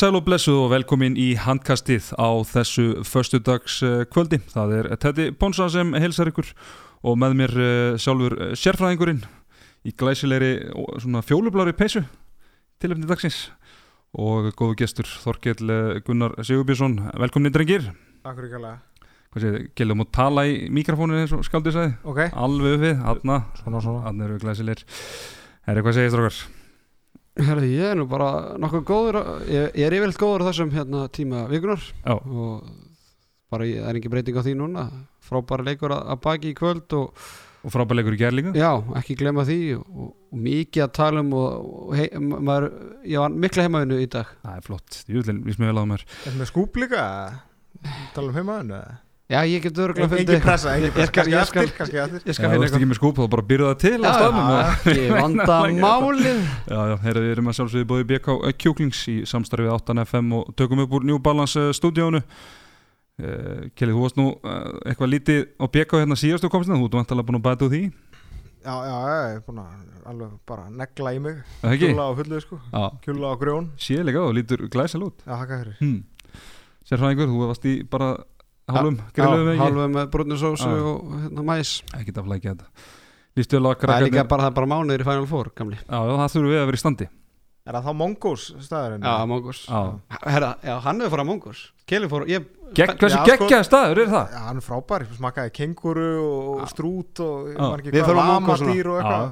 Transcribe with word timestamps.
Sæl 0.00 0.16
og 0.16 0.22
blessuð 0.24 0.62
og 0.62 0.70
velkomin 0.72 1.12
í 1.20 1.34
handkastið 1.36 2.14
á 2.16 2.40
þessu 2.48 3.02
förstudags 3.04 3.74
kvöldi. 4.08 4.38
Það 4.48 4.70
er 4.78 4.86
Teddy 4.96 5.24
Ponsa 5.36 5.66
sem 5.68 5.90
helsar 5.92 6.30
ykkur 6.30 6.46
og 7.04 7.18
með 7.20 7.34
mér 7.36 7.52
eh, 7.60 7.96
sjálfur 8.00 8.32
eh, 8.38 8.54
sérfræðingurinn 8.56 9.18
í 9.84 9.92
glæsilegri 10.00 10.70
fjólublári 11.28 11.74
peysu 11.76 12.00
tilöfni 12.80 13.10
dagsins 13.10 13.50
og 14.16 14.48
góðu 14.56 14.78
gestur 14.80 15.10
Þorkell 15.20 15.68
eh, 15.68 15.98
Gunnar 16.06 16.38
Sigurbjörnsson. 16.38 16.96
Velkomin 17.20 17.52
drengir. 17.52 17.90
Takk 18.24 18.38
fyrir 18.38 18.54
kjærlega 18.54 18.78
Hvað 19.34 19.44
séð, 19.44 19.58
gælum 19.76 20.06
að 20.06 20.08
tala 20.16 20.46
í 20.48 20.54
mikrofónu 20.72 21.18
eins 21.20 21.36
og 21.36 21.44
skaldið 21.44 21.76
sagði? 21.76 21.92
Ok, 22.08 22.22
Alveg 22.32 22.80
við, 22.86 23.04
aðna, 23.04 23.42
svona 23.60 23.84
svona 23.84 24.08
aðna 24.08 24.30
eru 24.30 24.40
glæsilegir. 24.46 24.88
Herri, 25.68 25.84
hvað 25.84 26.00
segir 26.00 26.16
strókar? 26.16 26.40
Herði, 27.46 27.68
ég 27.78 27.90
er 27.92 27.98
nú 28.00 28.06
bara 28.10 28.30
nokkuð 28.60 28.84
góður 28.88 29.20
ég, 29.48 29.68
ég 29.78 29.84
er 29.86 29.96
yfirleitt 29.98 30.20
góður 30.20 30.44
á 30.44 30.48
þessum 30.50 30.72
hérna, 30.74 31.04
tíma 31.14 31.44
vikunar 31.50 31.82
Já. 32.04 32.14
og 32.16 32.66
bara 33.50 33.66
ég, 33.68 33.80
það 33.82 33.92
er 33.92 34.00
ekki 34.00 34.12
breyting 34.12 34.40
á 34.40 34.42
því 34.46 34.56
núna 34.60 34.84
frábæra 35.30 35.66
leikur 35.70 35.94
að, 35.94 36.02
að 36.14 36.20
baki 36.26 36.52
í 36.54 36.58
kvöld 36.58 36.98
og 37.00 37.30
Og 37.60 37.68
frábæleikur 37.74 38.14
í 38.16 38.18
gerlinga? 38.22 38.54
já, 38.56 38.70
ekki 38.96 39.18
glemma 39.20 39.42
því 39.44 39.56
og, 39.76 39.82
og, 39.92 40.06
og 40.32 40.38
mikið 40.46 40.80
að 40.86 40.92
tala 40.96 41.20
um 41.20 41.34
og, 41.36 41.66
og 41.90 41.90
hei, 41.98 42.06
maður, 42.16 42.66
ég 43.04 43.20
var 43.20 43.34
mikla 43.44 43.66
heimavinnu 43.66 43.98
í 44.00 44.06
dag 44.14 44.30
Það 44.40 44.54
er 44.56 44.64
flott, 44.64 44.96
júðlinn, 45.12 45.42
við 45.44 45.58
smöðum 45.58 45.82
að 45.82 45.90
mér. 45.90 46.04
Er 46.30 46.38
með 46.38 46.48
skúp 46.48 46.78
líka? 46.80 47.02
Tala 48.16 48.32
um 48.32 48.38
heimaðinu? 48.40 48.78
Já, 49.30 49.38
ég 49.46 49.62
get 49.62 49.78
örgulega 49.78 50.16
Engin 50.20 50.40
pressa, 50.42 50.72
engin 50.74 50.90
Ég- 50.90 50.90
ég 50.90 50.94
pressa, 50.96 51.12
kannski 51.14 51.32
ég 51.34 51.46
skal- 51.46 51.62
eftir, 51.64 51.76
kannski 51.78 51.96
eftir 52.02 52.20
ég 52.20 52.26
Já, 52.26 52.34
skal 52.34 52.44
þú 52.44 52.50
finna 52.50 52.60
veist 52.64 52.74
ekki 52.74 52.82
eitthvað 52.82 52.90
með 52.90 52.98
skúp, 53.00 53.14
þá 53.20 53.26
bara 53.34 53.44
byrjuð 53.50 53.68
það 53.70 53.78
til 53.84 53.98
á 54.00 54.02
Já, 54.02 54.12
staðnum. 54.18 54.46
já. 54.50 54.58
og- 54.60 54.66
ekki 54.90 55.04
vanda 55.20 55.44
málið. 55.84 56.38
Já, 56.70 56.80
já, 56.90 56.96
heyrðu, 57.04 57.20
við 57.26 57.30
erum 57.36 57.48
að 57.50 57.56
sjálfsögðu 57.60 57.86
bóði 57.92 58.04
BK 58.10 58.26
Kjúklings 58.58 59.00
í 59.08 59.16
samstarfið 59.30 59.70
8FM 59.76 60.32
og 60.40 60.42
tökum 60.56 60.82
upp 60.84 60.90
úr 60.98 61.04
New 61.04 61.18
Balance 61.18 61.56
uh, 61.60 61.70
stúdíónu 61.72 62.20
uh, 62.20 63.68
Kelly, 63.76 63.92
þú 63.94 64.00
varst 64.02 64.16
nú 64.18 64.26
uh, 64.34 64.80
eitthvað 64.86 65.12
lítið 65.14 65.40
á 65.60 65.64
BK 65.70 65.90
hérna 66.02 66.16
síðastu 66.18 66.50
komstina, 66.50 66.76
þú 66.80 66.86
ert 66.90 66.98
vantalega 67.00 67.26
búin 67.30 67.38
að 67.40 67.46
bæta 67.46 67.64
úr 67.68 67.72
því? 67.74 67.82
Já, 68.60 68.74
já, 68.84 68.96
ég 69.30 69.36
er 69.38 69.44
búin 69.46 69.62
að 69.62 69.70
alveg 70.10 70.30
bara 70.48 70.64
negla 70.74 71.12
í 71.14 71.18
mig? 71.22 71.36
Kjúla 71.62 72.02
á 72.02 72.12
fullu, 72.18 72.40
sko. 72.42 72.58
Kjúla 73.04 73.26
á 73.30 73.34
hálfum 78.76 78.98
grilluðum 79.16 79.50
ekki? 79.52 79.62
hálfum 79.64 79.94
með 79.98 80.10
brúnusósu 80.14 80.68
Já. 80.70 80.82
og 80.90 81.14
hérna, 81.20 81.46
mæs 81.50 81.72
Ekki 82.00 82.14
að 82.16 82.26
flækja 82.30 82.54
þetta. 82.54 82.68
Að 83.40 83.86
það 83.86 83.96
er 83.96 84.04
líka 84.08 84.24
bara, 84.28 84.42
það 84.42 84.50
er 84.50 84.56
bara 84.58 84.70
mánuður 84.74 85.00
í 85.04 85.08
Final 85.08 85.26
Four 85.30 85.50
gamli. 85.56 85.78
Já, 85.80 85.98
það 86.10 86.30
þurfum 86.34 86.50
við 86.50 86.60
að 86.60 86.70
vera 86.70 86.80
í 86.80 86.82
standi. 86.84 87.08
Er 87.70 87.76
það 87.76 87.84
þá 87.86 87.92
Mongos 88.00 88.44
staðurinn? 88.64 89.02
já, 89.04 89.26
Mongos 89.28 89.58
Já, 89.68 89.80
Herra, 90.24 90.48
já, 90.64 90.72
hann 90.80 91.02
hefur 91.02 91.12
farað 91.12 91.28
Mongos 91.28 91.60
Kelly 91.86 92.08
fór, 92.08 92.24
ég 92.30 92.46
Gegg, 92.74 92.94
hversu 92.96 93.18
Já, 93.18 93.20
sko- 93.20 93.44
geggjaði 93.44 93.66
staður 93.68 94.00
er 94.00 94.10
það? 94.14 94.32
Já, 94.32 94.40
hann 94.46 94.60
er 94.62 94.64
frábær, 94.64 95.04
ég 95.04 95.18
smakkaði 95.18 95.52
kenguru 95.58 96.06
og 96.24 96.62
Já. 96.62 96.66
strút 96.72 97.20
og 97.20 97.50
Við 97.84 98.00
förum 98.06 98.22
á 98.22 98.26
Mongos 98.32 98.64
lamadýr 98.64 98.90
og 98.90 98.96
Já. 98.96 99.04
eitthvað 99.04 99.30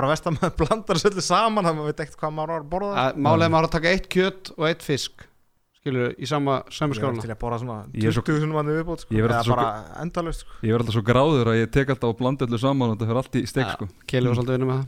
Bara 0.00 0.08
vestam 0.12 0.36
með 0.40 0.52
blandar 0.56 1.00
svolítið 1.02 1.26
saman 1.26 1.64
þannig 1.66 1.70
að 1.70 1.80
maður 1.82 1.90
veit 1.90 2.02
ekkert 2.06 2.20
hvað 2.22 2.34
maður 2.36 2.52
var 2.54 2.60
að 2.62 2.68
borða. 2.70 2.92
Að 3.10 3.44
er 3.44 3.50
maður 3.52 3.66
að 3.68 3.72
taka 3.74 3.90
eitt 3.90 4.08
kjöt 4.08 4.50
og 4.56 4.66
eitt 4.70 4.82
fisk 4.86 5.24
Skilur, 5.80 6.10
í 6.20 6.26
sama, 6.28 6.58
sama 6.68 6.92
Ég 6.92 6.98
er 6.98 7.00
skála 7.00 7.22
til 7.24 7.30
að 7.32 7.38
borða 7.40 7.58
svona 7.62 7.76
Ég 7.96 8.10
er 8.10 8.12
svo- 8.12 8.24
20 8.26 8.42
sinum 8.42 8.58
að 8.60 8.66
viðbót 8.74 9.00
sko. 9.00 9.14
Ég 9.16 9.24
verð 9.24 9.32
Eða 9.32 9.38
alltaf 9.40 9.56
bara 9.56 10.32
sko. 10.36 10.58
Alltaf 10.76 10.92
svo 10.96 11.02
gráður 11.08 11.48
að 11.54 11.56
ég 11.62 11.70
tek 11.72 11.88
alltaf 11.94 12.10
og 12.12 12.18
blanda 12.18 12.44
allir 12.44 12.60
saman 12.60 12.90
og 12.90 12.98
þetta 12.98 13.08
fyrir 13.08 13.20
allt 13.22 13.38
í 13.40 13.42
stek 13.48 13.64
Já. 13.64 13.72
sko 13.78 13.88
Kelly 14.12 14.28
var 14.28 14.36
svolítið 14.36 14.56
vinna 14.58 14.68
með 14.68 14.76
það 14.76 14.86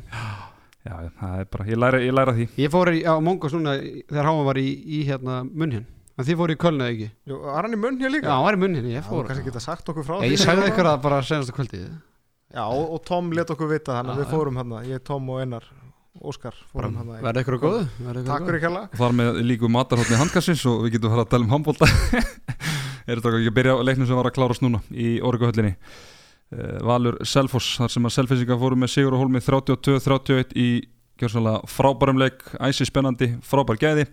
Já, 0.83 0.95
já, 1.07 1.11
það 1.23 1.41
er 1.41 1.49
bara, 1.57 1.65
ég 1.73 1.81
læra, 1.81 2.03
ég 2.05 2.13
læra 2.13 2.35
því 2.37 2.47
Ég 2.61 2.73
fór 2.77 2.93
í, 2.93 3.01
á 3.09 3.15
Mongos 3.25 3.57
núna 3.57 3.75
þegar 3.81 4.29
Háman 4.29 4.49
var 4.53 4.61
í, 4.61 4.69
í 4.85 5.03
hérna 5.09 5.41
munn 5.49 5.79
En 6.13 6.27
þið 6.29 6.37
fóru 6.43 6.53
í 6.53 6.61
Köln 6.61 6.83
eða 6.85 6.93
ekki 6.93 7.09
Jú, 7.33 7.39
var 7.41 7.65
hann 7.65 7.73
í 7.73 7.81
munn 7.81 7.97
hér 8.03 8.13
líka? 8.13 8.29
Já, 8.29 8.35
hann 8.37 8.45
var 8.51 8.59
í 8.59 8.61
munn 8.61 8.77
ég 8.85 8.99
Já, 8.99 9.03
fór 9.09 9.25
þú 9.25 9.29
kannski 9.33 9.49
geta 9.49 9.63
sagt 9.65 9.89
okkur 9.89 10.05
frá 10.05 10.19
Ég, 10.21 10.35
ég 10.37 10.43
sagði 10.45 10.69
það 10.77 10.99
bara 11.09 11.23
senast 11.25 11.55
kvöldið 11.57 11.87
Já, 12.53 12.67
og, 12.69 12.83
og 12.93 13.01
Tom 13.09 13.33
let 13.33 13.49
okkur 13.49 13.71
vita 13.73 13.97
þannig 13.97 14.13
að 14.13 14.19
Já, 14.19 14.21
við 14.21 14.29
já. 14.29 14.33
fórum 14.37 14.61
hann 14.61 14.75
Ég, 14.91 15.01
Tom 15.09 15.31
og 15.33 15.41
Einar, 15.41 15.65
Óskar 16.21 16.57
Verði 16.75 17.41
ykkur 17.41 17.57
að 17.57 17.63
góðu 17.63 17.83
að 18.05 18.19
Takk 18.27 18.47
fyrir 18.49 18.61
kjalla 18.63 18.83
og 18.91 18.99
þar 19.01 19.15
með 19.17 19.39
líku 19.49 19.71
matarhóttni 19.73 20.19
handkassins 20.21 20.65
og 20.69 20.83
við 20.85 20.99
getum 20.99 21.15
fara 21.15 21.25
að 21.25 21.31
tala 21.33 21.47
um 21.47 21.55
handbólta 21.55 21.89
er 23.09 23.17
þetta 23.19 23.33
ekki 23.39 23.53
að 23.53 23.57
byrja 23.57 23.77
leiknum 23.87 24.09
sem 24.11 24.19
var 24.19 24.29
að 24.29 24.37
klárast 24.37 24.65
núna 24.65 24.83
í 24.93 25.15
Orguhöllinni? 25.25 25.73
Uh, 26.53 26.77
Valur 26.85 27.17
Selfoss 27.25 27.79
þar 27.81 27.95
sem 27.95 28.09
að 28.09 28.15
Selfissinga 28.19 28.59
fóru 28.61 28.77
með 28.79 28.93
Sigur 28.93 29.17
og 29.17 29.25
Holmi 29.25 29.41
32-31 29.41 30.53
í 30.61 30.69
frábærum 31.71 32.19
leik. 32.19 32.41
Æsi 32.59 32.85
spennandi, 32.89 33.29
frábær 33.47 33.79
gæði. 33.79 34.09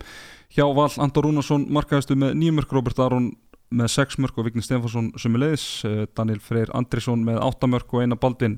Hjá 0.54 0.62
Val 0.76 0.92
Andor 1.02 1.26
Rúnarsson 1.26 1.64
markaðistu 1.72 2.14
með 2.16 2.36
nýjumörk, 2.38 2.72
Robert 2.72 3.00
Aron 3.02 3.32
með 3.70 3.92
6 3.92 4.18
mörk 4.22 4.38
og 4.38 4.46
Vigni 4.48 4.64
Stefansson 4.64 5.12
sumulegis 5.20 5.64
uh, 5.86 6.04
Daniel 6.16 6.40
Freyr 6.42 6.72
Andrisson 6.74 7.22
með 7.26 7.42
8 7.44 7.70
mörk 7.70 7.92
og 7.94 8.04
Einar 8.04 8.18
Baldin 8.22 8.56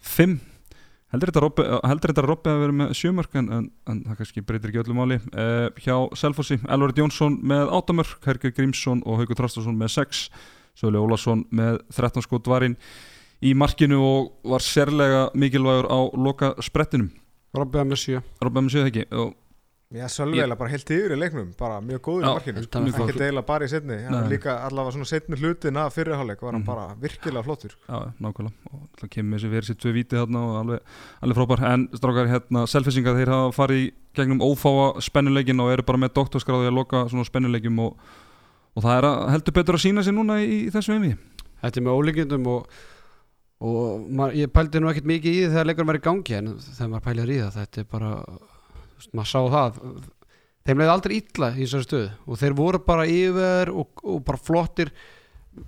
5 0.00 0.38
heldur 1.14 1.32
þetta 1.32 1.80
heldur 1.88 2.12
þetta 2.12 2.26
Robbi 2.26 2.52
að 2.52 2.62
vera 2.64 2.76
með 2.82 2.92
7 3.00 3.14
mörk 3.16 3.38
en, 3.40 3.48
en, 3.56 3.70
en 3.90 4.02
það 4.08 4.20
kannski 4.20 4.44
breytir 4.44 4.72
ekki 4.72 4.82
öllu 4.84 4.98
máli. 4.98 5.20
Uh, 5.32 5.68
hjá 5.80 5.96
Selfossi, 6.18 6.60
Elvarit 6.68 7.00
Jónsson 7.00 7.40
með 7.46 7.72
8 7.80 7.98
mörk, 8.00 8.20
Herger 8.26 8.54
Grímsson 8.56 9.02
og 9.06 9.22
Haugur 9.22 9.38
Trastarsson 9.38 9.78
með 9.78 9.94
6 9.96 10.28
Söli 10.78 10.98
Ólason 10.98 11.44
með 11.54 11.78
13 11.94 12.24
skot 12.26 12.50
varinn 12.50 12.74
í 13.44 13.52
markinu 13.54 14.00
og 14.02 14.48
var 14.50 14.64
sérlega 14.64 15.28
mikilvægur 15.38 15.86
á 15.86 15.98
loka 16.18 16.54
sprettinum 16.64 17.12
Robby 17.54 17.78
var 17.78 17.86
með 17.86 18.00
sjö. 18.02 18.20
Robbi 18.42 18.64
með 18.64 18.72
séu 18.74 18.82
það 18.82 18.90
ekki? 18.90 19.04
Og 19.14 19.34
Já, 19.94 20.08
Sölveila 20.10 20.56
bara 20.58 20.70
heilt 20.72 20.90
yfir 20.90 21.12
í 21.14 21.18
leiknum 21.20 21.52
Bara 21.58 21.76
mjög 21.80 22.00
góður 22.02 22.24
í 22.24 22.30
markinu 22.34 22.62
sko. 22.64 22.80
mjög 22.82 22.96
Ekki 23.04 23.18
deila 23.20 23.42
bara 23.46 23.64
í 23.64 23.70
setni 23.70 23.98
líka 24.32 24.56
allavega 24.66 24.94
svona 24.96 25.06
setni 25.06 25.36
hlutin 25.38 25.76
af 25.78 25.94
fyrirháleik 25.94 26.40
Var 26.42 26.52
hann 26.52 26.62
Mhm. 26.62 26.66
bara 26.66 26.86
virkilega 27.00 27.44
flottur 27.46 27.76
Já, 27.88 28.00
nákvæmlega. 28.20 28.52
Og 28.72 28.80
það 29.00 29.10
kemur 29.14 29.38
þessi 29.38 29.50
verið 29.54 29.68
sér 29.70 29.78
tvö 29.84 29.92
víti 29.94 30.18
þarna 30.18 30.40
og 30.42 30.56
alveg, 30.64 30.80
alveg 31.22 31.36
frábær. 31.38 31.62
En 31.72 31.88
strákar 31.94 32.26
hérna, 32.32 32.66
selfisingar 32.66 33.14
þeir 33.20 33.28
hafa 33.34 33.52
farið 33.60 33.78
í 33.84 33.92
gegnum 34.14 34.40
ófáa 34.42 35.00
spennuleikin 35.02 35.60
og 35.60 35.70
eru 35.72 35.82
bara 35.86 35.98
með 35.98 36.14
doktorskráði 36.18 36.68
að 36.70 36.74
loka 36.80 37.04
svona 37.08 37.24
spennuleikim 37.24 37.78
og, 37.78 37.96
og 38.76 38.82
það 38.82 38.98
er 38.98 39.04
að 39.10 39.30
heldur 39.30 39.52
betur 39.60 39.74
að 39.78 39.84
sína 39.86 40.02
sér 40.02 40.14
núna 40.18 40.40
í, 40.42 40.66
í 40.66 40.70
þessu 40.74 40.94
einvi 40.98 41.14
Þetta 41.62 41.78
er 41.80 41.84
með 41.86 41.98
ólíkjendum 42.02 42.46
og, 42.50 42.66
og 43.64 44.08
maður, 44.10 44.34
ég 44.42 44.50
pældi 44.52 44.80
nú 44.82 44.90
ekkert 44.90 45.06
mikið 45.08 45.30
í 45.30 45.38
því 45.44 45.52
þegar 45.54 45.66
leikur 45.70 45.86
var 45.88 45.98
í 46.00 46.02
gangi 46.04 46.34
en 46.38 46.50
þegar 46.58 46.90
maður 46.92 47.06
pælir 47.06 47.30
í 47.30 47.38
það 47.44 47.54
þetta 47.60 47.80
er 47.84 47.86
bara, 47.94 48.10
maður 49.12 49.30
sá 49.30 49.40
það. 49.54 49.82
Þeim 50.64 50.80
leiði 50.80 50.92
aldrei 50.94 51.14
illa 51.18 51.50
í 51.52 51.60
þessari 51.60 51.86
stöðu 51.88 52.08
og 52.24 52.40
þeir 52.40 52.56
voru 52.56 52.80
bara 52.86 53.04
yfir 53.10 53.70
og, 53.74 54.02
og 54.02 54.22
bara 54.24 54.40
flottir. 54.40 54.92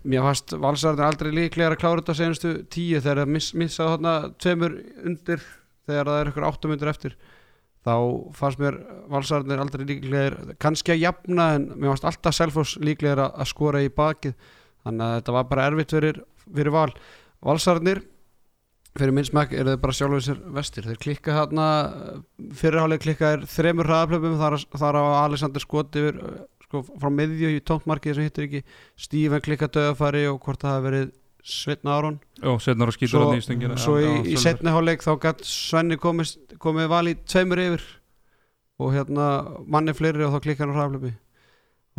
Mér 0.09 0.25
fannst 0.25 0.55
valsarðin 0.59 1.07
aldrei 1.07 1.31
líklega 1.35 1.75
að 1.75 1.81
klára 1.83 2.01
þetta 2.01 2.17
senustu 2.19 2.53
tíu 2.73 2.99
þegar 2.99 3.23
það 3.23 3.33
miss, 3.37 3.53
missaði 3.55 3.93
þarna 3.93 4.15
tveimur 4.43 4.79
undir 5.07 5.45
þegar 5.87 6.11
það 6.11 6.21
er 6.21 6.31
ykkur 6.33 6.49
áttum 6.49 6.75
undir 6.75 6.91
eftir. 6.91 7.19
Þá 7.87 7.95
fannst 8.35 8.63
mér 8.63 8.81
valsarðin 9.13 9.63
aldrei 9.63 9.85
líklega 9.87 10.57
kannski 10.63 10.97
að 10.97 11.05
jafna 11.05 11.53
en 11.59 11.69
mér 11.77 11.93
fannst 11.93 12.09
alltaf 12.11 12.35
Selfoss 12.35 12.81
líklega 12.83 13.29
að 13.31 13.53
skora 13.53 13.85
í 13.85 13.93
bakið. 13.95 14.35
Þannig 14.87 15.07
að 15.07 15.17
þetta 15.21 15.37
var 15.37 15.49
bara 15.53 15.69
erfitt 15.71 15.95
fyrir, 15.95 16.19
fyrir 16.49 16.75
val. 16.75 16.91
Valsarðinir 17.47 18.03
fyrir 19.01 19.15
minn 19.17 19.27
smekk 19.27 19.55
eru 19.57 19.73
þeir 19.73 19.83
bara 19.83 19.97
sjálfur 19.99 20.25
sér 20.25 20.41
vestir. 20.57 20.87
Þeir 20.89 21.01
klikka 21.03 21.37
þarna 21.37 21.67
fyrirhálega 22.61 23.05
klikka 23.05 23.33
er 23.37 23.47
þremur 23.51 23.91
hraðaplöfum 23.91 24.39
þar, 24.41 24.59
þar 24.77 24.99
á 25.01 25.05
Alexander 25.25 25.65
skot 25.65 25.99
yfir 25.99 26.19
uh, 26.23 26.41
sko, 26.67 26.83
frá 27.01 27.13
miðju 27.13 27.53
í 27.55 27.63
tóntmarkið 27.67 28.19
sem 28.19 28.29
hittir 28.29 28.49
ekki. 28.49 28.65
Stífen 29.07 29.45
klikka 29.45 29.71
döðafari 29.73 30.27
og 30.31 30.41
hvort 30.45 30.65
það 30.65 30.77
hafi 30.77 30.89
verið 30.91 31.15
Sveitna 31.47 32.01
og 32.03 32.57
setnar 32.59 32.91
að 32.91 32.97
skýta 32.97 33.13
svo, 33.13 33.21
hann 33.23 33.39
í 33.39 33.43
stöngina 33.45 33.77
svo 33.79 33.93
í, 34.03 34.09
í 34.33 34.39
setni 34.43 34.73
hálfleik 34.75 35.05
þá 35.05 35.13
gætt 35.23 35.45
Svenni 35.47 35.95
komist, 36.03 36.41
komið 36.59 36.89
val 36.91 37.05
í 37.07 37.13
tveimur 37.23 37.63
yfir 37.63 37.85
og 38.83 38.91
hérna 38.97 39.27
manni 39.63 39.95
fleiri 39.95 40.27
og 40.27 40.35
þá 40.35 40.41
klikka 40.43 40.65
hann 40.65 40.75
á 40.75 40.77
hraðaplöfi 40.81 41.13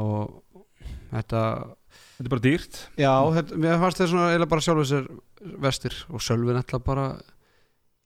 og 0.04 0.66
þetta 1.14 1.44
þetta 2.18 2.28
er 2.28 2.34
bara 2.34 2.44
dýrt. 2.44 2.82
Já, 3.00 3.14
þetta, 3.38 3.62
mér 3.64 3.80
fannst 3.82 4.02
þetta 4.02 4.10
svona 4.12 4.28
eiginlega 4.32 4.52
bara 4.52 4.66
sjálfur 4.66 4.90
sér 4.90 5.08
vestir 5.64 5.96
og 6.10 6.24
Sölvin 6.24 6.60
ætla 6.60 6.80
bara 6.84 7.10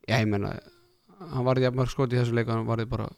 já, 0.08 0.18
ég 0.18 0.28
menna 0.28 0.56
hann 1.32 1.46
varði 1.46 1.68
jafnmörg 1.68 1.92
skot 1.92 2.12
í 2.12 2.18
þessu 2.18 2.36
leik 2.36 2.50
hann 2.50 2.66
varði 2.68 2.88
bara 2.90 3.08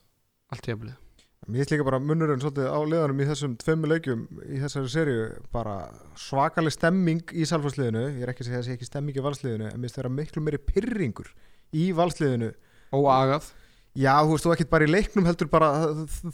allt 0.53 0.69
jafnlið 0.69 1.01
Mér 1.45 1.61
finnst 1.61 1.75
líka 1.75 1.85
bara 1.85 2.01
munnurinn 2.01 2.41
svolítið 2.41 2.71
á 2.73 2.81
liðanum 2.89 3.19
í 3.21 3.25
þessum 3.29 3.57
tveimu 3.61 3.89
leikjum 3.91 4.21
í 4.49 4.61
þessari 4.63 4.89
serju 4.89 5.25
bara 5.53 5.75
svakaleg 6.17 6.73
stemming 6.73 7.35
í 7.37 7.45
salfarsliðinu 7.51 8.05
ég 8.15 8.23
er 8.25 8.33
ekki 8.33 8.47
að 8.47 8.49
segja 8.49 8.61
að 8.61 8.63
það 8.63 8.69
sé 8.71 8.77
ekki 8.79 8.89
stemming 8.89 9.19
í 9.19 9.25
valsliðinu 9.27 9.67
en 9.69 9.75
mér 9.75 9.85
finnst 9.85 9.99
það 9.99 10.03
vera 10.05 10.15
miklu 10.15 10.45
meiri 10.47 10.61
pyrringur 10.71 11.29
í 11.77 11.91
valsliðinu. 11.99 12.49
Og 12.97 13.11
agað 13.13 13.51
Já, 13.95 14.11
þú 14.27 14.33
veist, 14.35 14.43
þú 14.49 14.53
ekkert 14.57 14.71
bara 14.73 14.87
í 14.89 14.91
leiknum 14.91 15.27
heldur 15.29 15.49
bara 15.53 15.69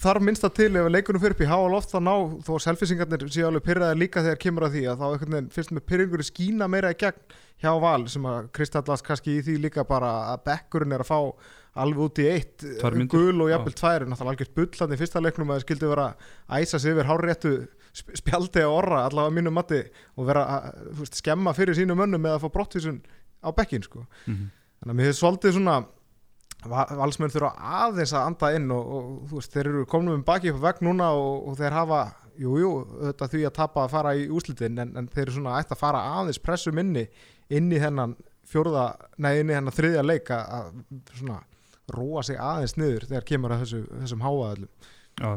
þar 0.01 0.19
minnst 0.25 0.45
það 0.47 0.53
til 0.57 0.69
ef 0.81 0.87
leikunum 0.95 1.21
fyrir 1.21 1.35
upp 1.37 1.43
í 1.45 1.49
háa 1.51 1.67
loft 1.69 1.91
þá 1.93 1.99
ná, 2.07 2.13
þó 2.47 2.55
að 2.57 2.63
selfisingarnir 2.65 3.25
séu 3.35 3.47
alveg 3.51 3.67
pyrraðir 3.67 3.99
líka 4.01 4.23
þegar 4.25 4.39
kemur 4.41 4.65
að 4.65 4.77
því 4.79 4.85
að 4.89 5.03
þá 5.03 5.51
fyrst 5.59 5.75
með 5.77 5.85
pyrringur 5.91 6.23
skína 6.25 6.69
meira 6.73 6.93
í 6.95 6.97
gegn 7.03 7.21
hjá 7.61 7.73
val 7.85 8.07
sem 8.09 8.25
að 8.31 8.49
Kristallast 8.57 9.05
kannski 9.05 9.35
í 9.37 9.43
því 9.45 9.59
líka 9.67 9.85
bara 9.85 10.15
að 10.33 10.41
bekkurinn 10.49 10.97
er 10.97 11.05
að 11.05 11.11
fá 11.13 11.19
alveg 11.85 12.01
út 12.07 12.23
í 12.25 12.29
eitt 12.33 12.65
gul 13.13 13.45
og 13.45 13.53
jafnvel 13.53 13.77
tvær 13.77 14.07
náttúrulega 14.09 14.33
algjört 14.33 14.57
bullandi 14.57 14.97
í 14.97 15.01
fyrsta 15.05 15.21
leiknum 15.23 15.53
að 15.53 15.61
það 15.61 15.67
skildi 15.69 15.91
vera 15.93 16.07
að 16.09 16.65
æsa 16.65 16.81
sig 16.81 16.97
yfir 16.97 17.11
hárréttu 17.13 17.53
sp- 17.93 18.17
spjaldi 18.25 18.65
á 18.65 18.71
orra 18.73 19.05
allavega 19.05 19.29
að 19.29 19.37
mínu 19.37 19.53
mati 19.53 19.83
og 20.17 20.27
vera 20.33 20.47
að 20.57 21.05
skemma 21.13 21.53
fyrir 21.55 21.77
sínu 21.77 21.93
mönnum 22.01 22.25
með 22.25 22.39
að 22.39 22.47
fá 22.49 22.55
brottvísun 22.57 23.03
á 23.45 23.53
bekkin 23.53 23.85
sko. 23.85 24.07
Mhm. 24.27 24.49
þannig 24.81 24.97
valsmenn 26.69 27.33
þurfa 27.33 27.53
aðeins 27.85 28.13
að 28.13 28.27
anda 28.29 28.51
inn 28.57 28.73
og, 28.75 28.89
og 28.97 29.05
þú 29.31 29.39
veist, 29.39 29.53
þeir 29.55 29.71
eru 29.71 29.85
komin 29.89 30.15
um 30.19 30.25
baki 30.27 30.53
upp 30.53 30.61
á 30.61 30.67
vegg 30.69 30.83
núna 30.85 31.11
og, 31.17 31.49
og 31.49 31.59
þeir 31.61 31.77
hafa 31.77 32.01
jú, 32.41 32.57
jú, 32.61 32.73
þetta 33.09 33.29
því 33.33 33.45
að 33.49 33.57
tapa 33.57 33.85
að 33.85 33.95
fara 33.95 34.15
í 34.17 34.27
úslitin 34.29 34.81
en, 34.83 34.93
en 34.99 35.09
þeir 35.09 35.27
eru 35.27 35.37
svona 35.39 35.59
ætti 35.61 35.77
að 35.77 35.83
fara 35.83 36.03
aðeins 36.19 36.43
pressum 36.43 36.81
inni 36.83 37.07
inn 37.51 37.71
í 37.73 37.81
þennan 37.81 38.17
fjórða, 38.51 38.87
nei, 39.23 39.33
inn 39.41 39.53
í 39.53 39.57
þennan 39.57 39.77
þriðja 39.77 40.07
leik 40.07 40.33
að 40.35 40.73
svona 41.15 41.41
róa 41.91 42.25
sig 42.27 42.39
aðeins 42.39 42.77
niður 42.79 43.09
þegar 43.09 43.29
kemur 43.33 43.55
að 43.55 43.65
þessu, 43.65 43.85
þessum 44.03 44.27
háaðallum 44.27 44.73
Já, 45.21 45.35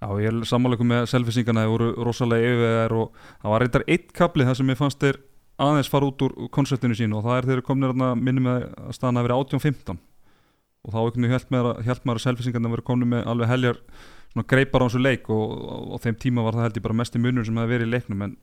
já, 0.00 0.08
ég 0.22 0.28
er 0.30 0.36
sammáleikum 0.48 0.88
með 0.88 1.08
selfisingana, 1.10 1.66
þeir 1.66 1.72
voru 1.74 1.88
rosalega 2.06 2.48
yfirvegar 2.48 2.94
og 2.96 3.16
það 3.42 3.52
var 3.52 3.64
reyndar 3.64 3.84
eitt 3.90 4.12
kapli 4.16 4.46
þar 4.46 4.56
sem 4.56 4.70
ég 4.72 4.78
fannst 4.78 5.02
þeir 5.02 5.18
aðeins 5.60 5.90
fara 5.92 6.08
út 6.08 6.22
úr 6.24 6.34
konceptinu 6.54 6.96
sínu 6.96 7.18
og 7.18 7.26
það 7.26 7.40
er 7.40 7.48
þeir 7.50 7.64
komnir 7.66 7.92
að 7.92 8.22
minni 8.22 8.44
með 8.44 8.68
að 8.70 8.94
staðan 8.96 9.20
að 9.20 9.26
vera 9.26 9.40
18-15 9.42 9.98
og 10.88 10.94
þá 10.94 10.98
einhvern 11.04 11.24
veginn 11.26 11.36
held 11.36 11.50
maður, 11.52 11.70
að- 11.84 12.16
að 12.16 12.22
selfisingarna 12.24 12.70
verið 12.72 12.86
komnir 12.88 13.10
með 13.12 13.26
alveg 13.28 13.50
heljar 13.52 13.80
svona 14.32 14.46
greipar 14.48 14.84
á 14.84 14.86
þessu 14.88 15.00
leik 15.04 15.28
og, 15.32 15.44
og, 15.52 15.88
og 15.96 16.00
þeim 16.04 16.16
tíma 16.24 16.44
var 16.46 16.56
það 16.56 16.66
held 16.68 16.78
ég 16.80 16.86
bara 16.88 16.96
mesti 17.02 17.20
munur 17.22 17.44
sem 17.48 17.60
hefði 17.60 17.74
verið 17.76 17.88
í 17.88 17.92
leiknum 17.94 18.24
en 18.26 18.34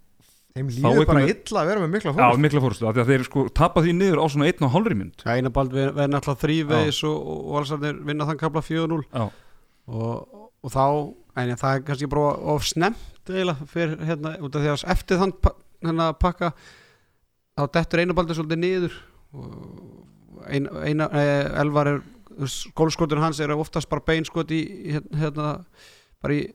þeim 0.55 0.69
líður 0.71 1.09
bara 1.09 1.25
illa 1.27 1.61
að 1.61 1.67
vera 1.71 1.81
með 1.83 1.91
mikla 1.97 2.13
já, 2.13 2.15
fólk 2.21 2.41
mikla 2.45 2.61
fórstu, 2.63 2.85
af 2.87 2.95
því 2.95 3.03
að 3.03 3.09
þeir 3.11 3.25
sko 3.27 3.43
tapa 3.59 3.81
því 3.83 3.93
niður 3.97 4.21
á 4.23 4.25
svona 4.31 4.47
einn 4.49 4.63
og 4.69 4.71
hálfri 4.77 4.95
mynd 5.01 5.25
Eina 5.35 5.51
bald 5.57 5.73
verði 5.75 6.05
náttúrulega 6.13 6.41
þrýveis 6.45 7.01
og, 7.09 7.17
og 7.33 7.49
valsarnir 7.57 7.99
vinna 8.07 8.27
þann 8.29 8.39
kapla 8.45 8.63
4-0 8.63 9.01
Já, 9.09 9.25
og, 9.91 10.39
og 10.63 10.71
þá 10.73 10.85
en 11.43 11.51
það 11.59 11.75
er 11.75 11.83
kannski 11.89 12.07
bara 12.13 12.31
of 12.55 12.63
snemt 12.69 13.27
eiginlega 13.27 13.67
fyrir 13.67 13.97
hérna 14.07 14.35
út 14.39 14.55
af 14.55 14.63
því 14.63 14.71
að 14.77 14.85
eftir 14.95 15.19
þann 15.21 15.33
pa- 15.43 15.55
hérna 15.83 16.07
pakka 16.23 16.53
þá 17.59 17.63
dettur 17.75 18.01
einu 18.05 18.15
baldur 18.15 18.37
svolítið 18.37 18.59
niður. 18.61 18.95
Og 19.35 20.45
ein, 20.51 20.67
eina 20.87 21.07
eh, 21.15 21.49
elvar 21.61 21.89
er 21.91 21.99
skólskotur 22.51 23.21
hans 23.23 23.39
er 23.39 23.53
oftast 23.55 23.89
bara 23.91 24.03
beinskot 24.05 24.51
í 24.53 24.61
hérna, 24.95 25.19
hérna 25.21 25.49
bara 26.23 26.37
í 26.37 26.45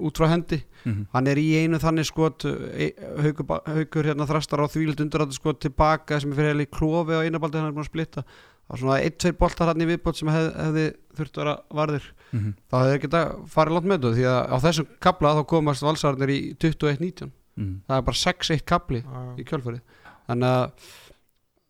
út 0.00 0.18
frá 0.20 0.28
hendi. 0.28 0.60
Mhm, 0.84 1.06
hann 1.14 1.28
er 1.30 1.40
í 1.40 1.48
einu 1.62 1.80
þannig 1.80 2.08
skot 2.08 2.44
e, 2.44 2.90
haukur, 3.24 3.46
ba- 3.48 3.62
haukur 3.66 4.08
hérna 4.08 4.26
þrastar 4.28 4.64
á 4.64 4.68
þvílind 4.68 5.00
undirættu 5.06 5.36
skot 5.36 5.60
tilbaka 5.64 6.20
sem 6.20 6.32
er 6.32 6.36
fyrir 6.36 6.52
heil 6.52 6.64
í 6.66 6.70
klofi 6.70 7.16
á 7.16 7.24
einabaldi 7.24 7.60
hann 7.60 7.70
er 7.70 7.76
búin 7.76 7.86
að 7.86 7.92
splitta. 7.92 8.24
Það 8.24 8.74
var 8.74 8.82
svona 8.82 8.98
ein, 9.00 9.16
tveir 9.18 9.36
boltar 9.40 9.70
hann 9.72 9.82
í 9.82 9.88
viðbót 9.88 10.20
sem 10.20 10.30
hef, 10.30 10.48
hefði 10.54 10.86
þurft 11.18 11.38
að 11.38 11.42
vera 11.42 11.54
varðir. 11.80 12.08
Mhm, 12.30 12.54
þá 12.70 12.74
hefði 12.78 12.92
þeir 12.92 13.04
geta 13.04 13.22
farið 13.56 13.76
langt 13.76 13.88
með 13.90 13.98
þetta 13.98 14.14
því 14.16 14.26
að 14.30 14.40
á 14.46 14.56
þessum 14.66 14.90
kabla 15.00 15.34
þá 15.36 15.42
komast 15.54 15.86
valsarnir 15.86 16.34
í 16.34 16.40
21-19 16.60 17.32
mhm. 17.56 17.74
það 17.88 17.96
er 17.96 18.08
bara 18.10 18.20
6-1 18.24 18.66
kabli 18.68 19.04
í 19.36 19.48
kjölfarið. 19.48 19.82
Þannig 20.30 20.54
að 20.60 20.90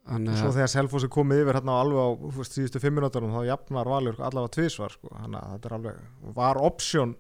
þannig 0.08 0.38
Svo 0.38 0.49
að 0.50 0.56
þegar 0.58 0.73
Selfoss 0.73 1.06
er 1.06 1.12
komið 1.12 1.43
yfir 1.44 1.58
hérna 1.58 1.76
alveg 1.82 2.00
á 2.00 2.08
síðustu 2.49 2.81
fimm 2.82 2.97
minútarum 2.99 3.35
þá 3.35 3.43
jafnar 3.50 3.91
Valur 3.91 4.17
allavega 4.19 4.55
tvisvar 4.56 4.94
sko. 4.94 5.12
þannig 5.12 5.41
að 5.41 5.52
þetta 5.55 5.69
er 5.70 5.76
alveg, 5.76 6.00
var 6.38 6.61
option 6.61 7.14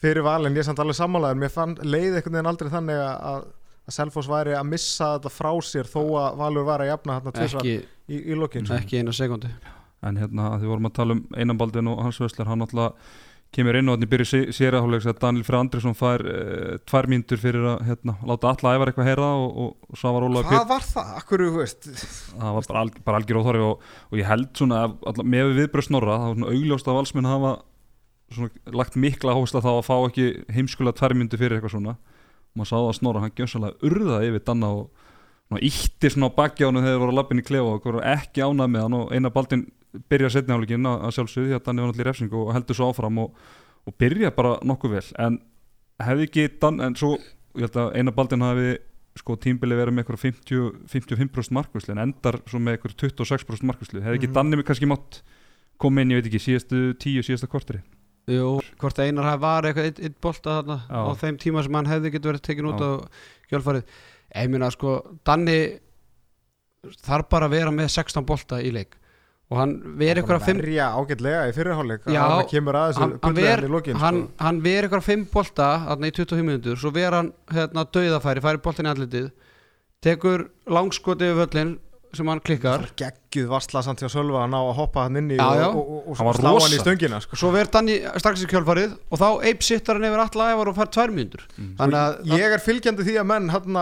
fyrir 0.00 0.24
Valin, 0.24 0.54
ég 0.56 0.62
er 0.64 0.68
samt 0.68 0.82
alveg 0.84 0.98
sammálaður 1.00 1.40
mér 1.40 1.54
fann 1.54 1.74
leið 1.80 2.20
einhvern 2.20 2.36
veginn 2.38 2.52
aldrei 2.52 2.70
þannig 2.72 3.02
að, 3.06 3.48
að 3.88 3.96
Selfoss 3.96 4.30
væri 4.30 4.54
að 4.54 4.68
missa 4.70 5.14
þetta 5.16 5.34
frá 5.34 5.50
sér 5.66 5.90
þó 5.90 6.00
að 6.20 6.38
Valur 6.44 6.68
var 6.68 6.84
að 6.84 6.92
jafna 6.92 7.18
hérna 7.18 7.34
tvisvar 7.36 7.66
ekki, 7.66 7.88
í, 8.08 8.20
í 8.20 8.38
lokin 8.38 8.68
sko. 8.68 8.78
ekki 8.80 9.00
eina 9.00 9.16
sekundi 9.16 9.52
En 10.00 10.16
hérna, 10.16 10.54
því 10.56 10.70
vorum 10.70 10.88
að 10.88 10.94
tala 10.96 11.12
um 11.12 11.18
einanbaldin 11.36 11.90
og 11.90 11.98
hans 12.00 12.16
vöslar, 12.22 12.48
hann 12.48 12.62
náttúrulega 12.62 12.94
kemur 13.54 13.78
inn 13.80 13.90
og 13.90 13.96
þannig 13.96 14.10
byrju 14.12 14.40
sérahólegs 14.54 15.08
að 15.10 15.18
Daniel 15.24 15.46
Frey 15.46 15.58
Andrisson 15.58 15.96
fær 15.98 16.22
uh, 16.22 16.76
tvær 16.86 17.08
mínútur 17.10 17.40
fyrir 17.42 17.66
að 17.72 17.80
hérna, 17.88 18.14
láta 18.28 18.52
alla 18.52 18.74
ævar 18.76 18.92
eitthvað 18.92 19.10
heyra 19.10 19.30
og, 19.40 19.48
og, 19.64 19.72
og 19.90 19.98
Svavar 19.98 20.26
Ólaður 20.28 20.52
Hvað 20.52 20.68
var 20.70 20.86
það? 20.86 21.10
Akkur, 21.18 21.44
þú 21.48 21.62
veist 21.64 21.88
það 21.90 22.54
var 22.58 22.68
bara, 22.70 22.84
alg, 22.84 23.00
bara 23.08 23.20
algjör 23.20 23.40
óþorri 23.40 23.64
og, 23.66 23.88
og 24.10 24.20
ég 24.20 24.30
held 24.30 24.52
svona 24.60 24.84
að 24.86 25.22
með 25.24 25.52
viðbröð 25.58 25.88
snorra 25.88 26.20
það 26.20 26.28
var 26.28 26.38
svona 26.38 26.54
augljóst 26.54 26.90
að 26.92 26.98
valsmenn 27.00 27.30
hafa 27.30 27.52
svona, 28.36 28.54
lagt 28.78 29.00
mikla 29.02 29.36
hósta 29.38 29.64
þá 29.64 29.70
að 29.72 29.84
fá 29.88 29.94
ekki 29.98 30.30
heimskulega 30.54 31.00
tværmyndu 31.02 31.40
fyrir 31.40 31.58
eitthvað 31.58 31.74
svona 31.74 31.96
og 31.98 32.58
maður 32.58 32.70
sáða 32.70 32.92
að 32.92 32.96
snorra, 33.00 33.24
hann 33.24 33.34
gjössalega 33.38 33.90
urðaði 33.90 34.30
yfir 34.30 34.46
Danna 34.46 34.70
og 34.78 35.58
ítti 35.58 36.10
svona 36.10 36.30
á 36.30 36.38
hann 36.38 36.78
þegar 36.78 36.86
þeir 36.86 37.02
voru 37.02 37.12
að 37.12 37.18
lappin 37.18 37.42
í 37.42 37.46
klefa 37.46 37.74
og 37.74 38.00
ekki 38.06 38.42
ánað 38.46 38.70
með 38.70 38.84
hann 38.86 38.98
og 39.00 39.14
eina 39.14 39.34
baldin 39.34 39.66
byrja 40.10 40.30
setni 40.30 40.54
áleikin 40.54 40.86
að 40.86 41.06
að 41.08 41.14
sjálfsögðu 41.16 41.48
því 41.50 41.56
að 41.58 41.64
Danni 41.66 41.82
var 41.82 41.90
náttúrulega 41.90 42.06
í 42.06 42.10
refsingu 42.10 42.42
og 42.44 42.52
heldur 42.54 42.78
svo 42.78 42.90
áfram 42.92 43.18
og, 43.24 43.34
og 43.88 43.96
byrja 43.98 44.30
bara 44.36 44.52
nokkuð 44.70 44.94
vel 44.96 45.06
en 45.26 45.40
hefði 46.00 46.28
ekki 46.28 46.44
Dan 46.62 46.80
en 46.80 46.94
svo, 46.96 47.16
ég 47.58 47.66
held 47.66 47.76
að 47.82 47.96
eina 47.98 48.14
baldin 48.14 48.44
hafi 48.46 48.70
sko 49.18 49.34
tímbili 49.42 49.74
verið 49.74 49.96
með 49.96 50.04
eitthvað 50.04 50.22
50, 50.22 50.68
55% 50.92 51.56
markvæsli 51.56 51.92
en 51.96 52.02
endar 52.06 52.38
svo 52.48 52.60
með 52.62 52.76
eitthvað 52.78 52.94
26% 53.02 53.66
markvæsli 53.66 54.04
hefði 54.04 54.20
ekki 54.20 54.28
Mhm. 54.30 54.36
Danni 54.38 54.62
kannski 54.62 54.86
mátt 54.88 55.22
koma 55.80 56.00
inn, 56.04 56.10
ég 56.14 56.20
veit 56.22 56.28
ekki, 56.30 56.40
síðastu 56.44 56.94
tíu, 57.00 57.22
síðasta 57.26 57.48
korteri 57.50 57.82
Jú, 58.30 58.60
hvort 58.78 58.98
Einar 59.02 59.24
hafi 59.26 59.40
var 59.42 59.66
eitthvað 59.66 59.86
eitt, 59.88 59.98
eitt 60.06 60.20
bolta 60.22 60.60
þarna 60.60 60.76
Já. 60.86 61.00
á 61.02 61.10
þeim 61.18 61.38
tíma 61.40 61.62
sem 61.64 61.74
hann 61.74 61.88
hefði 61.90 62.12
getur 62.14 62.30
verið 62.32 62.42
tekin 62.46 62.68
út 62.70 62.78
Já. 62.78 62.86
á 62.86 62.90
kjölfarið 63.50 63.84
ég 64.36 64.50
meina 64.52 64.70
sko, 64.70 64.92
Danni 65.26 65.58
þarf 67.04 67.28
bara 67.32 67.48
að 67.48 67.56
vera 67.58 67.72
með 67.74 67.90
16 67.96 68.24
bolta 68.28 68.60
í 68.62 68.70
leik 68.72 68.94
og 69.50 69.58
hann 69.58 69.74
veri 69.98 70.22
eitthvað 70.22 70.44
fimm 70.46 70.62
verja 70.62 70.88
ágætlega 70.94 71.42
í 71.50 71.54
fyrirháleik 71.56 72.04
hann 72.06 72.48
kemur 72.50 72.78
að 72.78 72.92
þessu 72.94 73.34
ver, 73.34 73.64
í 73.66 73.70
lokin 73.72 73.98
hann, 73.98 74.24
sko. 74.24 74.44
hann 74.44 74.60
ver 74.62 74.86
eitthvað 74.86 75.06
fimm 75.08 75.24
bolta 75.32 75.70
í 75.90 76.12
25 76.14 76.46
minútur, 76.46 76.78
svo 76.78 76.92
ver 76.94 77.16
hann 77.18 77.32
hérna, 77.50 77.84
dauðafæri, 77.84 78.44
færi 78.44 78.62
boltin 78.62 78.86
í 78.86 78.92
andlitið 78.92 79.30
tekur 80.06 80.46
langskoti 80.70 81.26
yfir 81.26 81.40
völlin 81.42 81.72
sem 82.16 82.26
hann 82.26 82.40
klikkar 82.42 82.86
geggjuð 82.98 83.48
vassla 83.52 83.82
samt 83.86 84.00
Sölva 84.10 84.40
að 84.44 84.50
ná 84.50 84.58
að 84.58 84.70
hoppa 84.80 85.04
hann 85.06 85.16
inn 85.20 85.28
í 85.30 85.36
Já, 85.38 85.44
og, 85.46 85.58
já. 85.60 85.66
og, 85.68 85.90
og, 85.94 86.06
og 86.10 86.16
Hann 86.20 86.38
slá 86.40 86.50
hann 86.56 86.74
í 86.74 86.78
stöngina 86.80 87.20
sko. 87.22 87.36
svo 87.38 87.50
ver 87.54 87.68
Danni 87.70 87.98
strax 88.18 88.42
í 88.42 88.48
kjölfarið 88.50 88.96
og 89.14 89.20
þá 89.20 89.26
eip 89.50 89.62
sittar 89.62 90.00
hann 90.00 90.08
yfir 90.08 90.22
alla 90.24 90.48
ævar 90.54 90.70
og 90.72 90.78
fær 90.80 90.90
tvær 90.96 91.12
mínútur 91.14 91.44
Mm. 91.60 91.74
þannig 91.78 91.98
að 92.00 92.32
ég 92.40 92.54
er 92.56 92.62
fylgjandi 92.64 93.04
því 93.06 93.14
að 93.20 93.26
menn 93.30 93.48
hann 93.52 93.76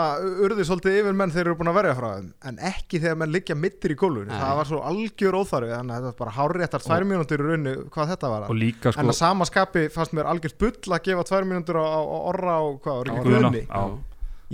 urði 0.48 0.64
svolítið 0.66 0.98
yfir 1.00 1.16
menn 1.16 1.30
þeir 1.32 1.44
eru 1.46 1.56
búin 1.60 1.70
að 1.72 1.78
verja 1.78 1.94
frá 1.98 2.08
þeim 2.19 2.28
en 2.50 2.58
ekki 2.72 3.00
þegar 3.04 3.19
menn 3.22 3.32
liggja 3.32 3.56
mittir 3.56 3.94
í 3.94 3.98
gólfinu 4.00 4.26
Nei. 4.32 4.38
það 4.40 4.56
var 4.60 4.69
svo 4.72 4.80
algjör 4.90 5.38
óþarfi 5.40 5.72
þannig 5.76 5.94
að 5.94 6.02
þetta 6.02 6.12
var 6.12 6.19
bara 6.25 6.36
hárréttar 6.38 6.84
tvær 6.84 7.06
mínútur 7.08 7.38
í 7.44 7.48
rauninu 7.48 7.75
hvað 7.94 8.12
þetta 8.14 8.32
var 8.34 8.48
líka 8.58 8.90
en 8.92 8.98
sko 8.98 9.06
að 9.14 9.19
sama 9.20 9.48
skapi 9.48 9.86
fannst 9.94 10.12
mér 10.19 10.28
algjört 10.32 10.58
bull 10.58 10.94
að 10.98 11.04
gefa 11.08 11.25
tvær 11.30 11.48
mínútur 11.48 11.78
á, 11.80 11.84
á, 11.86 12.00
á 12.02 12.19
orra 12.32 12.58
og 12.66 12.80
hvað, 12.84 13.12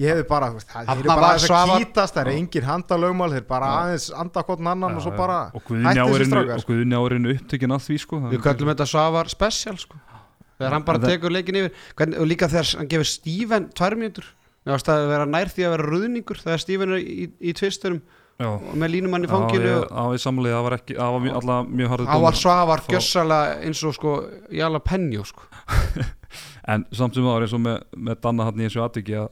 ég 0.01 0.11
hefði 0.11 0.25
bara, 0.29 0.49
þú 0.51 0.59
veist, 0.59 0.71
það 0.73 0.89
Þarna 0.89 1.03
er 1.05 1.09
bara 1.11 1.29
aðeins 1.29 1.51
að 1.55 1.73
kýtast 1.75 2.17
það 2.17 2.23
er 2.25 2.31
Já. 2.31 2.39
engin 2.41 2.67
handalögmál, 2.69 3.29
þeir 3.35 3.45
bara 3.51 3.67
Já. 3.69 3.75
aðeins 3.83 4.07
andakotn 4.25 4.71
annan 4.73 4.95
Já, 4.95 4.97
og 4.99 5.05
svo 5.05 5.13
bara 5.19 5.37
og 5.55 5.63
Guðni 5.69 5.87
hætti 5.87 6.01
þessu 6.01 6.17
árinu 6.19 6.31
strákar, 6.31 6.57
og 6.65 6.71
Guðni 6.71 6.99
árinu 6.99 7.35
upptökin 7.35 7.77
að 7.77 7.85
því 7.87 7.99
sko 8.03 8.21
við 8.33 8.43
köllum 8.49 8.73
þetta 8.73 8.89
Svavar 8.91 9.31
special 9.31 9.77
sko. 9.79 10.01
þegar 10.59 10.77
hann 10.79 10.89
bara 10.89 10.99
Það- 10.99 11.15
tekur 11.15 11.35
leikin 11.37 11.61
yfir 11.61 11.73
Hvern, 11.95 12.19
og 12.19 12.27
líka 12.27 12.51
þegar 12.51 12.75
hann 12.79 12.91
gefur 12.91 13.11
Steven 13.13 13.71
tvær 13.71 13.97
mínútur 14.01 14.27
mér 14.65 14.75
varst 14.75 14.89
að 14.89 15.09
vera 15.13 15.27
nær 15.29 15.53
því 15.53 15.65
að 15.69 15.73
vera 15.77 15.89
ruðningur 15.93 16.43
þegar 16.43 16.61
Steven 16.65 16.93
er 16.97 16.99
í, 17.05 17.31
í 17.41 17.53
tvisturum 17.55 18.03
og 18.43 18.75
með 18.75 18.91
línumann 18.97 19.23
í 19.23 19.29
og 19.31 19.53
á 19.95 20.11
ég 20.11 20.19
samlega, 20.19 20.59
það 20.59 20.65
var 20.67 20.75
ekki 20.81 20.97
það 20.99 21.13
var 21.15 21.35
alltaf 21.39 21.69
mjög 21.71 21.91
harður 21.93 22.09
hann 22.11 22.23
var. 22.25 22.39
Svavar 22.41 22.81
gjössalega 22.91 23.61
eins 23.63 23.83
og 23.87 23.95
sko 23.95 24.15
jala 24.51 24.81
penjó 24.83 25.23
sko. 25.29 25.47
en 26.73 26.85
samt 26.91 27.15
sem 27.15 27.23
það 27.23 27.31
var 27.31 27.47
eins 27.47 27.55
og 27.55 27.63
með, 27.63 27.77
með 28.09 28.21
Danna 28.25 28.49
hann 28.49 28.59
í 28.59 28.67
þessu 28.67 28.83
atviki 28.83 29.15
að 29.21 29.29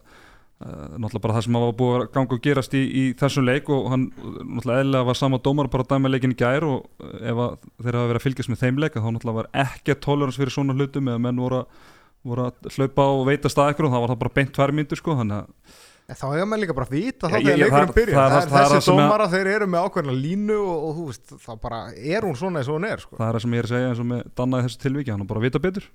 náttúrulega 0.62 1.22
bara 1.24 1.34
það 1.36 1.44
sem 1.46 1.56
hafa 1.58 1.74
búið 1.80 1.96
að 1.98 2.06
ganga 2.16 2.36
og 2.36 2.42
gerast 2.46 2.74
í, 2.78 2.82
í 2.82 3.04
þessum 3.20 3.46
leik 3.48 3.68
og 3.74 3.88
hann 3.92 4.04
náttúrulega 4.16 4.82
eðlilega 4.84 5.08
var 5.10 5.18
sama 5.20 5.40
dómar 5.42 5.70
bara 5.72 5.86
að 5.86 5.92
dæma 5.94 6.12
leikin 6.12 6.34
í 6.34 6.38
gær 6.42 6.66
og 6.68 6.86
uh, 7.02 7.14
ef 7.32 7.42
að 7.46 7.54
þeir 7.86 7.98
hafa 8.00 8.10
verið 8.12 8.20
að 8.22 8.26
fylgjast 8.26 8.52
með 8.54 8.62
þeim 8.64 8.82
leika 8.84 9.02
þá 9.04 9.08
náttúrulega 9.16 9.40
var 9.42 9.50
ekki 9.66 9.98
tolerans 10.08 10.38
fyrir 10.40 10.54
svona 10.54 10.76
hlutum 10.78 11.08
eða 11.12 11.22
menn 11.28 11.40
voru, 11.42 11.62
að- 11.62 11.88
voru 12.32 12.48
að 12.50 12.74
hlaupa 12.76 13.08
og 13.16 13.24
veita 13.30 13.50
stað 13.52 13.72
ykkur 13.74 13.88
og 13.88 13.96
það 13.96 14.04
var 14.06 14.12
það 14.14 14.20
bara 14.26 14.36
beint 14.40 14.52
tvær 14.58 14.74
myndur 14.78 15.00
sko 15.02 15.16
þannig 15.18 15.40
að 15.42 16.18
þá 16.18 16.24
hefur 16.34 16.48
maður 16.50 16.60
líka 16.62 16.74
bara 16.76 16.86
að 16.86 16.94
vita 16.98 17.28
ég- 17.32 17.46
þegar 17.62 17.70
það- 17.72 17.92
byrja 17.96 18.14
það 18.18 18.32
það 18.32 18.32
það- 18.32 18.48
það 18.52 18.62
það 18.62 18.72
þessi 18.76 18.90
að- 18.92 18.98
dómara 19.00 19.26
þeir 19.32 19.50
eru 19.56 19.66
með 19.72 19.84
ákveðna 19.86 20.14
línu 20.22 20.56
og, 20.60 20.78
og 20.88 20.96
þú 20.98 21.04
veist, 21.08 21.34
þá 21.46 21.52
bara 21.62 21.78
er 21.96 22.26
hún 22.26 22.36
svona 22.36 22.58
eins 22.60 22.68
og 22.68 22.76
hún 22.76 22.88
er 22.90 23.00
sko. 23.00 23.16
það 23.16 23.28
er 23.28 23.36
það 23.38 23.42
sem 23.46 23.54
ég 23.56 23.62
er 23.62 23.68
að 23.68 23.72
segja 23.72 23.88
eins 23.92 24.02
og 24.02 24.08
með 24.12 24.22
Danna 24.36 24.60
í 24.60 24.66
þessu 24.66 24.80
tilviki 24.82 25.10
hann 25.14 25.22
er 25.24 25.30
bara 25.30 25.40
að 25.40 25.46
vita 25.48 25.62
betur 25.62 25.86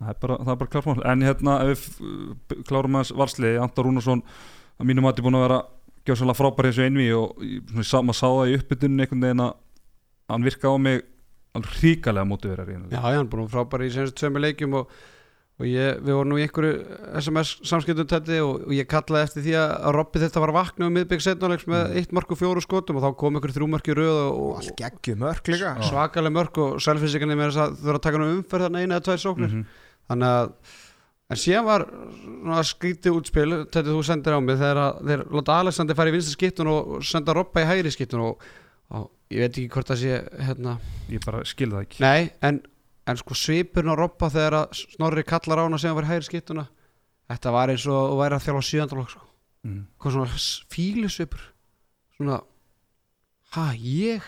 það 0.00 0.08
er 0.14 0.18
bara, 0.22 0.36
það 0.40 0.52
er 0.54 0.60
bara 0.62 0.72
klart 0.74 0.88
mál 0.90 1.04
en 1.12 1.22
hérna 1.28 1.58
ef 1.70 1.84
við 2.00 2.64
klárum 2.68 2.96
aðeins 2.96 3.12
varsli 3.20 3.52
Anton 3.60 3.84
Rúnarsson 3.90 4.22
að 4.80 4.88
mínum 4.90 5.04
mati 5.04 5.22
búin 5.26 5.36
að 5.38 5.44
vera 5.48 5.60
gjóðsvæmlega 6.08 6.40
frábær 6.40 6.66
í 6.66 6.72
þessu 6.72 6.86
einvi 6.88 7.08
og 7.12 7.44
í- 7.44 7.60
svona, 7.68 7.84
ég 7.84 7.90
sá- 7.90 8.02
maður 8.08 8.20
sá 8.22 8.28
það 8.32 8.50
í 8.54 8.58
uppbytunni 8.60 9.04
einhvern 9.04 9.24
veginn 9.28 9.44
að 9.44 9.54
hann 10.30 10.46
virka 10.48 10.72
á 10.72 10.76
mig 10.80 11.02
alveg 11.54 11.72
hríkalega 11.80 12.28
mótiverari 12.30 12.76
já, 12.78 12.84
já, 12.94 13.00
hann 13.04 13.20
er 13.20 13.30
búin 13.32 13.44
að 13.44 13.48
vera 13.50 13.56
frábæri 13.58 13.88
í 13.90 13.94
senast 13.98 14.16
tveimu 14.16 14.40
leikjum 14.40 14.76
og, 14.80 14.92
og 15.60 15.66
ég, 15.68 15.98
við 16.00 16.14
vorum 16.16 16.30
nú 16.32 16.38
í 16.40 16.44
einhverju 16.46 16.76
SMS 17.20 17.50
samskiptum 17.68 18.06
tætti 18.08 18.38
og, 18.40 18.62
og 18.64 18.72
ég 18.72 18.86
kallaði 18.88 19.26
eftir 19.28 19.44
því 19.44 19.54
að, 19.60 19.74
að 19.90 19.96
Robby 19.98 20.22
þetta 20.22 20.40
var 20.40 20.52
að 20.54 20.58
vakna 20.60 20.86
um 20.88 20.94
miðbygg 20.96 21.24
setnáleiks 21.26 21.66
með 21.68 21.82
Mm. 21.90 21.98
eitt 22.00 22.12
mark 22.16 22.30
og 22.32 22.38
fjóru 22.40 22.62
skotum 22.64 22.96
og 22.96 23.04
þá 23.04 23.10
kom 23.20 23.36
einhverju 23.36 23.58
þrjú 23.58 23.68
mark 23.74 23.90
í 23.92 23.98
röð 23.98 24.16
og, 24.22 24.40
og 24.40 24.64
og 25.82 25.84
svakalega 25.90 26.32
mörk 26.38 26.62
og 26.64 26.80
selfinsíkarnir 26.80 27.36
með 27.36 27.50
þess 27.50 27.60
að 27.66 27.76
þú 27.76 27.84
verður 27.90 28.00
að 28.00 28.06
taka 28.08 28.22
nú 28.22 28.30
umferð 28.38 28.64
þarna 28.68 28.80
eina 28.86 28.96
eða 28.96 29.06
tvær 29.10 29.20
sóknir 29.26 29.50
Mhm. 29.52 29.66
Þannig 30.10 30.36
að 30.36 30.52
en 31.30 31.38
síðan 31.38 31.68
var 31.68 31.84
skrítið 32.66 33.16
útspil 33.20 33.48
þetta 33.70 33.86
þú 33.86 34.00
sendir 34.06 34.34
á 34.34 34.40
mig 34.42 34.58
þegar 34.58 34.98
þeir 35.06 35.22
láta 35.36 35.58
Alexander 35.62 35.98
fara 35.98 36.10
í 36.10 36.14
vinstri 36.16 36.34
skiptun 36.34 36.70
og 36.72 36.90
senda 37.06 37.36
Robba 37.36 37.62
í 37.62 37.68
hægri 37.68 37.92
skiptun 37.94 38.24
og, 38.26 38.42
og 38.98 39.06
ég 39.30 39.44
veit 39.44 39.54
ekki 39.54 39.70
hvort 39.70 39.92
það 39.92 40.02
sé 40.02 40.18
hérna, 40.48 40.74
ég 41.12 41.22
bara 41.22 41.44
skil 41.46 41.70
það 41.70 41.86
ekki. 41.86 42.02
Nei 42.02 42.32
en, 42.46 42.58
en 43.06 43.20
sko 43.22 43.38
svipurinn 43.38 43.94
á 43.94 44.00
Robba 44.00 44.30
þegar 44.34 44.58
Snorri 44.74 45.24
kallar 45.28 45.62
á 45.62 45.66
hana 45.68 45.78
sem 45.82 45.94
var 45.94 46.08
í 46.08 46.10
hægri 46.10 46.26
skiptuna 46.32 46.66
þetta 47.30 47.54
var 47.54 47.70
eins 47.70 47.86
og 47.86 48.00
að 48.00 48.20
væri 48.24 48.38
að 48.38 48.46
þjála 48.48 48.66
sjöndalokk 48.66 49.14
sko. 49.14 49.26
Mhm. 49.60 49.80
hvað 50.00 50.14
svona 50.16 50.42
fílusvipur 50.72 51.42
svona 52.16 52.40
ha 53.54 53.70
ég? 53.76 54.24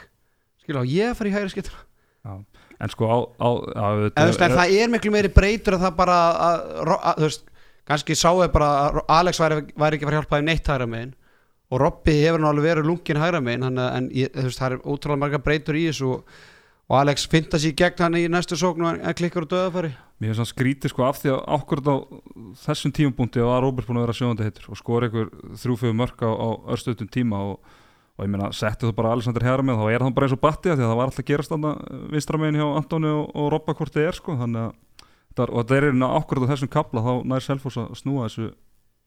Skilja 0.63 0.83
á 0.83 0.87
ég 0.87 1.11
að 1.11 1.19
fara 1.19 1.33
í 1.33 1.35
hægri 1.35 1.55
skiptuna 1.57 2.37
en 2.83 2.91
sko 2.93 3.09
á, 3.09 3.19
á, 3.39 3.49
á 3.79 3.87
en, 4.11 4.29
veist, 4.29 4.43
en 4.43 4.55
það 4.59 4.77
er 4.81 4.93
miklu 4.93 5.15
meiri 5.15 5.33
breytur 5.33 5.79
að 5.79 5.85
það 5.87 5.99
bara 6.01 6.21
að, 6.35 6.63
að, 6.99 7.25
veist, 7.27 7.45
kannski 7.89 8.17
sáu 8.19 8.43
bara 8.53 8.71
að 8.85 9.03
Alex 9.17 9.43
væri, 9.43 9.61
væri 9.79 9.99
ekki 9.99 10.07
að 10.07 10.11
fara 10.11 10.17
að 10.17 10.23
hjálpa 10.23 10.41
þeim 10.41 10.49
neitt 10.51 10.71
hægra 10.73 10.89
megin 10.91 11.13
og 11.73 11.81
Robby 11.81 12.17
hefur 12.21 12.47
alveg 12.49 12.69
verið 12.69 12.89
lungin 12.91 13.23
hægra 13.23 13.43
megin 13.45 13.69
hann, 13.69 13.83
en 13.83 14.09
veist, 14.13 14.59
það 14.59 14.79
er 14.79 14.81
ótrúlega 14.83 15.23
marga 15.25 15.43
breytur 15.43 15.79
í 15.79 15.85
þessu 15.89 16.09
og, 16.17 16.41
og 16.91 16.97
Alex 17.01 17.29
finta 17.31 17.61
sér 17.63 17.77
gegn 17.79 18.03
hann 18.07 18.19
í 18.19 18.25
næstu 18.31 18.59
sóknu 18.59 18.91
en, 18.91 19.05
klikkar 19.19 19.47
og 19.47 19.53
döðafæri 19.55 19.93
Mér 20.23 20.31
finnst 20.31 20.43
það 20.45 20.51
skrítið 20.53 20.93
sko 20.93 21.07
af 21.07 21.17
því 21.19 21.31
að 21.33 21.41
ákvörð 21.57 21.89
á 21.91 21.97
þessum 22.63 22.93
tímapunkti 22.95 23.43
var 23.43 23.65
Róbert 23.65 23.89
búin 23.89 23.99
að 23.99 24.05
vera 24.07 24.15
sjóðandi 24.15 24.45
hittur 24.47 24.69
og 24.71 24.79
skora 24.79 25.09
einhver 25.09 25.33
þrjúfjöðu 25.59 25.97
mörk 25.99 26.23
á, 26.23 26.31
á 26.31 26.49
örstöðum 26.77 27.11
tíma 27.11 27.41
og, 27.51 27.73
og 28.19 28.27
ég 28.27 28.33
meina 28.33 28.51
setti 28.55 28.87
þú 28.87 28.95
bara 28.97 29.13
Alexander 29.17 29.45
Herra 29.47 29.65
með 29.65 29.81
þá 29.81 29.87
er 29.89 30.05
það 30.05 30.17
bara 30.17 30.29
eins 30.29 30.37
og 30.37 30.43
batti 30.43 30.73
af 30.73 30.77
því 30.77 30.85
að 30.85 30.91
það 30.91 30.99
var 31.01 31.11
alltaf 31.11 31.29
gerast 31.31 31.53
þarna 31.53 31.73
vinstramegin 32.13 32.61
hjá 32.61 32.67
Antoni 32.77 33.13
og, 33.13 33.25
og 33.33 33.49
Robba 33.55 33.77
hvort 33.79 33.95
þið 33.95 34.09
er 34.09 34.19
sko 34.19 34.37
þannig 34.41 34.67
að 34.67 35.07
það 35.33 35.45
er, 35.47 35.53
og 35.53 35.67
það 35.71 35.79
er 35.79 35.89
einu 35.89 36.11
ákvörð 36.19 36.45
á 36.45 36.51
þessum 36.53 36.73
kapla 36.73 37.05
þá 37.07 37.13
nær 37.33 37.47
Selfoss 37.47 37.81
að 37.81 37.95
snúa 38.03 38.29
þessu 38.29 38.51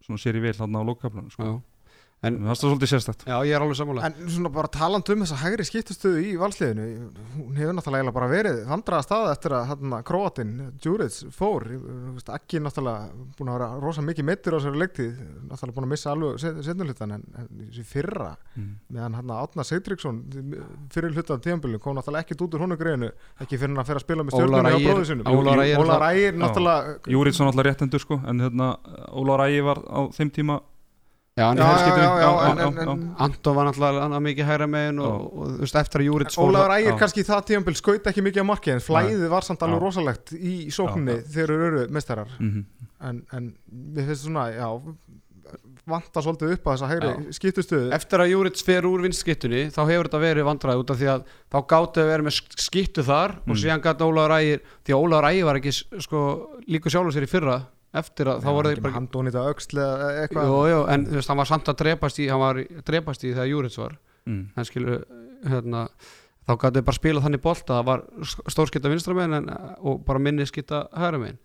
svona 0.05 0.21
sér 0.21 0.39
í 0.39 0.43
vil 0.45 0.55
þarna 0.57 0.81
á 0.81 0.87
lókkaplanum 0.89 1.31
sko. 1.33 1.45
Já. 1.45 1.74
En- 2.23 2.37
það 2.41 2.49
er 2.53 2.57
svolítið 2.57 2.89
sérstætt 2.89 3.23
Já, 3.27 3.35
ég 3.45 3.53
er 3.53 3.61
alveg 3.61 3.77
sammála. 3.77 4.03
En 4.07 4.29
svona 4.31 4.49
bara 4.49 4.67
taland 4.71 5.09
um 5.13 5.19
þessa 5.21 5.35
hægri 5.43 5.65
skiptustöðu 5.67 6.21
í 6.25 6.31
valsliðinu 6.39 6.85
hún 7.35 7.57
hefur 7.59 7.75
náttúrulega 7.77 8.13
bara 8.15 8.29
verið 8.31 8.61
vandraða 8.69 9.03
staða 9.05 9.33
eftir 9.35 9.53
að 9.53 9.67
hérna 9.69 9.99
Kroatin, 10.07 10.53
Djuric, 10.81 11.17
fór. 11.35 11.67
Ég, 11.75 11.83
þú 11.83 12.13
veist, 12.15 12.31
ekki 12.33 12.61
náttúrulega 12.63 13.11
búin 13.37 13.51
að 13.51 13.57
vera 13.59 13.67
rosa 13.83 14.01
mikið 14.01 14.25
meittur 14.31 14.55
á 14.55 14.57
þessari 14.57 14.81
leiktið 14.81 15.11
náttúrulega 15.51 15.75
búin 15.75 15.85
að 15.85 15.93
missa 15.93 16.13
alveg 16.15 16.63
setnulutan 16.65 17.15
en, 17.17 17.25
en 17.35 17.49
þessi 17.67 17.85
fyrra 17.91 18.31
mm. 18.55 18.71
meðan 18.95 19.19
hann 19.19 19.35
Átna 19.35 19.65
Seytriksson 19.67 20.23
fyrir 20.95 21.13
hlutan 21.13 21.43
tíðanbílu 21.45 21.81
kom 21.83 21.99
náttúrulega 21.99 22.25
ekki 22.25 22.39
út 22.41 22.55
úr 22.57 22.65
honu 22.65 22.77
greinu 22.79 23.11
ekki 23.43 23.59
fyrir 23.59 23.75
hann 23.75 23.83
að 23.83 23.91
fyrir 23.91 24.01
að 24.01 24.05
spila 24.07 24.25
með 24.25 24.33
stjórnum 24.39 24.55
Ólar 25.83 26.07
Ægir. 26.15 26.39
náttúrulega- 26.41 26.97
Já, 31.35 31.49
Já, 31.51 31.55
já, 31.55 31.95
já, 31.95 32.09
já, 32.15 32.83
Já, 32.85 32.93
Anton 33.19 33.55
var 33.57 33.65
náttúrulega 33.67 34.19
mikið 34.23 34.45
hægra 34.47 34.67
megin 34.71 35.01
og, 35.03 35.25
þú 35.35 35.65
veist, 35.65 35.75
eftir 35.81 35.99
að 35.99 36.07
Júrits 36.07 36.37
Ólaður 36.39 36.73
Ægir 36.77 36.95
kannski 37.01 37.25
það 37.27 37.41
tíðanbíl 37.49 37.75
skaut 37.75 38.07
ekki 38.07 38.23
mikið 38.23 38.45
á 38.47 38.47
marki 38.47 38.71
en 38.71 38.79
flæðið 38.85 39.25
var 39.33 39.43
samt 39.43 39.65
alveg 39.67 39.83
rosalegt 39.83 40.31
í 40.31 40.53
sókninni 40.71 41.17
Já, 41.17 41.25
þegar 41.35 41.51
þeir 41.51 41.67
eru 41.67 41.83
mestarar 41.91 42.31
mm 42.39 42.63
en, 43.05 43.17
en 43.35 43.49
við 43.67 44.07
finnst 44.07 44.23
svona, 44.23 44.45
já 44.55 44.69
vanta 45.85 46.21
svolítið 46.23 46.53
upp 46.55 46.69
að 46.71 46.77
þessa 46.77 46.87
hægri 46.89 47.33
skiptustöðu 47.35 47.91
eftir 47.93 48.23
að 48.23 48.31
Júrits 48.31 48.63
fer 48.65 48.87
úr 48.87 49.03
vinstskiptunni 49.03 49.65
þá 49.75 49.81
hefur 49.91 50.07
þetta 50.07 50.21
verið 50.23 50.47
vandræði 50.47 50.81
út 50.81 50.93
af 50.95 50.97
því 51.03 51.09
að 51.11 51.27
þá 51.51 51.57
gáttu 51.75 52.01
að 52.01 52.09
vera 52.15 52.25
með 52.25 52.37
sk- 52.39 52.57
skiptu 52.63 53.03
þar 53.05 53.35
og 53.43 53.51
Mm. 53.51 53.59
síðan 53.61 53.83
gæti 53.83 54.07
Ólaður 54.07 54.33
Ægir 54.39 54.63
því 54.87 54.95
að 54.95 55.03
Ólaður 55.03 55.27
Ægir 55.29 55.45
var 55.51 55.59
ekki 55.59 55.75
sko, 56.07 56.23
líka 56.71 56.89
sjálfur 56.95 57.13
sér 57.19 57.27
í 57.27 57.29
fyrra 57.35 57.57
eftir 58.01 58.29
að 58.31 58.43
þá 58.43 58.49
voru 58.57 58.73
þeir 58.73 58.83
bara 58.85 58.97
handón 58.97 59.29
í 59.29 59.33
þetta 59.33 59.53
öxl 59.53 59.81
eða 59.83 60.11
eitthvað. 60.23 60.51
Jú, 60.51 60.59
jú, 60.71 60.83
en 60.93 61.07
þú 61.07 61.17
veist, 61.19 61.31
hann 61.31 61.41
var 61.41 61.49
samt 61.49 61.71
að 61.71 61.79
drepast 61.81 62.21
í 62.21 62.27
hann 62.31 62.43
var 62.43 62.61
drepast 62.89 63.25
í 63.25 63.33
þegar 63.33 63.51
Júrits 63.51 63.79
var. 63.81 63.97
Mm. 64.25 64.45
en 64.57 64.65
skilu, 64.65 64.93
hérna 65.45 65.81
þá 66.45 66.53
gæti 66.61 66.79
þeir 66.79 66.85
bara 66.87 66.97
spila 66.97 67.21
þannig 67.21 67.41
bolt 67.43 67.67
að 67.69 67.75
það 67.77 67.89
var 67.89 68.05
stórskipta 68.53 68.89
vinstramenn 68.89 69.37
en, 69.37 69.51
og 69.85 69.99
bara 70.05 70.21
minni 70.21 70.47
skipta 70.49 70.85
hægra 70.93 71.19
megin 71.21 71.37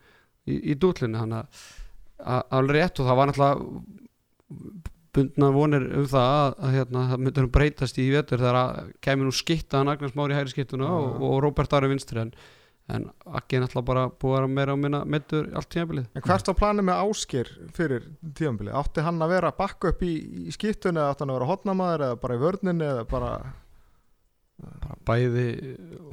í, 0.49 0.57
í 0.73 0.76
dútlinu. 0.80 1.21
Hann 1.21 1.37
að 1.37 1.66
alveg 2.57 2.76
rétt 2.76 3.00
og 3.00 3.09
það 3.09 3.21
var 3.21 3.30
náttúrulega 3.30 4.88
bundna 5.11 5.50
vonir 5.54 5.87
um 5.99 6.07
það 6.09 6.33
að, 6.37 6.52
að 6.61 6.75
hérna, 6.76 7.04
það 7.11 7.23
myndur 7.25 7.50
breytast 7.50 7.99
í 7.99 8.07
vetur 8.12 8.40
þegar 8.40 8.59
að 8.61 8.90
kemur 9.02 9.28
nú 9.28 9.35
skitta 9.35 9.80
hann 9.80 9.90
Agnes 9.90 10.14
Mári 10.19 10.37
hægri 10.37 10.54
skittuna 10.54 10.90
og, 10.95 11.25
og 11.26 11.40
Róbert 11.45 11.75
Ari 11.76 11.90
vinstri. 11.90 12.23
En, 12.23 12.33
en 12.90 13.06
Aggi 13.30 13.59
er 13.59 13.64
náttúrulega 13.64 13.88
bara 13.90 14.04
búið 14.11 14.37
að 14.37 14.40
vera 14.40 14.52
meira 14.56 14.75
og 14.75 14.82
minna 14.82 15.00
meittur 15.06 15.49
allt 15.56 15.70
tímabilið. 15.73 16.11
En 16.18 16.26
hvert 16.26 16.50
var 16.50 16.59
planið 16.59 16.88
með 16.88 17.02
ásker 17.06 17.50
fyrir 17.76 18.06
tíðanbíli? 18.26 18.75
Átti 18.80 19.06
hann 19.06 19.23
að 19.23 19.35
vera 19.37 19.54
bakk 19.56 19.90
upp 19.92 20.04
í, 20.06 20.12
í 20.50 20.54
skiptunni 20.54 21.00
eða 21.00 21.14
átti 21.14 21.25
hann 21.25 21.35
að 21.35 21.40
vera 21.40 21.50
hotnamaður 21.52 22.06
eða 22.09 22.20
bara 22.25 22.38
í 22.38 22.44
vörninni 22.44 22.88
eða 22.90 23.09
bara 23.11 23.32
bara 24.61 24.97
bæði 25.09 25.44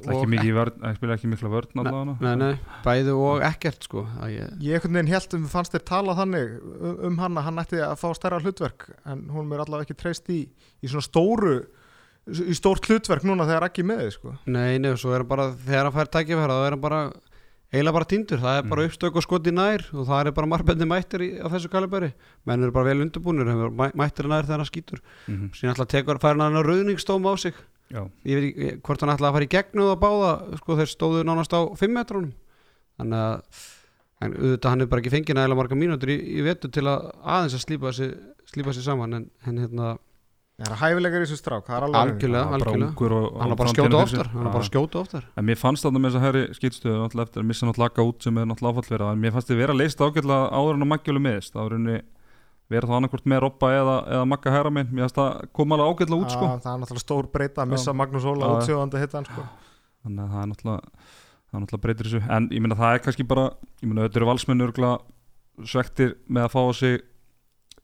ekki 0.08 0.28
mikið 0.32 0.50
í 0.50 0.54
vörn, 0.56 0.84
ekki 0.88 1.00
spila 1.00 1.16
ekki 1.18 1.30
mikla 1.32 1.52
vörn 1.52 1.82
allavega 1.82 2.16
nei, 2.24 2.36
nei, 2.40 2.78
bæði 2.86 3.16
og 3.18 3.44
ekkert 3.48 3.88
sko. 3.88 4.04
Að 4.24 4.34
ég, 4.36 4.54
Ég 4.64 4.78
einhvern 4.78 5.00
veginn 5.00 5.12
held 5.12 5.36
um 5.38 5.48
fannst 5.52 5.76
þér 5.76 5.86
tala 5.90 6.16
þannig 6.18 6.54
um, 6.62 6.94
um 7.10 7.20
hann 7.24 7.40
að 7.42 7.48
hann 7.50 7.64
ætti 7.64 7.82
að 7.84 7.98
fá 8.02 8.08
stærra 8.18 8.40
hlutverk 8.44 8.88
en 9.10 9.26
hún 9.34 9.52
er 9.52 9.64
allavega 9.64 9.88
ekki 9.88 10.00
treyst 10.00 10.32
í, 10.34 10.40
í 10.48 10.92
svona 10.92 11.08
stóru 11.08 11.58
í 12.28 12.56
stórt 12.58 12.86
hlutverk 12.90 13.24
núna 13.28 13.46
þegar 13.48 13.66
ekki 13.70 13.84
með 13.88 14.02
þið 14.06 14.12
sko. 14.18 14.34
Nei, 14.52 14.78
nei, 14.84 14.92
svo 15.00 15.14
er 15.16 15.24
hann 15.24 15.30
bara, 15.32 15.46
þegar 15.54 15.88
hann 15.90 15.96
fær 15.96 16.10
tækifæra 16.18 16.58
þá 16.58 16.66
er 16.68 16.76
hann 16.76 16.82
bara, 16.84 17.00
eiginlega 17.72 17.94
bara 17.98 18.08
týndur. 18.12 18.42
Það 18.44 18.58
er 18.60 18.68
bara 18.72 18.82
Mm. 18.84 18.90
uppstök 18.92 19.16
og 19.16 19.24
skoti 19.26 19.52
nær 19.56 19.86
og 19.94 20.08
það 20.08 20.26
er 20.28 20.32
bara 20.32 20.48
margbenni 20.48 20.88
mættir 20.88 21.22
í, 21.24 21.30
á 21.40 21.48
þessu 21.52 21.70
kaliberi. 21.72 22.14
Menn 22.46 22.64
eru 22.64 22.72
bara 22.72 22.86
vel 22.92 23.04
mæ- 23.08 23.96
mættir 23.96 24.28
nær 24.28 24.44
þegar 24.48 24.62
hann 24.64 24.72
skýtur, 24.72 25.00
mm 25.28 25.50
síðan 25.52 25.74
alltaf 25.76 25.88
tekur 25.88 26.20
fær 26.20 26.36
hann 26.40 26.54
að 26.56 26.68
rauðningstóm 26.68 27.26
á 27.28 27.34
sig. 27.40 27.54
Já, 27.90 28.04
ég 28.26 28.36
veit 28.36 28.56
ekki 28.58 28.82
hvort 28.84 29.00
hann 29.02 29.10
að 29.16 29.20
fara 29.32 29.46
í 29.46 29.48
gegnum 29.48 29.88
það 29.96 30.00
báða, 30.04 30.58
sko 30.60 30.76
þeir 30.76 30.90
stóðu 30.92 31.24
nánast 31.24 31.54
á 31.56 31.60
5 31.80 31.92
metrónum 31.96 32.34
þannig 33.00 33.14
að 33.16 33.42
en 34.20 34.34
auðvitað 34.34 34.70
hann 34.74 34.82
er 34.82 34.88
bara 34.92 35.02
ekki 35.02 35.12
fengið 35.14 35.36
nægilega 35.38 35.56
marga 35.56 35.76
mínútur 35.78 36.10
í, 36.10 36.18
í 36.40 36.42
vetu 36.44 36.68
til 36.74 36.84
að 36.84 37.12
aðeins 37.24 37.54
að 37.54 37.64
slípa 37.64 37.94
sig, 37.94 38.16
slípa 38.52 38.74
sig 38.74 38.84
saman. 38.84 39.14
En, 39.14 39.30
en 39.46 39.58
hérna, 39.62 39.98
Það 40.58 40.72
er 40.74 40.80
hæfilegar 40.82 41.22
í 41.22 41.26
þessu 41.28 41.38
strák, 41.38 41.66
það 41.68 41.76
er 41.78 41.84
alveg 41.86 41.98
hreint. 42.02 42.14
algjörlega, 42.18 42.46
bara 42.50 42.72
algjörlega 42.74 43.28
hann 43.38 43.52
er 43.54 43.58
bara 43.60 43.70
að 43.70 43.76
skjóta 43.76 43.98
oftar 44.02 44.30
hann 44.32 44.42
er 44.42 44.54
bara 44.56 44.64
að 44.64 44.70
skjóta 44.72 45.00
oftar. 45.04 45.26
En 45.38 45.46
mér 45.46 45.60
fannst 45.62 45.86
þarna 45.86 46.00
með 46.02 46.10
þess 46.10 46.18
að 46.18 46.26
herri 46.26 46.42
skýtstöðu 46.58 47.02
náttúrulega 47.04 47.28
eftir 47.28 47.44
að 47.44 47.50
missa 47.52 47.68
náttúrulega 47.68 47.92
Laka 47.94 48.06
út 48.10 48.26
sem 48.26 48.40
er 48.42 48.48
náttúrulega 48.50 48.74
áfall 48.82 48.90
vera 48.96 49.10
en 49.14 49.22
mér 49.22 49.36
fannst 49.36 49.52
þið 49.52 49.62
vera 49.62 49.76
leist 49.78 50.02
ágætlega 50.02 50.40
áður 50.58 50.80
en 50.80 50.86
að 50.88 51.04
það 51.54 51.62
var 51.62 51.72
rauninni 51.76 52.00
vera 52.74 52.90
þá 52.90 52.96
annarkort 52.98 53.30
með 53.30 53.42
Robba 53.46 53.70
eða, 53.72 53.96
eða 54.18 54.26
Magga 54.28 54.52
herra 54.52 54.72
minn. 54.74 54.90
Mér 54.92 55.06
fannst 55.06 55.20
það 55.22 55.46
kom 55.56 55.76
alveg 55.76 55.92
ágætlega 55.94 56.20
út 56.26 56.34
sko. 56.34 56.48
Að 56.48 56.66
Það 56.66 56.74
er 56.74 56.82
náttúrulega 56.82 57.06
stór 57.06 57.30
breyta 57.38 57.64
að 57.64 57.72
missa. 57.72 57.94
Magnús 57.96 58.28
Óla 58.28 58.50
útsjóðandi 58.58 59.04
hitta 59.04 59.18
hann 59.22 59.30
sko. 59.30 59.46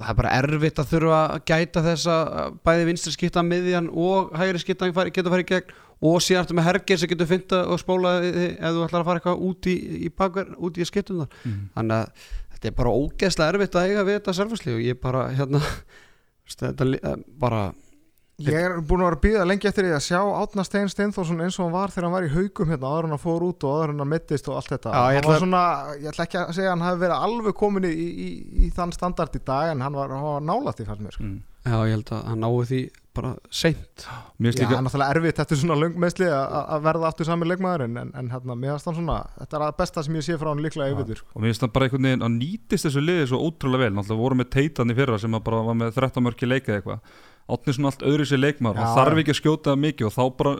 það 0.00 0.10
er 0.12 0.18
bara 0.22 0.34
erfitt 0.40 0.82
að 0.82 0.90
þurfa 0.94 1.20
að 1.20 1.44
gæta 1.52 1.84
þess 1.86 2.10
að 2.14 2.58
bæði 2.66 2.88
vinstri 2.90 3.14
skipta 3.14 3.44
miðjan 3.46 3.90
og 3.92 4.34
hægri 4.40 4.62
skipta 4.64 4.90
getur 4.90 5.32
farið 5.32 5.48
gegn 5.52 5.78
og 6.00 6.20
síðan 6.24 6.46
ertu 6.46 6.56
með 6.56 6.68
hergir 6.70 7.00
sem 7.00 7.10
getur 7.10 7.28
fynda 7.28 7.64
og 7.68 7.80
spóla 7.80 8.14
ef 8.24 8.62
þú 8.62 8.84
ætlar 8.86 9.02
að 9.02 9.08
fara 9.08 9.20
eitthvað 9.20 9.42
út 9.50 9.68
í, 9.68 9.76
í 10.06 10.08
bakver, 10.16 10.54
út 10.56 10.80
í 10.80 10.86
skiptum 10.88 11.22
þar 11.22 11.34
mm. 11.44 11.58
þannig 11.76 11.96
að 11.98 12.30
þetta 12.54 12.70
er 12.70 12.76
bara 12.78 12.94
ógeðslega 12.96 13.54
erfitt 13.54 13.76
að 13.76 13.90
eiga 13.90 14.06
við 14.08 14.18
þetta 14.18 14.74
og 14.74 14.82
ég 14.86 15.00
bara 15.02 15.26
hérna 15.36 15.60
þetta 16.60 16.88
eh, 16.96 17.16
bara 17.40 17.62
Ég 18.40 18.56
er 18.56 18.74
búin 18.80 19.02
að 19.02 19.08
vera 19.10 19.18
að 19.18 19.24
býða 19.26 19.46
lengi 19.50 19.68
eftir 19.68 19.84
því 19.84 19.92
að 19.96 20.04
sjá 20.06 20.20
Átna 20.40 20.64
Stein 20.64 20.88
Steinþórsson 20.92 21.42
eins 21.44 21.58
og 21.60 21.66
hann 21.66 21.74
var 21.74 21.92
þegar 21.92 22.06
hann 22.08 22.14
var 22.16 22.26
í 22.28 22.32
haugum 22.32 22.70
hérna, 22.72 22.92
áður 22.94 23.08
en 23.08 23.14
hann 23.16 23.22
fór 23.24 23.44
út 23.50 23.66
og 23.68 23.74
áður 23.76 23.92
en 23.94 24.02
hann 24.04 24.12
mittist 24.14 24.48
og 24.48 24.56
allt 24.60 24.72
þetta. 24.72 24.94
Já, 24.94 25.02
ég 25.12 25.20
hann 25.20 25.28
ætla- 25.28 25.42
svona, 25.44 25.62
ég 26.00 26.08
ætla 26.14 26.26
ekki 26.28 26.40
að 26.40 26.54
segja 26.56 26.70
að 26.70 26.74
hann 26.78 26.86
hafi 26.88 27.02
verið 27.04 27.26
alveg 27.28 27.54
komin 27.60 27.84
í, 27.90 27.92
í, 28.00 28.30
í 28.64 28.70
þann 28.76 28.96
standard 28.96 29.36
í 29.36 29.44
dag 29.44 29.74
en 29.74 29.84
hann 29.84 29.92
var, 30.00 30.08
hann 30.16 30.26
var 30.30 30.40
nálægt 30.40 30.80
í 30.80 30.88
mér 30.88 31.12
sko. 31.12 31.22
mm. 31.28 31.38
Já, 31.60 31.76
ég 31.84 31.92
held 31.92 32.08
að 32.16 32.24
hann 32.24 32.40
náu 32.40 32.54
því 32.64 32.78
bara 33.12 33.30
seint. 33.52 34.04
Já, 34.06 34.14
líka 34.40 34.64
hann 34.70 34.78
er 34.78 34.84
náttúrulega 34.86 35.14
erfitt 35.18 35.40
eftir 35.42 35.58
svona 35.60 35.76
löngmeðsli 35.76 36.28
að 36.30 36.84
verða 36.86 37.10
aftur 37.10 37.26
sami 37.28 37.48
leikmaðurinn 37.50 37.98
en, 38.00 38.12
en 38.16 38.30
hérna, 38.32 38.56
mér 38.56 38.78
finnst 38.78 38.88
hann 38.88 38.96
svona, 38.96 39.16
þetta 39.42 39.58
er 39.58 39.64
að 39.66 39.76
besta 39.82 40.04
sem 40.06 40.16
ég 40.16 40.24
sé 40.24 40.38
frá 40.40 40.48
hann 40.54 40.62
líklega 40.64 40.94
yfir 40.94 41.20
og 41.34 41.42
mér 41.42 41.50
finnst 41.50 41.64
það 41.66 41.72
bara 41.74 41.88
einhvern 41.90 42.08
veginn 42.08 42.24
að 42.24 42.36
nýtist 42.38 42.86
þessu 42.88 43.02
liði 43.04 43.26
svo 43.28 43.42
ótrúlega 43.44 43.82
vel, 43.84 43.92
náttúrulega 43.98 44.22
voru 44.24 44.38
með 44.40 44.50
teitan 44.56 44.94
í 44.94 44.96
fyrra 44.96 45.18
sem 45.20 45.36
að 45.36 45.44
bara 45.50 45.60
var 45.68 45.78
með 45.82 45.92
13 45.98 46.24
mörki 46.30 46.48
leika 46.48 46.72
eða 46.72 46.80
eitthvað 46.80 47.18
átni 47.56 47.74
svona 47.76 47.90
allt 47.92 48.04
öðru 48.06 48.26
sér 48.28 48.42
Já. 48.44 48.80
hann 48.80 48.94
þarf 48.98 49.20
ekki 49.22 49.34
að 49.34 49.38
skjóta 49.40 49.74
mikið 49.80 50.08
og 50.08 50.14
þá 50.16 50.22
bara 50.40 50.52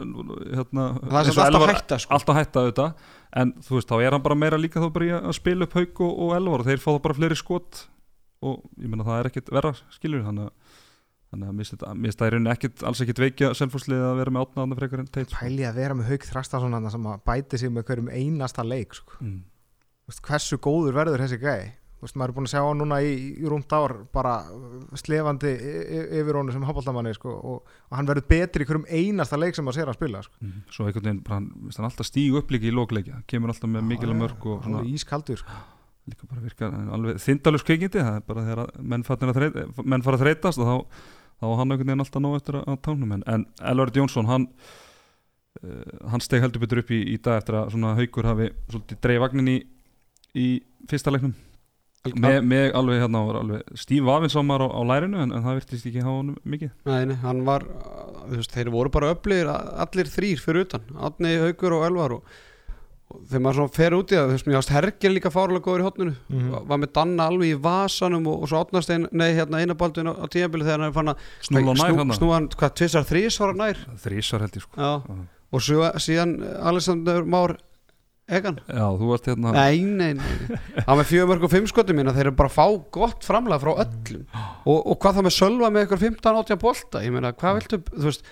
hérna, 0.59 0.85
Það 1.01 1.21
er 1.21 1.31
og 1.31 1.35
samt 1.35 1.45
alltaf 1.47 1.61
Elvar- 1.61 1.75
hætta 1.75 1.99
sko 2.05 2.15
alltaf 2.19 2.39
hætta 2.41 2.65
auðvitað 2.65 2.93
en 3.41 3.53
þú 3.63 3.77
veist, 3.79 3.89
þá 3.91 3.97
er 4.07 4.13
hann 4.17 4.25
bara 4.27 4.39
meira 4.43 4.59
líka 4.61 4.83
þá 4.83 4.89
bara 4.93 5.07
í 5.09 5.15
að 5.21 5.33
spila 5.39 5.67
upp 5.69 5.77
haug 5.79 6.01
og, 6.07 6.13
og 6.27 6.37
elvar 6.37 6.65
og 6.65 6.71
þeir 6.71 6.83
fá 6.83 6.91
þá 6.91 7.01
bara 7.07 7.19
fleiri 7.21 7.39
skot 7.39 7.83
og 8.43 8.63
ég 8.81 8.89
meina 8.91 9.07
það 9.07 9.21
er 9.21 9.31
ekkit 9.31 9.53
verra 9.55 9.75
skilur 9.95 10.25
þannig 10.27 10.49
að 10.49 10.79
þannig 11.31 11.47
að 11.47 11.55
mér 11.55 11.69
finnst 11.71 12.19
það 12.19 12.27
í 12.27 12.33
rauninni 12.35 12.51
ekkit, 12.51 12.81
alls 12.89 13.01
ekkit 13.05 13.21
veikja 13.23 13.51
selfhúslið 13.55 14.01
að 14.03 14.17
vera 14.19 14.33
með 14.35 14.47
átnaðan 14.49 14.79
frekar 14.81 15.03
en 15.05 15.11
teit 15.15 15.29
sko. 15.31 15.39
Pæli 15.39 15.67
að 15.69 15.77
vera 15.79 15.95
með 15.95 16.09
Hauk 16.11 16.25
Þrastason 16.27 16.75
hann 16.75 16.91
sem 16.91 17.07
að 17.07 17.21
bæti 17.31 17.61
sig 17.61 17.71
með 17.71 17.85
hverjum 17.87 18.09
einasta 18.11 18.65
leik 18.67 18.97
sko. 18.99 19.21
mm. 19.23 19.37
Hversu 20.27 20.59
góður 20.59 20.97
verður 20.97 21.23
þessi 21.23 21.39
gæi 21.39 21.69
Þú 22.01 22.07
veist, 22.07 22.17
maður 22.17 22.31
er 22.31 22.37
búin 22.39 22.47
að 22.47 22.53
sjá 22.55 22.61
hann 22.65 22.79
núna 22.81 22.99
í, 23.05 23.09
í 23.37 23.49
rúmt 23.53 23.73
ár 23.77 23.93
bara 24.09 24.31
slefandi 24.97 25.51
yfir 26.17 26.39
honum 26.39 26.55
sem 26.55 26.63
hafbóltamanni 26.65 27.11
sko, 27.13 27.35
og, 27.37 27.75
og 27.91 27.99
hann 27.99 28.07
verður 28.09 28.25
betri 28.31 28.65
í 28.65 28.69
hverjum 28.71 28.87
einasta 28.89 29.37
leik 29.37 29.59
sem 29.59 29.67
maður 29.69 29.77
sér 29.77 29.91
hann 29.91 29.99
spila 29.99 30.23
sko. 30.25 30.33
Mm. 30.41 30.63
svo 30.73 30.87
einhvern 30.87 31.05
veginn, 31.05 31.19
bara, 31.27 31.37
hann, 31.43 31.51
veist, 31.67 31.77
hann 31.77 31.89
alltaf 31.91 32.09
stígu 32.09 32.41
upp 32.41 32.55
líka 32.55 32.71
í 32.71 32.73
lókleikja, 32.73 33.21
kemur 33.29 33.53
alltaf 33.53 33.69
með 33.75 33.85
mikilvæg 33.91 34.17
mörg 34.23 34.47
og 34.49 34.65
svona, 34.65 34.81
ískaldur 34.89 35.43
sko. 35.43 35.59
líka 36.09 36.31
bara 36.31 36.47
virkar 36.47 36.79
alveg 36.97 37.21
þindalus 37.21 37.67
kveikindi, 37.69 38.01
það 38.01 38.17
er 38.17 38.25
bara 38.31 38.47
þegar 38.47 38.63
að 38.65 38.81
menn, 38.95 39.05
að 39.05 39.37
þreyt, 39.37 39.61
menn 39.85 40.07
fara 40.09 40.21
að 40.21 40.25
þreytast 40.25 40.65
og 40.65 40.71
þá, 40.71 41.05
þá 41.37 41.47
hann 41.51 41.67
einhvern 41.67 41.93
veginn 41.93 42.05
alltaf 42.07 42.25
nóg 42.25 42.39
eftir 42.41 42.61
að, 42.63 42.65
að 42.73 42.81
tánum 42.89 43.13
en, 43.19 43.27
en 43.29 43.47
Elvar 43.75 43.93
Jónsson 44.01 44.33
hann 44.33 44.49
uh, 45.61 45.85
hann 46.15 46.25
steg 46.25 46.41
heldur 46.41 46.65
betur 46.65 46.81
upp 46.81 46.97
í, 46.97 47.05
í 47.13 47.21
dag 47.21 47.43
eftir 47.43 47.61
að 47.61 47.77
haukur 48.01 48.33
hafi 48.33 48.49
svolítið 48.71 49.05
dreif 49.05 49.23
vagnin 49.27 49.53
í, 49.53 49.61
í 50.33 50.49
fyrsta 50.89 51.13
leiknum 51.13 51.37
með, 52.09 52.37
með 52.49 52.71
alveg 52.79 53.03
hérna 53.03 53.21
var 53.29 53.39
alveg 53.43 53.73
stíf 53.77 54.07
afinsámar 54.09 54.63
á, 54.65 54.69
á 54.73 54.81
lærinu 54.89 55.19
en, 55.21 55.33
en 55.37 55.43
það 55.45 55.59
virtist 55.61 55.89
ekki 55.91 56.01
hafa 56.05 56.15
honum 56.23 56.37
mikið. 56.49 56.71
Nei, 56.89 57.01
nei, 57.11 57.17
hann 57.21 57.43
var, 57.45 57.67
þú 58.31 58.39
veist, 58.39 58.55
þeir 58.57 58.71
voru 58.73 58.93
bara 58.95 59.11
öflugir 59.15 59.51
allir 59.53 60.09
þrýr 60.09 60.41
fyrir 60.41 60.65
utan 60.65 60.87
Átni, 60.97 61.35
Haukur 61.43 61.77
og 61.77 61.85
Elvar 61.91 62.15
og, 62.17 62.33
og 63.11 63.21
þegar 63.29 63.43
maður 63.45 63.59
svona 63.61 63.75
fer 63.77 63.97
út 63.99 64.15
í 64.15 64.17
það, 64.17 64.31
þú 64.31 64.37
veist, 64.39 64.49
mér 64.49 64.59
ást 64.63 64.73
Hergir 64.73 65.13
líka 65.13 65.33
fárlega 65.35 65.65
góður 65.67 65.85
í 65.85 65.89
hotninu, 65.91 66.17
Mhm. 66.31 66.51
var 66.73 66.79
með 66.87 66.93
Danna 66.97 67.29
alveg 67.29 67.53
í 67.53 67.61
vasanum 67.69 68.29
og, 68.33 68.43
og 68.47 68.49
svo 68.53 68.65
Átnastein, 68.65 69.09
nei, 69.13 69.29
hérna 69.37 69.61
einabaldun 69.61 70.09
á, 70.09 70.15
á 70.17 70.27
tíðanbili 70.31 70.65
þegar 70.65 70.79
hann 70.81 70.89
er 70.89 70.97
fann 70.97 71.13
að 71.13 71.25
snúla 71.45 71.75
nær 71.77 71.99
hann 72.01 72.17
snúa 72.17 72.37
hann, 72.39 72.49
hvað, 72.57 72.77
tvisar, 72.81 73.05
þrísvara 73.13 73.57
nær? 73.61 73.85
Þrísar 74.01 74.47
held 74.47 74.57
ég 74.57 74.65
sko. 74.65 74.79
Já, 74.81 74.93
Já. 75.05 75.27
og 75.53 75.61
svo, 75.69 75.91
síðan 76.01 76.39
Alexander 76.65 77.25
Már 77.29 77.59
Egan? 78.31 78.61
Já, 78.67 78.85
þú 79.01 79.09
varst 79.11 79.27
hérna 79.31 79.55
Nei, 79.57 79.81
nei, 79.85 80.13
nei. 80.19 80.59
Hann 80.87 81.01
með 81.01 81.09
fjögur 81.11 81.31
mörg 81.33 81.47
og 81.49 81.53
fimm 81.55 81.67
skotum 81.71 81.99
mína 81.99 82.15
Þeir 82.17 82.29
eru 82.29 82.37
bara 82.39 82.51
að 82.53 82.59
fá 82.59 82.67
gott 82.95 83.27
framlega 83.27 83.63
frá 83.63 83.73
öllum. 83.87 84.23
Og, 84.65 84.79
og 84.79 85.01
hvað 85.03 85.19
það 85.19 85.27
með 85.27 85.35
sölva 85.37 85.73
með 85.75 85.87
ykkur 85.89 86.03
15-18 86.05 86.63
bolta? 86.63 87.03
Ég 87.05 87.15
meina, 87.15 87.35
hvað 87.37 87.59
viltu, 87.61 87.83
þú 87.97 88.07
veist 88.07 88.31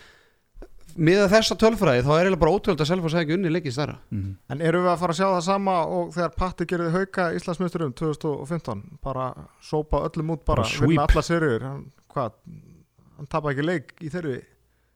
Miða 0.98 1.28
þessa 1.30 1.54
tölfræði 1.54 2.02
þá 2.02 2.08
er 2.10 2.26
eiginlega 2.26 2.40
bara 2.42 2.54
ótrúld 2.56 2.80
að 2.82 2.88
selva 2.88 3.10
sæði 3.12 3.20
ekki 3.22 3.34
unni 3.36 3.50
leikið 3.54 3.74
stærra. 3.76 3.92
Mhm. 4.10 4.30
En 4.50 4.62
erum 4.66 4.82
við 4.82 4.90
að 4.90 4.98
fara 4.98 5.14
að 5.14 5.18
sjá 5.20 5.26
það 5.28 5.44
sama 5.46 5.74
og 5.94 6.08
þegar 6.16 6.32
Patti 6.34 6.66
gerði 6.72 6.88
hauka 6.96 7.26
Íslandsmyndurum 7.38 7.92
2015 8.00 8.82
bara 9.04 9.26
sópa 9.62 10.00
öllum 10.08 10.32
út 10.34 10.42
bara, 10.48 10.64
Bara 10.66 10.88
vinna 10.88 11.06
alla 11.06 11.22
seriur 11.22 11.62
hann, 11.62 11.84
hvað, 12.10 12.34
hann 13.16 13.30
tapa 13.30 13.52
ekki 13.52 13.62
leik 13.68 13.94
í 14.02 14.10
þeirri 14.10 14.40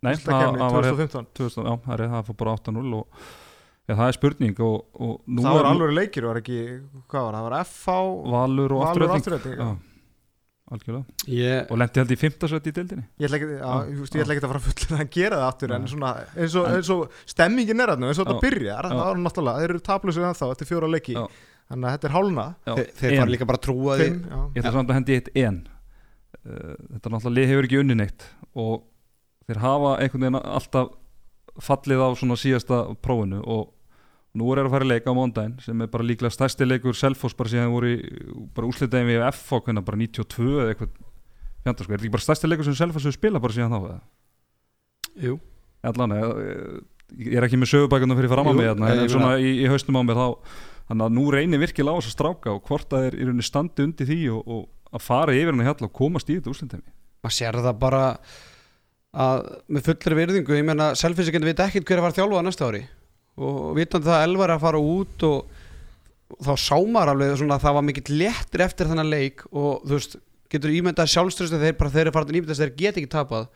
Nei, 0.03 0.17
það, 0.17 0.19
Íslandakefni 0.19 0.59
það 0.59 0.75
var 0.75 0.89
hérna 0.89 1.07
2015 1.07 1.27
2000, 1.39 1.71
já, 1.71 1.75
það 1.87 3.07
er 3.89 3.97
það 3.97 3.97
fór 3.97 3.97
bara 3.97 3.97
8-0 3.97 3.97
og 3.97 3.97
já, 3.97 3.97
það 3.99 4.09
er 4.09 4.17
spurning 4.19 4.61
og, 4.63 4.77
og 4.95 5.15
nú 5.27 5.43
það 5.43 5.57
var 5.57 5.65
er 5.65 5.71
alveg 5.73 5.95
leikir, 5.99 6.27
var 6.29 6.39
ekki, 6.43 6.59
hvað 7.11 7.25
var 7.27 7.33
það, 7.35 7.41
það 7.41 7.49
var 7.49 7.57
FH 7.67 7.97
Valur 8.37 8.75
og 8.77 8.85
Valur 8.87 9.15
afturölding 9.17 9.57
Já, 9.59 9.71
algjörlega. 10.73 11.05
Ég, 11.29 11.67
og 11.69 11.81
lendi 11.83 12.01
held 12.01 12.13
í 12.15 12.17
5. 12.17 12.37
sett 12.49 12.69
í 12.71 12.73
deildinni. 12.73 13.03
Ég 13.21 13.27
ætla 13.29 13.37
ekki, 13.41 13.49
Já, 13.59 13.73
ég, 13.91 13.97
veist, 14.01 14.15
ég 14.17 14.23
ætla 14.25 14.35
ekki 14.37 14.45
að 14.47 14.53
fara 14.53 14.63
fullið 14.67 14.95
að 15.03 15.11
gera 15.17 15.41
það 15.43 15.49
aftur 15.51 15.75
en 15.77 15.89
svona, 15.91 16.13
eins 16.39 16.55
og, 16.57 16.69
eins 16.79 16.91
og 16.95 17.19
stemmingin 17.29 17.83
er 17.85 17.93
þarna, 17.93 18.09
eins 18.13 18.21
og 18.23 18.29
þetta 18.31 18.39
Já. 18.39 18.45
byrjar 18.47 18.89
það 18.89 18.95
Já. 18.97 19.03
var 19.03 19.21
náttúrulega, 19.27 19.61
þeir 19.65 19.75
eru 19.75 19.83
tablusir 19.91 20.25
ennþá 20.31 20.49
eftir 20.55 20.71
fjóra 20.71 20.89
leiki, 20.95 21.17
Já. 21.19 21.27
þannig 21.73 21.89
að 21.91 21.97
þetta 21.99 22.09
er 22.09 22.15
hálna. 22.17 22.47
Já, 22.65 22.73
þeir, 22.79 22.89
þeir 23.03 23.11
en- 23.13 23.21
fara 23.21 23.35
líka 23.35 23.49
bara 23.51 23.61
að 23.61 23.67
trúa 23.67 23.99
því. 24.01 24.07
Fimm, 24.09 24.25
já. 24.33 24.41
Ég 24.57 24.63
ætla 24.63 24.73
samt 24.79 24.89
að 24.95 24.99
hendi 25.01 25.19
eitt 25.19 25.31
en. 25.43 25.61
Uh, 26.43 26.73
Þetta 26.97 27.13
náttúrulega 27.13 27.37
lið 27.37 27.51
hefur 27.53 27.69
ekki 27.69 27.83
unni 27.83 27.95
neitt 28.01 28.25
og 28.59 28.87
þeir 29.47 29.61
hafa 29.63 29.93
einhvern 30.01 30.25
veginn 30.25 30.41
alltaf 30.41 30.89
fallið 31.61 32.01
á 32.01 32.09
svona 32.17 32.37
síðasta 32.41 32.83
prófinu 33.05 33.43
og 33.45 33.71
nú 34.39 34.49
er 34.53 34.63
þeir 34.63 34.69
að 34.71 34.75
fara 34.77 34.87
í 34.87 34.91
leika 34.95 35.13
á 35.13 35.19
móndaginn 35.19 35.57
sem 35.61 35.83
er 35.85 35.91
bara 35.93 36.07
líklega 36.09 36.33
stærsti 36.33 36.65
leikur 36.65 36.97
Selfoss 36.97 37.37
bara 37.37 37.53
síðan 37.53 37.73
voru 37.75 37.91
í, 37.93 37.99
bara 38.57 38.69
úslitaðin 38.71 39.11
við 39.11 39.25
F 39.29 39.53
og 39.53 39.67
hvernig 39.67 39.85
bara 39.85 40.01
92 40.01 40.47
eða 40.63 40.73
eitthvað 40.73 40.95
fjandar 41.63 41.85
sko, 41.85 41.93
er 41.93 41.99
þetta 41.99 42.07
ekki 42.07 42.15
bara 42.17 42.27
stærsti 42.27 42.49
leikur 42.49 42.69
sem 42.69 42.79
Selfoss 42.81 43.05
hefur 43.09 43.19
spilað 43.19 43.45
bara 43.45 43.57
síðan 43.59 43.75
þá 43.77 43.81
eða? 43.83 43.99
Jú, 45.27 45.35
allan 45.93 46.15
ég, 46.17 46.31
ég 47.29 47.37
er 47.37 47.47
ekki 47.49 47.61
með 47.61 47.73
sögubækuna 47.75 48.17
fyrir 48.17 48.33
fram 48.33 48.49
Jú, 48.49 48.55
mig 48.57 48.71
hérna, 48.71 48.89
en 48.89 49.03
meina- 49.03 49.13
svona 49.13 49.35
í, 49.37 49.51
í 49.61 49.69
haustum 49.69 50.01
á 50.01 50.03
mér 50.09 50.17
þá 50.23 50.29
þannig 50.89 51.05
að 51.07 51.17
nú 51.19 51.27
reynir 51.37 51.61
virkilega 51.63 51.93
á 51.93 51.99
þess 52.01 52.09
að 52.11 52.17
stráka 52.17 52.55
og 52.57 52.65
hvort 52.71 52.97
að 52.97 53.05
þeir 53.05 53.19
í 53.21 53.27
rauninni 53.29 53.45
standi 53.47 53.85
undir 53.85 54.09
því 54.09 54.19
og, 54.33 54.49
og 54.57 54.97
að 54.97 55.05
fara 55.05 55.37
yfir 55.37 55.53
hann 55.53 55.67
hérna 55.69 55.89
og 55.89 55.95
komast 56.01 56.33
í 56.33 56.39
þetta 56.41 56.51
úrslendemi 56.53 56.89
maður 57.23 57.37
sér 57.37 57.61
það 57.69 57.79
bara 57.85 58.03
að 59.13 59.43
með 59.69 59.89
fullri 59.89 60.19
virðingu 60.19 60.57
ég 60.57 60.67
meina, 60.67 60.93
selfinsingandi 60.97 61.51
veit 61.51 61.63
ekkert 61.67 61.89
hver 61.89 62.01
að 62.01 62.07
fara 62.07 62.19
þjálfað 62.19 62.47
næsta 62.47 62.69
ári. 62.71 62.83
Og 63.43 63.59
vitandi 63.77 64.09
það 64.09 64.19
að 64.19 64.27
Elvar 64.29 64.53
að 64.55 64.65
fara 64.65 64.81
út 64.93 65.27
og, 65.29 65.59
þá 66.41 66.53
sá 66.61 66.77
maður 66.81 67.13
alveg 67.13 67.35
svona 67.41 67.59
að 67.59 67.67
það 67.67 67.77
var 67.77 67.87
mikill 67.89 68.19
léttir 68.23 68.65
eftir 68.65 68.89
þennan 68.89 69.13
leik 69.13 69.45
og 69.51 69.85
þú 69.85 69.99
veist, 69.99 70.17
getur 70.53 70.73
ímyndað 70.73 71.13
sjálfströstu 71.13 71.61
þeir 71.61 71.77
bara 71.81 71.93
þeir 71.93 72.07
eru 72.07 72.15
farin 72.17 72.39
ímyndast 72.41 72.63
þeir 72.63 72.75
get 72.79 73.01
ekki 73.01 73.13
tapað 73.13 73.49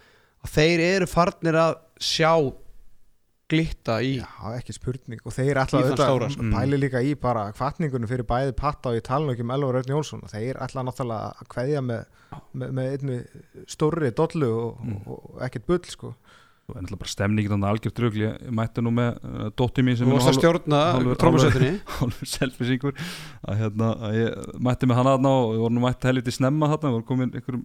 og 0.44 0.52
þeir 0.52 0.82
eru 0.84 1.08
farnir 1.08 1.58
að 1.60 1.74
sjá 2.00 2.32
glitta 3.50 3.98
í. 4.02 4.16
Já, 4.18 4.52
ekki 4.58 4.74
spurning. 4.74 5.20
Og 5.26 5.34
þeir 5.36 5.52
Í 5.54 5.60
auðvitað 5.62 6.00
stóra, 6.02 6.28
sko. 6.34 6.46
pæli 6.54 6.78
líka 6.82 7.02
í 7.06 7.12
bara 7.20 7.44
kvartningunum 7.54 8.10
fyrir 8.10 8.26
bæði 8.26 8.54
patta 8.58 8.90
og 8.90 8.98
ég 8.98 9.04
tala 9.06 9.26
nú 9.28 9.34
ekki 9.36 9.44
um 9.46 9.52
Elvar 9.54 9.78
Örn 9.82 9.92
Jónsson. 9.94 10.24
Og 10.26 10.32
þeir 10.32 10.58
ætla 10.66 10.82
náttúrulega 10.86 11.36
að 11.44 11.50
kveðja 11.54 11.82
með, 11.86 12.08
með, 12.58 12.74
með 12.80 12.90
einni 12.96 13.20
stórri 13.70 14.10
dollu 14.18 14.50
og, 14.64 14.82
Mm. 14.86 14.98
og, 15.06 15.30
og 15.36 15.46
ekkert 15.46 15.66
bull 15.70 15.84
sko. 15.86 16.12
Og 16.66 16.74
er 16.74 16.82
náttúrulega 16.82 16.98
bara 17.04 17.12
stemningin 17.14 17.52
þannig 17.54 17.70
algjört 17.70 18.00
rugl 18.02 18.22
ég 18.24 18.46
mætti 18.58 18.82
nú 18.82 18.90
með 18.90 19.20
uh, 19.22 19.48
dótti 19.54 19.84
mín 19.86 19.94
sem 20.00 20.08
þú 20.10 20.16
varst 20.18 20.32
að 20.32 20.38
stjórna 20.40 20.80
trómusötinni 21.22 21.68
hálfur 22.00 22.26
selfisingur 22.34 22.96
að, 23.46 23.60
hérna, 23.60 23.92
að 24.08 24.16
ég 24.18 24.56
mætti 24.66 24.88
með 24.90 24.98
hann 24.98 25.10
aðna 25.12 25.30
og 25.44 25.52
við 25.54 25.60
vorum 25.62 25.76
nú 25.78 25.84
mætti 25.86 26.10
helviti 26.10 26.34
snemma 26.34 26.66
þarna. 26.72 26.90
Við 26.90 26.96
vorum 26.98 27.06
komin 27.12 27.30
einhverjum 27.38 27.62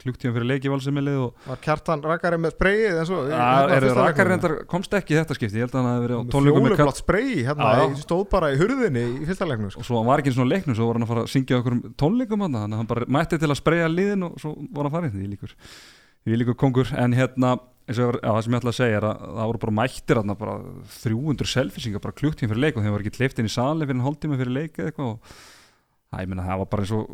klukktíðan 0.00 0.34
fyrir 0.36 0.48
leiki 0.50 0.72
valsimilið 0.72 1.18
og 1.26 1.46
var 1.50 1.60
kjartan 1.64 2.04
rakari 2.06 2.40
með 2.40 2.54
spreyið 2.56 3.00
eins 3.02 3.12
og 3.14 3.30
að, 3.36 3.74
er 3.76 4.30
reyndar 4.30 4.56
komst 4.70 4.96
ekki 4.96 5.14
í 5.14 5.18
þetta 5.20 5.36
skipti. 5.38 5.60
Ég 5.60 5.66
held 5.66 5.76
að 5.76 5.80
hann 5.80 5.90
hefði 5.92 6.06
verið 6.08 6.34
fjólublátt 6.34 7.02
spreyi 7.02 7.46
hérna, 7.46 7.70
ég 7.84 7.96
stóð 8.04 8.26
bara 8.32 8.52
í 8.54 8.60
hurðinni 8.60 9.06
í 9.20 9.28
fyrsta 9.28 9.48
leiknum 9.48 9.72
sko. 9.74 9.84
og 9.84 9.88
svo 9.90 10.00
hann 10.00 10.10
var 10.10 10.24
ekki 10.24 10.32
í 10.32 10.36
svona 10.38 10.54
leiknum 10.54 10.78
svo 10.78 10.90
var 10.90 11.00
hann 11.00 11.06
að 11.06 11.12
fara 11.14 11.24
að 11.26 11.32
syngja 11.34 11.60
okkur 11.60 11.76
um 11.76 11.82
tónleikum 12.00 12.46
hann 12.46 12.60
þannig 12.60 12.76
að 12.76 12.82
hann 12.82 12.92
bara 12.94 13.10
mætti 13.18 13.40
til 13.40 13.50
að 13.50 13.60
spreja 13.60 13.90
liðin 13.90 14.28
og 14.28 14.38
svo 14.40 14.54
var 14.70 14.88
hann 14.88 14.96
farið 14.96 15.18
því 15.18 15.32
líkur 15.34 15.56
því 16.20 16.40
líkur 16.42 16.58
kongur 16.60 16.90
en 17.00 17.16
hérna 17.16 17.54
ég 17.90 18.18
það 18.22 18.42
sem 18.44 18.54
ég 18.54 18.60
ætla 18.60 18.70
að 18.70 18.76
segja 18.78 18.98
er 19.00 19.06
að 19.08 19.22
það 19.24 19.48
voru 19.50 19.60
bara 19.64 19.76
mættir 19.80 20.20
hann 20.20 20.34
bara 20.38 20.56
300 21.00 21.50
selfisingar 21.50 22.02
bara 22.04 22.16
klukktíma 22.20 22.52
fyrir 22.52 22.64
leik 22.66 22.76
og 22.76 22.84
þeim 22.84 22.94
var 22.94 23.04
ekki 23.04 23.16
kleift 23.16 23.40
inn 23.40 23.48
í 23.50 23.52
sali 23.52 23.86
fyrir 23.86 23.98
en 23.98 24.04
hálftíma 24.04 24.38
fyrir 24.38 24.54
leik 24.54 24.78
eða 24.78 24.92
eitthvað 24.92 25.08
og 25.14 25.32
það, 25.32 26.20
ég 26.22 26.30
meina 26.30 26.46
það 26.46 26.60
var 26.62 26.70
bara 26.74 26.86
eins 26.86 26.94
og 26.94 27.08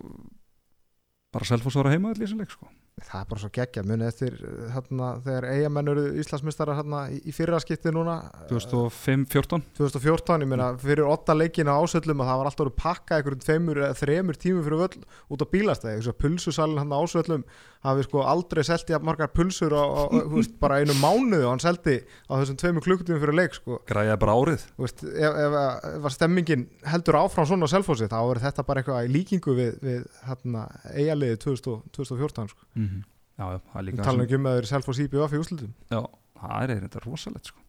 bara 1.37 1.49
selfos 1.49 1.77
var 1.79 1.89
að 1.91 1.97
heima 1.97 2.13
allir 2.13 2.25
í 2.25 2.27
þessu 2.27 2.41
leik 2.41 2.55
sko. 2.55 2.69
það 2.97 3.21
er 3.21 3.29
bara 3.31 3.43
svo 3.43 3.51
geggja 3.53 3.85
munið 3.85 4.09
eftir 4.09 4.37
hérna, 4.73 5.11
þegar 5.27 5.47
eigamenn 5.53 5.93
eru 5.93 6.05
Íslandsmyndstara 6.23 6.77
hérna, 6.79 7.03
í, 7.13 7.21
í 7.29 7.35
fyrra 7.37 7.61
skipti 7.61 7.93
núna 7.93 8.17
uh, 8.25 8.47
2005-14 8.51 9.67
2014, 9.77 10.47
ég 10.47 10.53
meina 10.53 10.71
fyrir 10.81 11.07
åtta 11.07 11.37
leikina 11.37 11.77
ásöllum 11.77 12.25
að 12.25 12.31
það 12.33 12.41
var 12.41 12.51
alltaf 12.51 12.71
að 12.71 12.77
pakka 12.81 13.19
einhverjum 13.21 13.45
tveimur 13.45 13.83
eða 13.85 14.01
þremur 14.01 14.41
tímum 14.41 14.67
fyrir 14.67 14.83
völl 14.85 15.05
út 15.37 15.45
á 15.45 15.53
bílastæði, 15.53 16.17
pulsusalinn 16.25 16.83
hann 16.83 16.97
ásöllum 16.97 17.45
hafi 17.87 18.05
sko 18.07 18.23
aldrei 18.27 18.63
selti 18.67 18.95
að 18.97 19.07
margar 19.09 19.31
pulsur 19.35 19.75
á, 19.75 19.85
á 19.85 20.03
þú 20.13 20.37
veist, 20.37 20.55
bara 20.63 20.79
einu 20.83 20.97
mánuðu 20.99 21.47
og 21.47 21.53
hann 21.55 21.63
seldi 21.63 21.97
á 22.03 22.33
þessum 22.41 22.59
tveimur 22.61 22.85
klukkutímum 22.87 23.23
fyrir 23.23 23.39
leik 23.39 23.57
sko, 23.57 23.81
græjaði 23.89 24.21
bara 24.23 24.37
árið 24.41 24.65
veist, 24.83 25.05
ef, 25.07 25.39
ef, 25.45 25.59
ef 25.93 26.09
stemmingin 26.17 26.67
heldur 26.93 27.21
áfram 27.23 27.49
svona 27.49 27.69
á 27.71 27.75
selfósi 27.75 28.11
þá 28.13 28.19
er 28.23 28.43
þetta 28.47 28.67
bara 28.69 28.83
eitthvað 28.83 29.09
í 29.09 29.13
líkingu 29.17 29.57
við, 29.59 29.79
við 29.85 30.03
hérna, 30.29 30.67
eigaliði 30.95 31.41
2014 31.47 32.53
sko. 32.53 32.67
mm 32.75 32.89
-hmm. 32.89 33.07
já, 33.39 33.47
já, 33.55 33.61
það 33.73 33.81
er 33.81 33.89
líka 33.91 34.03
tala 34.03 34.17
sem, 34.19 34.27
ekki 34.27 34.41
um 34.41 34.51
að 34.51 34.59
þeir 34.59 34.71
self 34.73 34.89
og 34.89 34.99
CBF 35.01 35.33
í 35.33 35.43
úslutum 35.45 35.73
já, 35.91 36.03
það 36.43 36.63
er 36.63 36.85
þetta 36.87 37.05
rosalegt 37.07 37.53
sko. 37.53 37.61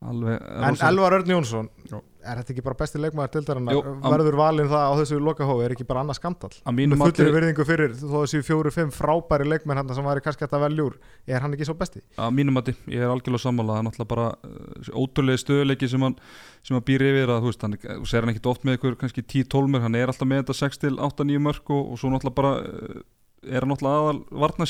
alveg 0.00 0.40
En. 0.40 0.80
Elvar 0.88 1.20
Örn 1.20 1.30
Jónsson, 1.36 1.68
Já. 1.90 2.00
Er 2.24 2.40
þetta 2.40 2.52
ekki 2.54 2.62
bara 2.66 2.76
besti 2.80 3.00
leikmaður? 3.00 3.32
Jú, 3.74 3.80
am- 3.96 4.12
Verður 4.14 4.36
valinn 4.40 4.68
það 4.70 4.84
á 4.86 4.92
þessu 5.00 5.18
lokahófi, 5.20 5.64
er 5.64 5.74
ekki 5.74 5.86
bara 5.88 6.02
annað 6.04 6.18
að 6.64 6.74
mínum 6.76 6.98
Með 6.98 7.04
fullir 7.10 7.30
mati, 7.30 7.36
virðingu 7.36 7.64
fyrir 7.66 7.94
þó 7.96 8.16
þessu 8.24 8.42
fjóru, 8.46 8.70
fimm 8.74 8.90
frábæri 8.90 9.46
leikmenn 9.48 9.76
hann 9.80 9.94
sem 9.94 10.04
væri 10.04 10.20
kannski 10.24 10.44
að 10.48 10.60
velja 10.66 10.84
úr, 10.84 10.98
er 11.26 11.40
hann 11.40 11.54
ekki 11.54 11.64
svo 11.68 11.74
besti? 11.74 12.02
að 12.16 12.30
mínum 12.36 12.54
mati, 12.54 12.74
ég 12.88 13.00
er 13.00 13.08
algjörlega 13.10 13.44
sammála. 13.44 13.72
Það 13.72 13.80
er 13.80 13.86
náttúrulega 13.88 14.12
bara 14.14 14.28
uh, 14.44 15.00
ótrúlega 15.00 15.42
stöðuleiki 15.44 15.88
sem 15.88 16.00
hann, 16.02 16.16
sem 16.62 16.76
hann 16.76 16.84
býr 16.84 17.00
yfir 17.08 17.28
að 17.30 17.40
þú 17.40 17.50
veist, 17.50 17.62
hann, 17.62 17.78
sér 18.04 18.20
hann 18.24 18.34
ekkit 18.34 18.46
oft 18.46 18.64
með 18.64 18.78
ykkur 18.78 18.96
kannski 19.00 19.22
10-12 19.24 19.68
mörg, 19.70 19.82
hann 19.82 19.94
er 19.94 20.08
alltaf 20.12 20.28
með 20.28 20.44
þetta 20.44 20.58
6-8-9 20.60 21.40
mörg 21.40 21.64
og, 21.70 21.92
og 21.92 21.98
svo 21.98 22.08
náttúrulega 22.12 22.38
bara 22.40 22.52
uh, 22.60 23.02
er 23.48 23.64
hann 23.64 23.72
náttúrulega 23.72 23.96
aðal 24.04 24.24
varna 24.44 24.66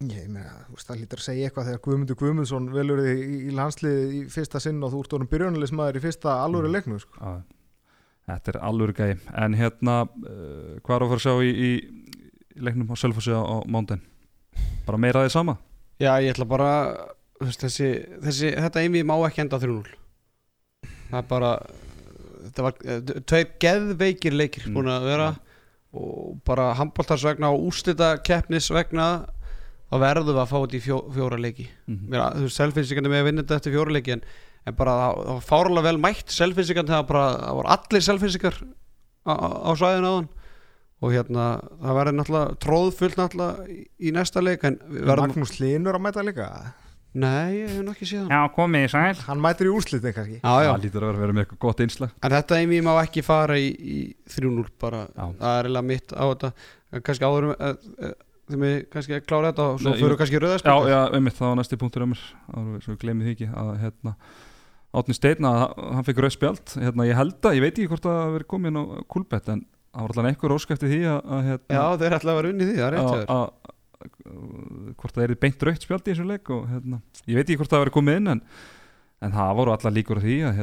Ég 0.00 0.28
meina, 0.32 0.62
þú 0.64 0.78
veist, 0.78 0.86
það 0.88 1.00
lítur 1.02 1.20
að 1.20 1.24
segja 1.26 1.48
eitthvað 1.50 1.66
þegar 1.68 1.80
Guðmundur 1.84 2.16
Guðmundsson 2.16 2.68
velur 2.72 3.00
þig 3.04 3.18
í, 3.20 3.38
í 3.50 3.50
landsliði 3.52 4.04
í 4.16 4.20
fyrsta 4.32 4.60
sinn 4.64 4.78
og 4.86 4.94
þú 4.94 5.00
ert 5.04 5.14
orðin 5.18 5.28
byrjunalismæður 5.28 5.98
í 5.98 6.02
fyrsta 6.06 6.36
alvöru 6.40 6.70
Mm. 6.70 6.72
leiknum, 6.78 7.00
sko. 7.02 7.18
að, 7.20 7.42
þetta 8.30 8.52
er 8.54 8.58
alveg 8.64 8.94
gæði 8.96 9.16
en 9.44 9.56
hérna, 9.58 9.96
uh, 10.08 10.78
hvað 10.80 10.94
er 10.96 11.04
að 11.04 11.10
fara 11.10 11.18
að 11.20 11.24
sjá 11.26 11.34
í, 11.44 11.50
í, 11.68 11.72
leiknum 12.64 12.88
á 12.88 12.96
Selfossi 12.96 13.34
á, 13.36 13.42
á 13.44 13.56
mándin 13.68 14.00
bara 14.86 14.96
meira 15.04 15.24
því 15.26 15.32
sama 15.34 15.58
Já, 16.00 16.14
ég 16.24 16.32
ætla 16.32 16.46
bara 16.48 16.70
þú 17.36 17.44
veist, 17.50 17.60
þessi, 17.66 17.90
þessi, 18.24 18.52
þetta 18.56 18.80
einvið 18.80 19.04
má 19.10 19.14
ekki 19.28 19.42
enda 19.44 19.60
3-0 19.60 19.84
það 21.10 21.18
er 21.20 21.28
bara 21.28 21.50
þetta 22.46 22.64
var 22.64 22.80
eh, 22.88 23.02
tveir 23.28 23.52
geðveikir 23.66 24.32
leikir 24.32 24.64
Mm. 24.70 24.78
búin 24.80 24.88
að 24.96 25.04
vera 25.12 25.28
og 25.92 26.40
bara 26.48 26.70
handbóltars 26.78 27.24
vegna 27.28 27.52
og 27.52 27.68
úslita 27.68 28.14
keppnis 28.24 28.70
vegna 28.72 29.26
þá 29.90 29.96
verðum 30.04 30.34
við 30.34 30.42
að 30.42 30.50
fá 30.50 30.58
þetta 30.60 30.78
í 30.78 30.82
fjó, 30.84 30.98
fjóra 31.16 31.38
leiki 31.40 31.66
mm 31.66 31.96
-hmm. 31.96 32.34
Þú 32.36 32.46
veist, 32.46 32.56
selfinnsikandi 32.60 33.12
með 33.12 33.22
að 33.22 33.28
vinna 33.30 33.42
þetta 33.44 33.60
eftir 33.60 33.74
fjóra 33.76 33.96
leiki 33.96 34.12
en, 34.16 34.22
en 34.66 34.76
bara 34.78 34.98
það, 35.00 35.22
var 35.30 35.40
fárlega 35.50 35.86
vel 35.88 35.98
mætt 35.98 36.36
selfinnsikandi, 36.36 36.92
það, 36.92 37.08
það 37.10 37.56
var 37.60 37.70
allir 37.76 38.06
selfinnsikar 38.08 38.60
á, 39.26 39.32
á 39.34 39.48
á 39.66 39.70
svæðinu 39.74 40.12
áðan 40.12 40.28
og 41.00 41.14
hérna, 41.14 41.44
það 41.80 41.96
verður 41.96 42.16
náttúrulega 42.18 42.56
tróðfullt 42.60 43.16
náttúrulega 43.16 43.66
í, 43.72 43.80
í 44.04 44.12
næsta 44.12 44.42
leik 44.44 44.64
en 44.68 44.76
við 44.84 45.06
verðum 45.08 45.32
Magnús 45.32 45.54
Linur 45.60 45.96
að 45.96 46.04
mæta 46.04 46.24
líka. 46.24 46.48
Nei, 47.10 47.56
ég 47.56 47.70
hef 47.72 47.78
nú 47.82 47.90
ekki 47.90 48.06
séð 48.06 48.20
hann 48.22 48.30
Já, 48.30 48.50
komið 48.54 48.84
í 48.86 48.90
sæl 48.92 49.22
Hann 49.26 49.40
mætir 49.42 49.66
í 49.66 49.70
úrslitin 49.74 50.12
kannski. 50.14 50.36
Já, 50.38 50.52
já, 50.62 50.68
Það 50.70 50.84
lítur 50.84 51.06
að 51.08 51.16
vera, 51.18 51.34
með 51.34 51.42
eitthvað 51.42 51.60
gott 51.64 51.80
einslag 51.82 52.12
en 52.22 52.34
þetta 52.36 52.58
einvið 52.60 52.84
má 52.86 52.90
ekki 53.00 53.24
fara 53.26 53.56
í, 53.58 53.70
í 53.74 53.96
3-0 54.30 54.68
bara, 54.78 55.00
Já. 55.08 55.24
það 55.40 55.56
er 55.56 55.66
eiginlega 55.66 55.88
mitt 55.88 56.14
á 56.14 56.24
þetta 56.30 56.52
kannski 57.08 57.26
áður 57.26 57.48
þegar 58.50 58.62
við 58.66 58.76
kannski 58.94 59.16
að 59.16 59.24
klára 59.30 59.50
þetta 59.50 59.66
og 59.70 59.80
svo 59.82 59.92
fyrir 59.96 60.12
við 60.14 60.20
kannski 60.20 60.36
Já, 60.38 60.42
rauðarspil 60.44 60.90
já, 60.92 61.00
einmitt, 61.18 61.36
það 61.40 61.48
var 61.50 61.58
næsti 61.60 61.78
punktur 61.80 62.04
um 62.06 62.12
mér. 62.14 62.22
Áður 62.54 62.70
við- 62.74 62.84
Svo 62.86 62.94
við 62.94 63.02
gleymið 63.04 63.26
því 63.30 63.34
ekki 63.36 63.48
að 63.62 63.70
hérna 63.84 64.14
Átni 65.00 65.14
Steinn 65.14 65.46
að 65.46 65.58
hann 65.94 66.06
fekk 66.08 66.18
rauð 66.24 66.32
spjald. 66.34 66.72
Hérna, 66.82 67.04
Ég 67.06 67.14
held 67.20 67.36
að, 67.46 67.54
ég 67.54 67.62
veit 67.62 67.76
ekki 67.78 67.90
hvort 67.92 68.02
það 68.08 68.16
hafi 68.24 68.32
verið 68.40 68.48
komin 68.50 68.78
á 68.80 68.82
Kulbett 69.14 69.48
en 69.54 69.60
það 69.94 70.00
var 70.00 70.10
alltaf 70.10 70.28
einhver 70.30 70.54
ósk 70.56 70.70
eftir 70.74 70.90
því 70.90 70.98
að, 71.06 71.20
að 71.36 71.44
hérna, 71.50 71.76
Já, 71.76 71.84
þeir 72.00 72.16
ætla 72.18 72.32
að 72.34 72.38
vera 72.40 72.50
unni 72.50 72.66
því, 72.66 72.74
það 72.80 72.86
er 72.88 72.96
rétt 72.96 73.10
að, 73.10 73.22
að, 73.30 73.46
að, 74.00 74.94
hvort 74.98 75.14
það 75.14 75.24
er 75.28 75.34
beint 75.44 75.62
rautt 75.68 75.86
spjald 75.86 76.02
í 76.08 76.10
þessu 76.14 76.26
leik 76.26 76.50
og 76.54 76.66
hérna, 76.70 77.00
ég 77.30 77.38
veit 77.38 77.44
ekki 77.46 77.58
hvort 77.60 77.70
það 77.74 77.84
verið 77.84 77.94
komið 77.98 78.18
inn 78.20 78.32
en, 78.34 78.42
en 79.26 79.34
það 79.38 79.54
voru 79.60 79.74
allar 79.76 79.94
líkur 79.94 80.20
því 80.24 80.36
að 80.50 80.58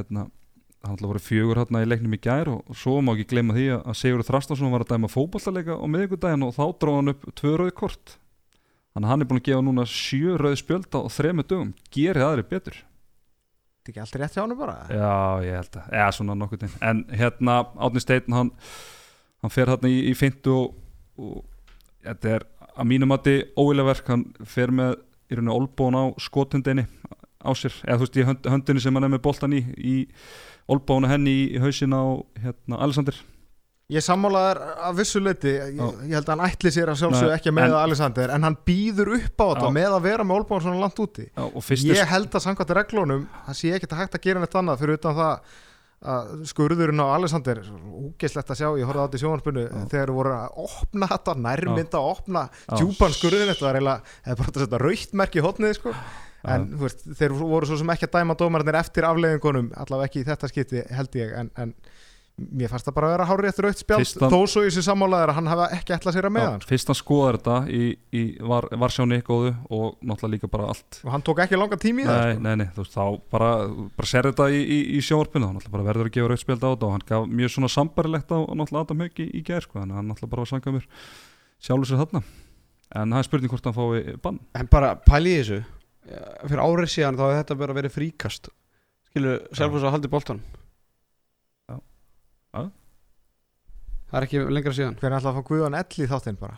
alltaf 0.86 1.10
voru 1.10 1.22
fjögur 1.22 1.60
hérna 1.62 1.82
í 1.84 1.88
leiknum 1.90 2.16
í 2.16 2.20
gær 2.22 2.52
og, 2.52 2.62
og 2.70 2.78
svo 2.78 3.00
má 3.02 3.14
ekki 3.16 3.32
gleyma 3.34 3.56
því 3.56 3.68
að, 3.76 3.82
að 3.90 3.98
Sigur 4.02 4.24
Þrastarsson 4.28 4.74
var 4.74 4.86
að 4.86 4.94
dæma 4.94 5.10
fótballaleika 5.12 5.78
á 5.78 5.86
miðvikudaginn 5.90 6.46
og 6.48 6.54
þá 6.56 6.64
dróð 6.82 7.00
hann 7.00 7.14
upp 7.14 7.26
tvö 7.40 7.54
rauði 7.62 7.76
kort. 7.78 8.18
Þannig 8.94 9.08
að 9.08 9.12
hann 9.14 9.24
er 9.24 9.30
búin 9.30 9.42
að 9.42 9.48
gefa 9.48 9.66
núna 9.66 9.88
sjö 9.90 10.38
rauði 10.42 10.60
spjöld 10.62 10.98
á 10.98 11.02
þremu 11.14 11.48
dögum, 11.50 11.74
gerir 11.94 12.28
aðri 12.28 12.46
betur. 12.50 12.78
Þetta 12.78 13.90
er 13.90 13.94
ekki 13.94 14.04
allt 14.04 14.20
rétt 14.22 14.38
hjá 14.38 14.44
hann 14.44 14.56
bara. 14.60 14.78
Já, 14.92 15.18
ég 15.48 15.60
held 15.62 15.80
að, 15.80 15.92
eða 15.96 16.08
svona 16.18 16.38
nokkuð 16.38 16.64
tegn. 16.64 16.78
En 16.90 17.04
hérna, 17.20 17.58
Átni 17.88 18.04
Steinn, 18.04 18.38
hann, 18.38 18.54
hann 19.44 19.54
fer 19.54 19.72
hérna 19.74 19.92
í, 19.92 20.00
í 20.12 20.16
fintu 20.18 20.56
og, 20.56 20.74
og 21.22 21.38
þetta 22.08 22.34
er 22.38 22.48
að 22.78 22.90
mínum 22.90 23.14
mati 23.14 23.38
óilegverk, 23.58 24.10
hann 24.12 24.26
fer 24.46 24.74
með 24.76 24.98
í 25.28 25.38
rauninni 25.38 25.56
olbón 25.56 25.98
á 25.98 26.04
skotundinni 26.22 26.86
á 27.38 27.52
sér, 27.56 27.76
eða 27.86 28.00
þú 28.00 28.06
veist, 28.06 28.18
í 28.18 28.28
hönd, 28.28 28.50
höndinni 28.52 28.84
sem 28.84 28.98
hann 28.98 29.08
er 29.08 29.14
með 29.14 29.24
boltan 29.28 29.56
í, 29.56 29.62
í 29.78 29.96
olbónu 30.68 31.08
henni 31.12 31.34
í, 31.34 31.60
hausin 31.64 31.94
á 31.96 32.04
hérna, 32.44 32.80
Alexander. 32.84 33.18
Ég 33.88 34.04
sammálaðar 34.04 34.58
að 34.84 34.98
vissu 35.00 35.20
leiti, 35.24 35.48
ég, 35.48 35.78
ég 35.80 36.16
held 36.18 36.28
að 36.28 36.34
hann 36.34 36.50
ætli 36.50 36.72
sér 36.76 36.90
að 36.92 36.98
sjálfsögðu 37.00 37.30
Nei, 37.32 37.38
ekki 37.38 37.54
með 37.56 37.70
en- 37.70 37.76
Alexander, 37.86 38.34
en 38.36 38.44
hann 38.44 38.58
býður 38.68 39.14
upp 39.16 39.40
á 39.40 39.46
þetta 39.54 39.70
með 39.78 39.94
að 39.96 40.02
vera 40.10 40.26
með 40.28 40.42
Olbán 40.42 40.64
svona 40.66 40.82
langt 40.82 41.00
úti. 41.00 41.30
Já, 41.32 41.46
Ég 41.96 42.12
held 42.12 42.36
að 42.36 42.44
samkvæmt 42.50 42.74
reglunum, 42.82 43.24
það 43.48 43.56
sé 43.62 43.72
ekki 43.78 43.88
hægt 43.96 44.20
að 44.20 44.26
gera 44.28 44.44
neitt 44.44 44.60
annað 44.60 44.84
fyrir 44.84 45.00
utan 45.00 45.16
það 45.16 45.40
að 46.08 46.44
skurðurinn 46.52 47.00
á 47.02 47.08
Alexander, 47.16 47.64
úgeislegt 48.12 48.52
að 48.54 48.60
sjá, 48.60 48.68
ég 48.78 48.86
horfði 48.86 49.02
á 49.02 49.06
þetta 49.08 49.18
í 49.18 49.22
sjónvarpinu 49.24 49.64
Já. 49.66 49.80
þegar 49.96 50.12
voru 50.14 50.34
að 50.36 50.60
opna 50.68 51.08
þetta, 51.10 51.34
nærmynda 51.48 51.98
að 51.98 52.10
opna 52.12 52.44
djúpan 52.76 53.16
skurðin, 53.18 53.50
þetta 53.50 53.66
var 53.66 53.80
eiginlega, 53.80 54.16
eða 54.28 54.38
bara 54.38 54.52
að 54.52 54.62
setja 54.68 54.82
rauktmerki 54.84 55.40
í 55.42 55.46
hotnið, 55.48 55.74
sko. 55.80 55.96
En 56.48 56.68
veist, 56.80 57.06
þeir 57.20 57.34
voru 57.38 57.68
svo 57.70 57.78
sem 57.82 57.90
ekki 57.96 58.08
að 58.10 58.18
dæma 58.20 58.36
dómarnir 58.40 58.78
eftir 58.80 59.04
afleiðingunum, 59.10 59.72
allavega 59.76 60.08
ekki 60.12 60.22
í 60.24 60.28
þetta 60.32 60.48
skipti 60.52 60.84
held 60.96 61.18
ég, 61.20 61.34
en, 61.42 61.50
en 61.60 61.74
mér 62.38 62.70
fannst 62.70 62.86
það 62.86 62.94
bara 62.94 63.08
að 63.08 63.14
vera 63.16 63.26
hárið 63.32 63.48
eftir 63.50 63.66
hann- 63.98 64.30
þó 64.30 64.42
svo 64.46 64.62
ég 64.62 64.70
sé 64.76 64.84
sammálaður 64.86 65.32
að 65.32 65.38
hann 65.40 65.48
hafa 65.50 65.68
ekki 65.74 65.94
ætlað 65.96 66.14
sér 66.14 66.28
að 66.30 66.34
með 66.36 66.44
hann, 66.46 66.62
sko. 66.62 66.70
fyrst 66.70 66.92
hann 66.92 66.98
skoðar 67.00 67.38
þetta 67.40 67.56
í, 67.74 67.80
í 68.14 68.22
var, 68.46 68.68
Varsjáni 68.78 69.18
góðu 69.26 69.54
og 69.74 69.96
náttúrulega 70.06 70.34
líka 70.36 70.50
bara 70.54 70.68
allt. 70.70 71.00
Og 71.02 71.12
hann 71.16 71.26
tók 71.26 71.42
ekki 71.42 71.58
langa 71.58 71.80
tími 71.82 72.06
í 72.06 72.06
það, 72.06 72.22
Nei, 72.22 72.34
sko. 72.36 72.44
nei, 72.46 72.56
nei, 72.62 72.68
þú 72.76 72.84
veist, 72.86 72.94
þá 72.94 73.06
bara, 73.34 73.50
bara 73.98 74.12
sér 74.12 74.30
þetta 74.30 74.50
í, 74.54 74.60
í, 74.62 74.78
í 75.00 75.02
sjónvarpinu, 75.02 75.50
þá 75.50 75.54
náttúrulega 75.58 75.76
bara 75.80 75.88
verður 75.90 76.12
að 76.12 76.14
gefa 76.20 76.30
rautspjöld 76.36 76.62
á 76.62 76.70
þetta 76.76 76.86
og 76.86 76.94
hann 76.94 77.08
gaf 77.10 77.26
mjög 77.42 77.54
svona 77.58 77.72
sambarilegt 77.74 78.30
á 78.30 78.38
náttúrulega 78.54 78.86
Adam 78.86 79.02
Haug 79.08 79.18
í, 79.26 79.28
í 79.34 79.42
gær, 79.50 79.66
sko, 79.66 79.80
þannig 79.82 79.98
að 79.98 80.02
hann 80.04 80.12
náttúrulega 80.14 80.34
bara 80.38 80.46
var 80.46 80.52
sangað 80.54 80.78
mér 80.78 80.86
sjálfur 81.58 81.90
sér 81.90 82.04
þarna. 82.06 82.22
En 83.02 83.12
það 83.12 83.18
er 83.20 83.28
spurning 83.28 83.52
hvort 83.52 83.66
hann 83.66 83.76
fái 83.82 84.14
bann. 84.22 84.38
En 84.62 84.70
bara 84.72 84.94
pæli 85.10 85.34
í 85.34 85.42
þessu 85.42 85.58
Fyrir 86.48 86.62
árið 86.64 86.90
síðan 86.94 87.18
þá 87.20 87.24
hefði 87.28 87.40
þetta 87.42 87.58
bara 87.62 87.76
verið 87.78 87.94
fríkast. 87.98 88.50
Skilur, 89.10 89.42
svo 89.56 89.68
að 89.82 89.92
haldi 89.96 90.10
boltan 90.12 90.40
Já. 91.68 91.76
Já. 92.56 92.62
Það 94.08 94.20
er 94.22 94.26
ekki 94.28 94.44
lengra 94.56 94.74
síðan. 94.78 94.96
Hvernig 95.02 95.20
ætlaði 95.20 95.34
að 95.34 95.38
fá 95.42 95.48
Guðan 95.50 95.78
ell 95.82 96.04
í 96.06 96.10
þáttinn 96.14 96.40
bara? 96.40 96.58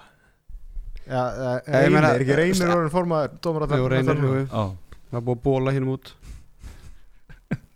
Ja, 1.09 1.21
ég 1.65 1.73
reynir, 1.73 1.93
meina- 1.95 2.11
er 2.13 2.21
ekki 2.25 2.35
reynir 2.37 2.73
orðin 2.75 2.93
formaður 2.93 3.39
dómar 3.41 3.65
að 3.65 3.87
reynir, 3.95 4.19
jú, 4.21 4.33
jú. 4.35 4.45
Já, 4.45 4.63
Það 5.09 5.17
er 5.17 5.25
búið 5.25 5.37
að 5.39 5.43
bóla 5.47 5.71
hínum 5.73 5.93
út. 5.95 6.11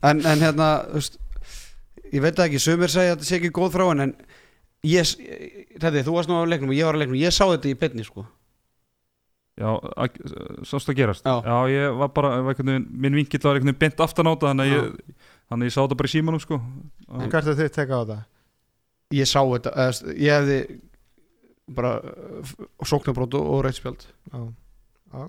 En, 0.04 0.20
en 0.22 0.44
hérna 0.44 0.68
veist, 0.94 1.18
Ég 2.14 2.22
veit 2.22 2.36
það 2.38 2.46
ekki, 2.52 2.60
sömur 2.62 2.92
segja 2.94 3.14
að 3.16 3.18
þetta 3.18 3.26
sé 3.26 3.38
ekki 3.40 3.50
góð 3.56 3.72
frá 3.74 3.88
hann 3.90 4.04
En 4.04 4.12
ég, 4.86 5.14
þetta, 5.82 6.04
þú 6.06 6.14
varst 6.14 6.30
nú 6.30 6.38
á 6.38 6.46
leiknum 6.46 6.70
og 6.70 6.78
ég 6.78 6.86
var 6.86 6.94
á 6.94 7.02
leiknum 7.02 7.18
Ég 7.18 7.34
sá 7.34 7.48
þetta 7.50 7.72
í 7.72 7.78
beinni 7.80 8.06
sko 8.06 8.28
já, 9.60 9.70
sást 10.66 10.90
að 10.90 10.98
gerast 10.98 11.28
Já. 11.28 11.54
ég 11.70 11.98
var 12.00 12.10
bara, 12.16 12.34
var 12.42 12.58
veginn, 12.58 12.88
minn 12.90 13.18
vinkill 13.20 13.42
var 13.44 13.60
einhvern 13.60 13.70
veginn 13.74 13.82
bent 13.84 14.02
aftan 14.02 14.30
á 14.30 14.34
þetta, 14.34 14.50
þannig 14.50 14.66
að 14.66 14.74
ég 14.74 14.88
þannig 15.52 15.62
að 15.62 15.70
ég 15.70 15.76
sá 15.76 15.82
þetta 15.84 16.00
bara 16.00 16.10
í 16.10 16.14
símanum, 16.16 16.42
sko 16.42 16.60
Hvert 17.28 17.52
er 17.52 17.60
þitt 17.60 17.76
teka 17.78 18.00
á 18.00 18.02
þetta? 18.02 18.18
Ég 19.14 19.30
sá 19.30 19.40
þetta, 19.44 19.76
eða, 19.84 20.18
ég 20.18 20.40
hefði 20.40 20.58
bara 21.78 21.94
uh, 22.02 22.52
sóknabrót 22.84 23.38
og, 23.38 23.48
og 23.54 23.64
reitspjald 23.68 24.08
Já. 24.34 25.24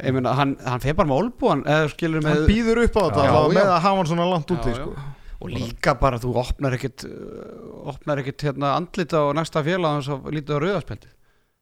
Ég 0.00 0.14
meina, 0.16 0.32
hann, 0.38 0.56
hann 0.64 0.80
feir 0.80 0.96
bara 0.96 1.10
með 1.10 1.26
olbúan 1.26 1.66
eða 1.68 1.90
skilur 1.92 2.24
með 2.24 2.38
Hann 2.38 2.48
býður 2.48 2.84
upp 2.86 2.96
á 2.96 3.02
þetta 3.04 3.24
Já, 3.26 3.32
já. 3.36 3.54
með 3.58 3.64
að 3.66 3.80
hafa 3.84 3.96
hann 4.00 4.10
svona 4.14 4.28
langt 4.30 4.48
Já, 4.48 4.56
úti 4.56 4.72
já. 4.72 4.78
sko. 4.80 5.08
og 5.40 5.52
líka 5.52 5.94
bara 6.00 6.20
þú 6.22 6.32
opnar 6.40 6.76
ekkit 6.78 7.04
uh, 7.04 7.88
opnar 7.92 8.22
ekkit 8.24 8.48
hérna 8.48 8.74
andlita 8.80 9.20
á 9.20 9.36
næsta 9.36 9.60
félag 9.66 10.08
og 10.16 10.30
lítið 10.32 10.56
á 10.56 10.60
rauðarspjaldi 10.64 11.12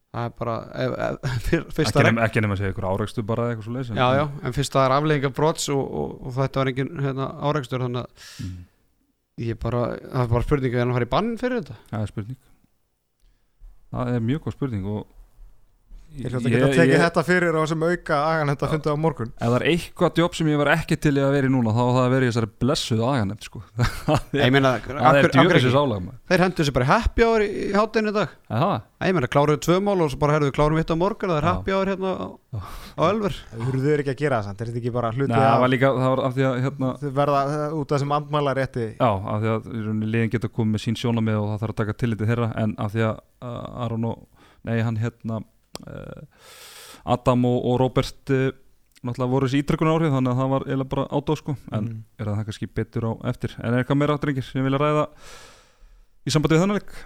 það 0.09 0.25
er 0.25 0.31
bara 0.39 0.55
ef, 0.85 0.93
ef, 1.05 1.33
fyr, 1.47 1.65
fyrsta 1.75 1.99
ekki 1.99 2.07
nema, 2.09 2.25
ekki 2.25 2.41
nema 2.43 2.55
að 2.55 2.61
segja 2.63 2.73
ykkur 2.73 2.87
áreikstu 2.89 3.23
bara 3.29 3.49
eitthvað 3.51 3.67
svo 3.67 3.75
leys 3.75 3.91
já, 3.93 4.07
já, 4.17 4.23
en 4.47 4.55
fyrst 4.57 4.75
það 4.75 4.87
er 4.87 4.95
aflegginga 4.97 5.31
brots 5.37 5.69
og, 5.73 5.83
og, 6.01 6.15
og 6.25 6.35
þetta 6.39 6.61
var 6.63 6.71
engin 6.73 6.91
hérna, 7.05 7.29
áreikstur 7.51 7.85
þannig 7.85 8.05
að 8.07 8.27
Mm, 8.39 8.57
ég 9.39 9.59
bara, 9.61 9.83
það 10.01 10.23
er 10.25 10.31
bara 10.33 10.45
spurning 10.47 10.73
ef 10.75 10.81
hann 10.83 10.95
fari 10.97 11.07
í 11.07 11.11
bann 11.13 11.29
fyrir 11.39 11.61
þetta? 11.61 11.75
Það 11.91 12.01
er 12.05 12.11
spurning. 12.13 12.39
Það 13.89 14.11
er 14.15 14.25
mjög 14.29 14.41
góð 14.45 14.55
spurning 14.55 14.89
og 14.89 14.99
Ég 16.17 16.31
hljóta 16.33 16.49
að 16.49 16.53
geta 16.55 16.69
tekið 16.73 17.01
þetta 17.03 17.23
fyrir 17.27 17.55
á 17.55 17.59
þessum 17.61 17.83
auka 17.85 18.17
agan 18.31 18.49
þetta 18.51 18.69
fundið 18.71 18.91
á 18.91 18.97
morgun. 18.99 19.29
Ef 19.37 19.45
það 19.45 19.55
er 19.59 19.65
eitthvað 19.69 20.21
jobb 20.23 20.37
sem 20.39 20.49
ég 20.49 20.59
var 20.59 20.71
ekki 20.73 20.97
til 20.99 21.13
að 21.21 21.35
vera 21.35 21.49
í 21.49 21.53
núna 21.53 21.73
þá 21.75 21.81
það 21.85 21.99
að 22.01 22.13
vera 22.15 22.25
í 22.25 22.29
þessari 22.31 22.49
blessuðu 22.63 23.05
aganefnd 23.07 23.45
sko. 23.45 23.61
Ég 24.41 24.53
meina, 24.55 24.71
Það 24.89 25.19
er 25.19 25.29
ekki? 25.29 25.71
álag 25.79 26.01
maður. 26.03 26.17
Þeir 26.31 26.43
hendur 26.45 26.67
sér 26.67 26.75
bara 26.79 26.87
happy 26.89 27.25
hour 27.27 27.45
í, 27.45 27.49
hátinu 27.77 28.11
í 28.11 28.15
dag. 28.17 28.33
Er 28.49 29.07
Ég 29.09 29.15
meina, 29.15 29.29
kláruðu 29.31 29.61
tvö 29.63 29.77
mál 29.85 29.95
og 30.03 30.09
svo 30.11 30.19
bara 30.19 30.35
herruðu 30.35 30.55
klárum 30.57 30.79
hitt 30.81 30.89
á 30.91 30.97
morgun 30.99 31.31
og 31.31 31.37
það 31.37 31.43
er 31.43 31.47
happy 31.47 31.75
hour 31.77 31.91
hérna 31.93 32.09
á, 32.19 32.27
á 32.99 33.01
Ölver. 33.05 33.37
Þú 33.53 33.67
eru 33.69 33.83
þau 33.85 33.93
ekki 34.01 34.11
að 34.15 34.19
gera 34.23 34.39
það 34.41 34.49
samt, 34.49 34.63
er 34.65 34.71
þetta 34.71 34.81
ekki 34.81 34.93
bara 34.97 35.11
hluti 35.15 35.29
Nei, 35.31 35.37
það 35.39 35.61
var 35.63 35.71
líka, 35.71 35.91
það 35.95 36.11
var 36.15 36.21
af 36.25 36.35
því 36.35 36.47
að 36.49 36.57
hérna, 36.65 36.89
þau 36.99 37.13
verða 37.21 37.43
uh, 37.53 37.77
út 37.79 37.85
af 37.85 37.95
þessum 37.95 38.15
andmæla 38.17 38.55
rétti 38.59 38.87
Já, 38.97 39.07
af 39.07 39.39
því 39.45 39.53
að 39.53 39.69
í 39.71 39.85
rauninni 39.85 40.11
liðin 40.11 40.33
geta 40.35 40.51
komið 40.51 40.73
með 40.75 40.83
sín 40.83 40.99
sjónamið 40.99 41.39
og 41.39 41.47
það 41.53 41.63
þarf 41.63 41.75
að 41.75 41.79
taka 41.79 41.97
tillitið 42.03 42.33
þeirra 42.33 42.49
en 42.65 42.75
af 42.83 42.91
því 42.97 43.05
að 43.07 43.23
Aron 43.85 44.09
og, 44.11 44.19
nei 44.67 44.75
hann 44.83 44.99
hérna 44.99 45.39
Adam 47.05 47.45
og, 47.49 47.59
og 47.71 47.77
Robert 47.79 48.33
uh, 48.35 48.49
náttúrulega 48.99 49.31
voru 49.31 49.47
þessi 49.47 49.61
ítrykkunar 49.63 49.95
áhrif 49.95 50.11
þannig 50.15 50.33
að 50.33 50.41
það 50.41 50.49
var 50.55 50.65
eiginlega 50.67 50.91
bara 50.95 51.07
átó 51.15 51.37
sko. 51.39 51.55
En 51.71 51.85
Mm. 51.85 52.03
er 52.19 52.25
það 52.31 52.43
kannski 52.49 52.67
betur 52.67 53.07
á 53.07 53.11
eftir. 53.31 53.55
En 53.63 53.73
er 53.73 53.83
eitthvað 53.83 54.01
meira 54.01 54.17
drengir 54.19 54.43
sem 54.43 54.63
vilja 54.65 54.81
ræða 54.81 55.07
í 56.27 56.33
sambandi 56.33 56.57
við 56.57 56.65
þannig? 56.65 56.99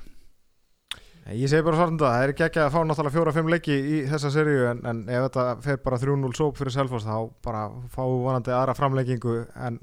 Ég 1.23 1.47
segi 1.47 1.63
bara 1.63 1.77
svartum 1.79 1.99
það, 2.01 2.11
það 2.11 2.23
er 2.25 2.31
ekki 2.33 2.43
ekki 2.43 2.59
að 2.59 2.73
fá 2.73 2.79
náttúrulega 2.83 3.13
fjóra-fimm 3.15 3.51
leiki 3.53 3.75
í 3.79 3.99
þessa 4.11 4.31
seríu 4.33 4.65
en, 4.67 4.81
en 4.89 4.97
ef 5.07 5.21
þetta 5.29 5.45
fer 5.63 5.77
bara 5.85 5.99
3-0 6.01 6.33
sóp 6.35 6.57
fyrir 6.59 6.73
Selfoss 6.75 7.05
þá 7.07 7.29
bara 7.45 7.61
fáum 7.93 8.17
við 8.17 8.25
vonandi 8.25 8.51
aðra 8.51 8.75
framleggingu 8.75 9.35
en, 9.55 9.77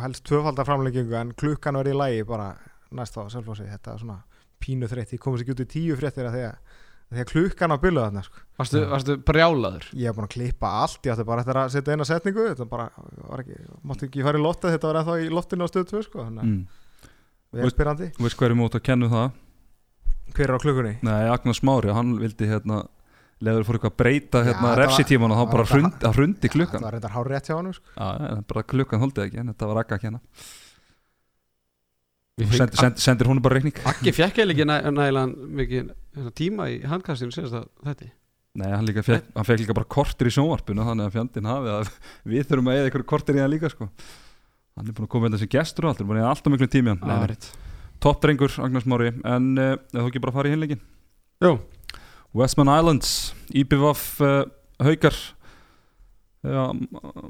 helst 0.00 0.24
tvöfaldar 0.24 0.64
framleggingu 0.64 1.18
en 1.18 1.34
klukkan 1.36 1.76
verði 1.76 1.92
í 1.92 1.98
lægi 1.98 2.24
bara 2.30 2.54
næst 2.96 3.20
á 3.20 3.28
Selfossi, 3.28 3.68
þetta 3.68 3.92
er 3.92 4.00
svona 4.00 4.16
pínu 4.64 4.88
þreytt, 4.88 5.12
ég 5.12 5.20
komist 5.20 5.44
ekki 5.44 5.58
út 5.58 5.64
í 5.66 5.68
tíu 5.74 5.98
fréttir 6.00 6.24
að 6.30 6.38
að 6.46 6.56
því 7.08 7.22
að 7.24 7.30
klukkan 7.32 7.72
á 7.72 7.76
byllu 7.80 8.02
þarna 8.04 8.22
sko. 8.26 8.42
Varstu, 8.58 8.80
varstu 8.90 9.14
brjálaður 9.24 9.86
ég 9.96 10.10
hef 10.10 10.16
búin 10.18 10.26
að 10.28 10.34
klippa 10.34 10.68
allt, 10.82 10.98
ég 11.06 11.14
átti 11.14 11.24
bara 11.28 11.40
eftir 11.44 11.58
að 11.62 11.70
setja 11.72 11.94
eina 11.94 12.04
setningu, 12.08 12.44
þetta 12.50 12.66
bara 12.68 12.86
var 13.30 13.42
ekki, 13.44 13.56
mátti 13.88 14.08
ekki 14.10 14.24
fara 14.26 14.40
í 14.40 14.44
lottið, 14.44 14.74
þetta 14.76 14.90
var 14.90 14.98
ennþá 15.00 15.14
í 15.24 15.30
lottinu 15.32 15.64
á 15.64 15.68
stöð 15.72 15.86
2 15.94 16.02
sko, 16.08 16.26
þannig 16.26 16.44
Mm. 16.48 16.60
við 17.54 17.62
erum 17.64 17.72
spyrandi 17.72 18.06
Þú 18.18 18.26
veist 18.26 18.38
hverju 18.42 18.56
mót 18.60 18.76
að 18.76 18.84
kennu 18.90 19.08
það? 19.08 19.28
hver 20.34 20.48
er 20.50 20.56
á 20.58 20.60
klukkunni? 20.60 20.94
Nei, 21.02 21.24
Agnars 21.32 21.62
Mári, 21.64 21.94
hann 21.96 22.10
vildi 22.20 22.44
hérna 22.50 22.82
leður 23.40 23.64
fór 23.64 23.78
eitthvað 23.78 23.94
að 23.94 24.00
breyta 24.02 24.42
hérna 24.44 24.74
refsitíman 24.76 25.32
og 25.32 25.38
þá 25.38 25.44
bara 25.54 25.64
hrundi, 25.70 26.10
hrundi 26.12 26.48
Það 26.48 26.52
klukkan 26.58 26.82
var 26.84 26.92
reyndar 26.98 27.14
hár 27.14 27.26
rétt 27.30 27.46
hjá 27.48 27.54
hann 27.56 27.72
sko. 27.72 27.86
Já, 27.96 28.42
bara 28.50 28.62
klukkan 28.66 29.00
holdið 29.00 29.24
ekki 29.28 29.38
en 29.40 29.48
þetta 29.54 29.66
var 29.70 29.78
Agga 29.84 29.94
að 29.96 30.02
kenna 30.02 30.18
Við 30.18 30.24
Send, 32.38 32.76
send, 32.78 33.00
sendir 33.02 33.26
hún 33.26 33.40
bara 33.42 33.58
reikning. 33.58 33.74
Akki 33.88 34.12
fjekk 34.14 34.44
eða 34.44 34.54
ekki 34.54 34.66
næ, 34.68 34.76
nægilega 34.94 35.50
mikið 35.58 35.78
hérna, 35.82 36.32
tíma 36.38 36.68
í 36.70 36.78
handkastinu 36.86 37.34
senast 37.34 37.56
að 37.58 37.68
þetta 37.88 38.12
Nei, 38.58 38.70
hann, 38.72 38.86
líka 38.88 39.04
fekk, 39.06 39.26
hann 39.36 39.46
fekk 39.46 39.62
líka 39.62 39.74
bara 39.76 39.86
kortir 39.90 40.30
í 40.30 40.32
sjónvarpinu 40.34 40.86
þannig 40.86 41.06
að 41.06 41.14
fjandinn 41.14 41.48
hafi 41.50 41.72
að 41.74 41.90
við 42.32 42.46
þurfum 42.48 42.70
að 42.72 42.78
eða 42.80 42.90
ykkur 42.90 43.04
kortir 43.12 43.38
í 43.38 43.42
það 43.42 43.50
líka 43.52 43.70
sko. 43.70 43.88
hann 44.78 44.86
er 44.88 44.94
búin 44.96 45.06
að 45.06 45.12
koma 45.12 45.26
með 45.26 45.36
þessi 45.36 45.50
gestur 45.52 45.86
og 45.86 45.92
allt 45.92 46.02
er 46.02 46.08
búin 46.08 46.18
að 46.18 46.24
eða 46.24 46.32
alltaf 46.34 46.54
miklu 46.54 46.70
tími 46.72 46.94
hann. 46.94 47.48
Toppdrengur 48.02 48.54
Agnars 48.62 48.86
Mári 48.86 49.10
en 49.26 49.50
uh, 49.58 49.74
þú 49.94 50.06
ekki 50.06 50.22
bara 50.22 50.34
fara 50.36 50.50
í 50.50 50.54
hinleikin 50.54 50.82
Jú, 51.42 51.56
Westman 52.38 52.70
Islands 52.70 53.10
IPVF 53.54 54.04
uh, 54.26 54.40
haukar. 54.82 55.18
Ja, 56.46 56.68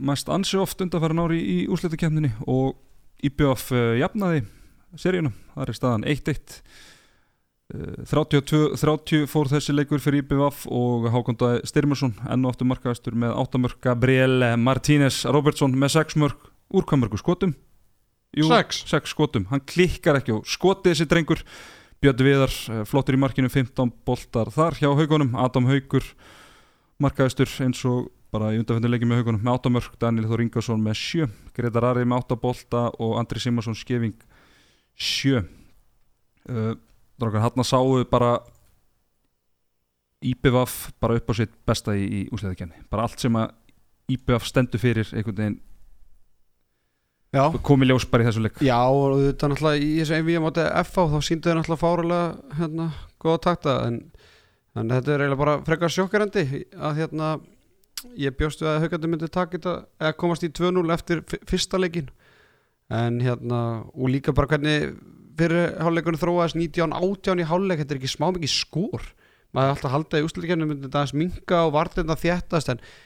mæst 0.00 0.28
ansi 0.32 0.56
oft 0.60 0.80
undanfæran 0.84 1.20
ári 1.24 1.40
í, 1.40 1.56
í 1.64 1.66
úrslutakefninni 1.72 2.34
og 2.48 2.76
IPVF 3.24 3.72
uh, 3.72 3.96
jafnaði 4.00 4.46
seríuna, 4.96 5.32
það 5.54 5.68
er 5.68 5.76
staðan 5.76 6.06
1-1 6.08 6.58
uh, 7.74 8.04
32, 8.08 8.60
30 8.80 9.28
fór 9.28 9.50
þessi 9.52 9.76
leikur 9.76 10.00
fyrir 10.00 10.24
IPVF 10.24 10.64
og 10.72 11.08
Hákondaði 11.12 11.64
Styrmarsson 11.68 12.16
enn 12.28 12.46
og 12.46 12.54
aftur 12.54 12.70
markaðastur 12.70 13.18
með 13.18 13.36
8 13.44 13.62
mörg 13.64 13.80
Gabriel 13.84 14.54
Martínez 14.56 15.24
Robertson 15.28 15.76
með 15.76 15.98
6 15.98 16.20
mörg 16.22 16.52
úr 16.72 16.88
hvað 16.88 17.04
mörgu 17.04 17.20
skotum? 17.20 17.56
Sex. 18.36 18.84
6 18.90 19.14
skotum, 19.14 19.46
hann 19.48 19.64
klikkar 19.64 20.18
ekki 20.20 20.34
og 20.36 20.48
skotið 20.48 20.92
þessi 20.92 21.08
drengur. 21.08 21.40
Björn 21.98 22.20
Viðar, 22.22 22.52
eh, 22.70 22.84
flottur 22.86 23.16
í 23.16 23.18
markinu 23.18 23.48
15 23.50 23.90
boltar 24.06 24.52
þar 24.54 24.76
hjá 24.78 24.90
haugunum 24.94 25.34
Adam 25.34 25.66
Haugur, 25.66 26.04
markaðistur 27.02 27.48
eins 27.64 27.80
og 27.84 28.12
bara 28.30 28.52
í 28.52 28.60
undanfendur 28.60 28.92
leikið 28.92 29.08
með 29.08 29.22
haugunum 29.22 29.42
með 29.42 29.54
8 29.56 29.72
mörg, 29.72 29.98
Daniel 29.98 30.28
Þór 30.28 30.44
Ingarsson 30.44 30.84
með 30.84 30.94
7 31.00 31.30
Gretar 31.56 31.88
Ari 31.88 32.04
með 32.04 32.20
8 32.22 32.36
bolta 32.38 32.84
og 33.00 33.16
Andri 33.18 33.40
Simarsson 33.40 33.74
skefing 33.74 34.14
7 34.98 35.38
uh, 35.38 36.74
Drákar, 37.18 37.42
hann 37.42 37.66
sáu 37.66 38.04
bara 38.10 38.38
IPVF 40.22 40.90
bara 41.00 41.14
upp 41.18 41.30
á 41.30 41.34
sitt 41.34 41.54
besta 41.66 41.94
í, 41.94 42.04
í 42.04 42.20
úsleðakenni 42.34 42.84
bara 42.90 43.06
allt 43.06 43.22
sem 43.22 43.34
að 43.38 43.54
IPVF 44.10 44.46
stendur 44.48 44.82
fyrir 44.82 45.10
einhvern 45.14 45.38
veginn 45.38 45.58
já. 47.34 47.44
komi 47.62 47.86
ljós 47.88 48.06
bara 48.08 48.24
í 48.24 48.28
þessu 48.28 48.42
leik. 48.44 48.62
Já, 48.64 48.78
og 48.88 49.18
þetta 49.22 49.50
náttúrulega 49.52 49.84
í 49.84 49.90
þessu 50.00 50.16
einvíum 50.16 50.48
átti 50.48 50.64
FH 50.82 51.06
þá 51.12 51.18
síndu 51.26 51.50
þau 51.50 51.58
náttúrulega 51.58 51.82
fárulega 51.82 52.58
hérna, 52.58 52.88
góða 53.22 53.42
takta 53.46 53.76
en, 53.86 54.00
en 54.74 54.94
þetta 54.94 55.14
er 55.14 55.24
eiginlega 55.24 55.42
bara 55.42 55.56
frekar 55.66 55.94
sjokkarandi 55.94 56.46
að 56.74 57.02
hérna 57.02 57.32
ég 58.18 58.36
bjóst 58.38 58.62
við 58.62 58.72
að 58.72 58.80
haugandi 58.86 59.12
myndi 59.12 59.30
taka 59.30 59.58
þetta 59.58 59.74
eða 60.00 60.18
komast 60.22 60.46
í 60.46 60.52
2-0 60.54 60.94
eftir 60.94 61.22
fyrsta 61.50 61.80
leikin 61.80 62.10
en 62.88 63.20
hérna 63.20 63.60
og 63.92 64.10
líka 64.12 64.32
bara 64.36 64.48
hvernig 64.54 64.94
fyrir 65.38 65.74
hálfleikunum 65.78 66.20
þróaðist 66.20 66.58
19-18 66.58 67.42
í 67.42 67.48
hálfleik 67.48 67.82
þetta 67.82 67.94
er 67.94 68.00
ekki 68.00 68.10
smá 68.10 68.30
mikið 68.32 68.54
skór 68.54 69.10
maður 69.54 69.68
er 69.68 69.74
alltaf 69.74 69.94
haldið 69.94 70.22
í 70.22 70.28
úslutikennum 70.28 70.72
myndi 70.72 70.86
þetta 70.88 71.02
aðeins 71.02 71.16
minka 71.16 71.60
og 71.66 71.74
vartirna 71.76 72.16
þéttast 72.18 72.72
en 72.72 72.80
bara 72.80 72.84
bá, 72.84 72.98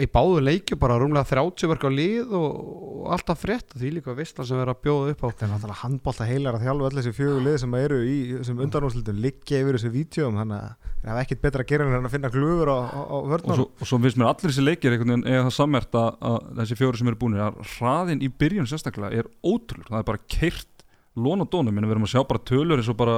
í 0.00 0.06
báðu 0.10 0.40
leikju 0.44 0.78
bara 0.80 0.98
rúmlega 1.00 1.28
30 1.28 1.70
verk 1.70 1.86
á 1.86 1.90
lið 1.92 2.34
og, 2.36 2.58
og 3.00 3.10
alltaf 3.16 3.42
frétt. 3.42 3.74
Því 3.76 3.92
líka 3.96 4.14
vissla 4.18 4.46
sem 4.46 4.58
verður 4.58 4.74
að 4.74 4.82
bjóða 4.86 5.14
upp 5.14 5.22
á. 5.22 5.26
Þetta 5.30 5.46
er 5.46 5.52
náttúrulega 5.52 5.80
handbólta 5.84 6.28
heilar 6.28 6.58
að 6.58 6.66
þjálfa 6.66 6.88
öll 6.88 6.98
þessi 6.98 7.14
fjögur 7.20 7.46
lið 7.46 7.58
sem 7.64 7.76
eru 7.80 8.00
í 8.04 8.16
þessum 8.38 8.64
undanúslitum 8.66 9.22
liggja 9.26 9.62
yfir 9.62 9.78
þessu 9.78 9.92
vítjóum 9.94 10.40
þannig 10.40 10.58
að 10.60 10.90
það 11.00 11.14
er 11.14 11.22
ekkit 11.24 11.44
betra 11.46 11.64
að 11.64 11.70
gera 11.70 11.88
en 11.88 12.10
að 12.10 12.16
finna 12.16 12.32
glöfur 12.34 12.72
á, 12.74 12.78
á, 12.84 13.00
á 13.00 13.16
og 13.16 13.30
vörnum 13.30 13.56
svo, 13.56 13.68
og 13.72 13.88
svo 13.88 14.00
finnst 14.02 14.20
mér 14.20 14.28
allir 14.30 14.52
þessi 14.52 14.66
leikir 14.66 14.96
veginn 14.96 15.24
eiga 15.24 15.46
það 15.46 15.54
sammert 15.56 15.96
að, 15.96 16.10
að 16.28 16.50
þessi 16.60 16.76
fjóri 16.76 17.00
sem 17.00 17.08
eru 17.08 17.20
búinir 17.22 17.46
að 17.46 17.62
hraðin 17.78 18.20
í 18.20 18.28
byrjun 18.28 18.68
sérstaklega 18.68 19.22
er 19.22 19.30
ótrúlur 19.40 19.88
það 19.88 20.02
er 20.02 20.08
bara 20.10 20.22
keirt 20.28 20.68
lón 21.16 21.44
og 21.44 21.50
dónum. 21.50 21.76
En 21.78 21.86
við 21.86 21.96
erum 21.96 22.06
að 22.06 22.14
sjá 22.14 22.22
bara 22.26 22.42
tölur 22.46 22.80
eins 22.80 22.90
og 22.90 22.98
bara 23.00 23.16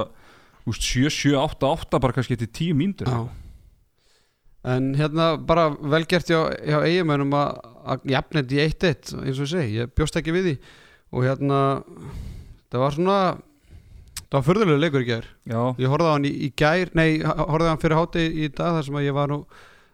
úst, 0.69 0.83
7, 0.83 1.09
7, 1.11 1.35
8, 1.39 1.69
8 1.87 2.01
bara 2.03 2.15
kannski 2.15 2.37
til 2.39 2.49
10 2.49 2.77
mínútur. 2.79 3.09
En 4.63 4.93
hérna 4.95 5.33
bara 5.43 5.69
velgert 5.75 6.29
hjá, 6.31 6.39
hjá 6.63 6.77
eiginmennum 6.85 7.33
að, 7.35 7.57
þetta 8.07 8.55
í 8.55 8.61
1-1 8.63 9.15
eins 9.25 9.39
og 9.41 9.43
ég 9.43 9.51
segi, 9.51 9.79
ég 9.81 9.95
bjóst 9.97 10.19
ekki 10.19 10.35
við 10.35 10.47
því. 10.47 10.53
Og 11.13 11.27
hérna 11.27 11.59
það 12.71 12.85
var 12.85 12.95
svona 12.95 13.17
það 14.23 14.37
var 14.37 14.47
fyrðulega 14.47 14.83
leikur 14.85 15.03
í 15.03 15.09
gær. 15.09 15.29
Já, 15.49 15.59
ég 15.83 15.91
horfði 15.91 16.09
á 16.09 16.15
hann 16.15 16.27
í, 16.29 16.33
í 16.47 16.49
gær, 16.57 16.93
nei 16.97 17.07
horfði 17.21 17.69
á 17.69 17.71
hann 17.73 17.83
fyrir 17.83 17.99
háti 17.99 18.27
í 18.27 18.49
dag 18.49 18.79
þar 18.79 18.87
sem 18.87 18.99
að 19.01 19.07
ég 19.09 19.17
var 19.19 19.33
nú 19.33 19.41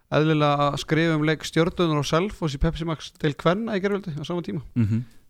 eðlilega 0.09 0.69
að 0.69 0.81
skrifa 0.85 1.17
um 1.17 1.25
leik 1.27 1.43
stjórnunar 1.45 2.01
og 2.01 2.07
Selfoss 2.09 2.57
í 2.57 2.61
Pepsi 2.61 2.87
Max 2.89 3.11
til 3.17 3.33
Kvenna 3.37 3.75
í 3.77 3.81
gerðvöldi 3.83 4.15
á 4.17 4.23
sama 4.25 4.45
tíma. 4.45 4.63
Mm 4.77 4.85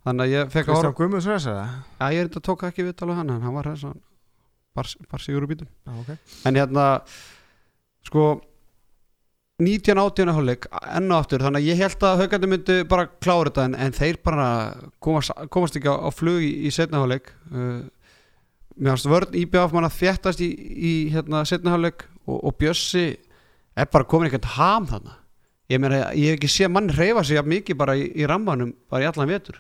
þannig 0.06 0.26
að 0.26 0.34
ég 0.34 0.54
fekk 0.54 0.70
að 0.70 0.78
horfa 0.80 0.96
Guðmunds 0.98 1.28
veist 1.30 1.50
það? 1.50 1.74
Já, 2.00 2.06
ég 2.14 2.22
er 2.22 2.30
þetta 2.30 2.44
tók 2.48 2.64
ekki 2.70 2.86
við 2.88 2.96
tala 3.00 3.18
hann 3.18 3.34
en 3.34 3.44
hann 3.44 3.56
var 3.56 3.68
þessan 3.70 3.98
bar, 4.78 4.92
bar 5.12 5.24
sigur 5.24 5.46
úr 5.46 5.52
bítum. 5.52 5.70
Já, 5.86 5.92
ok. 6.04 6.12
en 6.48 6.60
hérna 6.60 6.86
sko 8.08 8.26
19 9.60 10.00
átjónu 10.00 10.34
hálfleik 10.38 10.66
enn 10.96 11.12
og 11.12 11.18
aftur 11.20 11.42
þannig 11.44 11.62
að 11.64 11.70
ég 11.70 11.80
held 11.84 12.04
að 12.08 12.22
haugandi 12.24 12.48
myndi 12.52 12.76
bara 12.88 13.08
klára 13.20 13.50
þetta 13.50 13.66
en, 13.68 13.76
en 13.76 13.96
þeir 13.98 14.20
bara 14.24 14.46
komast, 15.04 15.34
komast 15.52 15.76
ekki 15.80 15.92
á, 15.92 15.96
á 16.00 16.10
flug 16.16 16.40
í, 16.46 16.52
í 16.64 16.72
setna 16.72 17.02
hálfleik. 17.02 17.32
Uh, 17.52 17.82
mér 18.80 18.94
fannst 18.96 19.10
vörn 19.12 19.36
IBF 19.42 19.74
mann 19.76 19.88
að 19.90 19.98
þéttast 20.00 20.44
í, 20.46 20.48
í 20.56 20.94
hérna, 21.12 21.42
setna 21.50 21.74
hálfleik 21.76 22.06
og, 22.26 22.38
og 22.40 22.56
Bjössi 22.62 23.06
er 23.80 23.90
bara 23.92 24.08
komin 24.08 24.30
eitthvað 24.32 24.56
ham 24.56 24.88
þarna. 24.94 25.18
Ég, 25.70 25.78
meina, 25.84 26.00
ég 26.18 26.32
hef 26.32 26.40
ekki 26.40 26.50
séð 26.50 26.72
mann 26.74 26.88
reyfa 26.96 27.22
sig 27.28 27.44
mikið 27.46 27.78
bara 27.78 27.94
í, 28.00 28.08
í 28.16 28.26
rammanum 28.32 28.72
bara 28.90 29.04
í 29.06 29.10
allan 29.12 29.30
vetur. 29.30 29.60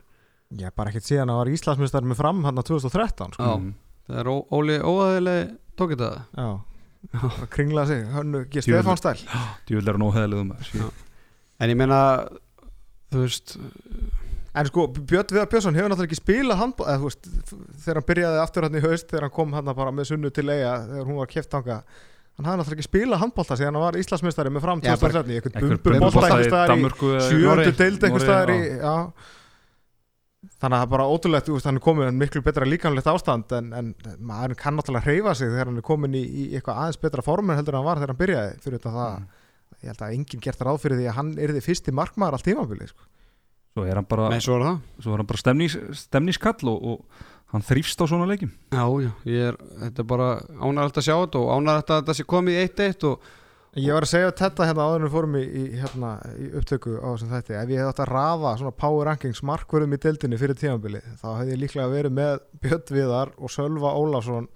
Ég 0.57 0.71
bara 0.79 0.89
ekkit 0.89 1.05
síðan 1.11 1.29
að 1.29 1.43
var 1.43 1.51
Íslandsmyndstari 1.53 2.07
með 2.09 2.17
fram 2.23 2.39
hann 2.47 2.57
á 2.57 2.63
2013 2.65 3.35
sko. 3.35 3.45
Já. 3.45 3.75
það 4.09 4.21
er 4.23 4.29
ó- 4.31 4.47
Óli 4.57 4.79
óæðileg 4.81 5.51
tók 5.77 5.93
bara 7.13 7.47
kringla 7.53 7.85
sig 7.89 8.03
Hönnu 8.13 8.45
G. 8.49 8.59
Djöfull. 8.61 8.81
Stefán 8.83 8.97
stæl 8.99 9.21
djúvel 9.69 9.87
er 9.87 9.97
hann 9.97 10.07
óheðilegum 10.09 10.51
en 11.59 11.69
ég 11.73 11.77
meina 11.79 11.99
þú 13.11 13.23
veist 13.25 13.55
En 14.59 14.65
sko, 14.65 14.87
Björn 14.89 15.29
Viðar 15.29 15.45
Björnsson 15.47 15.75
hefur 15.77 15.91
náttúrulega 15.91 16.09
ekki 16.09 16.17
spilað 16.17 16.57
handbóð 16.57 16.87
eða 16.89 16.99
þú 17.03 17.09
veist, 17.09 17.27
þegar 17.83 17.97
hann 17.99 18.05
byrjaði 18.09 18.39
aftur 18.41 18.65
hann 18.65 18.77
í 18.79 18.81
haust 18.83 19.11
þegar 19.11 19.25
hann 19.27 19.33
kom 19.35 19.51
hann 19.53 19.69
bara 19.77 19.91
með 19.93 20.07
sunnu 20.09 20.31
til 20.33 20.47
eiga 20.49 20.71
þegar 20.89 21.05
hún 21.11 21.19
var 21.21 21.29
kæftanga 21.29 21.75
hann 21.77 22.47
hafði 22.49 22.57
náttúrulega 22.63 22.79
ekki 22.79 22.87
spilað 22.89 23.21
handbólta 23.23 23.57
síðan 23.59 23.77
hann 23.77 23.85
var 23.85 23.99
Íslandsmyndstari 24.01 24.53
með 24.55 24.65
fram 24.65 24.81
Já, 24.83 24.95
bara- 24.97 25.21
2013 25.21 25.29
í 25.29 25.37
einhvern 25.37 25.59
Einhver 25.61 25.81
bumbur 25.85 26.17
bólta 26.17 26.39
í 26.41 26.49
staðar 26.49 26.73
í 26.73 27.43
Noregi. 27.45 27.75
deild 27.83 28.01
Noregi, 28.09 28.25
staðar 28.25 28.53
í 28.55 28.59
já. 28.81 28.95
Þannig 30.39 30.75
að 30.75 30.79
það 30.79 30.85
er 30.85 30.91
bara 30.93 31.07
ótrúlegt 31.11 31.47
þú 31.49 31.55
veist, 31.57 31.67
hann 31.67 31.79
er 31.79 31.83
komin 31.83 32.09
í 32.09 32.15
miklu 32.15 32.41
betra 32.45 32.67
líkanlegt 32.67 33.09
ástand 33.11 33.53
en, 33.57 33.69
en 33.75 33.89
maður 34.23 34.55
kann 34.59 34.77
náttúrulega 34.79 35.09
hreyfa 35.09 35.33
sig 35.35 35.51
þegar 35.51 35.71
hann 35.71 35.81
er 35.81 35.87
komin 35.89 36.15
í, 36.15 36.21
í 36.23 36.43
eitthvað 36.53 36.79
aðeins 36.83 37.01
betra 37.03 37.25
formen 37.25 37.59
heldur 37.59 37.75
en 37.75 37.81
hann 37.81 37.89
var 37.89 37.99
þegar 37.99 38.13
hann 38.13 38.21
byrjaði 38.21 38.53
fyrir 38.63 38.79
þetta 38.79 38.93
það. 38.95 39.25
Ég 39.79 39.91
held 39.91 40.03
að 40.05 40.13
enginn 40.15 40.43
gert 40.43 40.63
ráð 40.65 40.79
fyrir 40.83 40.99
því 40.99 41.09
að 41.09 41.17
hann 41.19 41.33
er 41.39 41.53
því 41.55 41.63
fyrsti 41.65 41.95
markmaður 41.95 42.37
allt 42.37 42.47
tímabilið 42.47 42.93
sko. 42.93 43.09
svo 43.75 43.83
er 43.85 43.99
hann 43.99 44.07
bara, 44.09 44.29
Nei, 44.31 44.39
svo 44.43 44.55
er 44.57 44.79
svo 45.03 45.13
er 45.13 45.21
hann 45.21 45.29
bara 45.29 45.43
stemnings, 45.43 45.75
stemningskall 46.05 46.71
og, 46.71 46.87
og 46.93 47.27
hann 47.53 47.65
þrýfst 47.65 47.99
á 47.99 48.05
svona 48.07 48.27
leikjum. 48.29 48.51
Já, 48.75 48.83
já, 49.03 49.11
ég 49.29 49.51
er, 49.51 49.59
þetta 49.83 50.03
er 50.03 50.09
bara 50.09 50.29
ánægilegt 50.55 50.99
að 51.01 51.07
sjá 51.07 51.15
þetta 51.15 51.43
og 51.43 51.51
ánægilegt 51.55 51.93
að 51.93 52.01
þetta 52.01 52.17
sé 52.17 52.27
komið 52.33 52.57
í 52.57 52.65
1-1 52.65 53.07
og 53.11 53.29
Ég 53.77 53.93
var 53.93 54.05
að 54.05 54.09
segja 54.09 54.31
þetta 54.33 54.65
hérna 54.65 54.85
áður 54.87 54.97
en 54.97 55.05
við 55.05 55.13
fórum 55.13 55.35
í, 55.37 55.43
í, 55.45 55.63
hérna, 55.77 56.09
í 56.41 56.47
upptöku 56.57 56.95
á 56.97 57.07
þessum 57.11 57.35
þætti 57.35 57.57
ef 57.59 57.69
ég 57.69 57.83
hef 57.83 57.91
átt 57.91 58.01
að 58.01 58.09
rafa 58.09 58.53
svona 58.57 58.77
power 58.81 59.09
rankings 59.11 59.43
markverðum 59.45 59.93
í 59.93 59.99
deildinni 60.01 60.39
fyrir 60.41 60.57
tímabili 60.57 61.01
þá 61.21 61.27
hefði 61.27 61.53
ég 61.53 61.61
líklega 61.61 61.93
verið 61.93 62.15
með 62.17 62.41
Björn 62.63 62.95
Viðar 62.95 63.33
og 63.37 63.53
Sölva 63.53 63.93
Ólafsson 63.93 64.49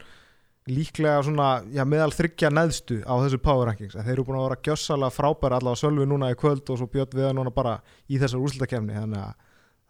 líklega 0.74 1.22
svona, 1.28 1.48
já, 1.76 1.84
meðal 1.86 2.10
þryggja 2.16 2.50
neðstu 2.54 3.02
á 3.04 3.14
þessu 3.20 3.40
power 3.44 3.68
rankings. 3.70 3.98
En 4.00 4.06
þeir 4.06 4.16
eru 4.16 4.28
búin 4.30 4.40
að 4.40 4.46
vera 4.48 4.62
gjössalega 4.64 5.14
frábæri 5.14 5.58
allavega 5.60 5.82
Sölvi 5.82 6.06
núna 6.08 6.32
í 6.32 6.38
kvöld 6.40 6.70
og 6.72 6.80
svo 6.80 6.88
Björn 6.90 7.18
Viðar 7.18 7.36
núna 7.38 7.54
bara 7.54 7.78
í 8.08 8.18
þessar 8.22 8.42
úrslutakefni 8.48 8.96
þannig 8.96 9.26
að 9.26 9.34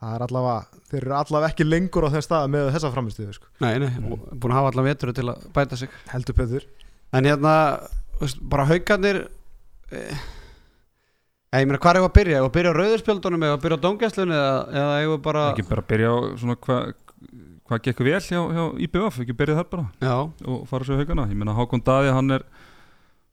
það 0.04 0.16
er 0.18 0.26
allavega, 0.26 0.80
þeir 0.90 1.04
eru 1.04 1.18
allavega 1.20 1.54
ekki 1.54 1.68
lengur 1.70 2.08
á 2.10 2.14
þeim 2.16 2.26
stað 2.26 2.50
með 2.58 2.72
þessa 2.74 2.92
framistuðu 2.96 3.36
sko. 3.38 3.52
Nei, 3.64 3.76
nei, 3.86 3.92
búin 4.02 4.50
að 4.50 4.58
hafa 4.58 4.74
allan 4.74 4.90
vetur 4.90 5.14
til 5.16 5.30
að 5.30 5.46
bæta 5.56 5.80
sig. 5.80 5.94
Heldur 6.12 6.42
Petur 6.42 6.66
En 7.14 7.28
hérna, 7.30 7.54
veist, 8.24 8.42
bara 8.50 8.66
haugarnir 8.70 9.22
eh, 9.92 10.26
ég 11.54 11.70
meina, 11.70 11.80
hvað 11.80 11.94
er 11.94 12.02
ég 12.02 12.10
að 12.10 12.18
byrja? 12.18 12.40
Ég 12.40 12.48
að 12.48 12.56
byrja 12.58 12.74
á 12.74 12.80
rauðurspjöldunum 12.80 13.48
eða 13.48 13.58
að 13.58 13.64
byrja 13.66 13.80
á 13.80 13.84
dóngjæslunni 13.86 14.38
eða, 14.40 14.60
eða 14.82 15.00
ég 15.04 15.16
bara 15.28 15.48
ekki 15.52 15.70
bara 15.70 15.88
byrja 15.94 16.14
á 16.14 16.18
svona 16.42 16.60
hvað 16.64 16.94
hva 17.70 17.80
gekk 17.80 18.04
vel 18.04 18.20
hjá, 18.20 18.42
hjá 18.54 18.64
IBF 18.86 19.22
ekki 19.24 19.36
byrja 19.38 19.58
þar 19.62 19.70
bara. 19.72 19.86
Já, 20.04 20.16
og 20.52 20.68
fara 20.70 20.88
svo 20.88 20.98
haugana. 21.00 21.26
Ég 21.32 21.40
meina 21.40 21.56
Hákon 21.56 21.84
Daði 21.84 22.12
hann 22.14 22.36
er 22.36 22.46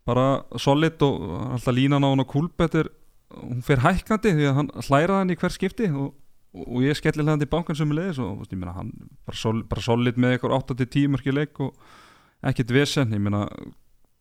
bara 0.07 0.43
solid 0.59 1.03
og 1.05 1.25
alltaf 1.57 1.75
línan 1.77 2.07
á 2.07 2.09
hann 2.09 2.23
og 2.23 2.31
kúlbett 2.31 2.77
er 2.79 2.91
hún 3.35 3.63
fer 3.67 3.83
hækkandi 3.85 4.35
því 4.39 4.49
að 4.49 4.57
hann 4.59 4.71
hlæra 4.89 5.21
hann 5.21 5.31
í 5.31 5.37
hver 5.39 5.55
skipti 5.55 5.91
og, 5.91 6.15
og 6.55 6.81
ég 6.83 6.99
skellir 6.99 7.29
hann 7.29 7.43
til 7.43 7.51
bankan 7.51 7.79
sem 7.79 7.91
er 7.93 8.01
leiðis 8.01 8.23
og 8.23 8.41
veist, 8.41 8.55
ég 8.55 8.63
meina 8.63 8.75
hann 8.79 8.95
bara, 9.27 9.39
sol, 9.39 9.63
bara 9.71 9.85
solid 9.85 10.19
með 10.19 10.37
eitthvað 10.37 10.57
8-10 10.63 11.13
mörki 11.15 11.35
leik 11.35 11.61
og 11.63 11.75
ekkert 12.47 12.75
vesen. 12.75 13.15
Ég 13.15 13.23
meina 13.23 13.49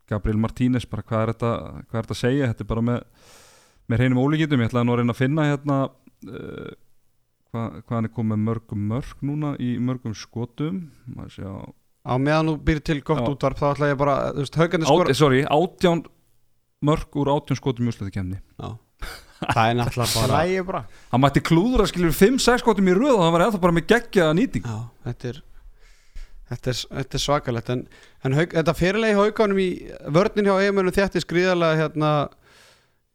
Gabriel 0.09 0.41
Martínez 0.41 0.87
bara 0.89 1.05
hvað 1.05 1.23
er 1.23 1.33
þetta, 1.33 1.53
hvað 1.87 1.99
er 2.01 2.07
þetta 2.07 2.17
að 2.17 2.21
segja? 2.23 2.51
Þetta 2.51 2.65
er 2.65 2.69
bara 2.73 2.85
með, 2.89 3.33
með 3.89 4.01
hreinum 4.03 4.21
ólíkitum 4.23 4.63
ég 4.63 4.71
ætlaði 4.71 4.89
nú 4.89 4.95
að 4.95 5.01
reyna 5.03 5.15
að 5.15 5.21
finna 5.21 5.47
hérna 5.49 5.79
uh, 5.89 6.71
hvað, 7.49 7.77
hvað 7.83 7.95
hann 7.97 8.09
er 8.09 8.15
komið 8.15 8.41
mörgum 8.47 8.87
mörg 8.93 9.21
núna 9.25 9.53
í 9.61 9.75
mörgum 9.83 10.15
skotum. 10.17 10.87
Maður 11.13 11.35
sé 11.37 11.45
á 11.45 11.57
á 12.09 12.13
meðan 12.21 12.53
þú 12.53 12.55
býr 12.65 12.79
til 12.85 12.99
gott 13.05 13.23
Já. 13.23 13.29
útvarp 13.33 13.59
þá 13.59 13.65
ætla 13.73 13.89
ég 13.91 13.97
bara, 13.99 14.15
þú 14.33 14.45
veist, 14.45 14.59
haugarnir 14.59 14.89
skora 14.89 15.09
Át, 15.11 15.19
sorry, 15.19 15.41
átján 15.45 16.03
mörg 16.89 17.17
úr 17.19 17.31
átján 17.35 17.59
skotum 17.59 17.89
í 17.89 17.91
úsletu 17.91 18.13
kemni 18.15 18.39
Já, 18.39 18.69
það 19.43 19.61
er 19.65 19.77
náttúrulega 19.79 20.13
það 20.13 20.23
bara 20.23 20.39
lægi 20.39 20.63
bara. 20.69 20.81
Hann 21.11 21.23
mætti 21.25 21.43
klúður 21.49 21.83
að 21.85 21.91
skilur 21.91 22.15
5-6 22.15 22.63
skotum 22.63 22.89
í 22.89 22.95
röð 22.97 23.15
og 23.17 23.23
hann 23.25 23.35
var 23.35 23.45
eða 23.47 23.61
bara 23.65 23.75
með 23.77 23.89
geggjaða 23.93 24.37
nýting 24.39 24.65
Já, 24.69 24.79
þetta 25.09 25.31
er 25.33 25.41
Þetta 26.49 26.71
er, 26.71 26.79
þetta 26.99 27.17
er 27.19 27.21
svakalegt 27.21 27.69
en, 27.69 27.81
en 28.25 28.33
haug, 28.39 28.53
þetta 28.57 28.73
fyrirlegi 28.77 29.17
hauganum 29.19 29.59
í 29.61 29.69
vörnin 30.15 30.47
hjá 30.49 30.55
eiginmönnum 30.57 30.95
þjætti 30.95 31.21
skriðalega 31.21 31.77
hérna 31.83 32.13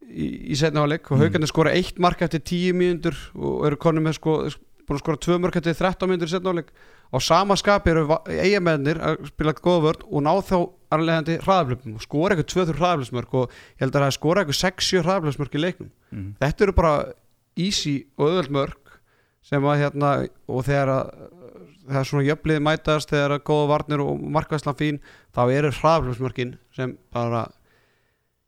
í, 0.07 0.29
í 0.53 0.59
setna 0.59 0.85
áleik 0.85 1.09
og 1.11 1.17
Mm. 1.19 1.25
haugarnir 1.25 1.51
skora 1.51 1.73
eitt 1.75 1.99
mark 1.99 2.23
eftir 2.23 2.43
10 2.45 2.77
mínútur 2.79 3.17
og 3.35 3.67
eru 3.67 3.77
konum 3.81 4.05
með 4.07 4.19
sko, 4.21 4.37
skora 5.01 5.19
tvö 5.19 5.41
mark 5.43 5.57
eftir 5.59 5.75
13 5.75 6.07
mínútur 6.11 6.31
í 6.31 6.35
setna 6.37 6.53
áleik 6.55 6.71
á 7.11 7.17
sama 7.23 7.57
skapi 7.59 7.91
eru 7.91 8.07
eiginmennir 8.31 9.01
að 9.03 9.27
spila 9.33 9.55
góða 9.55 9.83
vörn 9.89 10.07
og 10.11 10.25
ná 10.27 10.33
þá 10.45 10.57
arlegandi 10.95 11.39
hraðaflöfum 11.43 11.99
og 11.99 12.03
skora 12.07 12.35
eitthvað 12.37 12.71
2-3 12.71 12.79
hraðaflöfsmörk 12.79 13.35
og 13.35 13.51
ég 13.51 13.83
held 13.85 13.95
að 13.99 14.05
það 14.07 14.17
skora 14.19 14.45
eitthvað 14.45 14.61
6-7 14.63 15.03
hraðaflöfsmörk 15.09 15.55
í 15.55 15.63
leiknum 15.63 15.91
mm. 16.15 16.29
þetta 16.43 16.67
eru 16.69 16.77
bara 16.79 16.95
easy 17.59 17.97
og 18.19 18.29
öðvöld 18.31 18.55
mörg 18.59 18.95
sem 19.45 19.67
að 19.69 19.81
hérna 19.83 20.11
og 20.49 20.65
þegar 20.67 20.93
að 20.95 21.09
þegar 21.89 22.09
svona 22.09 22.25
jöfnliði 22.29 22.63
mætast 22.65 23.13
þegar 23.13 23.35
að 23.37 23.45
góða 23.49 23.69
varnir 23.73 24.03
og 24.05 24.23
markvæslan 24.37 24.77
fín 24.79 24.99
þá 25.37 25.43
eru 25.53 25.71
hraðflöfsmörkin 25.79 26.55
sem 26.77 26.97
bara 27.15 27.45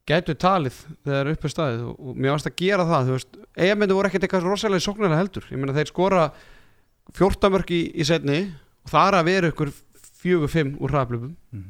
gætu 0.06 0.36
talið 0.38 0.76
þegar 1.06 1.32
uppi 1.34 1.50
staðið. 1.50 1.80
Og, 1.90 1.96
og 2.10 2.20
mér 2.20 2.34
varst 2.36 2.48
að 2.50 2.56
gera 2.62 2.86
það 2.86 3.10
veist, 3.16 3.40
eigamindi 3.58 3.96
voru 3.98 4.10
ekkert 4.10 4.26
eitthvað 4.28 4.46
rosalega 4.50 4.84
sóknarlega 4.86 5.20
heldur. 5.22 5.48
Ég 5.50 5.58
meina 5.60 5.74
þeir 5.76 5.90
skora 5.90 6.26
14 7.16 7.52
mörk 7.54 7.72
í, 7.74 7.80
í 7.94 8.06
setni 8.06 8.38
og 8.86 8.92
það 8.92 9.08
er 9.10 9.18
að 9.20 9.28
vera 9.30 9.50
ykkur 9.52 9.72
4-5 10.22 10.76
úr 10.82 10.94
hraðflöfum 10.94 11.34
Mm. 11.54 11.66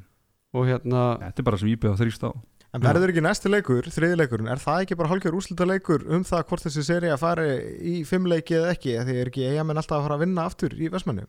og 0.57 0.68
hérna 0.68 1.00
þetta 1.20 1.42
er 1.42 1.46
bara 1.50 1.59
sem 1.61 1.68
íbjöða 1.72 1.98
þrýst 2.00 2.22
á 2.24 2.31
En 2.77 2.85
verður 2.85 3.12
ekki 3.12 3.25
næsti 3.25 3.51
leikur, 3.53 3.87
þriði 3.93 4.19
leikurinn, 4.21 4.49
er 4.53 4.61
það 4.61 4.83
ekki 4.85 4.99
bara 5.01 5.11
hálfgjör 5.12 5.37
úrslita 5.39 5.67
leikur 5.69 6.03
um 6.12 6.25
það 6.29 6.43
hvort 6.51 6.67
þessi 6.67 6.85
seri 6.85 7.12
að 7.12 7.23
fari 7.23 7.47
í 7.81 7.95
fimm 8.09 8.29
leiki 8.29 8.59
eða 8.59 8.75
ekki, 8.75 8.97
því 9.07 9.21
er 9.23 9.31
ekki 9.31 9.47
eigamenn 9.49 9.81
alltaf 9.81 9.99
að 10.01 10.09
fara 10.09 10.19
að 10.19 10.25
vinna 10.27 10.45
aftur 10.51 10.77
í 10.77 10.91
Vestmannu? 10.93 11.25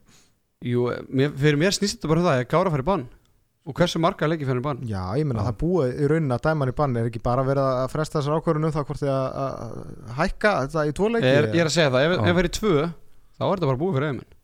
jú, 0.66 0.90
mér, 1.14 1.32
fyrir 1.38 1.60
mér 1.62 1.76
snýst 1.78 2.00
þetta 2.00 2.12
bara 2.12 2.24
um 2.24 2.28
það 2.28 2.42
að 2.42 2.52
gára 2.52 2.74
færi 2.74 2.88
bann. 2.88 3.08
Og 3.68 3.76
hversu 3.76 4.00
marga 4.00 4.30
leiki 4.30 4.48
fyrir 4.48 4.64
bann. 4.64 4.80
Já, 4.88 5.02
ég 5.20 5.28
meina 5.28 5.44
Já. 5.44 5.50
það 5.50 5.58
búið 5.60 5.98
í 6.00 6.08
raunin 6.08 6.32
að 6.32 6.44
dæma 6.46 6.64
hann 6.64 6.72
í 6.72 6.76
bann, 6.78 6.96
er 7.02 7.10
ekki 7.10 7.22
bara 7.26 7.44
verið 7.44 7.66
að 7.68 7.90
fresta 7.92 8.22
þessar 8.22 8.40
ákvörðun 8.40 8.68
um 8.70 8.74
það 8.78 8.86
hvort 8.88 9.02
þið 9.02 9.12
að, 9.12 9.28
að 9.44 10.14
hækka 10.22 10.54
þetta 10.62 10.86
í 10.88 10.94
tvo 11.00 11.10
leiki? 11.12 11.34
er, 11.34 11.50
ég 11.52 11.64
er 11.66 11.70
að 11.70 11.76
segja 11.76 11.92
það, 11.92 12.08
ef, 12.08 12.16
ef 12.16 12.32
það 12.32 12.42
er 12.44 12.48
í 12.48 12.54
tvö 12.58 12.76
þá 12.88 13.44
er 13.44 13.52
þetta 13.52 13.70
bara 13.72 13.82
búið 13.84 13.98
fyrir 13.98 14.08
eiginmenn 14.08 14.37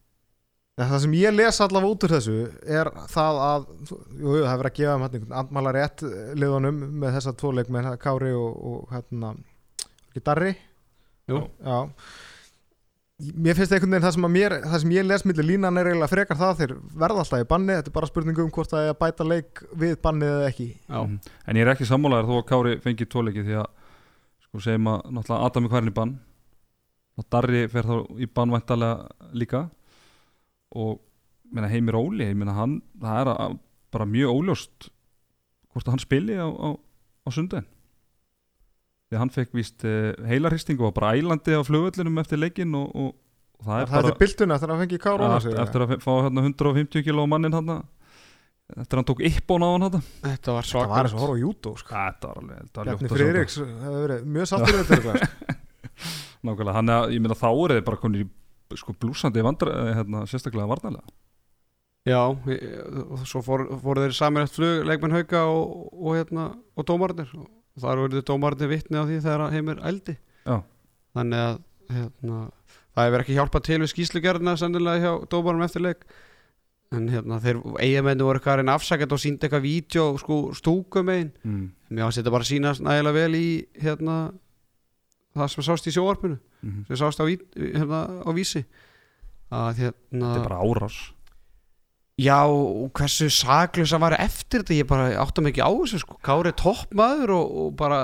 Ja, 0.74 0.88
það 0.90 1.02
sem 1.04 1.12
ég 1.20 1.34
les 1.38 1.60
allavega 1.62 1.94
út 1.94 2.04
úr 2.08 2.14
þessu 2.16 2.36
er 2.66 2.88
það 3.14 3.40
að, 3.46 3.66
jú, 4.18 4.32
það 4.42 4.48
er 4.50 4.62
verið 4.64 4.70
að 4.72 4.78
gefa 4.80 4.94
um 4.98 5.04
hann 5.06 5.34
andmæla 5.44 5.74
rétt 5.76 6.02
liðunum 6.42 6.80
með 7.04 7.18
þessa 7.20 7.34
tvo 7.38 7.52
leik 7.54 7.68
með 7.76 7.90
Kári 8.02 8.32
og, 8.34 8.56
og 8.72 8.88
hérna, 8.96 9.36
ekki 10.10 10.24
Darri? 10.26 10.54
Jú. 11.30 11.44
Já. 11.62 11.78
Mér 13.38 13.54
finnst 13.60 13.76
einhvern 13.78 13.94
veginn 13.94 14.08
það 14.08 14.16
sem, 14.18 14.26
mér, 14.34 14.56
það 14.66 14.82
sem 14.82 14.96
ég 14.96 15.06
les 15.06 15.26
millir 15.30 15.46
línan 15.46 15.78
er 15.78 15.92
eiginlega 15.92 16.10
frekar 16.12 16.40
það 16.42 16.58
þeir 16.64 16.74
verða 17.04 17.22
alltaf 17.22 17.44
í 17.46 17.48
banni, 17.54 17.76
þetta 17.78 17.94
er 17.94 17.96
bara 18.00 18.10
spurning 18.10 18.42
um 18.42 18.50
hvort 18.58 18.74
það 18.74 18.88
er 18.88 18.96
að 18.96 19.00
bæta 19.06 19.28
leik 19.30 19.62
við 19.84 19.94
bannið 20.04 20.34
eða 20.40 20.50
ekki. 20.50 20.68
Já, 20.90 20.98
Mhm. 21.06 21.20
en 21.48 21.56
ég 21.62 21.68
er 21.68 21.72
ekki 21.76 21.86
sammálaður 21.92 22.32
þó 22.32 22.36
að 22.42 22.48
Kári 22.50 22.74
fengi 22.82 23.06
tóleiki 23.14 23.46
því 23.46 23.60
að 23.62 23.70
sko 24.48 24.66
segjum 24.66 24.90
að 24.90 25.06
náttúrulega 25.14 25.46
Adami 25.46 25.70
hvernig 25.70 25.94
í 25.94 25.98
bann 26.02 26.18
og 27.22 27.30
Darri 27.30 27.68
fer 27.70 27.84
þá 27.84 27.96
í 28.18 28.26
bann 28.34 28.50
væntalega 28.58 29.08
líka 29.38 29.70
og 30.74 31.00
meina, 31.54 31.70
Heimir 31.72 31.98
Óli 32.00 32.26
ég 32.32 32.38
meina, 32.40 32.56
hann, 32.58 32.80
það 33.02 33.20
er 33.24 33.32
að, 33.36 33.58
bara 33.94 34.08
mjög 34.10 34.34
óljóst 34.40 34.90
hvort 35.74 35.88
að 35.88 35.96
hann 35.96 36.02
spili 36.04 36.38
á, 36.38 36.48
á, 36.50 36.70
á 37.26 37.30
sundin 37.34 37.66
því 39.14 39.20
hann 39.22 39.34
fekk 39.34 39.52
víst 39.58 39.84
uh, 39.86 40.14
heilarhisting 40.26 40.80
og 40.82 40.90
var 40.90 40.96
bara 41.00 41.12
ælandi 41.20 41.54
á 41.54 41.62
flugvöllinum 41.66 42.18
eftir 42.24 42.42
leikin 42.42 42.74
og, 42.80 42.88
og, 42.98 43.12
og 43.60 43.68
það 43.68 43.74
Það 43.74 43.82
er 43.82 43.84
er 43.84 43.92
bara 43.94 44.08
þetta 44.08 44.22
byltuna 44.24 44.56
eftir 44.58 44.74
að 44.74 44.82
fengi 44.84 45.02
Kári 45.04 45.28
á 45.30 45.38
sig. 45.44 45.58
eftir, 45.66 45.86
að 45.86 45.94
fá 46.02 46.12
hérna 46.26 46.46
150 46.48 47.06
kilo 47.06 47.26
á 47.26 47.28
mannin 47.30 47.54
hann 47.58 47.74
eftir 48.74 48.96
að 48.96 49.00
hann 49.04 49.10
tók 49.12 49.22
yppón 49.30 49.66
á 49.66 49.70
hann 49.76 49.86
hann 49.86 50.00
þetta 50.24 50.32
var 50.32 50.42
Það 50.42 50.58
var 50.58 50.70
svakar 50.72 51.06
eins 51.10 51.14
og 51.14 51.22
horf 51.22 51.36
á 51.38 51.44
jútó, 51.44 51.74
sko. 51.78 51.94
þetta 51.94 52.32
var 52.32 52.42
alveg 52.42 52.64
þetta 52.64 52.80
var 52.80 52.90
Bjarni 52.90 53.04
ljótt 53.04 53.14
að 53.14 53.14
sjá 53.14 53.14
þetta. 53.14 53.20
Friðriks 53.20 53.58
hefur 53.62 54.00
verið 54.08 54.26
mjög 54.34 54.50
sattur 54.50 54.80
þetta. 54.82 54.98
sko. 55.04 55.60
Nákvæmlega, 56.44 56.76
hann 56.80 56.90
er, 56.96 57.12
ég 57.14 57.22
meina 57.24 57.38
þá 57.38 57.48
er 57.54 57.74
þið 57.78 57.84
bara 57.92 58.02
konir 58.02 58.24
í 58.26 58.30
sko 58.80 58.94
blúsandi 59.00 59.44
vandra, 59.46 59.74
hérna, 59.98 60.24
sérstaklega 60.30 60.68
varnarlega. 60.70 61.06
Já, 62.04 62.20
og 62.28 63.22
svo 63.30 63.40
fór, 63.46 63.62
fóru 63.80 64.04
þeir 64.04 64.16
saman 64.18 64.44
eftir 64.44 64.60
flug 64.60 64.88
leikmenn 64.90 65.16
hauka 65.16 65.46
og, 65.48 65.86
og, 65.94 66.10
hérna, 66.18 66.50
og 66.76 66.88
dómarnir 66.90 67.30
og 67.40 67.48
þar 67.80 68.02
voru 68.02 68.24
dómarnir 68.28 68.68
vitni 68.74 69.00
á 69.00 69.08
því 69.08 69.22
þegar 69.24 69.54
heimir 69.56 69.80
ældi 69.88 70.18
Já. 70.44 70.58
þannig 71.16 71.40
að 71.46 71.56
hérna, 71.96 72.42
það 72.94 73.08
hefur 73.08 73.24
ekki 73.24 73.38
hjálpað 73.40 73.66
til 73.70 73.80
við 73.86 73.92
skýslugerðina 73.94 74.58
sennilega 74.60 75.00
hjá 75.06 75.14
dómarum 75.32 75.64
eftir 75.64 75.86
leik 75.88 76.04
en 76.94 77.08
hérna, 77.10 77.40
þeir 77.42 77.62
eigamenni 77.82 78.28
voru 78.28 78.38
eitthvað 78.42 78.54
að 78.58 78.60
reyna 78.62 78.76
afsakað 78.78 79.16
og 79.16 79.24
síndi 79.24 79.48
eitthvað 79.48 79.64
vídeo 79.64 80.04
sko, 80.22 80.42
stúkum 80.60 81.10
einn 81.16 81.32
Mm. 81.48 81.72
mér 81.90 82.04
finnst 82.10 82.20
þetta 82.20 82.36
bara 82.36 82.44
að 82.44 82.52
sína 82.52 82.76
nægilega 82.84 83.16
vel 83.16 83.40
í 83.40 83.48
hérna, 83.80 84.18
það 85.36 85.50
sem 85.54 85.64
sást 85.70 85.88
í 85.90 85.94
sjóarpinu 85.96 86.40
Mm. 86.64 86.86
sem 86.88 86.96
sást 86.96 87.20
á, 87.20 87.28
ví, 87.28 87.38
hérna, 87.60 88.00
á 88.24 88.30
vísi 88.32 88.62
að 89.52 89.82
hérna 89.82 90.30
Þetta 90.32 90.40
er 90.40 90.48
bara 90.48 90.62
árás. 90.64 90.98
Já, 92.22 92.46
og 92.46 92.92
hversu 92.94 93.28
saklus 93.34 93.92
að 93.92 94.00
var 94.06 94.16
eftir 94.22 94.62
þetta, 94.62 94.78
ég 94.78 94.88
bara 94.88 95.10
áttum 95.20 95.48
ekki 95.50 95.60
á 95.66 95.70
þessu 95.74 96.00
sko, 96.04 96.20
Kári 96.24 96.52
er 96.54 96.58
toppmaður 96.62 97.34
og, 97.36 97.56
og 97.64 97.76
bara 97.76 98.00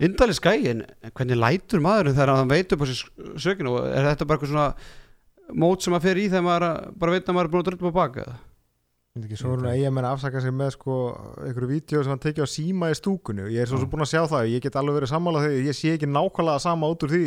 indalins 0.00 0.40
gæi, 0.40 0.66
en 0.72 0.82
hvernig 1.12 1.36
lætur 1.38 1.80
maðurinn 1.84 2.16
þegar 2.16 2.32
hann 2.40 2.48
veit 2.50 2.72
upp 2.72 2.82
á 2.82 2.86
sér 2.88 3.36
sökinu 3.44 3.76
og 3.76 3.86
er 3.92 4.08
þetta 4.10 4.26
bara 4.26 4.38
eitthvað 4.40 4.52
svona 4.54 4.74
mót 5.62 5.84
sem 5.84 5.94
að 5.94 6.02
fer 6.08 6.16
í 6.20 6.26
þegar 6.32 6.46
maður 6.48 6.66
að- 6.70 6.98
bara 6.98 7.12
veit 7.14 7.28
að 7.28 7.36
maður 7.36 7.44
er 7.46 7.52
búin 7.54 7.62
að 7.62 7.68
drölla 7.70 7.92
á 7.92 8.00
baka 8.00 8.24
eða? 8.26 8.36
Svo 9.36 9.52
er 9.54 9.60
hún 9.60 9.68
að 9.70 9.76
eiga 9.78 9.90
menn 9.96 10.04
að 10.08 10.16
afsaka 10.16 10.40
sig 10.44 10.52
með 10.52 10.72
sko 10.76 10.96
einhverju 11.46 11.68
vídeo 11.70 12.02
sem 12.04 12.12
hann 12.12 12.20
tekið 12.24 12.44
á 12.44 12.48
síma 12.52 12.90
í 12.92 12.96
stúkunni 12.98 13.46
og 13.46 13.52
ég 13.54 13.62
er 13.64 13.70
svo 13.70 13.78
sem 13.80 13.88
búin 13.92 14.04
að 14.04 14.10
sjá 14.12 14.22
það, 14.28 14.48
ég 14.52 14.64
get 14.66 14.76
alveg 14.80 14.98
verið 15.00 15.12
sammála 15.14 15.44
þegar 15.46 15.68
ég 15.70 15.78
sé 15.78 15.94
ekki 15.96 16.10
nákvæmlega 16.10 16.64
sama 16.66 16.90
út 16.92 17.06
úr 17.06 17.14
því 17.14 17.22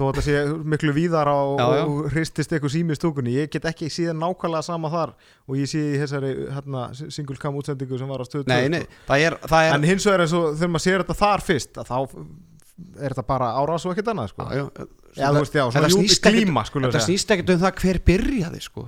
þó 0.00 0.04
að 0.06 0.12
þetta 0.16 0.22
sé 0.24 0.36
miklu 0.72 0.92
víðar 0.96 1.28
og, 1.28 1.58
Já, 1.60 1.64
já. 1.76 1.82
og 1.84 2.06
hristist 2.14 2.52
eitthvað 2.54 2.72
sími 2.72 2.94
í 2.94 2.98
stúkunni 3.00 3.34
ég 3.34 3.50
get 3.52 3.66
ekki 3.68 3.90
síðan 3.92 4.22
nákvæmlega 4.22 4.62
sama 4.64 4.88
þar 4.94 5.10
og 5.50 5.58
ég 5.60 5.68
sé 5.68 5.82
í 5.82 5.98
þessari 6.00 6.30
hérna, 6.54 6.84
single 7.12 7.36
cam 7.42 7.58
útsendingu 7.60 7.98
sem 8.00 8.08
var 8.08 8.22
á 8.22 8.26
stöðu 8.30 8.46
það 9.10 9.26
er, 9.26 9.36
það 9.50 9.66
er 9.66 9.74
en 9.76 9.88
hins 9.90 10.06
vegar 10.08 10.24
þegar 10.30 10.72
maður 10.72 10.86
sér 10.86 11.02
þetta 11.04 11.18
þar 11.20 11.44
fyrst 11.50 11.82
þá 11.90 11.98
er 12.96 13.12
þetta 13.12 13.26
bara 13.28 13.50
árás 13.60 13.84
og 13.84 13.92
ekkert 13.92 14.08
annað 14.14 14.30
sko. 14.32 14.46
Já, 14.56 14.62
skulum 16.70 16.88
við 16.88 16.94
Þetta 16.94 17.02
segja. 17.02 17.06
snýst 17.10 17.34
ekkert 17.34 17.52
um 17.52 17.60
það 17.60 17.82
hver 17.82 17.98
byrjaði 18.08 18.62
sko 18.64 18.86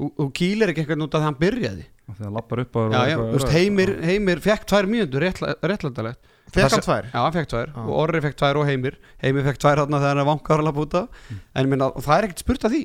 og, 0.00 0.12
og 0.12 0.32
kýlir 0.36 0.72
ekki 0.72 0.84
eitthvað 0.84 1.06
út 1.06 1.14
af 1.14 1.20
það 1.20 1.28
hann 1.30 1.38
byrjaði. 1.42 1.86
Þegar 2.06 2.26
hann 2.28 2.36
lappar 2.38 2.62
upp 2.62 2.76
á 2.78 2.80
Já, 2.86 2.98
og 3.00 3.10
já, 3.10 3.16
veist, 3.34 3.52
heimir, 3.56 3.92
heimir 4.06 4.42
fekk 4.44 4.66
tvær 4.70 4.86
mínútur 4.90 5.24
réttlandalegt 5.26 6.34
Fekk 6.54 6.76
hann 6.76 6.84
tvær? 6.84 7.08
Já, 7.10 7.18
hann 7.18 7.34
fekk 7.34 7.48
tvær. 7.50 7.72
Já. 7.72 7.80
og 7.82 7.96
Orri 8.04 8.20
fekk 8.22 8.36
tvær 8.38 8.60
og 8.60 8.68
Heimir. 8.68 8.94
Heimir 9.22 9.46
fekk 9.48 9.58
tvær 9.62 9.80
þarna 9.82 9.98
þegar 10.02 10.12
hann 10.14 10.22
er 10.22 10.28
vankar 10.28 10.62
að 10.62 10.68
lappa 10.68 10.84
út 10.84 10.94
af. 11.00 11.06
Mm. 11.26 11.40
en, 11.42 11.66
ég 11.66 11.72
meina, 11.72 11.88
og 11.90 12.06
það 12.06 12.16
er 12.16 12.28
ekkert 12.28 12.44
spurt 12.44 12.66
að 12.68 12.76
því. 12.76 12.82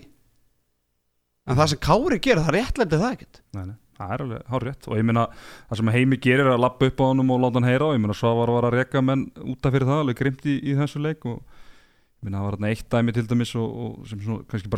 En 1.45 1.59
það 1.59 1.71
sem 1.71 1.81
Kári 1.85 2.17
gerir, 2.21 2.41
það 2.41 2.55
réttlændi 2.57 2.99
það 3.01 3.15
ekkert. 3.15 3.41
Nei, 3.57 3.63
nei, 3.67 3.77
það 3.99 4.13
er 4.15 4.23
alveg 4.25 4.41
hár 4.53 4.65
rétt. 4.65 4.89
Og 4.89 4.97
ég 4.97 5.07
meina 5.11 5.27
það 5.69 5.81
sem 5.81 5.91
heimi 5.95 6.19
gerir 6.25 6.45
er 6.47 6.55
að 6.55 6.63
lappa 6.65 6.89
upp 6.89 7.01
á 7.01 7.05
honum 7.05 7.33
og 7.35 7.43
láta 7.45 7.61
hann 7.61 7.69
heyra 7.69 7.89
og 7.89 7.95
ég 7.97 8.01
meina 8.01 8.17
Svavar 8.17 8.53
var 8.55 8.69
að 8.69 8.77
reka 8.79 9.03
menn 9.05 9.27
útaf 9.45 9.75
fyrir 9.75 9.89
það 9.89 10.03
alveg 10.05 10.21
grimt 10.21 10.47
í, 10.49 10.57
í 10.57 10.77
þessu 10.79 11.03
leik. 11.05 11.21
Og 11.29 11.37
ég 11.37 12.25
meina 12.25 12.41
það 12.41 12.47
var 12.47 12.57
þarna 12.57 12.73
eitt 12.73 12.89
dæmi 12.95 13.15
til 13.17 13.27
dæmis 13.29 13.53
og, 13.61 13.69
og 13.85 14.09
sem 14.09 14.25
svona 14.25 14.41
kannski 14.49 14.73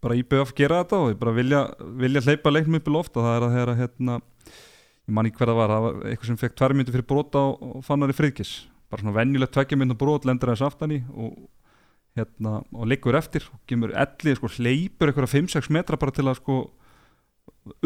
bara 0.00 0.16
IBF 0.16 0.54
gera 0.56 0.82
þetta 0.82 1.00
og 1.04 1.20
bara 1.20 1.36
vilja, 1.36 1.62
vilja 2.00 2.24
hleypa 2.24 2.52
leiknum 2.52 2.80
upp 2.80 2.88
í 2.88 2.94
loft 2.94 3.16
og 3.16 3.26
það 3.26 3.36
er 3.36 3.46
að 3.46 3.56
þeirra 3.56 3.78
hérna 3.80 4.18
ég 4.20 5.14
man 5.16 5.28
ekki 5.28 5.40
hver 5.40 5.52
það 5.52 5.60
var, 5.60 5.72
það 5.74 5.86
var 5.86 6.02
eitthvað 6.10 6.30
sem 6.30 6.40
fekk 6.40 6.58
tvær 6.58 6.76
myndir 6.76 6.96
fyrir 6.96 7.08
brota 7.12 7.46
og, 7.50 7.80
fannar 7.86 8.12
í 8.12 8.16
friðkis 8.16 8.52
bara 8.90 9.04
svona 9.04 9.16
venjulegt 9.18 9.54
tveggja 9.54 9.78
myndir 9.78 9.98
brot 10.00 10.26
lendur 10.28 10.52
þess 10.52 10.66
aftan 10.70 10.96
í 10.96 11.00
og 11.12 11.36
hérna 12.18 12.56
og 12.74 12.88
liggur 12.90 13.18
eftir 13.18 13.46
og 13.52 13.60
gemur 13.70 13.94
ellið 13.94 14.40
sko 14.40 14.50
hleypur 14.56 15.10
eitthvað 15.10 15.34
5-6 15.36 15.70
metra 15.74 16.00
bara 16.00 16.14
til 16.14 16.26
að 16.26 16.40
sko 16.40 16.58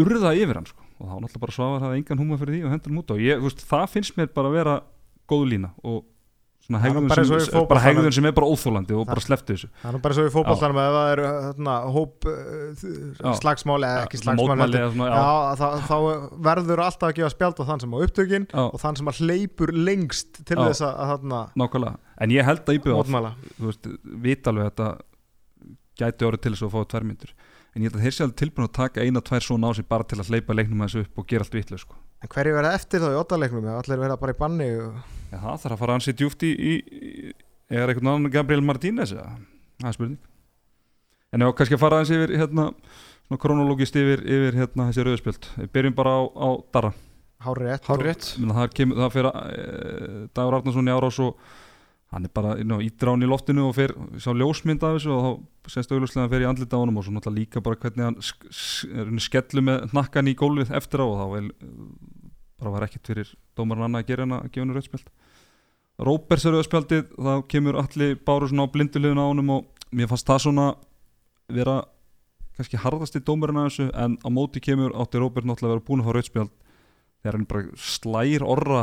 urða 0.00 0.32
yfir 0.38 0.58
hann 0.58 0.68
sko. 0.68 0.80
og 1.00 1.10
þá 1.10 1.14
náttúrulega 1.18 1.42
bara 1.42 1.56
svafa 1.58 1.82
það 1.82 1.96
engan 1.98 2.20
húma 2.22 2.38
fyrir 2.40 2.56
því 2.56 2.64
og 2.64 2.74
hendur 2.74 2.92
hann 2.92 3.02
út 3.02 3.14
og 3.14 3.22
ég, 3.22 3.42
veist, 3.42 3.64
það 3.68 3.86
finnst 3.92 4.18
mér 4.18 4.30
bara 4.34 4.50
að 4.50 4.58
vera 4.60 4.76
góð 5.30 5.46
lína 5.50 5.72
og 5.82 6.04
svona 6.64 6.80
hegðun 6.80 7.08
bara 7.10 7.24
sem, 7.24 7.34
bara 7.36 7.44
fótboltanum. 7.52 7.82
hegðun 7.84 8.14
sem 8.16 8.26
er 8.28 8.34
bara 8.36 8.48
óþólandi 8.48 8.96
og 8.96 9.06
bara 9.08 9.22
sleftu 9.24 9.52
þessu. 9.56 9.68
Það 9.82 9.98
er 9.98 10.02
bara 10.06 10.16
svo 10.16 10.24
í 10.24 10.32
fótballtanum 10.32 10.80
að 10.80 10.96
það 10.96 11.10
er 11.14 11.22
hérna, 11.28 11.74
hóp 11.94 12.28
uh, 12.30 12.84
Já. 13.20 13.30
slagsmáli 13.42 13.88
eða 13.90 14.04
ekki 14.06 14.20
Svona 14.22 14.36
slagsmáli 14.38 14.80
mótmæli 14.80 14.96
svona, 14.96 15.08
Já, 15.14 15.60
þá, 15.60 15.66
þá 15.90 15.96
verður 16.48 16.84
alltaf 16.86 17.08
að 17.10 17.16
gefa 17.20 17.32
spjald 17.34 17.60
á 17.60 17.64
þann 17.70 17.84
sem 17.84 17.94
á 17.94 17.98
upptökin 18.08 18.46
já, 18.48 18.62
og 18.64 18.78
þann 18.80 19.00
sem 19.00 19.12
að 19.12 19.20
hleypur 19.24 19.74
lengst 19.76 20.40
til 20.40 20.56
Já. 20.56 20.64
þess 20.70 20.86
að, 20.88 21.02
þarna, 21.12 21.42
nákvæmlega. 21.64 21.98
En 22.24 22.34
ég 22.34 22.48
held 22.48 22.64
að 22.64 22.78
IBF, 22.80 22.94
mótmæla. 23.02 23.34
þú 23.58 23.68
veist, 23.70 23.90
vita 24.24 24.52
alveg 24.54 24.64
að 24.64 24.72
þetta 24.72 24.88
gæti 26.00 26.26
orðið 26.30 26.42
til 26.46 26.54
þess 26.56 26.66
að 26.66 26.72
fá 26.74 26.80
tvær 26.94 27.06
myndur 27.12 27.34
en 27.74 27.82
ég 27.82 27.90
held 27.90 27.98
að 27.98 28.04
þeir 28.06 28.16
sé 28.16 28.24
alveg 28.24 28.40
tilbúin 28.40 28.68
að 28.68 28.76
taka 28.78 29.04
eina, 29.04 29.22
tvær 29.24 29.44
svona 29.44 29.70
á 29.70 29.72
sig 29.74 29.88
bara 29.90 30.06
til 30.06 30.20
að 30.20 30.30
hleypa 30.30 30.54
leiknum 30.54 30.84
þessu 30.86 31.04
upp 31.04 31.18
og 31.18 31.26
gera 31.30 31.46
allt 31.46 31.56
vitlega 31.58 31.82
sko. 31.82 31.98
En 32.22 32.30
hverju 32.30 32.54
verða 32.54 32.76
eftir 32.78 33.02
þá 33.02 33.08
í 33.10 33.18
oddaleiknum? 33.18 33.66
Já, 33.66 33.74
allir 33.80 34.00
verða 34.04 34.20
bara 34.20 34.34
í 34.34 34.38
banni 34.38 34.68
og... 34.78 35.00
Já, 35.32 35.38
það 35.40 35.64
þarf 35.64 35.74
að 35.74 35.82
fara 35.82 35.96
hansi 35.98 36.14
djúft 36.14 36.46
í, 36.46 36.52
í, 36.54 36.74
í 36.78 37.74
er 37.74 37.90
eitthvað 37.90 38.12
annan 38.12 38.32
Gabriel 38.32 38.64
Martínez 38.64 39.14
eða? 39.16 39.34
það 39.80 39.90
er 39.90 39.96
spurning 39.96 40.20
en 41.34 41.44
ef 41.44 41.56
kannski 41.58 41.76
að 41.76 41.82
fara 41.82 41.98
hans 42.00 42.12
yfir 42.14 42.34
hérna, 42.38 42.68
svona 43.26 43.42
kronológist 43.42 43.98
yfir, 43.98 44.22
yfir 44.22 44.60
hérna, 44.60 44.88
þessi 44.90 45.06
rauðspjöld 45.08 45.50
við 45.56 45.72
byrjum 45.74 45.98
bara 45.98 46.14
á, 46.14 46.22
á 46.30 46.48
Darra 46.74 46.92
Hári 47.44 47.68
rétt 47.68 47.88
Hár 47.88 48.04
rétt 48.04 48.28
það, 48.38 48.66
kemur, 48.76 49.00
það 49.02 49.14
fyrir 49.16 49.30
e, 49.34 50.18
Dagur 50.36 50.58
Arnarsson 50.60 50.90
í 50.90 50.94
árás 50.94 51.20
og 51.24 51.40
hann 52.14 52.28
er 52.28 52.32
bara 52.34 52.54
ná, 52.62 52.76
ídrán 52.84 53.24
í 53.24 53.28
loftinu 53.28 53.68
og 53.68 53.74
fer 53.74 53.92
sá 54.22 54.30
ljósmynd 54.30 54.84
af 54.86 54.96
þessu 54.96 55.12
og 55.14 55.24
þá 55.24 55.72
sést 55.74 55.90
auðvitað 55.90 56.18
að 56.18 56.22
hann 56.22 56.32
fer 56.34 56.44
í 56.44 56.48
andlita 56.48 56.78
á 56.78 56.82
honum 56.82 57.00
og 57.00 57.06
svo 57.06 57.14
náttúrulega 57.14 57.40
líka 57.40 57.62
bara 57.64 57.78
hvernig 57.82 58.06
hann 58.06 59.16
í 59.18 59.22
skellu 59.24 59.64
með 59.66 59.88
hnakkan 59.90 60.30
í 60.30 60.36
gólfið 60.38 60.70
eftir 60.78 61.02
á 61.02 61.06
og 61.06 61.16
þá 61.18 61.26
vel, 61.32 61.48
bara 62.60 62.74
var 62.76 62.86
ekkert 62.86 63.10
fyrir 63.10 63.32
dómarinn 63.58 63.88
annað 63.88 64.04
að 64.04 64.12
gera 64.12 64.26
hann 64.26 64.36
að 64.38 64.46
gefa 64.54 64.64
hann 64.64 64.76
rauðspjöld 64.78 65.12
Róbers 66.04 66.46
er 66.46 66.56
rauðspjöldið 66.56 67.10
þá 67.14 67.34
kemur 67.50 67.80
allir 67.82 68.16
báru 68.26 68.50
svona 68.50 68.66
á 68.66 68.72
blindulegun 68.74 69.22
á 69.22 69.30
honum 69.30 69.52
og 69.58 69.84
mér 69.94 70.10
fannst 70.10 70.30
það 70.30 70.42
svona 70.46 70.70
vera 71.50 71.80
kannski 72.54 72.78
harðasti 72.78 73.22
dómarinn 73.26 73.62
af 73.62 73.70
þessu 73.72 73.90
en 73.90 74.18
á 74.22 74.28
móti 74.30 74.62
kemur 74.62 74.94
átti 74.94 75.22
Róbert 75.22 75.46
náttúrulega 75.50 75.72
að 75.72 75.78
vera 75.78 75.86
búin 75.88 76.02
að 76.02 76.08
fá 76.08 76.16
rauðspjöld 76.18 76.56
þegar 77.22 77.38
hann 77.38 77.48
bara 77.50 77.86
slær 77.90 78.46
orra 78.54 78.82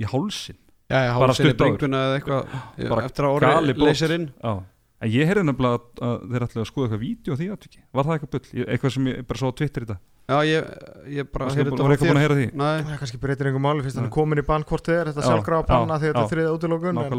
í 0.00 0.06
hálsin 0.08 0.63
Já, 0.90 0.98
já, 1.08 1.12
Bara 1.18 1.32
stutt 1.36 1.60
áður. 1.64 1.78
eitthvað 2.18 2.88
Bara 2.92 3.04
eftir 3.08 3.24
að 3.24 3.36
brot. 3.78 3.86
leysir 3.88 4.12
inn. 4.18 4.30
En 5.04 5.10
ég 5.10 5.26
heyrði 5.28 5.42
nefnilega 5.44 5.76
að, 5.76 5.86
að 6.06 6.20
þeir 6.32 6.44
ætlaði 6.46 6.62
að 6.64 6.68
skoða 6.70 6.84
eitthvað 6.86 7.00
vídeo 7.04 7.34
á 7.34 7.36
því 7.40 7.46
atviki, 7.52 7.80
var 7.92 8.04
það 8.08 8.14
eitthvað 8.14 8.30
bull? 8.34 8.64
Eitthvað 8.72 8.92
sem 8.94 9.08
ég 9.10 9.24
bara 9.28 9.38
svo 9.40 9.48
á 9.50 9.56
Twitter 9.58 9.84
í 9.84 9.88
dag. 9.90 9.98
Já, 10.24 10.36
ég, 10.48 10.68
ég 11.12 11.26
bara 11.34 11.48
heyrði 11.52 11.64
þetta 11.74 11.84
var 11.84 11.92
eitthvað 11.92 12.08
búin 12.08 12.16
að 12.16 12.24
heyra 12.24 12.36
því? 12.38 12.44
Nei, 12.56 12.76
Það 12.88 13.00
kannski 13.02 13.18
breytir 13.20 13.48
einhver 13.50 13.60
máli 13.66 13.84
fyrst 13.84 13.98
hann 13.98 14.06
Nei. 14.06 14.08
er 14.08 14.14
komin 14.14 14.40
í 14.40 14.44
þið 14.88 14.96
er 15.02 15.10
þetta 15.10 15.20
Já, 15.20 15.26
sjálfgrafa 15.28 15.66
banna 15.68 15.98
því 16.00 16.06
þetta 16.08 16.22
er 16.24 16.30
þriða 16.32 16.54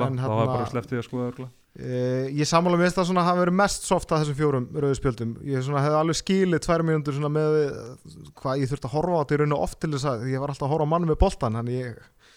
en 0.10 0.18
það 0.24 0.34
var 0.40 0.50
bara 0.56 0.66
slepptið 0.72 0.98
að 0.98 1.06
skoða 1.06 1.28
örugglega. 1.30 1.52
e, 1.76 2.02
ég 2.40 2.50
sammála 2.50 2.80
mér 2.82 2.90
það 2.98 3.06
svona 3.12 3.26
hafa 3.28 3.44
verið 3.46 3.58
mest 3.62 3.86
soft 3.86 4.10
að 4.10 4.24
þessum 4.24 4.40
fjórum 4.42 4.66
rauðu 4.74 4.98
spjöldum. 4.98 5.36
Ég 5.46 5.62
svona 5.68 5.84
hefði 5.86 6.00
alveg 6.02 6.18
skilið 6.24 6.66
tvær 6.66 6.86
mínútur 6.90 7.14
svona 7.20 7.30
með 7.36 7.54
við- 7.60 8.34
hvað 8.42 8.58
ég 8.64 8.74
þurfti 8.74 8.90
að 8.90 8.96
horfa 8.98 9.14
á 9.14 9.22
þetta 9.22 9.36
í 9.36 9.40
rauninu 9.44 9.62
oft 9.62 9.80
til 9.86 9.92
þess 9.94 10.10
að 10.10 10.26
ég 10.34 10.40
var 10.42 10.50
alltaf 10.56 10.66
að 10.66 10.74
horfa 10.74 10.88
á 10.90 10.94
manni 10.96 11.12
með 11.14 11.20
boltan 11.22 11.60
þannig 11.62 11.78
ég 11.78 11.94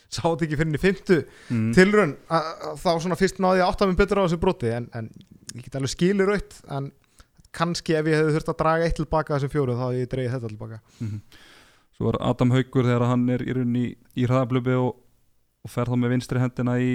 sá 0.09 0.23
þetta 0.25 0.47
ekki 0.47 0.59
fyrir 0.61 0.79
í 0.79 0.83
fymtu 0.83 1.19
mm. 1.53 2.15
að 2.33 2.79
þá 2.81 2.91
svona 3.05 3.19
fyrst 3.21 3.43
náði 3.43 3.61
ég 3.61 3.67
að 3.67 3.73
átta 3.73 3.89
mig 3.91 3.99
betur 3.99 4.21
á 4.21 4.25
þessu 4.25 4.41
broti 4.41 4.73
en, 4.73 4.89
en 4.97 5.11
ég 5.55 5.67
get 5.67 5.77
alveg 5.79 5.93
skilið 5.93 6.31
raut 6.33 6.57
en 6.79 6.89
kannski 7.59 7.97
ef 7.99 8.09
ég 8.09 8.21
hefði 8.21 8.35
þurft 8.37 8.53
að 8.53 8.59
draga 8.63 8.89
eitt 8.89 8.99
tilbaka 9.01 9.35
af 9.35 9.39
þessum 9.41 9.53
fjórum 9.53 9.79
þá 9.79 9.85
hefði 9.89 10.03
ég 10.03 10.11
dreigið 10.15 10.35
þetta 10.37 10.53
tilbaka 10.55 10.81
Mhm. 11.01 11.21
Svo 11.99 12.07
var 12.13 12.21
Adam 12.23 12.53
Haugur 12.55 12.87
þegar 12.87 13.09
hann 13.11 13.25
er 13.35 13.43
í 13.43 13.55
rauninni 13.57 13.81
í, 13.89 13.95
í 14.23 14.27
hraðablöfi 14.29 14.77
og, 14.79 14.93
og 15.67 15.71
fer 15.73 15.89
þá 15.91 15.97
með 15.99 16.13
vinstri 16.15 16.39
hendina 16.39 16.77
í 16.79 16.93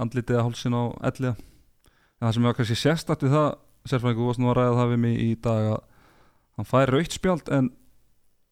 andlitið 0.00 0.38
að 0.38 0.46
hálsin 0.46 0.76
á 0.80 0.84
elliða 1.10 1.34
en 1.36 2.24
það 2.24 2.32
sem 2.36 2.46
var 2.48 2.56
kannski 2.56 2.76
sérstætt 2.80 3.24
við 3.26 3.34
það 3.36 3.50
sérfræðingu 3.90 4.28
varst 4.30 4.40
nú 4.40 4.48
að 4.48 4.56
ræða 4.56 4.78
það 4.78 4.94
við 4.94 5.02
mig 5.04 5.18
í 5.20 5.28
dag 5.44 5.68
að 5.74 5.82
hann 6.56 6.68
fær 6.70 6.94
rautt 6.94 7.16
spjald 7.18 7.52
en 7.52 7.68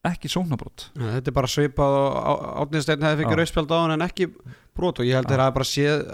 ekki 0.07 0.30
sóknabrót 0.30 0.88
Þetta 0.94 1.30
er 1.32 1.34
bara 1.36 1.51
svipað 1.51 1.96
og 1.99 2.42
Átniðsteinn 2.64 3.03
hefði 3.03 3.24
fikið 3.24 3.40
rauðspjald 3.40 3.72
á 3.74 3.78
hann 3.82 3.94
en 3.96 4.05
ekki 4.07 4.28
brot 4.78 5.01
og 5.03 5.09
ég 5.09 5.18
held 5.18 5.26
Já. 5.26 5.32
þeir 5.34 5.42
hafa 5.42 5.57
bara 5.59 5.68
séð 5.68 6.05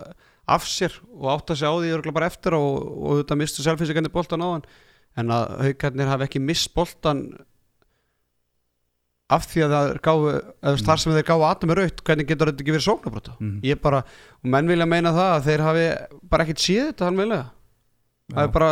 af 0.55 0.66
sér 0.68 0.97
og 1.12 1.28
átt 1.35 1.53
að 1.53 1.61
segja 1.61 1.72
á 1.72 1.76
því 1.80 1.93
örugglega 1.97 2.16
bara 2.18 2.28
eftir 2.32 2.57
og, 2.57 2.78
og 3.05 3.20
þetta 3.22 3.39
mistu 3.41 3.64
selfinsíkandi 3.64 4.12
boltan 4.12 4.45
á 4.45 4.49
hann 4.55 4.64
en 5.20 5.35
að 5.37 5.45
haugarnir 5.68 6.11
hafi 6.11 6.26
ekki 6.28 6.43
mist 6.43 6.72
boltan 6.74 7.26
af 9.35 9.47
því 9.49 9.62
að 9.64 9.72
það 9.74 9.93
gáfu 10.05 10.32
eða 10.32 10.74
Mm. 10.74 10.85
þar 10.85 11.01
sem 11.01 11.12
þeir 11.12 11.28
gáfu 11.30 11.45
aðtum 11.49 11.70
með 11.72 11.78
raut 11.80 12.03
hvernig 12.05 12.28
getur 12.28 12.51
þetta 12.51 12.64
ekki 12.64 12.74
verið 12.74 12.89
sóknabrota 12.89 13.37
mm. 13.41 13.55
ég 13.64 13.80
bara, 13.80 14.03
og 14.41 14.51
menn 14.53 14.68
vilja 14.68 14.87
meina 14.89 15.12
það 15.16 15.30
að 15.37 15.47
þeir 15.49 15.64
hafi 15.64 15.87
bara 16.32 16.45
ekkit 16.45 16.64
séð 16.64 16.85
þetta 16.91 17.09
hann 17.09 17.20
vilja 17.22 17.41
það 18.35 18.43
er 18.45 18.53
bara, 18.53 18.68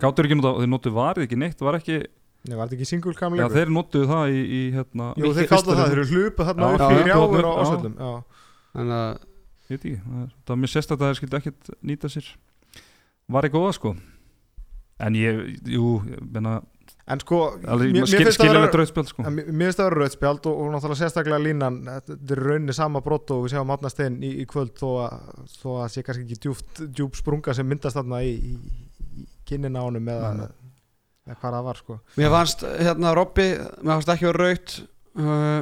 gáttur 0.00 0.28
ekki 0.28 0.38
nota, 0.40 0.54
þeir 0.60 2.06
Nei, 2.48 2.54
var 2.56 2.68
þetta 2.70 2.76
ekki 2.78 2.88
single 2.88 3.12
cam 3.18 3.34
já 3.36 3.46
þeir 3.52 3.72
notuðu 3.76 4.06
það 4.08 4.30
í, 4.32 4.38
í 4.56 4.60
hérna, 4.72 5.10
Jú, 5.20 5.32
þeir 5.36 5.48
káttu 5.50 5.74
það, 5.76 5.82
þeir 5.90 5.98
eru 5.98 6.06
hlupu 6.14 6.46
þarna 6.48 6.70
Já, 6.70 6.72
upp 6.72 6.80
já, 6.80 6.88
í 6.90 7.00
já, 7.00 7.04
rjáur 7.10 7.34
já. 7.36 7.44
á 7.44 7.52
ásvöldum 7.60 7.96
Já, 8.00 8.12
þannig 8.78 8.96
að 9.00 9.10
ég 9.20 9.74
veit 9.74 9.84
ekki, 9.84 9.96
það, 10.06 10.22
er- 10.24 10.32
það 10.40 10.54
var 10.54 10.60
mér 10.64 10.72
sérst 10.74 10.94
að 10.94 11.02
það 11.04 11.14
skildi 11.20 11.38
ekkert 11.40 11.70
nýta 11.90 12.10
sér. 12.10 12.30
Var 13.30 13.46
ekki 13.46 13.54
góða 13.60 13.74
sko. 13.76 13.92
En 15.00 15.16
ég, 15.20 15.42
jú, 15.70 15.90
ég 16.10 16.24
meina 16.34 16.54
En 17.10 17.18
sko, 17.22 17.38
alveg, 17.66 17.90
mér, 17.90 18.04
mér 18.04 18.06
skil, 18.10 18.18
finnst 18.20 18.28
það 18.28 18.36
skilja 18.38 18.54
vera 18.56 18.66
við 18.68 18.74
drautspjald 18.76 19.08
sko. 19.10 19.22
Mér 19.26 19.46
mér 19.50 19.66
finnst 19.70 19.78
það 19.80 19.86
að 19.86 19.90
vera 19.90 20.00
rauðspjald 20.04 20.44
og, 20.50 20.58
og 20.62 20.68
náttúrulega 20.74 20.98
sérstaklega 21.00 21.40
línan 21.42 21.78
þetta 21.88 22.34
er 22.36 22.42
rauninni 22.46 22.74
sama 22.76 23.00
brott 23.02 23.32
og 23.34 23.40
við 23.44 23.54
sjáum 23.54 23.72
átnastein 23.74 24.18
í, 24.22 24.30
í 24.42 24.44
kvöld 24.50 24.74
þó 24.78 24.88
að, 25.06 25.16
þó 25.58 25.68
að 25.82 25.88
sé 25.94 26.04
kannski 26.06 26.26
ekki 26.28 26.38
djúpt, 26.44 26.82
djúp 27.00 27.18
sprunga 27.18 27.54
sem 27.56 27.66
myndast 27.66 27.98
þarna 27.98 28.20
í, 28.26 28.36
í, 28.52 28.84
í 29.22 29.26
kinnina 29.48 29.82
á 29.82 29.86
honum 29.88 30.10
eða, 30.12 30.30
Nei, 30.38 30.46
eða 31.28 31.36
hvað 31.40 31.56
það 31.56 31.68
var 31.68 31.82
sko 31.82 31.98
Mér 32.20 32.34
fannst 32.34 32.64
hérna 32.70 33.14
Robby, 33.18 33.46
mér 33.82 33.92
fannst 33.98 34.14
ekki 34.14 34.30
vera 34.30 34.48
raut 34.48 34.74
uh, 35.20 35.60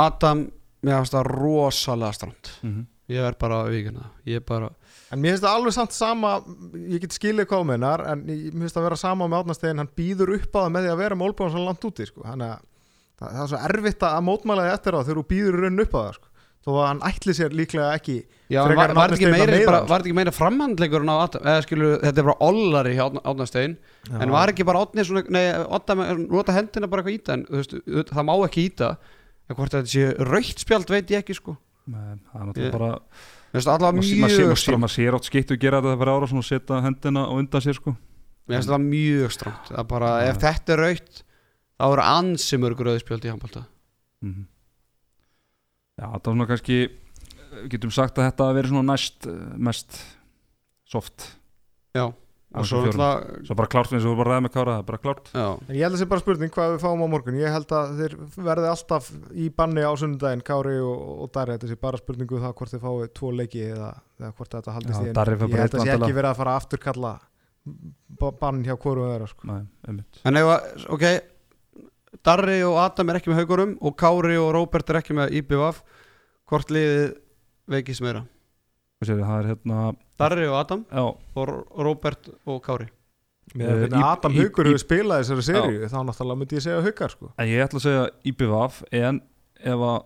Adam, 0.00 0.46
mér 0.86 1.00
fannst 1.00 1.18
það 1.18 1.30
rosalega 1.34 2.18
strand 2.20 2.54
mm 2.62 2.88
Ég 3.10 3.24
verð 3.24 3.40
bara 3.40 3.56
að 3.64 3.72
vikina 3.74 4.08
Ég 4.28 4.38
er 4.38 4.46
bara, 4.46 4.70
En 5.10 5.18
mér 5.18 5.34
finnst 5.34 5.42
það 5.42 5.56
alveg 5.58 5.74
samt 5.74 5.94
sama 5.96 6.32
ég 6.78 7.02
get 7.02 7.16
skilið 7.16 7.54
meinar 7.66 8.04
en 8.06 8.22
mér 8.22 8.52
finnst 8.52 8.76
það 8.76 8.86
vera 8.86 8.98
sama 9.00 9.26
með 9.26 9.42
átnastein 9.42 9.82
hann 9.82 9.90
býður 9.98 10.36
upp 10.36 10.54
á 10.54 10.60
það 10.60 10.72
með 10.76 10.86
því 10.86 10.92
að 10.92 11.00
vera 11.02 11.18
með 11.18 11.26
olbúan 11.30 11.50
svo 11.50 11.64
langt 11.64 11.86
úti 11.88 12.06
sko. 12.06 12.22
þannig 12.22 12.52
að 12.54 12.60
það, 13.18 13.32
það 13.32 13.42
er 13.42 13.50
svo 13.50 13.62
erfitt 13.70 14.06
að 14.06 14.26
mótmæla 14.28 14.66
því 14.66 14.74
eftir 14.76 14.94
á 14.94 15.00
þegar 15.00 15.20
þú 15.20 15.26
býður 15.32 15.58
í 15.58 15.64
raunin 15.64 15.84
upp 15.84 15.96
á 15.98 16.00
það 16.00 16.12
sko. 16.20 16.29
Þó 16.60 16.70
að 16.76 16.86
hann 16.90 16.98
ætli 17.08 17.32
sér 17.36 17.54
líklega 17.56 17.94
ekki 17.96 18.16
já, 18.52 18.60
Frekar 18.66 18.70
en 18.70 18.76
var, 18.76 18.90
en 18.90 18.96
var, 18.98 19.08
þetta 19.08 19.16
ekki 19.16 19.28
að 19.28 19.32
meiða 19.36 19.60
bara, 19.70 19.80
var 19.88 20.02
þetta 20.02 20.08
ekki 20.10 20.16
meira 20.18 20.34
framhandleikurinn 20.36 21.12
á 21.12 21.16
Adam 21.24 21.46
eða 21.48 21.62
skilur, 21.64 21.94
þetta 22.02 22.20
er 22.20 22.26
bara 22.28 22.48
ollari 22.50 22.92
hjá 22.98 23.04
Átnastein 23.24 23.76
en 24.20 24.34
var 24.34 24.52
ekki 24.52 24.66
bara 24.68 24.82
Átni 24.84 25.04
svona, 25.08 25.22
nei, 25.32 25.44
Adam 25.78 26.02
nota 26.28 26.52
hendina 26.58 26.90
bara 26.92 27.00
eitthvað 27.04 27.16
íta 27.16 27.36
en 27.38 27.46
þú 27.48 27.60
veist, 27.62 27.74
það 28.12 28.28
má 28.28 28.34
ekki 28.44 28.66
íta 28.68 28.90
en 29.48 29.56
hvort 29.56 29.72
þetta 29.78 29.92
sé 29.94 30.04
raukt 30.28 30.60
spjald 30.66 30.92
veit 30.92 31.10
ég 31.10 31.24
ekki 31.24 31.34
sko. 31.40 31.56
Nei, 31.90 32.20
það 32.28 32.36
er 32.42 32.46
náttúrulega 32.50 32.74
bara 32.76 32.90
sé- 34.04 34.20
maður 34.20 34.30
sé- 34.30 34.44
mjög 34.44 34.44
maður 34.44 34.52
sé- 34.52 34.62
stránt 34.62 34.82
maður 34.84 34.94
sér 34.98 35.16
átt 35.18 35.26
skittu 35.30 35.56
gera 35.58 35.80
þetta 35.80 35.96
fyrir 35.98 36.12
ára 36.12 36.28
og 36.38 36.44
setja 36.46 36.82
hendina 36.84 37.24
á 37.26 37.32
undan 37.34 37.64
sér 37.64 37.74
sko. 37.80 37.96
Mér 38.46 38.60
finnst 38.60 38.70
það 38.70 38.84
mjög 38.92 39.32
stránt 39.34 39.72
er 39.80 39.84
bara, 39.90 40.10
ef 40.28 40.38
þetta 40.44 40.76
er 40.76 40.82
raut 40.84 41.22
þá 41.80 41.84
eru 41.90 42.04
ansi 42.04 42.60
mörg 42.60 42.84
rauðspjöld 42.84 43.24
í 43.26 43.32
handbólta 43.32 43.64
Mhm. 44.22 44.44
Já, 46.00 46.06
það 46.08 46.16
var 46.16 46.32
svona 46.32 46.48
kannski 46.48 46.80
við 47.50 47.68
getum 47.74 47.92
sagt 47.92 48.18
að 48.18 48.30
þetta 48.30 48.48
hafi 48.48 48.56
verið 48.60 48.72
svona 48.72 48.88
næst 48.94 49.26
eh, 49.28 49.38
mest 49.68 50.00
soft. 50.90 51.26
Já, 51.94 52.06
svo 52.66 52.80
náttúrulega 52.82 53.44
Svo 53.46 53.56
bara 53.58 53.70
klárt 53.70 53.92
eins 53.94 54.04
og 54.06 54.12
við 54.14 54.20
bara 54.22 54.32
ræðum 54.32 54.46
með 54.46 54.52
kára, 54.54 54.72
það 54.76 54.80
er 54.82 54.86
bara 54.88 55.00
klárt. 55.04 55.30
Já, 55.34 55.46
En 55.68 55.74
ég 55.76 55.82
held 55.84 55.90
að 55.90 55.96
það 55.96 56.02
sé 56.02 56.08
bara 56.12 56.22
spurning 56.24 56.54
hvað 56.54 56.72
við 56.74 56.84
fáum 56.84 57.02
á 57.04 57.06
morgun. 57.12 57.38
Ég 57.40 57.54
held 57.54 57.74
að 57.78 57.92
þeir 58.00 58.14
verði 58.48 58.70
alltaf 58.70 59.10
í 59.34 59.48
banni 59.60 59.84
á 59.86 59.92
sunnudaginn 60.00 60.44
Kári 60.46 60.76
og, 60.82 61.02
og 61.26 61.32
Darri. 61.34 61.58
Þetta 61.58 61.70
sé 61.72 61.78
bara 61.84 62.00
spurningu 62.00 62.38
um 62.38 62.44
það 62.46 62.54
hvort 62.60 62.74
þeir 62.74 62.84
fái 62.86 63.10
tvo 63.20 63.32
leiki 63.38 63.66
eða, 63.68 63.90
eða 64.22 64.32
hvort 64.38 64.56
þetta 64.56 64.76
haldist 64.78 64.96
Já, 64.96 65.02
í 65.02 65.04
einu. 65.04 65.10
Ég 65.10 65.18
bara 65.20 65.36
held 65.36 65.76
að 65.76 65.82
einn 65.84 65.90
sé 65.90 65.98
ekki 65.98 66.16
verið 66.20 66.30
að 66.32 66.40
fara 66.40 66.54
að 66.56 66.62
afturkalla 66.64 67.12
ba- 68.22 68.32
bann 68.40 68.64
hjá 68.66 68.74
hvoru 68.80 69.06
þeirra 69.12 69.28
sko. 69.30 69.50
Nei, 69.50 69.60
einmitt. 69.86 70.22
En 70.26 70.40
ef 70.40 70.50
að, 70.56 70.88
ok 70.96 71.06
Darri 72.26 72.58
og 72.66 72.76
Adam 72.82 73.10
er 73.12 73.20
ekki 73.20 73.30
með 73.30 73.42
haugurum 73.44 73.74
og 73.80 73.96
Kári 74.00 74.36
og 74.40 74.50
Róbert 74.56 74.90
er 74.90 74.98
ekki 75.00 75.14
með 75.16 75.34
IBVF 75.40 75.82
Hvort 76.50 76.72
liðið 76.74 77.12
veikist 77.70 78.02
meira? 78.02 78.24
Er 79.00 79.22
hérna 79.46 79.92
Darri 80.20 80.48
og 80.50 80.56
Adam 80.60 80.82
Já, 80.90 81.04
og 81.06 81.52
Róbert 81.78 82.32
og 82.46 82.62
Kári 82.66 82.88
Með 83.54 83.66
Eh, 83.66 83.78
hvernig 83.80 83.98
í- 83.98 84.06
Adam 84.06 84.34
Haugur 84.38 84.68
hefur 84.70 84.82
spilað 84.84 85.22
þessari 85.24 85.42
seríu 85.48 85.86
þá 85.90 85.98
náttúrulega 86.06 86.38
myndi 86.38 86.58
ég 86.58 86.62
segja 86.66 86.82
Haugar 86.84 87.10
sko. 87.10 87.30
en 87.38 87.48
ég 87.50 87.64
ætla 87.64 87.80
að 87.80 87.86
segja 87.86 88.04
IBVF 88.30 88.82
en 88.92 89.20
ef 89.60 89.80
að 89.90 90.04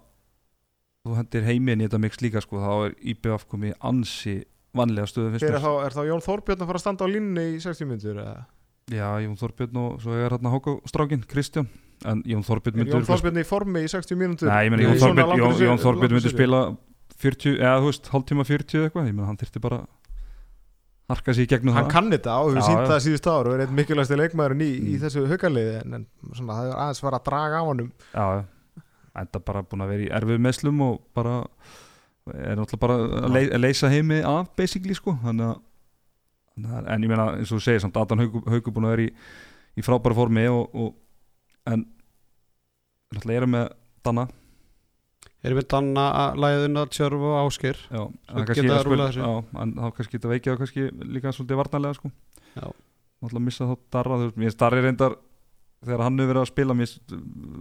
þú 1.05 1.17
hendir 1.19 1.45
heiminn 1.45 1.81
í 1.83 1.89
þetta 1.89 2.01
mix 2.01 2.17
líka 2.25 2.41
sko, 2.41 2.57
þá 2.57 2.73
er 2.87 2.95
IBVF 3.13 3.45
komið 3.51 3.75
ansi 3.85 4.37
vanlega 4.75 5.07
stöðu 5.11 5.37
er 5.37 5.59
er 5.61 5.93
þá 5.93 6.03
Jón 6.09 6.25
Þórbjörn 6.25 6.63
að 6.65 6.67
fara 6.73 6.79
að 6.81 6.85
standa 6.87 7.05
á 7.05 7.09
línni 7.13 7.45
í 7.57 7.61
60 7.61 7.85
myndur 7.91 8.17
eða? 8.25 8.47
Já, 8.89 9.09
Jón 9.21 9.37
Þorbjörn 9.37 9.77
og 9.85 10.01
svo 10.01 10.17
er 10.17 10.31
hérna 10.33 10.51
Háko 10.55 10.81
Strákin, 10.89 11.25
Kristján 11.29 11.69
en 12.11 12.23
Jón 12.29 12.45
Þorbjörn 12.47 12.75
Er 12.75 12.81
myndi 12.83 12.93
Jón 12.93 13.01
örugglega 13.03 13.19
Þórbjörn 13.21 13.41
í 13.41 13.47
formi 13.49 13.83
í 13.85 13.91
60 13.93 14.19
mínútur? 14.21 14.49
Nei, 14.51 14.65
ég 14.67 14.73
meina 14.75 14.83
Í 14.83 14.87
Jón 14.89 15.03
Þorbjörn, 15.05 15.39
Jón, 15.43 15.55
Jón 15.69 15.83
Þorbjörn 15.85 16.21
seríu? 16.21 16.35
spila 16.37 16.63
40, 17.25 17.59
eða 17.63 17.77
þú 17.81 17.91
veist, 17.91 18.09
hálftíma 18.13 18.45
40 18.49 18.79
eða 18.81 18.89
eitthvað, 18.91 19.07
ég 19.09 19.15
meina 19.19 19.29
hann 19.31 19.39
þyrfti 19.41 19.63
bara 19.65 19.79
harka 21.09 21.35
sig 21.37 21.45
í 21.47 21.51
gegnum 21.53 21.75
Hann 21.77 21.85
það 21.87 21.93
kann 21.93 22.11
þetta 22.15 22.35
og 22.41 22.55
Já, 22.57 22.63
sínt 22.65 22.89
það 22.91 23.01
síðust 23.05 23.29
ár 23.29 23.49
og 23.51 23.55
er 23.59 23.63
einn 23.67 23.75
mikilvægsti 23.77 24.17
leikmaðurinn 24.19 24.65
í, 24.65 24.71
í 24.75 24.95
Mm. 24.95 25.01
þessu 25.05 25.25
haugarliði 25.31 25.75
en, 25.83 25.95
en 25.99 26.07
svona, 26.33 26.57
það 26.59 26.69
er 26.71 26.79
aðeins 26.85 27.03
fara 27.05 27.21
að 27.21 27.27
draga 27.29 27.61
á 27.61 27.65
honum 27.69 27.91
Já, 28.15 28.25
já, 28.35 28.43
enda 29.23 29.43
bara 29.45 29.63
búin 29.69 29.85
að 29.85 29.93
vera 29.95 30.07
í 30.07 30.11
erfið 30.19 30.41
meðslum 30.49 30.81
og 30.89 30.97
bara 31.15 31.35
er 32.35 32.57
náttúrulega 32.57 32.81
bara 32.87 32.97
að 33.29 33.39
að 33.53 33.61
leysa 33.61 33.91
heimi 33.93 34.23
af 34.25 34.49
basically 34.57 34.97
sko 34.97 35.13
þannig 35.23 35.53
að 35.53 36.89
en 36.95 37.05
ég 37.05 37.11
meina 37.13 37.29
eins 37.37 37.53
og 37.53 37.59
þú 37.61 37.65
segir 37.69 37.83
samt 37.85 37.97
Adam 38.01 38.25
Hauku 38.25 38.73
búin 38.73 38.89
að 38.89 38.95
vera 38.97 39.05
í, 39.05 39.11
í 39.77 39.85
frábæra 39.85 40.17
formi 40.17 40.47
og, 40.49 40.73
og 40.73 40.93
en 41.71 41.85
náttúrulega 43.15 43.43
erum 43.43 43.55
með 43.55 43.69
Danna. 44.05 44.27
Erum 45.45 45.61
við 45.61 45.67
danna 45.75 46.05
að 46.17 46.39
læðin 46.41 46.81
að 46.81 46.91
tjörf 46.97 47.23
og 47.29 47.35
áskir 47.43 47.77
já, 47.93 48.01
en 48.33 48.39
er 48.41 48.49
þá 48.49 49.91
kannski 49.93 50.17
geta 50.17 50.31
veikið 50.31 50.55
og 50.55 50.63
kannski 50.63 50.87
líka 51.05 51.33
svolítið 51.37 51.61
varnarlega 51.61 51.99
sko. 51.99 52.11
Náttúrulega 52.55 53.45
missa 53.45 53.69
þá 53.69 53.75
Darra 53.93 54.19
þú 54.21 54.29
veist, 54.29 54.39
mér 54.39 54.49
finnst 54.49 54.61
Darri 54.63 54.85
reyndar 54.85 55.17
þegar 55.85 56.05
hann 56.07 56.17
hefur 56.17 56.31
verið 56.31 56.41
að 56.41 56.49
spila 56.49 56.77
mér 56.79 56.95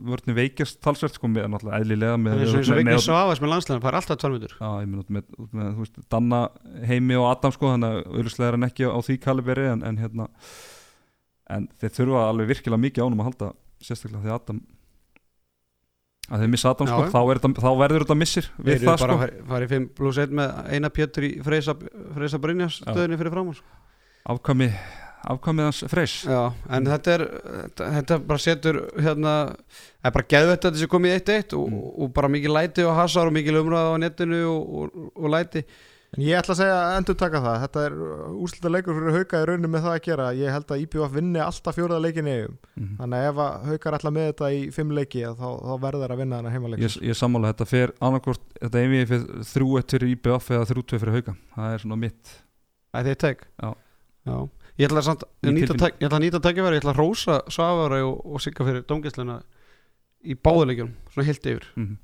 vörnni 0.08 0.36
veikjast 0.38 0.80
talsvert 0.84 1.18
sko 1.18 1.30
með 1.32 1.50
náttúrulega 1.52 1.80
eðlilega 1.82 2.20
með, 2.24 2.38
Það 2.38 2.44
er 2.44 2.54
og 2.54 2.80
eins 2.84 2.96
og 2.96 3.06
Svavas 3.08 3.42
með 3.44 3.52
landslæðin 3.54 3.84
Það 3.84 3.90
er 3.92 3.98
alltaf 4.00 4.22
tværmyndur 4.22 4.54
Já, 4.56 4.70
ég 4.70 4.88
meina 4.92 5.04
út 5.04 5.12
með, 5.18 5.26
út 5.44 5.58
með 5.60 5.74
veist, 5.82 6.00
Danna 6.14 6.40
heimi 6.88 7.18
og 7.20 7.28
Adam 7.34 7.56
sko, 7.56 7.74
þannig 7.74 7.98
að 7.98 8.14
auðvitað 8.14 8.48
er 8.48 8.58
hann 8.58 8.68
ekki 8.70 8.88
á 8.88 9.00
því 9.10 9.18
kaliberi 9.28 9.68
en, 9.74 9.84
en 9.90 10.00
hérna 10.00 10.30
en 11.52 11.68
þeir 11.82 11.96
þurfa 11.98 12.24
alveg 12.30 12.54
virkilega 12.54 12.84
mikið 12.86 13.04
ánum 13.04 13.26
að 13.26 13.30
halda 13.32 13.52
sérstaklega 13.84 14.24
því 14.26 14.34
Adam 14.38 14.62
að 16.34 16.44
þeir 16.46 16.52
missa 16.54 16.72
Adam 16.72 16.88
sko, 16.88 17.00
þá, 17.12 17.20
þetta, 17.34 17.50
þá 17.60 17.70
verður 17.84 18.06
þetta 18.06 18.16
missir 18.20 18.46
Við 18.64 18.74
erum 18.78 18.90
það 18.94 19.02
bara 19.04 19.16
sko. 19.20 19.46
fara 19.52 19.66
í 19.68 19.72
5 19.74 19.88
plus 20.00 20.20
1 20.24 20.36
með 20.40 20.54
eina 20.78 20.92
Pétur 20.96 21.26
í 21.28 21.32
Freysa, 21.44 21.76
Freysa 22.16 22.40
Brynjas 22.44 22.78
stöðinni 22.80 23.20
fyrir 23.20 23.34
fram 23.36 23.50
afkvæmi, 24.34 24.70
afkvæmið 25.34 25.66
hans 25.68 25.82
freys. 25.92 26.14
Já, 26.24 26.40
en 26.72 26.86
þetta 26.88 27.14
er 27.18 27.24
þetta, 27.44 27.88
þetta 27.98 28.18
bara 28.30 28.40
setur 28.40 28.78
hérna 29.04 29.34
það 29.52 30.08
er 30.08 30.14
bara 30.16 30.30
geðvett 30.32 30.64
að 30.64 30.70
þetta 30.70 30.80
sé 30.86 30.88
komið 30.94 31.12
í 31.12 31.18
1-1 31.20 31.58
og, 31.60 31.66
Mm. 31.74 31.82
og 32.06 32.14
bara 32.16 32.32
mikið 32.32 32.56
læti 32.56 32.86
og 32.88 32.96
hasar 32.96 33.28
og 33.28 33.36
mikið 33.36 33.60
umræða 33.60 33.92
á 33.92 33.96
netinu 34.00 34.40
og, 34.48 34.64
og, 34.80 35.12
og 35.20 35.28
læti 35.36 35.66
En 36.14 36.22
ég 36.22 36.38
ætla 36.38 36.54
að 36.54 36.60
segja 36.60 36.74
að 36.78 36.96
endur 37.00 37.16
taka 37.18 37.40
það 37.42 37.56
Þetta 37.64 37.84
er 37.88 37.94
úrslita 38.38 38.72
leikur 38.72 38.98
fyrir 38.98 39.16
hauga 39.18 39.40
í 39.42 39.48
rauninni 39.50 39.70
með 39.74 39.86
það 39.86 39.96
að 39.96 40.04
gera 40.08 40.28
Ég 40.38 40.54
held 40.54 40.74
að 40.74 40.84
IPVF 40.84 41.14
vinni 41.16 41.42
alltaf 41.42 41.78
fjóraða 41.78 42.04
leikin 42.04 42.30
í 42.30 42.36
eigum 42.36 42.58
mm. 42.78 42.92
Þannig 43.00 43.18
að 43.18 43.30
ef 43.30 43.42
að 43.46 43.70
haugar 43.70 43.98
ætla 43.98 44.14
með 44.14 44.28
þetta 44.30 44.52
í 44.54 44.60
fimm 44.76 44.94
leiki 44.94 45.24
þá, 45.26 45.48
þá 45.64 45.74
verður 45.88 46.14
að 46.14 46.22
vinna 46.22 46.40
þennan 46.40 46.56
heimaleik 46.58 46.84
ég, 46.86 46.98
ég 47.10 47.18
sammála 47.18 47.54
þetta 47.54 47.70
fer 47.72 47.96
annarkvort 47.98 48.46
þetta 48.60 48.84
einvið 48.84 49.08
fyrir 49.14 49.48
þrjú 49.54 49.80
eitt 49.80 49.96
fyrir 49.98 50.14
IBF 50.14 50.52
eða 50.54 50.70
þrjú 50.70 50.86
tvei 50.86 51.02
fyrir 51.02 51.18
hauka 51.18 51.36
það 51.56 51.78
er 51.78 51.86
svona 51.88 52.00
mitt 52.04 52.36
Það 52.94 53.02
er 53.02 53.10
þitt 53.10 53.24
teg 53.26 53.44
Já. 53.50 53.72
Já. 54.24 54.38
Ég 54.74 54.88
ætla 54.88 55.02
að, 55.02 55.08
samt, 55.10 55.26
að 55.26 55.50
Mín 55.50 55.60
nýta, 55.60 55.76
tæk, 55.82 55.98
ég 55.98 56.08
ætla 56.08 56.20
að 56.20 56.26
nýta 56.28 56.42
tækifæri 56.46 56.78
Ég 56.78 56.84
ætla 56.84 56.94
að 56.94 57.02
rósa 57.02 57.42
Svavari 57.54 58.02
og, 58.06 58.22
og 58.26 58.42
Sigga 58.42 58.66
fyrir 58.68 58.86
dómgæsluna 58.90 59.42
í 60.24 60.38
báðuleikjum 60.40 60.94
svona 61.12 61.28
heilt 61.28 61.48
yfir 61.52 61.68
mm. 61.76 61.96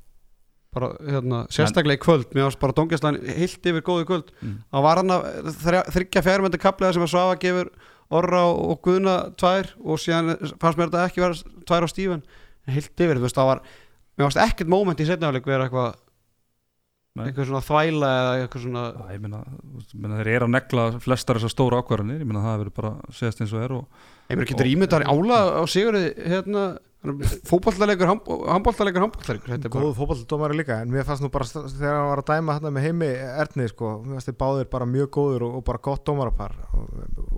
Bara, 0.76 0.90
hérna, 1.02 1.44
sérstaklega 1.54 1.98
í 1.98 2.04
kvöld. 2.04 2.28
Mér 2.36 2.48
varst 2.48 2.62
bara 2.62 2.76
dómgæslan 2.78 3.20
heilt 3.26 3.70
yfir 3.72 3.86
góðu 3.86 4.10
kvöld. 4.10 4.34
Mm. 4.42 4.58
það 4.74 4.86
var 4.86 5.02
hann 5.02 5.16
að 5.16 5.30
þriggja 5.96 6.26
fjármyndu 6.26 6.62
kapliða 6.62 6.96
sem 6.98 7.06
að 7.06 7.14
Svafa 7.14 7.40
gefur 7.42 7.72
Orra 8.20 8.44
og 8.50 8.80
Guðna 8.86 9.16
tvær 9.38 9.72
og 9.86 10.02
síðan 10.02 10.36
fannst 10.62 10.80
mér 10.80 10.90
þetta 10.90 11.06
ekki 11.06 11.24
vera 11.24 11.58
tvær 11.70 11.86
á 11.86 11.88
Stífan. 11.90 12.24
En 12.66 12.76
heilt 12.76 12.94
yfir, 12.94 13.18
þú 13.18 13.26
veist, 13.26 13.38
það 13.38 13.50
var 13.54 13.64
mér 14.20 14.28
varst 14.28 14.44
ekkert 14.44 14.72
moment 14.72 15.02
í 15.02 15.08
setnafleik 15.08 15.50
vera 15.50 15.68
eitthvað 15.68 15.98
eitthvað 17.20 17.50
svona 17.50 17.62
þvæla 17.66 18.10
eða 18.20 18.34
eitthvað 18.44 18.64
svona 18.64 18.84
Já, 18.90 19.06
ég 19.16 19.24
meina 19.24 20.20
þeir 20.20 20.30
eru 20.36 20.48
að 20.48 20.54
negla 20.56 20.86
flestar 21.04 21.40
þessar 21.40 21.54
stóra 21.54 21.80
ákvarðanir, 21.82 22.22
ég 22.22 22.30
meina 22.30 22.44
það 22.46 22.62
verður 22.62 22.76
bara 22.78 22.92
að 22.96 23.18
segast 23.18 23.42
eins 23.44 23.56
og 23.56 23.64
er 23.66 23.74
og 23.76 24.06
ég 24.30 24.40
mér 24.40 24.50
getur 24.52 24.70
ímyndar 24.70 25.06
ála 25.10 25.40
á 25.60 25.64
Sigurði 25.70 26.04
hérna, 26.30 26.66
fótballtalegur 27.00 28.10
handballtalegur 28.12 29.00
handballtalegur 29.06 29.54
þetta 29.54 29.70
er 29.70 29.72
bara 29.72 29.84
Góð 29.86 29.94
fótballdómari 30.02 30.58
líka 30.60 30.80
En 30.84 30.90
mér 30.92 31.06
fannst 31.08 31.24
nú 31.24 31.30
bara 31.32 31.46
þegar 31.48 31.94
hann 31.96 32.10
var 32.10 32.22
að 32.24 32.32
dæma 32.34 32.56
hérna 32.58 32.72
með 32.76 32.86
heimi 32.90 33.08
Erni 33.40 33.68
sko, 33.72 33.92
mér 34.04 34.18
fannst 34.18 34.32
þið 34.32 34.38
báðir 34.42 34.68
bara 34.74 34.88
mjög 34.90 35.12
góður 35.16 35.46
og, 35.48 35.54
og 35.60 35.64
bara 35.70 35.80
gott 35.88 36.04
dómarapar. 36.10 36.58
Og, 36.76 36.90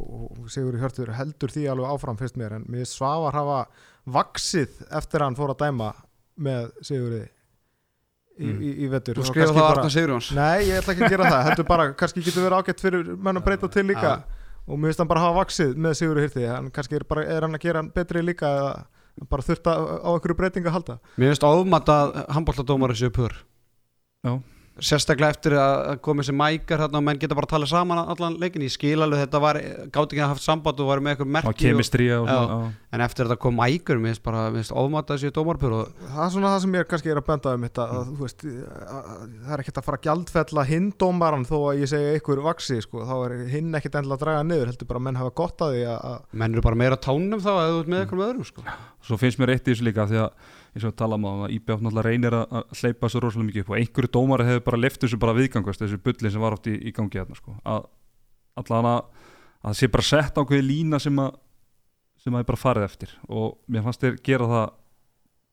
og, 0.02 0.40
Sigur 0.50 0.80
Hjörtur 0.82 1.14
heldur 1.14 1.54
því 1.54 1.68
alveg 1.76 1.94
áfram 1.94 2.18
fyrst 2.18 2.40
mér 2.42 2.58
en 2.58 2.66
mér 2.74 2.90
svavar 2.90 3.38
hafa 3.38 3.60
vaksið 4.18 4.82
eftir 4.98 5.22
að 5.22 5.30
hann 5.30 5.38
fór 5.38 5.54
að 5.54 5.62
dæma 5.68 5.92
með 6.42 6.72
Sigurði 6.90 7.22
í, 7.22 7.30
Mm. 8.42 8.62
í, 8.66 8.70
í 8.82 8.88
vetur. 8.90 9.20
Þú 9.20 9.22
Og 9.22 9.28
skrifa 9.30 9.52
það 9.52 9.58
bara- 9.62 9.74
Arna 9.84 9.90
Sigurjóns. 9.94 10.32
Nei, 10.34 10.62
ég 10.72 10.80
ætla 10.82 10.94
ekki 10.96 11.04
að 11.06 11.12
gera 11.14 11.26
það, 11.30 11.42
heldur 11.46 11.66
bara 11.68 11.84
kannski 11.94 12.24
getur 12.26 12.46
verið 12.48 12.58
ágætt 12.64 12.80
fyrir 12.82 13.10
menn 13.22 13.38
að 13.38 13.44
breyta 13.46 13.70
til 13.70 13.84
líka. 13.86 14.14
Og 14.66 14.80
mér 14.80 14.90
finnst 14.90 15.02
hann 15.04 15.08
bara 15.12 15.20
hafa 15.22 15.44
vaksið 15.44 15.76
með 15.78 15.94
Sigurður 16.00 16.26
Hirti 16.26 16.48
hann 16.50 16.72
kannski 16.74 16.96
er, 16.98 17.04
bara, 17.06 17.26
er 17.28 17.42
hann 17.46 17.54
að 17.54 17.62
gera 17.68 17.82
hann 17.84 17.92
betri 17.94 18.24
líka 18.26 18.50
eða 18.50 18.86
bara 19.30 19.46
þurft 19.46 19.70
að 19.72 19.86
á 20.02 20.10
einhverju 20.14 20.38
breytingu 20.40 20.72
að 20.72 20.78
halda 20.78 20.98
mér 21.16 21.32
finnst 21.34 21.48
ofmat 21.48 21.92
að 21.94 22.18
handballtadómari 22.38 22.98
séu 23.00 23.14
pur 23.14 23.36
Já. 24.22 24.38
Sérstaklega 24.80 25.36
eftir 25.36 25.54
að 25.60 25.98
koma 26.06 26.24
þessi 26.24 26.34
mækar 26.38 26.80
þarna 26.86 27.00
og 27.02 27.04
menn 27.04 27.20
geta 27.20 27.36
bara 27.36 27.48
að 27.50 27.54
tala 27.54 27.68
saman 27.68 28.00
allan 28.00 28.38
leikin 28.40 28.64
ég 28.64 28.72
skil 28.72 29.04
alveg 29.04 29.26
þetta 29.26 29.42
var, 29.44 29.60
gátt 29.92 30.14
ekki 30.14 30.22
að 30.24 30.32
haft 30.32 30.46
samband 30.46 30.80
og 30.80 30.88
var 30.88 31.02
með 31.04 31.12
eitthvað 31.16 31.32
já. 32.54 32.62
en 32.96 33.04
eftir 33.04 33.28
þetta 33.28 33.38
kom 33.44 33.60
mækur 33.60 34.00
mér 34.00 34.14
finnst 34.14 34.24
bara, 34.24 34.46
mér 34.48 34.62
finnst 34.62 34.76
ofmat 34.82 35.12
að 35.12 35.20
séu 35.26 35.36
dómarpur 35.36 35.76
og 35.76 35.92
það 36.06 36.24
er 36.24 36.32
svona 36.38 36.54
það 36.54 36.64
sem 36.64 36.78
ég 36.80 36.88
kannski 36.94 37.12
er 37.12 37.20
að 37.20 37.28
benda 37.28 37.56
um 37.58 37.68
þetta 37.68 37.88
að, 37.98 38.14
þú 38.14 38.30
veist, 38.30 38.48
að, 38.48 39.12
það 39.42 39.52
er 39.58 39.66
ekkert 39.66 39.82
að 39.82 39.88
fara 39.90 40.00
að 40.00 40.08
gjaldfella 40.08 40.66
hinn 40.72 40.88
dómaran 41.04 41.46
þó 41.52 41.58
að 41.60 41.84
ég 41.84 41.92
segja 41.92 42.16
einhver 42.16 42.44
vaksi 42.48 42.80
sko, 42.88 43.04
þá 43.10 43.16
er 43.28 43.38
hinn 43.52 43.76
ekkert 43.76 44.00
endilega 44.00 44.22
að 44.22 44.26
draga 44.26 44.48
niður 44.48 44.72
heldur 44.72 44.92
bara 44.94 45.04
að 45.04 45.08
menn 45.10 45.20
hafa 45.20 45.36
gott 45.44 45.68
að 45.68 45.76
því 45.76 45.84
að, 45.92 46.00
að 46.14 46.42
menn 46.42 46.56
eru 46.56 46.66
bara 46.70 46.82
meira 46.86 47.02
tánum 47.10 47.44
þá 47.44 47.52
eða 47.58 47.70
þú 47.76 47.84
ert 47.84 47.92
með 47.92 48.06
eitthvað 48.06 48.24
að 50.72 50.78
eins 50.78 50.86
og 50.86 50.92
við 50.92 50.98
talaðum 51.02 51.28
á 51.28 51.32
að 51.32 51.54
IBF 51.58 51.82
náttúrulega 51.84 52.08
reynir 52.08 52.36
að 52.38 52.58
að 52.60 52.80
hleypa 52.80 53.10
svo 53.12 53.22
rosalega 53.22 53.48
mikið 53.50 53.64
upp 53.64 53.72
og 53.72 53.80
einhverju 53.80 54.12
dómari 54.16 54.48
hefur 54.48 54.66
bara 54.70 54.80
lift 54.80 55.02
þessu 55.04 55.20
bara 55.20 55.36
viðgangast 55.36 55.84
þessu 55.84 56.00
bulli 56.02 56.32
sem 56.32 56.44
var 56.44 56.56
oft 56.56 56.70
í, 56.72 56.76
í 56.80 56.94
gangi 56.96 57.20
hérna 57.20 57.36
sko. 57.36 57.56
að 57.68 57.90
allan 58.62 58.90
að 58.92 59.02
að 59.62 59.68
það 59.70 59.80
sé 59.80 59.90
bara 59.94 60.08
sett 60.08 60.40
á 60.40 60.42
hverju 60.42 60.66
lína 60.66 61.00
sem 61.02 61.20
að 61.22 61.36
sem 62.22 62.36
að 62.36 62.44
er 62.44 62.50
bara 62.52 62.62
farið 62.62 62.88
eftir 62.88 63.16
og 63.28 63.58
mér 63.68 63.86
fannst 63.86 64.06
þér 64.06 64.18
gera 64.26 64.48
það 64.52 64.68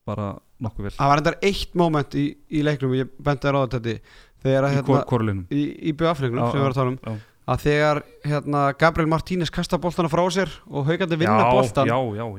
bara 0.08 0.28
nokkuð 0.64 0.88
vel 0.88 0.94
það 0.96 1.10
var 1.12 1.22
endar 1.22 1.38
eitt 1.50 1.74
moment 1.78 2.16
í, 2.18 2.26
í 2.48 2.62
leiknum 2.64 2.94
og 2.94 3.00
ég 3.00 3.10
benti 3.18 3.48
þér 3.48 3.58
á 3.58 3.60
þetta 3.66 3.96
þegar 4.44 4.68
að 4.68 4.76
hérna, 4.76 5.02
í, 5.50 5.64
í 5.90 5.94
BF-leiknum 5.98 6.46
sem 6.46 6.60
við 6.60 6.64
varum 6.64 6.76
að 6.76 6.78
tala 6.78 6.94
um. 6.94 7.20
Að 7.48 7.62
þegar 7.64 8.00
hérna, 8.28 8.64
Gabriel 8.76 9.08
Martínez 9.08 9.52
kasta 9.54 9.78
boltana 9.80 10.10
frá 10.12 10.24
sér 10.34 10.52
og 10.68 10.88
haugandi 10.88 11.16
vinna 11.20 11.46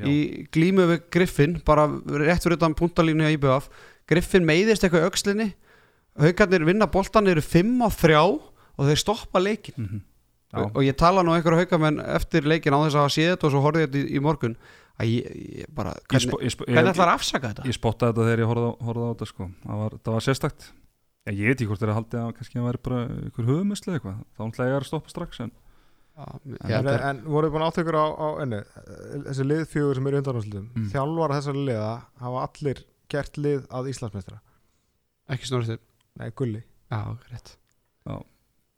já. 0.03 0.09
í 0.09 0.17
glímu 0.53 0.85
við 0.91 1.07
Griffin 1.15 1.57
bara 1.65 1.87
rétt 1.89 2.45
fyrir 2.45 2.59
utan 2.59 2.77
puntalínu 2.77 3.25
í 3.25 3.37
IBF 3.37 3.71
Griffin 4.09 4.45
meiðist 4.45 4.85
eitthvað 4.85 5.05
í 5.05 5.09
öxlinni. 5.09 5.49
Haugarnir 6.19 6.65
vinna 6.67 6.89
boltan 6.89 7.29
eru 7.31 7.41
5 7.45 7.83
á 7.85 7.89
3 7.93 8.19
og 8.19 8.87
þeir 8.87 9.01
stoppa 9.01 9.41
leikin 9.41 9.77
mm 9.77 10.05
og, 10.57 10.69
og 10.73 10.85
ég 10.85 10.97
tala 10.97 11.23
nú 11.25 11.35
einhverju 11.35 11.63
haugamenn 11.63 12.01
eftir 12.15 12.47
leikin 12.49 12.73
á 12.73 12.81
þess 12.81 12.97
að 12.97 13.03
hafa 13.03 13.13
séð 13.15 13.31
þetta 13.33 13.47
og 13.47 13.53
svo 13.53 13.63
horfði 13.65 13.83
ég 13.83 13.89
þetta 13.89 13.99
í, 14.01 14.05
í 14.09 14.21
morgun. 14.25 14.55
Að 14.99 15.11
ég, 15.13 15.35
ég 15.59 15.71
bara, 15.75 15.93
hvernig, 16.11 16.55
ætlar 16.81 17.11
að 17.11 17.13
afsaka 17.13 17.51
þetta? 17.53 17.67
ég 17.69 17.77
spottaði 17.77 18.11
þetta 18.11 18.25
þegar 18.27 18.41
ég 18.43 18.49
horfði 18.49 19.05
á 19.05 19.11
þetta 19.13 19.27
sko. 19.29 19.49
það, 19.63 19.83
var, 19.83 19.97
það 20.03 20.17
var 20.17 20.25
sérstakt 20.25 20.65
ég, 21.27 21.39
ég 21.39 21.47
veit 21.49 21.57
ekki 21.59 21.67
hvort 21.71 21.81
þeir 21.83 21.91
að 21.93 21.97
haldi 21.99 22.17
að 22.21 22.29
kannski 22.37 22.59
að 22.61 22.67
væri 22.69 22.81
bara 22.87 22.99
ykkur 23.29 23.49
höfumessli 23.49 23.93
eitthvað. 23.95 24.21
Þá 24.37 24.41
ætla 24.47 24.67
ég 24.69 24.77
að 24.79 24.87
stoppa 24.91 25.09
strax 25.15 25.41
en 25.45 25.51
Já, 26.19 26.25
En, 26.67 26.73
en, 26.83 26.87
en 26.99 27.19
voruð 27.31 27.53
búin 27.53 27.63
áttökur 27.63 27.95
á, 27.95 28.05
á 28.11 28.27
enni 28.43 28.57
þessi 29.23 29.45
liðfjögur 29.47 29.95
sem 29.95 30.07
eru 30.09 30.17
undanúslutum 30.19 30.65
Mm. 30.75 30.89
þjálfara 30.91 31.37
þessari 31.39 31.61
liða 31.69 31.91
hafa 32.19 32.41
allir 32.43 32.81
gert 33.13 33.37
lið 33.39 33.61
að 33.71 33.87
Íslandsmeistra 33.93 34.41
ekki 35.31 35.47
snorðið 35.47 35.79
nei, 36.19 36.27
gulli. 36.35 36.63
Já, 36.91 36.99
rétt 37.31 37.53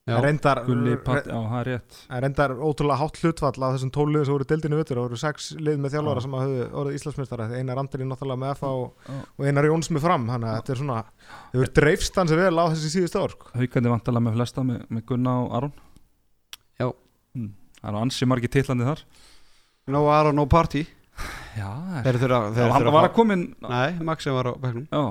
Reyndar, 0.09 0.63
já 0.65 0.97
það 1.29 1.57
er 1.59 1.67
rétt. 1.67 1.97
en 2.09 2.21
reyndar 2.23 2.51
ótrúlega 2.57 2.97
hátt 2.97 3.19
hlutfall 3.21 3.65
af 3.67 3.75
þessum 3.75 3.91
tóliðum 3.93 4.25
sem 4.25 4.33
voru 4.33 4.47
deildinu 4.49 4.79
vittur 4.79 4.97
og 4.97 5.05
voru 5.05 5.19
sex 5.21 5.51
lið 5.61 5.77
með 5.77 5.93
þjálfara 5.93 6.17
Já. 6.17 6.23
sem 6.25 6.37
hafði 6.39 6.63
orðið 6.81 6.95
Íslandsmeistara 6.97 7.45
einar 7.53 7.81
Andri 7.83 8.07
náttúrulega 8.09 8.41
með 8.41 8.55
FA 8.57 8.71
og, 8.79 9.11
og 9.37 9.45
einar 9.45 9.67
Jóns 9.69 9.91
með 9.93 10.05
fram. 10.07 10.25
Þannig 10.31 10.49
að 10.49 10.57
þetta 10.57 10.73
er 10.73 10.81
svona 10.81 10.97
þau 11.05 11.59
verður 11.59 11.73
dreifst 11.77 12.17
hans 12.17 12.33
vel 12.41 12.57
á 12.57 12.65
þessi 12.73 12.91
síðust 12.95 13.19
ár 13.21 13.35
sko. 13.35 13.51
haugandi 13.53 13.93
vantalega 13.93 14.25
með 14.25 14.39
flesta 14.39 14.65
með, 14.65 14.81
með 14.89 15.05
Gunna 15.11 15.35
og 15.43 15.53
Aron? 15.59 15.75
Já. 16.81 16.87
mm. 17.37 17.53
það 17.77 17.91
eru 17.93 18.01
ansi 18.01 18.29
margir 18.33 18.53
titlandi 18.57 18.89
þar. 18.89 19.05
No 19.93 20.03
Aro, 20.09 20.33
no 20.33 20.47
party 20.49 20.87
já, 21.57 21.69
Þeir 22.05 22.17
þeir 22.21 22.33
hann 22.33 22.55
þurfa 22.55 22.93
var 22.93 23.05
að 23.05 23.09
að 23.09 23.15
komin 23.15 23.45
Nei, 23.61 24.01
Maxi 24.07 24.33
var 24.33 24.49
á 24.49 24.53
bekknum. 24.61 24.85
Já, 24.89 25.03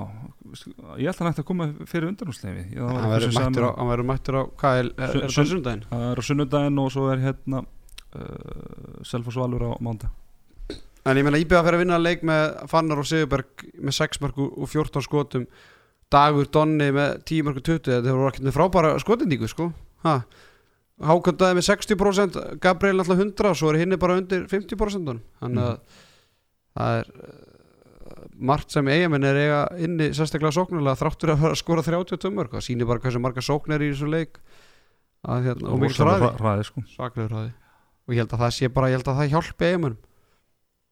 ég 0.51 1.07
held 1.07 1.15
að 1.15 1.21
hann 1.23 1.31
ætti 1.31 1.43
að 1.43 1.49
koma 1.51 1.67
fyrir 1.89 2.09
undanúsleifi 2.11 2.65
Hann 2.77 3.91
verður 3.91 4.07
mættur 4.07 4.39
á, 4.39 4.43
Hvað 4.61 4.79
er, 4.81 4.89
er, 4.97 5.15
er 5.21 5.35
það 5.35 5.53
sundaginn? 5.53 5.85
það 5.89 6.07
er 6.09 6.21
á 6.21 6.23
sunnudaginn 6.27 6.81
og 6.83 6.89
svo 6.95 7.05
er 7.13 7.23
hérna 7.23 7.63
uh, 7.63 9.05
Selfoss 9.07 9.39
Valur 9.39 9.67
á 9.67 9.71
mánda 9.83 10.11
En 11.01 11.17
ég 11.17 11.25
meina 11.25 11.39
Íbjöða 11.41 11.65
fyrir 11.65 11.79
að 11.79 11.81
vinna 11.81 11.97
leik 11.97 12.23
með 12.27 12.43
Fannar 12.69 12.99
og 13.01 13.07
Sigurberg 13.09 13.63
með 13.81 13.95
6 13.97 14.19
mörg 14.21 14.37
og 14.43 14.67
14 14.69 15.01
skotum. 15.07 15.47
Dagur 16.13 16.49
Donni 16.53 16.91
með 16.93 17.23
10 17.25 17.47
mörg 17.47 17.57
og 17.57 17.65
20 17.65 17.87
þetta 17.87 18.13
voru 18.13 18.29
ekki 18.29 18.45
með 18.45 18.57
frábæra 18.57 18.91
skotindíku 19.01 19.49
sko. 19.49 19.71
Ha. 20.05 20.19
Hákandaði 21.01 21.57
með 21.57 21.67
60% 21.71 22.37
Gabriel 22.61 23.01
alltaf 23.01 23.17
100 23.17 23.49
og 23.49 23.57
svo 23.57 23.71
er 23.71 23.79
hinni 23.81 23.97
bara 24.01 24.19
undir 24.21 24.45
50% 24.51 25.15
þannig 25.41 25.63
að 25.65 26.03
það 26.77 26.99
er 26.99 27.09
uh, 27.15 27.39
margt 28.37 28.71
sem 28.73 28.87
eigamenn 28.91 29.23
er 29.27 29.39
eiga 29.41 29.61
inni 29.81 30.09
sérstaklega 30.17 30.53
sóknarlega 30.55 30.99
þráttur 31.01 31.33
að 31.35 31.55
skora 31.59 31.83
32 31.85 32.31
mörg 32.35 32.53
það 32.57 32.65
sýnir 32.67 32.89
bara 32.89 33.03
hversu 33.03 33.21
marga 33.23 33.43
sóknar 33.45 33.81
í 33.83 33.89
þessu 33.93 34.09
leik. 34.11 34.39
Að, 35.21 35.43
hérna, 35.49 35.73
og 35.73 35.81
mikil 35.83 36.05
hra- 36.07 36.31
hraði 36.39 36.63
sko. 36.69 36.81
Svaklegur 36.95 37.33
hraði. 37.35 37.51
Og 38.07 38.15
ég 38.15 38.23
held 38.23 38.31
að 38.33 38.41
það 38.45 38.55
sé 38.57 38.69
bara, 38.73 38.87
ég 38.89 38.97
held 38.97 39.11
að 39.11 39.19
það 39.21 39.35
hjálpi 39.35 39.67
eigamennum 39.71 39.99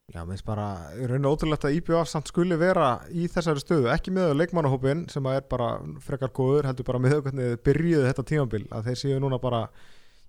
Já, 0.10 0.24
minnst 0.26 0.42
bara, 0.42 0.64
ég 0.98 1.06
raun 1.06 1.26
og 1.30 1.36
ótrúlegt 1.36 1.66
að 1.70 1.76
IBF 1.78 2.08
samt 2.10 2.32
skuli 2.32 2.56
vera 2.58 2.96
í 3.14 3.28
þessari 3.30 3.62
stöðu, 3.62 3.92
ekki 3.94 4.10
með 4.16 4.32
leikmannahópin 4.40 5.04
sem 5.14 5.22
að 5.30 5.36
er 5.38 5.44
bara 5.52 5.68
frekar 6.02 6.32
góður, 6.34 6.66
heldur 6.66 6.88
bara 6.88 7.02
með 7.04 7.20
hvernig 7.28 7.52
þið 7.52 7.60
byrjuðu 7.68 8.08
þetta 8.08 8.26
tímambil, 8.32 8.62
að 8.74 8.88
þeir 8.90 8.98
séu 9.04 9.20
núna 9.22 9.38
bara, 9.44 9.60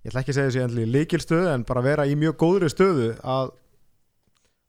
ég 0.04 0.10
ætla 0.12 0.20
ekki 0.20 0.34
að 0.34 0.36
segja 0.36 0.50
þessi 0.50 0.62
endli 0.66 0.84
leikil 0.84 1.22
stöðu, 1.24 1.48
en 1.54 1.64
bara 1.64 1.84
vera 1.86 2.04
í 2.04 2.12
mjög 2.20 2.36
góðri 2.44 2.68
stöðu 2.74 3.08
að, 3.24 3.54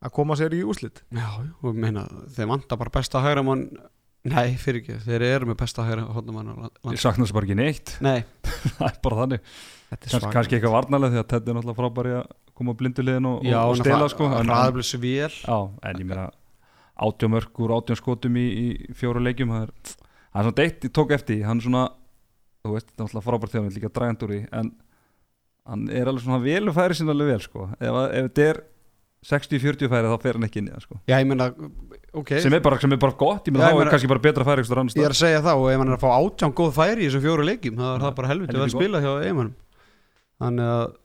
að 0.01 0.13
koma 0.15 0.37
sér 0.39 0.53
í 0.57 0.61
úslit. 0.65 1.03
Já, 1.13 1.27
og 1.61 1.77
meina, 1.77 2.07
þeir 2.35 2.49
vanta 2.51 2.77
bara 2.79 2.93
besta 2.93 3.21
hægra 3.23 3.43
mann 3.45 3.67
Nei, 4.21 4.51
fyrir 4.61 4.83
ekki, 4.83 4.95
þeir 5.01 5.23
eru 5.25 5.47
með 5.49 5.55
besta 5.63 5.81
hægra 5.87 6.03
hóttumann 6.13 6.51
ég 6.93 6.99
sakna 7.01 7.25
þess 7.25 7.33
bara 7.33 7.47
ekki 7.47 7.55
neitt. 7.57 7.93
Nei, 8.05 8.19
það 8.77 8.83
er 8.91 8.99
bara 9.01 9.17
þannig. 9.23 9.47
Þetta 9.91 10.05
er 10.05 10.11
Kans, 10.13 10.27
kannski 10.35 10.57
eitthvað 10.57 10.75
varnalega 10.75 11.15
því 11.15 11.21
að 11.23 11.29
Ted 11.31 11.49
er 11.49 11.57
náttúrulega 11.57 11.79
frábæri 11.79 12.11
að 12.19 12.27
koma 12.61 12.75
blindulegin 12.77 13.25
og, 13.31 13.39
Já, 13.49 13.57
og 13.65 13.79
stela 13.79 14.09
sko 14.13 14.27
en, 14.29 14.51
Ræðblis 14.53 14.91
vel 15.01 15.31
já, 15.33 15.57
en 15.89 16.03
ég 16.03 16.05
meina 16.11 16.27
átjómörk 17.01 17.59
úr 17.65 17.73
átjón 17.79 17.97
skotum 17.97 18.37
í, 18.37 18.45
í 18.45 18.95
fjóra 18.97 19.23
leikjum 19.25 19.51
það 19.55 19.65
er, 19.65 19.73
það 19.95 20.37
er 20.37 20.45
svona 20.45 20.57
deitt, 20.61 20.85
ég 20.85 20.93
tók 20.95 21.13
eftir 21.17 21.41
hann 21.47 21.57
er 21.59 21.65
svona 21.65 21.83
þú 22.61 22.75
veist, 22.75 22.91
það 22.93 23.01
er 23.01 23.07
náttúrulega 23.07 23.25
frábært 23.27 23.53
þegar 23.55 23.63
hann 23.65 23.71
er 23.73 23.77
líka 23.79 23.91
dragand 23.97 24.25
úr 24.27 24.33
því 24.35 24.41
en 24.61 24.71
hann 25.71 25.87
er 25.97 26.11
alveg 26.11 26.25
svona 26.27 26.41
vel 26.45 26.75
færi 26.77 26.99
sinna 27.01 27.15
alveg 27.15 27.31
vel 27.33 27.43
sko. 27.47 27.67
Ef, 27.79 27.89
að- 28.03 28.13
ef 28.21 28.29
þetta 28.29 28.47
er 28.51 28.61
60-40 29.25 29.89
færi 29.91 30.09
þá 30.09 30.17
fer 30.23 30.33
hann 30.39 30.47
ekki 30.47 30.61
inn 30.63 30.69
í 30.69 30.73
það 30.73 30.85
sko. 30.87 30.95
Já, 31.07 31.15
ég 31.21 31.27
meina, 31.29 31.49
ok. 32.17 32.31
Sem 32.41 32.53
er 32.57 32.63
bara, 32.65 32.79
sem 32.81 32.91
er 32.95 32.97
bara 33.01 33.13
gott, 33.19 33.45
ég 33.45 33.53
meina 33.53 33.67
Já, 33.67 33.69
þá 33.69 33.71
ég 33.71 33.75
er 33.75 33.83
meina- 33.85 33.91
kannski 33.95 34.09
bara 34.09 34.23
betra 34.25 34.47
færi 34.47 34.63
eitthvað 34.63 34.81
annars 34.81 34.95
Ég 34.97 35.05
er 35.05 35.13
staðar. 35.13 35.17
að 35.17 35.21
segja 35.21 35.41
það 35.45 35.61
og 35.61 35.67
ef 35.71 35.77
hann 35.83 35.91
er 35.91 35.97
að 35.97 36.01
fá 36.01 36.09
átján 36.17 36.55
góð 36.57 36.71
færi 36.79 37.01
í 37.05 37.09
þessu 37.11 37.21
fjóru 37.21 37.45
leikjum 37.45 37.75
þá 37.77 37.85
er 37.95 38.01
það 38.05 38.15
bara 38.21 38.27
helviti 38.31 38.55
Helviti 38.57 38.65
að 38.75 38.79
spila 38.79 39.01
hjá 39.05 39.11
eigamannum 39.25 39.53
Þannig 40.41 40.71
að, 40.73 40.97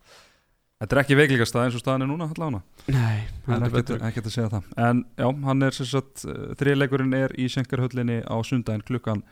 Þetta 0.76 0.92
er 0.92 1.00
ekki 1.00 1.16
veikleika 1.16 1.44
stað 1.48 1.62
eins 1.66 1.76
og 1.76 1.80
staðan 1.80 2.02
er 2.04 2.08
núna 2.10 2.26
allavega. 2.28 2.58
Nei, 2.92 3.22
Það 3.46 3.54
er 3.54 3.60
heldur 3.64 3.66
ekkert 3.66 3.76
betur. 3.88 4.02
ekkert 4.10 4.26
að 4.28 4.34
segja 4.34 4.48
það. 4.52 4.64
En 4.76 4.98
já, 5.16 5.28
hann 5.46 5.62
er 5.64 5.70
sem 5.72 5.86
sagt 5.88 6.24
Þriðleikurinn 6.60 7.14
er 7.16 7.32
í 7.40 7.46
Senkarhöllinni 7.48 8.18
á 8.28 8.36
sundaginn 8.44 8.84
klukkan 8.84 9.22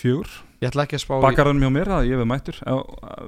fjögur 0.00 0.30
Ég 0.64 0.70
ætla 0.70 0.84
ekki 0.86 0.96
að 0.96 1.02
spá 1.04 1.14
í 1.18 1.24
Bakarðan 1.24 1.60
mjög 1.60 1.72
mér 1.74 1.90
að 1.98 2.06
ég 2.08 2.20
við 2.20 2.28
mættur 2.30 2.56
Já, 2.60 2.76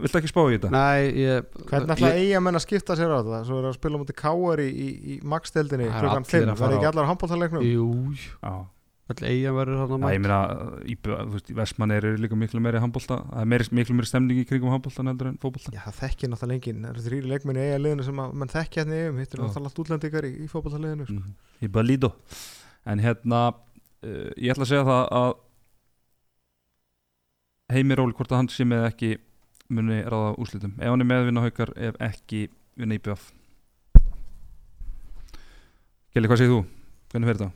Viltu 0.02 0.20
ekki 0.20 0.30
spá 0.30 0.40
í 0.46 0.54
þetta? 0.56 0.70
Nei, 0.72 1.02
ég 1.20 1.50
Hvernig 1.68 1.92
ætla 1.96 2.12
ég, 2.14 2.22
eiga 2.24 2.40
menn 2.46 2.58
að 2.58 2.64
skipta 2.64 2.96
sér 2.96 3.12
á 3.12 3.18
þetta? 3.20 3.40
Svo 3.48 3.58
er 3.60 3.68
að 3.70 3.76
spila 3.76 4.00
mútið 4.00 4.18
káar 4.22 4.62
í, 4.64 4.68
í, 4.70 4.88
í 4.96 5.18
Það 5.20 5.82
eru 5.84 5.92
klukkan 6.00 6.24
allir 6.24 6.32
5, 6.32 6.48
að 6.54 6.62
fara 6.62 6.70
verði 6.70 6.78
ekki 6.80 6.88
á- 6.88 6.92
allar 6.94 7.10
handbóltalegnum? 7.10 7.66
Jú, 7.66 7.90
öll 9.06 9.22
eigin 9.22 9.54
verður 9.54 9.78
hann 9.84 10.02
að 10.02 10.14
ég 10.16 10.22
meina, 10.24 10.38
í, 10.82 10.94
í 10.96 11.54
Vestmann 11.54 11.92
eru 11.94 12.14
líka 12.18 12.38
miklu 12.38 12.58
meiri 12.64 12.80
handbólta 12.82 13.20
Það 13.28 13.42
er 13.44 13.50
meiri, 13.52 13.68
miklu 13.78 13.94
meiri 13.94 14.10
stemning 14.10 14.40
í 14.42 14.46
kringum 14.48 14.72
handbóltan 14.74 15.06
heldur 15.12 15.28
en 15.30 15.36
fótbóltan 15.38 15.76
Já, 15.76 15.84
það 15.86 16.00
þekkir 16.00 16.32
náttúrulega 16.32 16.58
enginn, 16.58 16.80
það 16.82 16.90
eru 16.90 17.04
þrýri 17.04 17.30
leikminni 17.30 17.62
eiga 17.68 17.78
liðinu 17.84 18.06
sem 18.08 18.22
að 18.24 18.34
mann 18.40 18.50
þekkja 18.50 18.82
hérna 18.82 18.98
eigum, 18.98 19.20
hittir 19.22 19.38
Já. 19.38 19.46
náttúrulega. 19.46 21.06
Sko. 21.06 22.42
En 22.86 22.98
hérna, 23.02 23.40
uh, 23.54 24.30
ég 24.34 24.50
ætla 24.56 24.66
að 24.66 24.72
segja 24.72 24.86
það 24.90 25.04
að 25.20 25.30
Heimir 27.72 28.00
Ól, 28.02 28.12
hvort 28.14 28.30
að 28.30 28.42
hann 28.42 28.52
sé 28.52 28.66
með 28.68 28.86
ekki 28.90 29.16
muni 29.68 30.02
ráða 30.06 30.36
úslitum 30.38 30.76
Ef 30.78 30.92
hann 30.92 31.02
er 31.02 31.10
meðvinna 31.10 31.42
haukar, 31.42 31.72
ef 31.74 31.98
ekki 32.02 32.46
vinna 32.78 32.98
IBF 32.98 33.32
Geli, 36.16 36.28
hvað 36.30 36.38
segir 36.40 36.52
þú? 36.54 36.60
Hvernig 37.12 37.28
fer 37.28 37.38
þetta? 37.38 37.48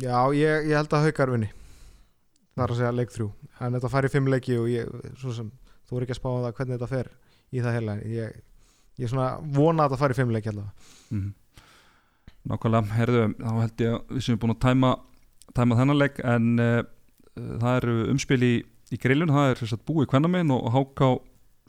Já, 0.00 0.16
ég, 0.34 0.64
ég 0.66 0.74
held 0.74 0.94
að 0.96 1.04
haukar 1.06 1.30
vinni. 1.30 1.50
Það 2.56 2.64
er 2.64 2.72
að 2.72 2.80
segja 2.80 2.92
leik 2.96 3.12
þrjú. 3.14 3.26
En 3.60 3.76
þetta 3.76 3.90
fær 3.92 4.08
í 4.08 4.10
fimm 4.10 4.30
leiki 4.32 4.56
og 4.58 4.66
ég, 4.72 4.90
sem, 5.20 5.52
þú 5.86 5.98
er 5.98 6.06
ekki 6.06 6.16
að 6.16 6.18
spá 6.18 6.28
á 6.30 6.38
það 6.40 6.56
hvernig 6.56 6.74
þetta 6.74 6.88
fer 6.90 7.10
í 7.52 7.62
það 7.62 7.76
heila. 7.76 7.96
Ég, 8.10 8.40
ég 9.04 9.12
svona 9.12 9.28
vona 9.54 9.84
að 9.84 9.92
þetta 9.92 10.00
fær 10.00 10.14
í 10.14 10.18
fimm 10.18 10.34
leiki. 10.34 10.56
Mm. 11.14 11.28
Nákvæmlega, 12.50 12.96
herðu, 12.96 13.22
þá 13.38 13.50
held 13.60 13.84
ég 13.84 13.94
að 13.94 14.14
við 14.16 14.26
sem 14.26 14.34
erum 14.34 14.42
búin 14.42 14.54
að 14.56 14.62
tæma, 14.64 14.92
tæma 15.56 15.78
þennan 15.78 16.00
leik 16.00 16.20
en 16.24 16.52
uh, 16.62 16.82
það 17.36 17.76
eru 17.80 17.96
umspil 18.12 18.40
í, 18.46 18.54
í 18.90 19.00
grillun, 19.00 19.32
það 19.34 19.52
er 19.52 19.62
þess 19.62 19.76
að 19.76 19.84
búi 19.90 20.08
kvennamenn 20.10 20.52
og 20.54 20.70
háká 20.74 21.10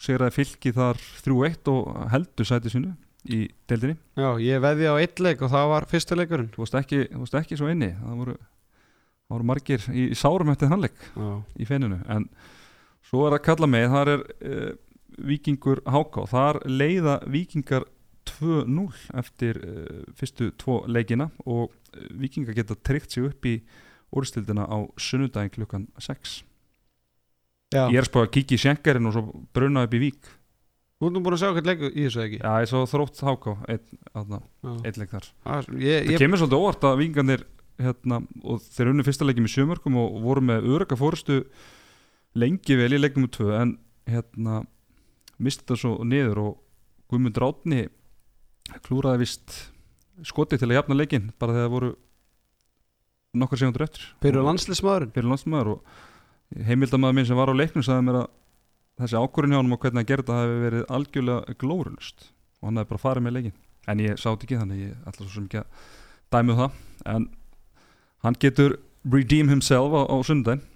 sigraði 0.01 0.37
fylki 0.39 0.73
þar 0.75 0.99
3-1 1.25 1.71
og 1.71 1.89
heldur 2.13 2.47
sæti 2.49 2.71
sínu 2.73 2.95
í 3.29 3.43
deildinni. 3.69 3.99
Já, 4.17 4.31
ég 4.41 4.61
veði 4.63 4.87
á 4.89 4.97
eitt 4.97 5.21
leik 5.21 5.43
og 5.45 5.51
það 5.53 5.67
var 5.75 5.85
fyrsta 5.89 6.17
leikurinn. 6.17 6.49
Þú 6.53 6.63
varst 6.63 6.77
ekki, 6.79 7.03
varst 7.13 7.37
ekki 7.37 7.59
svo 7.59 7.69
inni, 7.69 7.91
það 7.99 8.23
voru, 8.23 8.37
það 9.27 9.35
voru 9.35 9.49
margir 9.51 9.85
í, 9.93 10.07
í 10.09 10.17
sárum 10.17 10.49
eftir 10.53 10.71
þann 10.71 10.87
leik 10.87 11.05
Já, 11.13 11.29
í 11.61 11.67
fenninu 11.69 11.99
en 12.11 12.25
svo 13.11 13.27
er 13.27 13.37
að 13.37 13.45
kalla 13.45 13.69
mig, 13.69 13.89
þar 13.91 14.13
er 14.15 14.25
uh, 14.25 14.71
vikingur 15.31 15.83
háká, 15.85 16.25
þar 16.31 16.61
leiða 16.69 17.19
vikingar 17.29 17.85
2-0 18.31 18.87
eftir 19.21 19.59
uh, 19.65 20.01
fyrstu 20.17 20.51
tvo 20.61 20.81
leikina 20.89 21.29
og 21.45 21.73
vikingar 22.21 22.55
geta 22.57 22.77
tryggt 22.77 23.11
sig 23.15 23.25
upp 23.27 23.45
í 23.47 23.57
úrstildina 24.11 24.67
á 24.67 24.77
sunnudaginn 24.99 25.53
klukkan 25.55 25.87
6 25.99 26.41
Já. 27.71 27.87
ég 27.87 28.01
er 28.01 28.07
spáð 28.07 28.27
að 28.27 28.33
kíkja 28.35 28.57
í 28.57 28.61
sjenkarinn 28.65 29.07
og 29.07 29.15
svo 29.15 29.23
bruna 29.55 29.85
upp 29.87 29.93
í 29.95 30.01
vík. 30.01 30.31
Þú 30.99 31.07
erum 31.07 31.23
búin 31.25 31.35
að 31.37 31.41
sjá 31.41 31.53
hvert 31.55 31.69
leik 31.69 31.83
í 31.87 32.03
þessu 32.03 32.23
ekki? 32.25 32.39
Já, 32.43 32.51
ég 32.61 32.69
svo 32.69 32.81
þrótt 32.85 33.21
háká 33.25 33.53
eitt, 33.73 33.93
leik 34.99 35.13
þar 35.15 35.29
Ég, 35.79 36.03
það 36.03 36.11
ég, 36.11 36.17
kemur 36.19 36.41
svolítið 36.41 36.59
óvart 36.59 36.83
að 36.85 36.99
vikingarnir 36.99 37.45
hérna, 37.81 38.19
og 38.43 38.61
þeir 38.67 38.91
unnu 38.91 39.05
fyrsta 39.07 39.25
leikjum 39.25 39.47
í 39.47 39.53
sjömörkum 39.55 39.97
og 39.97 40.19
voru 40.21 40.43
með 40.45 40.67
öraka 40.75 40.99
fórustu 40.99 41.39
lengi 42.37 42.77
vel 42.77 42.91
í 42.93 42.99
leiknum 43.01 43.31
2 43.33 43.49
en 43.57 43.73
hérna 44.11 44.61
misti 45.41 45.65
það 45.71 45.81
svo 45.81 45.95
niður 46.05 46.43
og 46.43 46.59
Guðmund 47.09 47.39
Ráttni 47.41 47.87
klúraði 48.85 49.23
vist 49.23 49.55
skotið 50.27 50.59
til 50.63 50.69
að 50.71 50.77
jafna 50.79 50.97
leikin 50.99 51.29
bara 51.39 51.53
þegar 51.55 51.67
það 51.67 51.73
voru 51.75 51.91
nokkur 53.41 53.61
segundur 53.61 53.85
eftir. 53.87 54.05
Fyrir 54.21 54.41
Og- 54.41 54.47
landslismæðurinn 54.49 55.13
fyrir 55.15 55.29
landsmaður 55.31 55.69
og 55.75 56.65
heimildamaður 56.67 57.15
minn 57.15 57.25
sem 57.29 57.37
var 57.39 57.51
á 57.51 57.55
leiknum 57.55 57.85
sagði 57.87 58.05
mér 58.09 58.19
að 58.21 58.27
þessi 59.01 59.19
ákvörðin 59.21 59.53
hjá 59.55 59.59
hann 59.61 59.71
og 59.75 59.79
hvernig 59.85 60.01
hann 60.01 60.09
gerði 60.11 60.25
þetta 60.25 60.39
hafi 60.41 60.57
verið 60.65 60.83
algjörlega 60.97 61.55
glórulust 61.63 62.25
og 62.61 62.67
hann 62.67 62.77
hefði 62.81 62.89
bara 62.91 63.03
farið 63.05 63.23
með 63.27 63.35
leikin 63.37 63.55
en 63.87 64.01
ég 64.03 64.19
sátt 64.21 64.43
ekki 64.45 64.59
þannig 64.59 64.81
ég 64.83 65.07
ætla 65.09 65.25
svo 65.25 65.31
sem 65.37 65.45
ekki 65.47 65.61
að 65.61 65.85
dæmi 66.35 66.51
um 66.53 66.59
það. 66.59 66.75
En 67.15 67.29
hann 68.25 68.37
getur 68.43 68.75
redeem 69.11 69.49
himself 69.49 69.95
á, 69.95 70.01
á 70.11 70.15
sundaginn 70.27 70.67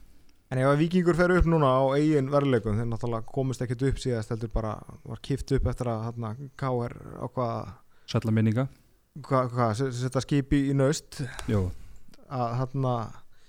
En 0.53 0.59
ef 0.61 0.67
að 0.69 0.77
vikingur 0.83 1.15
fer 1.17 1.31
upp 1.33 1.47
núna 1.49 1.67
á 1.73 1.83
eigin 1.97 2.27
verðleikum 2.29 2.77
þeir 2.77 2.85
náttúrulega 2.87 3.25
komist 3.33 3.61
ekkert 3.65 3.81
upp 3.89 3.97
síðast 3.99 4.29
heldur 4.29 4.51
bara 4.53 4.75
var 5.03 5.17
kift 5.25 5.49
upp 5.57 5.65
eftir 5.67 5.89
að 5.89 6.03
hérna, 6.05 6.29
KR 6.55 6.93
á 7.17 7.25
hvað 7.33 7.71
sætla 8.07 8.31
minninga 8.31 8.67
hva, 9.23 9.45
hva, 9.51 9.69
setja 9.75 10.21
skipi 10.23 10.65
í 10.71 10.73
naust 10.75 11.21
Jó. 11.47 11.69
að 12.29 12.57
hérna 12.59 12.95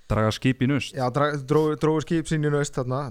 draga 0.07 0.31
skip 0.31 0.61
í 0.63 0.69
nust 0.71 0.95
já, 0.95 1.07
dróðu 1.11 1.79
dró 1.83 1.97
skip 2.05 2.29
sín 2.31 2.47
í 2.47 2.51
naust 2.53 2.77
hérna 2.79 3.09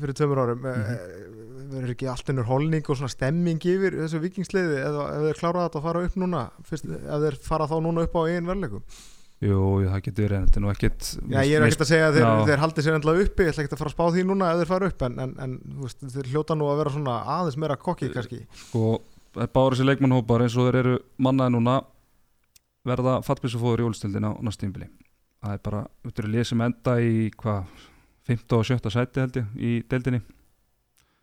fyrir 0.00 0.16
tömur 0.16 0.40
árum 0.44 0.62
mm 0.64 1.34
Mhm. 1.64 1.74
verður 1.74 1.90
ekki 1.94 2.06
allt 2.12 2.28
ennur 2.30 2.44
holning 2.46 2.84
og 2.88 2.96
svona 2.96 3.10
stemming 3.10 3.58
yfir 3.66 3.94
þessu 3.96 4.20
vikingsliði 4.22 4.76
eða 4.84 5.04
ef 5.16 5.22
þeir 5.24 5.38
klára 5.40 5.62
þetta 5.64 5.80
að 5.80 5.86
fara 5.88 6.02
upp 6.06 6.16
núna 6.20 6.42
fyrst, 6.68 6.84
ef 6.86 7.22
þeir 7.24 7.36
fara 7.42 7.66
þá 7.66 7.74
núna 7.82 8.04
upp 8.04 8.14
á 8.14 8.20
eigin 8.28 8.46
verðleikum 8.50 8.82
Jú, 9.44 9.56
það 9.88 10.02
getur 10.06 10.24
verið 10.28 10.36
en 10.38 10.44
þetta 10.46 10.60
er 10.60 10.64
nú 10.64 10.70
ekkit 10.70 11.08
Já, 11.34 11.40
ég 11.44 11.56
er 11.56 11.64
ekkert 11.66 11.82
að 11.84 11.90
segja 11.90 12.06
að 12.10 12.18
þeir, 12.18 12.28
þeir 12.48 12.62
haldi 12.62 12.84
sér 12.84 12.98
endla 12.98 13.14
uppi, 13.24 13.42
ég 13.44 13.50
ætla 13.50 13.64
ekkert 13.64 13.74
að 13.74 13.82
fara 13.82 13.90
að 13.90 13.96
spá 13.96 14.04
því 14.14 14.24
núna 14.28 14.50
ef 14.52 14.60
þeir 14.62 14.70
fara 14.70 14.90
upp, 14.92 15.02
en, 15.08 15.18
en, 15.24 15.34
en 15.44 15.56
veist, 15.82 16.04
þeir 16.14 16.30
hljóta 16.30 16.56
nú 16.60 16.68
að 16.70 16.78
vera 16.84 16.94
svona 16.94 17.16
aðeins 17.34 17.58
meira 17.64 17.76
kokki 17.80 18.12
kannski. 18.14 18.40
sko, 18.68 18.84
báður 19.34 19.74
þessi 19.74 19.88
leikmannhópar 19.88 20.44
eins 20.44 20.56
og 20.58 20.68
þeir 20.68 20.80
eru 20.82 20.98
mannaði 21.22 21.56
núna 21.56 21.80
verða 22.84 23.18
fattbísufóður 23.24 23.84
í 23.84 23.88
ólstildin 23.88 24.28
á 24.28 24.32
næstímbili 24.44 24.90
það 25.44 25.56
er 25.56 25.60
bara, 25.64 25.82
þetta 26.06 26.22
eru 26.22 26.32
lið 26.32 26.46
sem 26.48 26.62
enda 26.64 26.94
í 27.02 27.12
hvað, 27.40 27.84
15 28.30 28.56
og 28.58 28.66
17 28.70 28.94
sæti 28.94 29.22
held 29.22 29.38
ég 29.40 29.52
í 29.58 29.74
deildinni. 29.90 30.20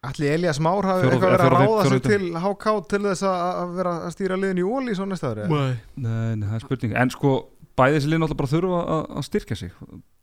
Ætli 0.01 0.29
Elias 0.33 0.57
Már 0.61 0.85
hafi 0.87 1.05
eitthvað 1.05 1.35
verið 1.35 1.43
að 1.45 1.55
ráða 1.55 1.81
sig 1.89 2.03
til 2.07 2.29
HK 2.41 2.71
til 2.89 3.01
þess 3.05 3.25
að 3.29 3.41
að 3.47 3.73
vera 3.77 3.91
að 4.07 4.13
stýra 4.15 4.37
liðin 4.41 4.61
í 4.61 4.65
óli 4.65 4.93
í 4.93 4.97
svona 4.97 5.17
ári? 5.29 5.45
Nei. 5.49 5.75
Nei, 5.95 6.31
nei, 6.41 6.47
það 6.47 6.55
er 6.57 6.63
spurning, 6.65 6.95
en 7.03 7.13
sko 7.13 7.33
bæði 7.77 7.99
þessi 7.99 8.09
lið 8.09 8.23
náttúrulega 8.23 8.41
bara 8.41 8.51
þurfa 8.53 8.79
að, 8.95 9.03
að 9.19 9.27
styrkja 9.29 9.59
sig. 9.59 9.75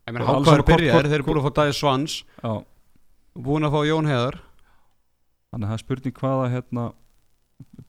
Háka 0.09 0.55
er 0.57 0.65
byrjaðir, 0.67 1.09
þeir 1.11 1.17
eru 1.19 1.27
búin 1.29 1.39
að 1.39 1.47
fá 1.47 1.55
Dæði 1.61 1.77
Svans. 1.79 2.17
Já, 2.43 2.51
Búin 3.39 3.63
að 3.63 3.75
fá 3.75 3.81
Jón 3.87 4.09
Heðar 4.09 4.39
þannig 5.49 5.63
að 5.63 5.69
það 5.69 5.77
er 5.77 5.83
spurning 5.85 6.17
hvaða 6.19 6.47
hérna, 6.51 6.85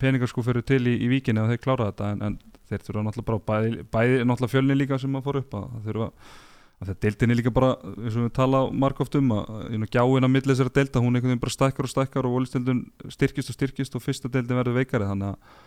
peningar 0.00 0.32
fyrir 0.34 0.66
til 0.66 0.82
í, 0.86 0.94
í 1.04 1.10
víkinni 1.10 1.42
að 1.42 1.54
þeir 1.54 1.64
klára 1.64 1.90
þetta 1.90 2.12
en, 2.14 2.22
en 2.26 2.38
þeir 2.70 2.86
þurfa 2.86 3.04
náttúrulega 3.06 3.30
bara 3.30 3.42
bæði, 3.50 3.82
bæði 3.90 4.22
náttúrulega 4.24 4.54
fjölni 4.54 4.78
líka 4.78 5.00
sem 5.00 5.18
að 5.18 5.26
fór 5.26 5.40
upp 5.42 5.56
að 5.58 5.66
það 5.70 5.88
þurfa 5.88 6.10
að 6.80 6.90
þetta 6.90 7.04
deildin 7.04 7.32
er 7.34 7.38
líka 7.40 7.52
bara 7.52 7.70
eins 7.92 8.14
og 8.16 8.24
við 8.24 8.30
tala 8.38 8.60
margóft 8.72 9.16
um 9.20 9.34
að 9.36 9.88
gjáin 9.92 10.26
að 10.26 10.32
milli 10.32 10.54
þessara 10.54 10.72
deilda 10.78 11.02
hún 11.02 11.18
einhvern 11.18 11.34
veginn 11.34 11.42
bara 11.42 11.56
stækkar 11.56 11.88
og 11.88 11.92
stækkar 11.92 12.28
og 12.28 12.36
volistildun 12.38 12.86
styrkist 13.12 13.52
og 13.52 13.58
styrkist 13.58 13.98
og 13.98 14.04
fyrsta 14.04 14.30
deildin 14.32 14.56
verður 14.56 14.78
veikari 14.80 15.08
þannig 15.10 15.34
að 15.34 15.58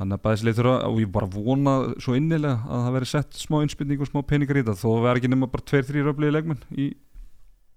þannig 0.00 0.16
að 0.16 0.24
bæðislega 0.24 0.56
þurfa 0.56 0.74
og 0.88 0.98
ég 1.02 1.10
bara 1.12 1.28
vona 1.28 1.74
svo 2.00 2.14
innilega 2.16 2.56
að 2.64 2.84
það 2.86 2.94
veri 2.96 3.08
sett 3.10 3.36
smá 3.36 3.58
innspilning 3.60 4.00
og 4.00 4.08
smá 4.08 4.22
peningar 4.24 4.56
í 4.56 4.62
þetta 4.64 4.80
þó 4.80 4.88
verður 5.04 5.20
ekki 5.20 5.30
nema 5.30 5.48
bara 5.52 5.66
tveir, 5.68 5.84
þrýr 5.90 6.08
öfligi 6.14 6.34
leikmenn 6.34 6.62
í, 6.72 6.86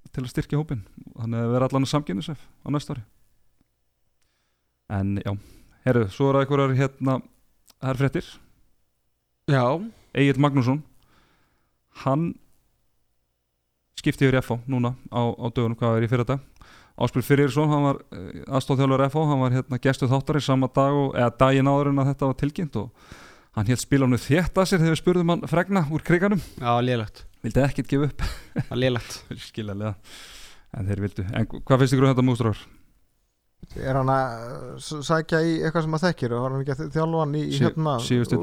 til 0.09 0.23
að 0.23 0.29
styrkja 0.31 0.61
hópin 0.61 0.85
þannig 1.17 1.35
að 1.35 1.43
það 1.43 1.51
verður 1.57 1.67
allan 1.67 1.87
að 1.87 1.91
samkynna 1.91 2.37
á 2.39 2.67
næsta 2.71 2.95
ári. 2.95 3.03
En 4.93 5.17
já, 5.19 5.33
herru, 5.87 6.07
svo 6.11 6.29
er 6.29 6.39
það 6.39 6.45
einhverjar 6.45 6.77
hérna, 6.79 7.17
það 7.79 7.91
er 7.91 8.01
fréttir. 8.01 8.31
Já. 9.51 9.65
Egil 10.13 10.39
Magnússon 10.41 10.83
hann 12.03 12.33
skipti 13.99 14.25
yfir 14.25 14.39
FH 14.41 14.63
núna 14.69 14.95
á, 15.13 15.21
á 15.29 15.45
dögunum, 15.53 15.77
hvað 15.77 15.99
er 15.99 16.07
í 16.07 16.09
fyrir 16.11 16.25
þetta 16.25 16.39
Áspil 16.93 17.23
Fyrirsson, 17.25 17.71
hann 17.71 17.85
var 17.87 17.99
aðstóðþjálfur 18.53 19.01
FH, 19.07 19.21
hann 19.31 19.41
var 19.41 19.55
hérna 19.55 19.79
gestuð 19.81 20.11
þáttarinn 20.11 20.45
sama 20.45 20.69
dag 20.69 20.93
og, 20.93 21.15
eða 21.17 21.31
daginn 21.39 21.69
áður 21.71 21.89
en 21.89 22.01
að 22.03 22.09
þetta 22.11 22.29
var 22.29 22.37
tilkynnt 22.37 22.77
og 22.83 23.15
hann 23.57 23.71
held 23.71 23.81
spilanu 23.81 24.19
þétt 24.21 24.59
að 24.61 24.67
sér 24.69 24.81
þegar 24.83 24.93
við 24.93 25.01
spurðum 25.01 25.33
hann 25.33 25.47
fregna 25.49 25.83
úr 25.89 26.05
kriganum. 26.05 26.43
Já, 26.61 26.69
lélegt. 26.85 27.23
Vildi 27.41 27.63
ekkert 27.65 27.89
gefa 27.89 28.11
upp. 28.11 28.21
Það 28.59 28.75
er 28.75 28.81
lélegt. 28.83 29.17
Skiljalega, 29.47 29.95
en 30.77 30.91
þeir 30.91 31.03
vildu. 31.07 31.25
En 31.33 31.49
hvað 31.49 31.81
finnst 31.81 31.97
ykkur 31.97 32.05
um 32.05 32.13
þetta 32.13 32.27
mústrar? 32.29 32.63
Er 33.79 33.95
hann 33.99 34.09
að 34.11 34.77
sækja 34.83 35.39
í 35.47 35.53
eitthvað 35.63 35.85
sem 35.85 35.95
að 35.97 36.03
þekkir? 36.07 36.33
Og 36.35 36.41
var 36.43 36.53
hann 36.55 36.63
ekki 36.63 36.73
að 36.75 36.91
þjálfa 36.95 37.21
hann 37.23 37.35
í, 37.39 37.43
í 37.47 37.57
Sí- 37.57 37.63
hérna 37.63 37.93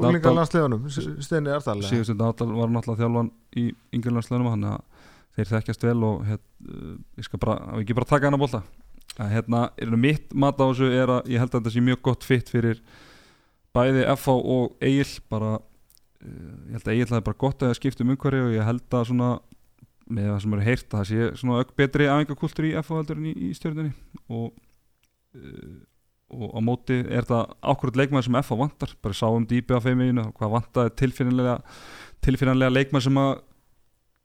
úlingarlandsliðunum, 0.09 0.85
Steini 1.21 1.53
Ardal? 1.53 1.77
síðustu 1.87 2.15
náttúr 2.19 2.53
var 2.57 2.71
náttúrulega 2.73 3.03
þjálfan 3.03 3.31
í 3.61 3.65
yngirlandslönum 3.97 4.49
þannig 4.55 4.71
að 4.75 4.81
þeir 5.37 5.51
þekkjast 5.53 5.85
vel 5.87 6.03
og 6.09 6.25
hér, 6.27 6.39
uh, 6.67 6.95
ég 7.21 7.27
skal 7.27 7.39
bara, 7.39 7.57
ekki 7.79 7.95
bara 7.95 8.09
taka 8.09 8.27
hana 8.31 8.39
bólta 8.41 8.63
að 9.21 9.31
hérna, 9.35 9.61
mitt 9.99 10.33
mat 10.33 10.57
á 10.59 10.65
þessu 10.71 10.89
er 10.95 11.13
að 11.17 11.29
ég 11.31 11.39
held 11.43 11.51
að 11.53 11.59
þetta 11.61 11.73
sé 11.75 11.83
mjög 11.85 12.01
gott 12.09 12.23
fitt 12.27 12.49
fyrir 12.51 12.81
bæði 13.75 14.03
FH 14.15 14.35
og 14.55 14.75
Egil. 14.83 15.07
Bara, 15.31 15.53
uh, 15.59 16.51
ég 16.67 16.75
held 16.75 16.87
að 16.87 16.93
Egil 16.95 17.07
það 17.11 17.19
er 17.21 17.27
bara 17.29 17.41
gott 17.45 17.63
að 17.67 17.75
skipta 17.79 18.03
um 18.03 18.11
umhverju 18.15 18.49
og 18.49 18.55
ég 18.57 18.67
held 18.67 18.97
að 18.99 19.07
svona 19.11 19.31
með 20.11 20.27
það 20.27 20.41
sem 20.43 20.53
eru 20.57 20.65
heyrt 20.65 20.89
að 20.91 20.97
það 20.99 21.07
sé 21.11 21.29
svona 21.39 21.61
ögg 21.63 21.69
betri 21.79 22.07
æfingakultur 22.11 22.67
í 22.67 22.73
FH 22.81 22.97
heldur 22.99 23.19
en 23.21 23.29
í, 23.31 23.33
í 23.47 23.51
stjórnunni 23.55 23.93
og 24.27 24.51
og 26.31 26.51
á 26.55 26.59
móti 26.63 26.97
er 27.01 27.27
það 27.27 27.55
ákvörð 27.59 27.99
leikmaður 27.99 28.27
sem 28.27 28.37
FH 28.41 28.57
vantar, 28.59 28.93
bara 29.03 29.17
sáum 29.17 29.47
dýpi 29.47 29.75
á 29.75 29.83
feimeginu 29.83 30.29
hvað 30.37 30.53
vantaði 30.55 30.93
tilfinnilega 31.01 31.57
tilfinnilega 32.23 32.75
leikmaður 32.75 33.07
sem 33.07 33.19
að 33.19 33.31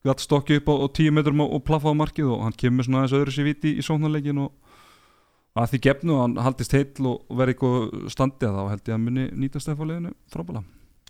gætt 0.06 0.22
stokki 0.22 0.60
upp 0.60 0.70
á, 0.70 0.74
á 0.82 0.86
tíu 0.94 1.14
metrum 1.14 1.42
og, 1.42 1.56
og 1.56 1.64
plaffa 1.66 1.90
á 1.90 1.98
markið 1.98 2.30
og 2.30 2.44
hann 2.46 2.58
kemur 2.58 2.86
svona 2.86 3.02
aðeins 3.02 3.18
öðru 3.18 3.34
sér 3.34 3.48
viti 3.48 3.74
í, 3.74 3.80
í 3.80 3.86
sóknarleikin 3.86 4.42
og 4.44 4.54
að 5.56 5.72
því 5.72 5.82
gefnu 5.88 6.20
hann 6.20 6.38
haldist 6.46 6.76
heill 6.76 7.10
og, 7.10 7.22
og 7.26 7.40
verði 7.40 7.56
eitthvað 7.56 8.10
standið 8.14 8.58
þá 8.58 8.62
held 8.70 8.90
ég 8.90 8.98
að 8.98 9.04
muni 9.08 9.28
nýtast 9.34 9.72
FH 9.72 9.90
leginu 9.90 10.14
frábæla 10.32 10.62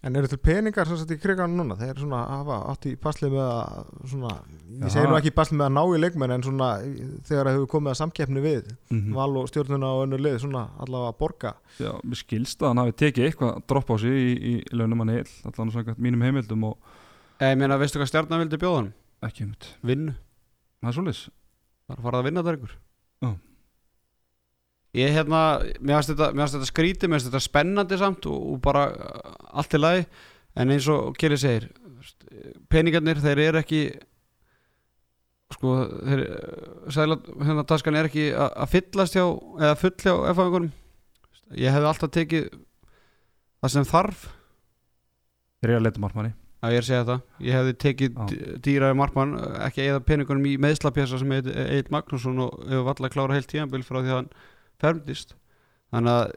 En 0.05 0.17
eru 0.19 0.29
til 0.29 0.39
peningar 0.39 0.87
sem 0.87 0.99
sagt 1.01 1.15
í 1.15 1.17
kriganum 1.19 1.57
núna? 1.57 1.77
Þeir 1.81 2.03
svona 2.03 2.19
hafa 2.29 2.59
átt 2.71 2.85
í 2.91 2.93
basli 3.01 3.31
með 3.33 3.47
að 3.47 3.87
svona, 4.11 4.33
ég 4.69 4.83
Já. 4.85 4.91
segi 4.93 5.09
nú 5.09 5.17
ekki 5.17 5.31
í 5.33 5.37
basli 5.39 5.57
með 5.57 5.67
að 5.67 5.73
ná 5.73 5.83
í 5.97 6.01
leikmenn 6.03 6.35
en 6.35 6.45
svona 6.45 6.69
þegar 7.27 7.49
það 7.49 7.57
hefur 7.57 7.71
komið 7.73 7.93
að 7.93 7.99
samkeppni 8.03 8.43
við 8.45 8.69
mm 8.69 9.01
-hmm. 9.01 9.15
val 9.17 9.41
og 9.41 9.49
stjórnuna 9.49 9.95
og 9.97 10.05
önnur 10.05 10.21
lið 10.21 10.39
svona 10.45 10.69
allavega 10.79 11.09
að 11.15 11.19
borga 11.19 11.55
Já, 11.81 11.93
mér 12.05 12.21
skilst 12.21 12.63
að 12.63 12.69
hann 12.69 12.83
hafi 12.85 12.93
tekið 12.93 13.25
eitthvað 13.25 13.63
dropp 13.67 13.91
á 13.91 13.97
sig 13.99 14.13
í, 14.13 14.33
í 14.53 14.55
launum 14.77 15.01
hann 15.01 15.15
heil 15.17 15.29
allan 15.49 15.73
svona 15.73 15.95
mínum 15.99 16.23
heimildum 16.23 16.65
og 16.65 16.77
Ég 17.41 17.57
meina, 17.57 17.79
veistu 17.79 17.99
hvað 17.99 18.09
stjarnan 18.09 18.41
vildi 18.41 18.57
bjóða 18.57 18.77
hann? 18.77 18.93
ekki 19.23 19.45
um 19.45 19.53
þetta 19.53 19.67
Vinnu 19.83 20.15
það 20.83 20.89
er 20.89 20.93
svolítið 20.93 21.29
Það 21.87 21.95
er 21.95 21.99
að 21.99 22.03
fara 22.03 22.19
að 22.19 22.25
vinna. 22.27 23.37
Ég 24.97 25.13
hérna, 25.13 25.41
mér 25.81 25.99
finnst 26.01 26.13
þetta, 26.15 26.31
þetta 26.33 26.69
skrítið, 26.71 27.11
mér 27.11 27.21
finnst 27.21 27.29
þetta 27.31 27.45
spennandi 27.45 27.99
samt 28.01 28.29
og, 28.31 28.39
og 28.55 28.61
bara 28.65 28.87
uh, 28.95 29.35
allt 29.61 29.77
í 29.77 29.81
lagi. 29.83 30.07
En 30.57 30.73
eins 30.73 30.87
og 30.89 31.11
Kili 31.21 31.37
segir 31.41 31.69
peningarnir, 32.73 33.21
þeir 33.21 33.43
eru 33.51 33.61
ekki 33.61 33.81
sko, 35.53 35.75
þeir 36.07 36.23
sæla, 36.97 37.19
hérna 37.45 37.65
taskan 37.69 37.99
er 37.99 38.09
ekki 38.09 38.31
að 38.37 38.73
fyllast 38.73 39.17
hjá, 39.17 39.25
eða 39.61 39.77
full 39.81 39.95
hjá 40.01 40.15
F-fangunum 40.33 40.73
ég 41.55 41.71
hefði 41.71 41.91
alltaf 41.91 42.13
tekið 42.17 42.49
það 43.63 43.73
sem 43.77 43.87
þarf. 43.87 44.27
Þeir 45.63 45.71
eru 45.71 45.79
að 45.81 45.87
leita 45.87 46.03
markmanni. 46.03 46.33
Að 46.65 46.73
ég 46.73 46.81
er 46.81 46.85
að 46.85 46.89
segja 46.89 47.07
það. 47.07 47.23
Ég 47.47 47.57
hefði 47.59 47.75
tekið 47.85 48.17
Já. 48.17 48.27
dý- 48.33 48.57
dýraði 48.65 48.99
markmann 48.99 49.35
ekki 49.69 49.85
eða 49.87 50.03
peningunum 50.09 50.49
í 50.51 50.57
meðslapjasa 50.63 51.21
sem 51.21 51.35
heit 51.37 51.91
Magnússon 51.95 52.41
og 52.43 52.57
hefur 52.65 52.87
valla 52.89 53.11
að 53.11 53.15
klára 53.15 53.37
heilt 53.37 53.51
tíðanbíl 53.53 53.85
frá 53.87 54.01
því 54.01 54.11
að 54.11 54.19
hann 54.19 54.31
fermdist. 54.83 55.35
Þannig 55.95 56.13
að 56.13 56.37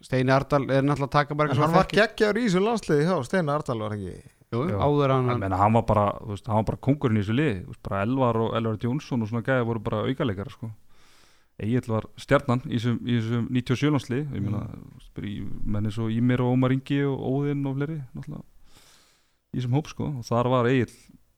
Steini 0.00 0.32
Ardal 0.32 0.62
er 0.72 0.84
náttúrulega 0.86 1.10
að 1.10 1.16
taka 1.18 1.36
bara 1.36 1.52
En 1.52 1.60
hann 1.60 1.74
var 1.74 1.88
geggjaður 1.90 2.38
í 2.40 2.44
þessu 2.46 2.62
landsliði 2.64 3.08
hjá 3.08 3.16
Steina 3.28 3.56
Ardal 3.58 3.80
var 3.82 3.96
ekki? 3.96 4.14
Jú, 4.50 4.62
Já. 4.66 4.78
áður 4.82 5.12
hann, 5.12 5.18
hann, 5.20 5.28
hann 5.30 5.42
menna, 5.44 5.58
hann 5.60 5.74
var 5.76 5.84
bara, 5.86 6.04
þú 6.18 6.32
veist, 6.32 6.48
hann 6.50 6.58
var 6.58 6.68
bara 6.72 6.80
kongurinn 6.82 7.20
í 7.20 7.22
þessu 7.22 7.36
lið 7.38 7.50
veist, 7.68 7.80
bara 7.86 8.00
Elvar 8.06 8.38
og 8.40 8.54
Elvar 8.58 8.78
Jónsson 8.82 9.22
og 9.22 9.30
svona 9.30 9.44
gæði 9.46 9.66
voru 9.68 9.82
bara 9.86 10.00
aukaleikara 10.08 10.50
sko. 10.50 10.70
Egil 11.60 11.84
var 11.92 12.08
stjarnan 12.18 12.64
í 12.66 12.78
þessum, 12.80 12.96
í 13.04 13.18
þessum 13.20 13.44
97 13.52 13.92
landsli 13.94 14.20
ég 14.24 14.48
veist, 14.48 15.12
bara 15.14 15.28
í 15.30 15.36
menni 15.76 15.92
svo 15.94 16.08
Ímir 16.10 16.42
og 16.42 16.56
Ómar 16.56 16.74
Ingi 16.74 16.98
og 17.06 17.20
Óðinn 17.30 17.68
og 17.68 17.76
fleiri 17.76 18.00
náttúrulega 18.16 18.42
í 19.52 19.60
þessum 19.60 19.76
hóp 19.78 19.92
sko. 19.92 20.10
Og 20.18 20.26
þar 20.26 20.50
var 20.56 20.70
Egil 20.72 20.90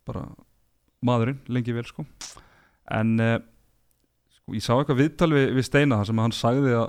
bara 0.08 0.24
maðurinn 1.04 1.42
lengi 1.52 1.74
vel 1.76 1.84
sko. 1.90 2.06
En 2.92 3.12
eh, 3.20 3.38
sko, 4.42 4.56
ég 4.56 4.64
sá 4.64 4.72
eitthvað 4.76 5.00
viðtal 5.02 5.30
við, 5.32 5.46
við 5.58 5.66
Steina 5.68 5.98
þar 6.00 6.10
sem 6.10 6.22
hann 6.24 6.34
sagði 6.36 6.74
að 6.78 6.88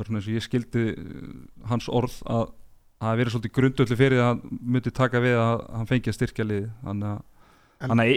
bara 0.00 0.08
svona 0.08 0.20
eins 0.20 0.28
og 0.30 0.36
ég 0.38 0.46
skildi 0.46 0.84
eh, 0.90 1.34
hans 1.70 1.88
orð 1.92 2.16
að 2.24 2.46
það 3.00 3.08
hafi 3.10 3.20
verið 3.22 3.34
svolítið 3.34 3.56
grundöldu 3.56 3.96
fyrir 4.00 4.20
að 4.20 4.30
hann 4.30 4.60
myndi 4.74 4.92
taka 4.96 5.20
við 5.24 5.36
að 5.40 5.66
hann 5.78 5.90
fengi 5.90 6.12
að 6.12 6.18
styrkja 6.18 6.46
En- 7.80 7.88
hann 7.94 8.02
að 8.04 8.10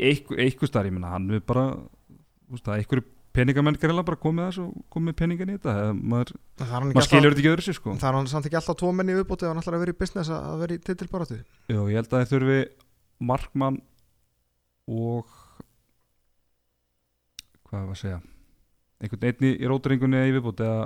eitthvað 0.44 0.72
starf, 0.74 0.88
ég 0.90 0.96
minna 0.96 1.12
hann 1.14 1.28
við 1.32 1.44
bara 1.48 1.70
þú 1.78 2.58
veist, 2.58 2.66
að 2.68 2.82
einhverju 2.82 3.06
peningamenn 3.34 3.78
greiðlega 3.80 4.08
bara 4.10 4.20
komið 4.22 4.50
þess 4.50 4.62
og 4.62 4.74
komið 4.94 5.16
peningan 5.22 5.52
í 5.54 5.56
þetta 5.58 5.94
maður, 5.98 6.34
Það 6.60 6.74
er 6.76 6.84
maður 6.90 7.08
skilur 7.08 7.30
alltaf 7.30 7.32
þetta 7.32 7.42
ekki 7.42 7.52
öðru 7.54 7.66
sér 7.66 7.78
sko. 7.80 7.94
Það 7.98 8.10
er 8.10 8.18
hann 8.20 8.28
samt 8.30 8.50
ekki 8.50 8.60
alltaf 8.60 8.78
tvo 8.82 8.92
menni 8.94 9.16
viðbútið 9.18 9.48
og 9.48 9.54
hann 9.54 9.62
ætlar 9.64 9.78
að 9.78 9.84
vera 9.86 9.96
í 9.96 10.00
business 10.04 10.34
að 10.36 10.60
vera 10.62 10.76
í 10.76 10.82
titilbaráttu. 10.90 11.40
Jú, 11.74 11.86
ég 11.90 11.98
held 11.98 12.14
að 12.14 12.22
þið 12.26 12.34
þurfi 12.34 12.60
markmann 13.32 13.80
og 14.94 15.34
hvað 17.74 17.88
var 17.90 17.96
að 17.98 18.02
segja 18.04 18.20
einhvern 19.04 19.26
einni 19.32 19.54
í 19.58 19.70
róturingunni 19.72 20.20
eða 20.22 20.30
í 20.30 20.36
viðbúti 20.38 20.68
eða 20.70 20.84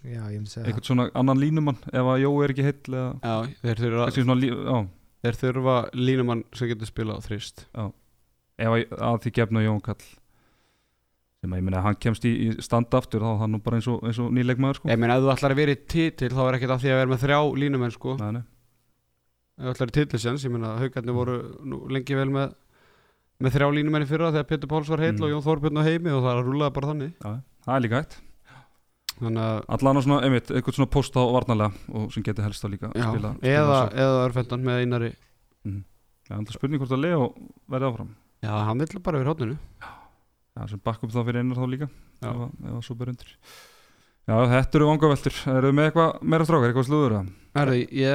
Já, 0.00 0.22
einhvern 0.32 0.86
svona 0.86 1.04
annan 1.20 1.36
línumann 1.42 1.76
ef 1.92 2.06
að 2.08 2.22
Jó 2.22 2.30
er 2.40 2.54
ekki 2.54 2.64
heill 2.64 2.94
eða 2.96 3.08
já, 3.20 3.34
þeir 3.60 3.82
þurfa 3.84 4.36
lí- 4.40 4.54
já, 4.56 4.78
þeir 5.26 5.38
þurfa 5.42 5.74
línumann 6.00 6.44
sem 6.56 6.70
getur 6.72 6.88
spilað 6.88 7.20
á 7.20 7.26
þrist 7.26 7.66
ef 7.76 8.72
að, 8.72 8.86
að 8.96 9.18
því 9.26 9.32
gefna 9.36 9.64
Jón 9.66 9.82
Kall 9.84 10.00
sem 11.40 11.52
að 11.54 11.60
ég 11.60 11.64
meina 11.66 11.78
að 11.80 11.86
hann 11.88 11.98
kemst 12.04 12.24
í, 12.28 12.32
í 12.48 12.48
standa 12.64 12.98
aftur 13.00 13.22
þá 13.24 13.28
er 13.34 13.38
hann 13.44 13.54
nú 13.54 13.60
bara 13.64 13.78
eins 13.80 13.86
og, 13.88 14.00
eins 14.04 14.18
og 14.20 14.32
nýleikmaður 14.36 14.80
sko. 14.80 14.90
Ég 14.92 14.98
meina 15.00 15.14
ef 15.16 15.22
þú 15.24 15.30
ætlar 15.32 15.54
að 15.54 15.60
vera 15.62 15.72
í 15.76 15.78
titil 15.88 16.28
þá 16.36 16.40
er 16.46 16.56
ekkert 16.58 16.74
af 16.74 16.82
því 16.82 16.90
að 16.92 16.98
vera 17.00 17.12
með 17.14 17.22
þrjá 17.22 17.38
línumenn 17.62 17.94
sko. 17.94 18.16
Nei, 18.20 18.32
nei. 18.36 18.42
ef 19.56 19.62
þú 19.64 19.70
ætlar 19.72 19.92
í 19.92 19.94
titlisjans, 19.96 20.44
ég 20.44 20.52
meina 20.52 20.74
haugarnir 20.82 21.16
voru 21.16 21.38
nú 21.64 21.78
lengi 21.96 22.18
vel 22.18 22.28
með 22.34 22.52
með 23.40 23.54
þrjá 23.56 23.68
línumenn 23.76 24.04
í 24.04 24.08
fyrra 24.10 24.30
þegar 24.34 24.48
Pétur 24.50 24.68
Páls 24.68 24.88
var 24.92 24.98
heill 25.00 25.14
Mm. 25.16 25.22
og 25.24 25.30
Jón 25.32 25.44
Þorbjörn 25.46 25.80
á 25.80 25.82
heimi 25.86 26.10
og 26.12 26.22
það 26.24 26.42
rúlaði 26.44 26.74
bara 26.76 26.90
þannig. 26.92 27.12
Já, 27.24 27.30
það 27.66 27.76
er 27.76 27.80
líka 27.86 28.00
hægt. 28.02 28.18
Allan 29.20 29.96
á 29.96 30.00
svona, 30.00 30.22
einmitt, 30.24 30.48
eitthvað 30.48 30.76
svona 30.78 30.90
post 30.90 31.12
á 31.16 31.22
varnarlega 31.28 31.72
og 31.92 32.12
sem 32.12 32.22
getur 32.24 32.44
helst 32.46 32.64
að 32.64 32.72
líka 32.76 32.88
já, 32.96 33.04
spila, 33.04 33.32
spila 33.36 33.52
eða, 33.52 33.80
eða 33.92 34.20
örfendan 34.28 34.62
með 34.64 34.78
einari. 34.84 35.10
Já, 36.30 36.36
það 36.38 36.46
er 36.48 36.56
spurning 36.56 36.80
hvort 36.80 36.94
að 36.96 37.02
Leo 37.04 37.26
verði 37.68 37.88
áfram. 37.90 38.14
Já, 38.40 38.52
hann 38.64 38.78
vill 38.80 39.00
bara 39.04 39.18
vera 39.20 39.34
hóttinu 39.34 39.58
Já, 40.56 40.62
sem 40.70 40.80
bakkum 40.84 41.10
þá 41.12 41.20
fyrir 41.26 41.42
einar 41.42 41.56
þá 41.60 41.66
líka 41.68 41.88
Já. 42.22 42.30
ef, 42.30 42.36
að- 42.40 42.64
ef 42.64 42.72
að 42.78 42.82
svo 42.86 42.96
ber 42.96 43.08
undir. 43.12 43.34
Já, 44.30 44.34
þetta 44.54 44.74
eru 44.78 44.86
vangaveltur. 44.88 45.36
Eru 45.58 45.72
með 45.72 45.90
eitthvað 45.90 46.22
meira 46.22 46.44
strákar, 46.48 46.70
eitthvað 46.72 46.88
slúður 46.88 47.14
að 47.20 47.30
Herðu, 47.50 47.76
ég 47.92 48.06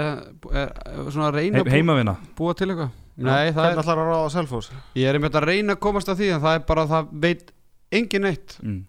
er 0.55 1.11
svona 1.11 1.27
að 1.29 1.33
reyna 1.35 1.57
He, 1.57 1.61
að 1.61 1.65
bú- 1.67 1.73
Heimavina. 1.75 2.13
búa 2.37 2.55
til 2.55 2.67
eitthvað 2.71 2.89
Nei, 3.15 3.51
það 3.55 3.61
Hvernig 3.61 3.77
er, 3.77 3.81
ætlar 3.83 3.99
að 4.01 4.09
ráða 4.11 4.31
Selfoss? 4.33 4.71
ég 4.99 5.07
er 5.07 5.15
einmitt 5.15 5.35
að 5.39 5.45
reyna 5.47 5.75
að 5.77 5.79
komast 5.85 6.09
að 6.11 6.17
því 6.19 6.27
en 6.35 6.41
það 6.43 6.57
er 6.57 6.65
bara 6.67 6.83
að 6.83 6.89
það 6.95 7.13
veit 7.25 7.53
engin 7.95 8.25
neitt 8.27 8.55
mm. 8.59 8.81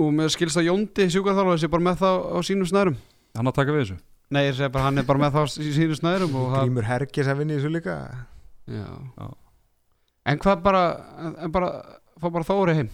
og 0.00 0.08
með 0.16 0.30
skilst 0.32 0.56
að 0.62 0.68
Jóndi 0.70 1.08
sjúkarþála 1.12 1.58
sé 1.60 1.68
bara 1.74 1.86
með 1.90 2.00
það 2.00 2.16
á 2.32 2.38
sínum 2.48 2.70
snærum 2.70 2.96
Hann 3.36 3.50
að 3.52 3.58
taka 3.58 3.74
við 3.76 3.84
þessu 3.84 3.98
Nei, 4.32 4.46
ég 4.46 4.56
segi 4.56 4.72
bara 4.72 4.86
hann 4.88 5.02
er 5.02 5.04
bara 5.04 5.20
með 5.20 5.34
það 5.36 5.44
á 5.44 5.48
sí- 5.52 5.74
sínum 5.76 5.98
snærum 6.00 6.32
Grímur 6.54 6.88
Hergis 6.88 7.28
að 7.28 7.42
vinna 7.42 7.52
í 7.52 7.60
þessu 7.60 7.72
líka 7.74 7.98
já. 8.72 8.86
Já. 8.88 9.26
En 10.32 10.38
hvað 10.40 10.62
bara, 10.64 10.82
en- 11.36 11.52
bara 11.52 11.70
fá 12.16 12.30
bara 12.32 12.48
Þóri 12.48 12.78
heim 12.80 12.90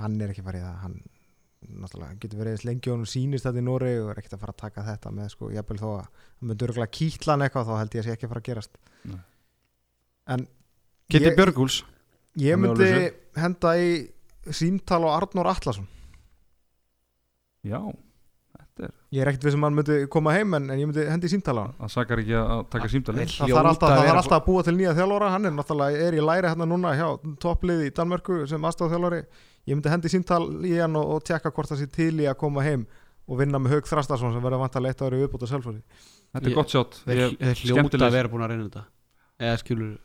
Hann 0.00 0.18
er 0.24 0.32
ekki 0.34 0.42
farið 0.42 0.66
það 0.66 0.82
Hann 0.82 0.98
náttúrulega 1.68 2.16
getur 2.22 2.40
verið 2.40 2.54
eins 2.56 2.64
lengi 2.64 2.90
og 2.90 2.96
hann 2.96 3.08
sýnist 3.10 3.44
þetta 3.44 3.60
í 3.60 3.64
Nóri 3.66 3.90
og 4.00 4.10
er 4.14 4.20
ekkert 4.22 4.36
að 4.38 4.42
fara 4.44 4.54
að 4.56 4.62
taka 4.62 4.84
þetta 4.86 5.10
með 5.12 5.28
sko, 5.34 5.50
jafnvel 5.52 5.78
þó 5.82 5.88
að 5.90 5.98
hann 6.00 6.48
myndi 6.50 6.66
örgulega 6.68 6.94
kýtla 6.96 7.34
hann 7.36 7.44
eitthvað 7.46 7.68
þá 7.68 7.74
held 7.82 7.96
ég 7.96 8.00
að 8.00 8.06
sé 8.08 8.14
ekki 8.16 8.26
að 8.28 8.32
fara 8.34 8.40
að 8.44 8.48
gerast. 8.50 8.78
Nei. 9.10 9.18
En 10.36 10.46
Kitty 11.10 11.26
Ég- 11.28 11.36
Björgúls 11.36 11.80
ég 12.40 12.54
er 12.56 12.60
myndi 12.62 12.90
henda 13.36 13.74
í 13.76 13.90
símtal 14.56 15.02
á 15.04 15.10
Arnór 15.18 15.50
Atlason. 15.52 15.88
Já, 17.66 17.80
þetta 18.56 18.86
er 18.88 18.92
Ég 19.10 19.20
er 19.24 19.28
ekkert 19.32 19.44
við 19.44 19.52
sem 19.56 19.64
hann 19.66 19.74
myndi 19.76 19.96
koma 20.08 20.32
heim 20.32 20.54
en, 20.56 20.70
en 20.70 20.78
ég 20.80 20.86
myndi 20.88 21.04
hendi 21.10 21.28
í 21.28 21.32
símtal 21.34 21.56
á 21.58 21.62
hann. 21.66 21.74
Það 21.82 21.92
sakar 21.96 22.22
ekki 22.22 22.36
að 22.40 22.60
taka 22.72 22.88
Hljóta 22.88 23.12
Það 23.18 23.52
þarf 23.52 23.70
alltaf, 23.74 23.94
þarf 24.00 24.20
alltaf 24.22 24.36
að 24.38 24.44
búa 24.46 24.62
til 24.64 24.74
nýja 24.78 24.94
þjálfara. 24.96 25.30
Hann 25.34 25.48
er 25.50 25.54
náttúrulega 25.58 26.04
er 26.06 26.16
í 26.16 26.22
læri 26.24 26.48
hérna 26.54 26.68
núna 26.70 26.92
hjá 26.96 27.08
topplið 27.42 27.82
í 27.84 27.90
Danmörku 27.98 28.38
sem 28.48 28.64
aðstofþjálfari 28.70 29.20
ég 29.68 29.76
myndi 29.76 29.92
hendi 29.92 30.12
símtal 30.12 30.42
í 30.66 30.76
hann 30.80 30.96
og, 30.96 31.16
og 31.16 31.24
tjekka 31.26 31.52
hvort 31.52 31.72
það 31.72 31.82
sé 31.82 31.90
til 31.92 32.14
í 32.20 32.28
að 32.30 32.38
koma 32.40 32.64
heim 32.66 32.86
og 33.30 33.38
vinna 33.38 33.60
með 33.62 33.76
Haug 33.76 33.90
Þrastarsson 33.90 34.34
sem 34.34 34.42
verður 34.44 34.64
vantarlega 34.64 34.96
eitt 34.96 35.02
ári 35.06 35.20
viðbúta 35.22 35.50
selfóri 35.50 35.82
Þetta 36.30 36.46
er 36.46 36.50
Ég- 36.50 36.58
gott 36.60 36.70
sjátt 36.70 37.00
Þeir 37.04 37.20
Ég- 37.20 37.36
þeir 37.38 37.60
hljóta 37.64 38.06
að 38.06 38.14
vera 38.14 38.30
búin 38.30 38.44
að 38.46 38.52
reyna 38.52 38.68
þetta. 38.68 38.84
Eða 39.40 39.58
skilur 39.64 39.98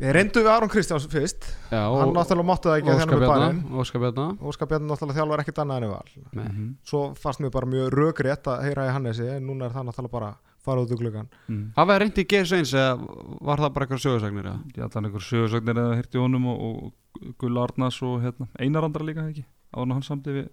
Við 0.00 0.12
reyndum 0.14 0.44
við 0.46 0.50
Aron 0.52 0.70
Kristjáns 0.70 1.06
fyrst. 1.10 1.46
Já, 1.66 1.80
hann 1.82 2.12
náttúrulega 2.14 2.46
mátti 2.46 2.68
það 2.70 2.76
ekki 2.78 2.90
Óskar 2.92 3.00
þennan 3.00 3.10
með 3.10 3.24
Bjarna 3.24 3.48
bæinn 3.50 3.80
Óskar 3.82 4.00
Bjarna. 4.04 4.26
Óskar 4.38 4.68
Bjarni 4.70 4.86
náttúrulega 4.86 5.16
þjálfar 5.18 5.42
ekkert 5.42 5.58
annað 5.58 5.76
en 5.80 5.82
við 5.82 5.90
val. 5.90 6.12
Nei. 6.30 6.44
Mhm, 6.44 6.68
svo 6.86 7.00
fannst 7.18 7.42
mér 7.42 7.50
bara 7.50 7.66
mjög 7.66 7.90
rökrétt 7.90 8.46
að 8.46 8.62
heyra 8.68 8.86
í 8.86 8.92
Hannesi 8.94 9.26
en 9.26 9.48
núna 9.48 9.66
er 9.66 9.74
það 9.74 9.88
náttúrulega 9.90 10.14
bara 10.14 10.30
fara 10.62 10.84
út 10.84 10.92
úr 10.94 11.00
gluggan 11.00 11.28
mhm. 11.48 11.72
Hafa 11.76 11.92
það 11.92 12.00
reyndi 12.04 12.22
í 12.22 12.28
Geir 12.30 12.46
Sveins 12.46 12.72
eða 12.76 12.94
var 13.40 13.58
það 13.58 13.74
bara 13.74 13.86
eitthvað 13.86 14.04
sögursagnir 14.04 14.48
eða? 14.50 14.60
Ég 14.76 14.82
allan 14.86 15.08
einhver 15.08 15.26
sögursögnir 15.26 15.82
eða 15.82 15.98
hirti 15.98 16.22
honum 16.22 16.46
og, 16.52 16.60
og 16.60 16.92
Gull 17.40 17.58
Arnars 17.62 17.98
og 18.06 18.20
hérna, 18.24 18.48
Einar 18.60 18.86
Andra 18.88 19.06
líka 19.08 19.24
ekki? 19.30 19.44
Áður 19.74 19.92
hann 19.96 20.06
samdi 20.06 20.36
við 20.36 20.48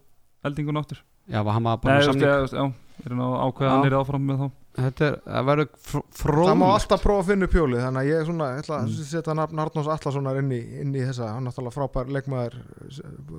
eldingun 0.47 0.79
áttur 0.81 1.03
Já, 1.27 1.41
var 1.43 1.57
hann 1.57 1.65
var 1.67 1.75
Nei, 1.75 1.81
bara 1.83 1.95
veist, 1.99 2.07
samning? 2.07 2.29
veist, 2.41 2.53
já, 2.55 2.65
er 3.03 3.11
hann 3.13 3.21
að 3.25 3.33
ákveða 3.47 3.71
hann 3.73 3.87
er 3.89 3.95
áfram 3.99 4.27
með 4.29 4.37
þá? 4.43 4.47
Þetta 4.77 5.05
er, 5.07 5.15
það 5.25 5.45
verður 5.49 5.67
fr- 5.87 6.03
það 6.13 6.21
má 6.21 6.21
fróðlegt 6.21 6.75
alltaf 6.77 7.01
prófa 7.03 7.23
að 7.23 7.29
finna 7.31 7.47
upp 7.49 7.55
hjólið 7.57 7.81
þannig 7.83 7.99
að 8.03 8.07
ég 8.11 8.19
er 8.21 8.27
svona, 8.29 8.47
ég 8.53 8.61
ætla 8.61 8.75
að 8.77 8.85
Mm. 8.87 9.07
setja 9.09 9.33
nafn 9.39 9.59
Arnóns 9.63 9.89
Atlassonar 9.95 10.37
inn 10.39 10.51
í, 10.53 10.59
inn 10.83 10.93
í 10.95 11.01
þessa. 11.01 11.27
Hann 11.33 11.41
er 11.47 11.51
náttúrulega 11.51 11.75
frábær 11.75 12.11
leikmaður 12.13 12.53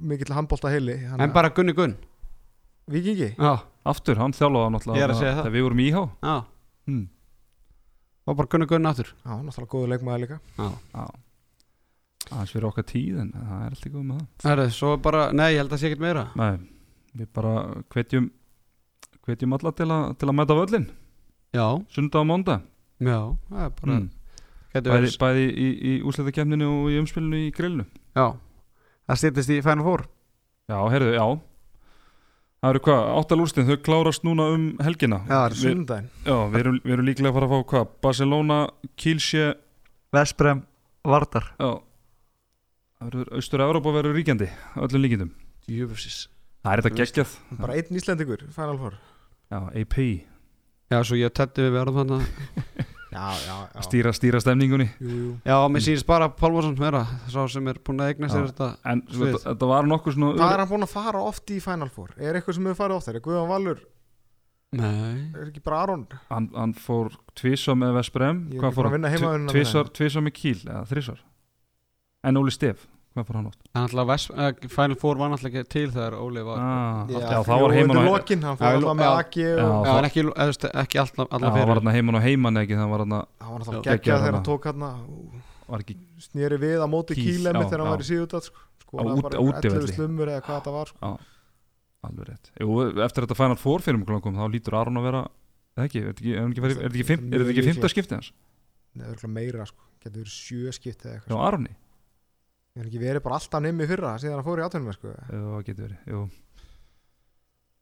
mikill 0.02 0.34
handbólta 0.34 0.72
heili 0.74 0.96
En 1.18 1.32
bara 1.32 1.50
Gunni 1.54 1.72
Gunn? 1.78 1.94
Vikingi 2.90 3.30
Já, 3.38 3.54
Aftur, 3.86 4.18
hann 4.18 4.32
þjálfaði 4.36 4.66
hann 4.66 4.98
Ég 4.98 5.06
er 5.06 5.08
að 5.08 5.14
alltaf 5.14 5.22
segja 5.22 5.32
það. 5.32 5.42
þegar 5.44 5.54
við 5.56 5.62
vorum 5.68 5.78
í 5.80 5.86
íhá. 5.92 6.02
Já. 6.22 6.36
Hmm. 6.88 7.08
Var 8.26 8.34
bara 8.42 8.48
Gunni 8.52 8.66
Gunn 8.68 8.86
aftur? 8.90 9.14
Já, 9.24 9.32
náttúrulega 9.46 9.72
góðu 9.72 9.88
leikmaður 9.94 10.20
líka. 10.26 10.40
Já. 10.58 10.68
Já 10.92 11.06
aðeins 12.30 12.54
fyrir 12.54 12.68
okkar 12.68 12.86
tíð 12.88 13.22
en 13.24 13.30
það 13.34 13.62
er 13.64 13.76
alltaf 13.76 13.92
góð 13.92 14.04
með 14.08 14.18
það. 14.20 14.50
Herðu, 14.50 14.74
svo 14.78 14.92
bara, 15.04 15.22
nei, 15.32 15.48
ég 15.54 15.62
held 15.62 15.72
að 15.74 15.80
sé 15.80 15.88
ekkert 15.88 16.04
meira. 16.04 16.26
Nei, 16.38 16.52
við 17.18 17.30
bara 17.38 17.54
hvetjum 17.94 18.28
hvetjum 19.28 19.56
alla 19.58 19.72
til, 19.76 19.88
a, 19.92 19.98
til 20.16 20.28
að 20.30 20.36
mæta 20.38 20.56
völlin 20.56 20.86
Já, 21.56 21.66
sunda 21.92 22.20
á 22.20 22.24
mánda 22.28 22.60
já, 23.00 23.18
það 23.48 23.64
er 23.64 23.74
bara 23.80 23.96
mm. 23.96 24.06
Bæði, 24.78 25.10
bæði 25.18 25.44
í, 25.48 25.66
í 25.74 25.92
úsleitakefninu 26.06 26.66
og 26.68 26.90
í 26.92 26.98
umspilinu 27.00 27.38
í 27.40 27.52
grillinu. 27.56 27.86
Já. 28.14 28.36
Það 29.08 29.20
stýttist 29.22 29.52
í 29.54 29.56
Final 29.64 29.86
Four. 29.86 30.04
Já, 30.68 30.76
heyrðu, 30.92 31.14
já. 31.16 31.24
Það 32.58 32.74
eru 32.74 32.82
hvað, 32.84 33.06
áttalúrstin, 33.16 33.66
þau 33.66 33.80
klárast 33.86 34.26
núna 34.28 34.48
um 34.52 34.66
helgina. 34.84 35.22
Já, 35.24 35.32
það 35.32 35.46
er 35.46 35.56
við, 35.56 35.62
sundaginn 35.64 36.08
Já, 36.28 36.36
við 36.52 36.60
erum, 36.60 36.78
við 36.84 36.94
erum 36.94 37.08
líklega 37.08 37.30
að 37.32 37.38
fara 37.38 37.48
að 37.48 37.54
fá 37.54 37.72
hvað 37.72 37.90
Barcelona, 38.04 38.58
Kielce 39.00 39.44
Vesprem, 40.14 40.62
Vardar. 41.08 41.50
Já. 41.56 41.70
Það 41.70 41.87
Austur-Európa 42.98 43.92
verður 43.94 44.16
ríkjandi 44.18 44.48
öllum 44.82 45.04
líkindum? 45.04 45.30
Jöfusís 45.70 46.26
Það 46.64 46.72
er 46.72 46.80
þetta 46.82 46.98
geggjað. 46.98 47.34
Bara 47.60 47.76
einn 47.78 47.98
Íslendingur, 48.00 48.40
Final 48.54 48.78
Four. 48.80 48.96
Já, 49.48 49.58
AP 49.70 49.96
Já, 50.88 51.02
svo 51.04 51.18
ég 51.20 51.32
Teddy 51.36 51.66
við 51.68 51.74
verðum 51.76 51.98
hann 52.00 52.24
já, 53.12 53.26
já, 53.44 53.54
já. 53.74 53.82
Stýra, 53.86 54.12
stýra 54.16 54.40
stemningunni. 54.42 54.88
Jú, 54.98 55.12
jú. 55.14 55.30
Já, 55.46 55.56
mér 55.70 55.84
sýnist 55.84 56.08
bara 56.08 56.28
Pálmarsson 56.32 56.74
vera 56.80 57.04
Sá 57.30 57.44
sem 57.52 57.70
er 57.70 57.78
búin 57.84 58.02
að 58.02 58.14
eigna 58.14 58.32
sér 58.32 58.48
þetta 58.50 58.70
En 58.88 59.04
þetta, 59.12 59.70
var 59.70 59.88
nokkuð 59.88 60.16
svona 60.18 60.32
hvað 60.34 60.56
er 60.56 60.64
hann 60.64 60.72
búin 60.72 60.88
að 60.88 60.92
fara 60.96 61.22
oft 61.30 61.54
í 61.54 61.60
Final 61.64 61.92
Four? 61.94 62.12
Er 62.18 62.40
eitthvað 62.40 62.58
sem 62.58 62.68
hefur 62.68 62.80
farið 62.82 62.98
oftar, 62.98 63.20
er 63.20 63.24
Guðjón 63.24 63.48
Valur? 63.52 63.86
Nei. 64.76 65.30
Er 65.32 65.46
ekki 65.46 65.62
bara 65.64 65.84
Aron? 65.86 66.04
Hann, 66.28 66.50
hann 66.52 66.74
fór 66.76 67.14
tvísa 67.38 67.72
með 67.78 67.94
Vesprem 68.02 68.42
Hvað 68.58 68.74
fór 68.76 68.90
að 68.90 68.98
hann? 68.98 69.10
heimavinnuna 69.14 70.24
með 70.26 70.34
Kiel, 70.36 70.60
eða 70.66 70.82
þrísar 70.90 71.22
En 72.26 72.36
Óli 72.40 72.50
Stef, 72.50 72.86
hvað 73.14 73.26
fór 73.28 73.36
hann 73.38 73.48
átt? 73.50 73.60
Uh, 74.34 74.68
Final 74.72 74.96
Four 74.98 75.18
var 75.20 75.30
náttúrulega 75.30 75.60
ekki 75.62 75.70
til 75.74 75.90
þegar 75.94 76.16
Óli 76.18 76.42
var 76.46 76.58
Ah, 76.58 77.04
já, 77.10 77.18
já, 77.22 77.42
það 77.46 77.60
var 77.62 77.74
heimann 77.76 78.00
lokin, 78.08 78.42
hann 78.42 78.56
Já, 78.56 78.58
fór 78.58 78.78
alltaf 78.78 78.96
með. 78.98 79.10
Aki 79.22 79.44
það- 79.44 80.08
ekki, 80.82 80.98
alltaf, 80.98 81.28
alltaf 81.30 81.52
það 81.54 81.68
var 81.70 81.80
fyrir 81.84 81.94
heimann 81.94 82.18
og 82.18 82.22
heimann 82.26 82.60
ekki 82.62 82.74
Það 82.80 82.90
var 82.94 83.04
var 83.52 83.60
alltaf 83.62 83.82
geggjað 83.86 84.18
þegar 84.24 84.34
hann 84.38 84.48
tók 84.50 84.64
hann 84.70 84.84
var 85.68 85.84
ekki 85.84 85.96
snýri 86.26 86.58
við 86.58 86.82
á 86.82 86.86
móti 86.90 87.14
kílemi 87.18 87.64
þegar 87.68 87.78
hann 87.84 87.92
var 87.94 88.02
í 88.02 88.08
síðutat 88.10 88.50
Á 88.50 88.98
hann 88.98 89.18
út- 89.18 89.22
bara 89.22 89.38
á 89.38 89.42
útivelli. 89.44 89.84
11 89.84 89.94
slumur 89.94 90.26
eða 90.32 90.42
hvað 90.42 90.62
það 90.64 90.72
var 90.78 90.86
sko. 90.88 91.18
alveg 92.08 92.28
rétt 92.28 92.50
eftir 93.04 93.26
þetta 93.26 93.36
Final 93.36 93.56
Four 93.56 93.78
fyrir 93.84 93.98
mjög 94.02 94.22
kom 94.22 94.34
þá 94.34 94.46
lítur 94.50 94.74
Aron 94.80 94.96
að 94.98 95.06
vera 95.06 95.22
er 95.78 95.82
þetta 95.82 95.86
ekki, 95.86 96.00
er 96.02 96.48
er 96.82 96.90
er 97.58 97.68
fymta 97.68 97.88
skiptið 97.92 98.14
hans? 98.18 98.32
Nei, 98.94 99.06
örugglega 99.06 99.28
meira, 99.34 99.66
sko. 99.66 99.78
getur 100.02 100.22
verið 100.24 100.34
sjö 100.34 100.72
skipt 100.72 101.04
eða 101.04 101.12
Já, 101.12 101.20
eitthvað. 101.20 101.46
Aroni 101.46 101.74
ég 102.78 102.84
er 102.84 102.88
ekki 102.92 103.00
verið 103.02 103.24
bara 103.26 103.38
alltaf 103.40 103.62
nefn 103.64 103.82
í 103.82 103.88
fyrra 103.90 104.12
síðan 104.22 104.38
hann 104.38 104.46
fór 104.46 104.60
í 104.62 104.66
áttunum. 104.68 104.92
Jú, 104.94 105.40
það 105.48 105.64
getur 105.66 105.84
verið, 105.88 105.98
jú. 106.14 106.20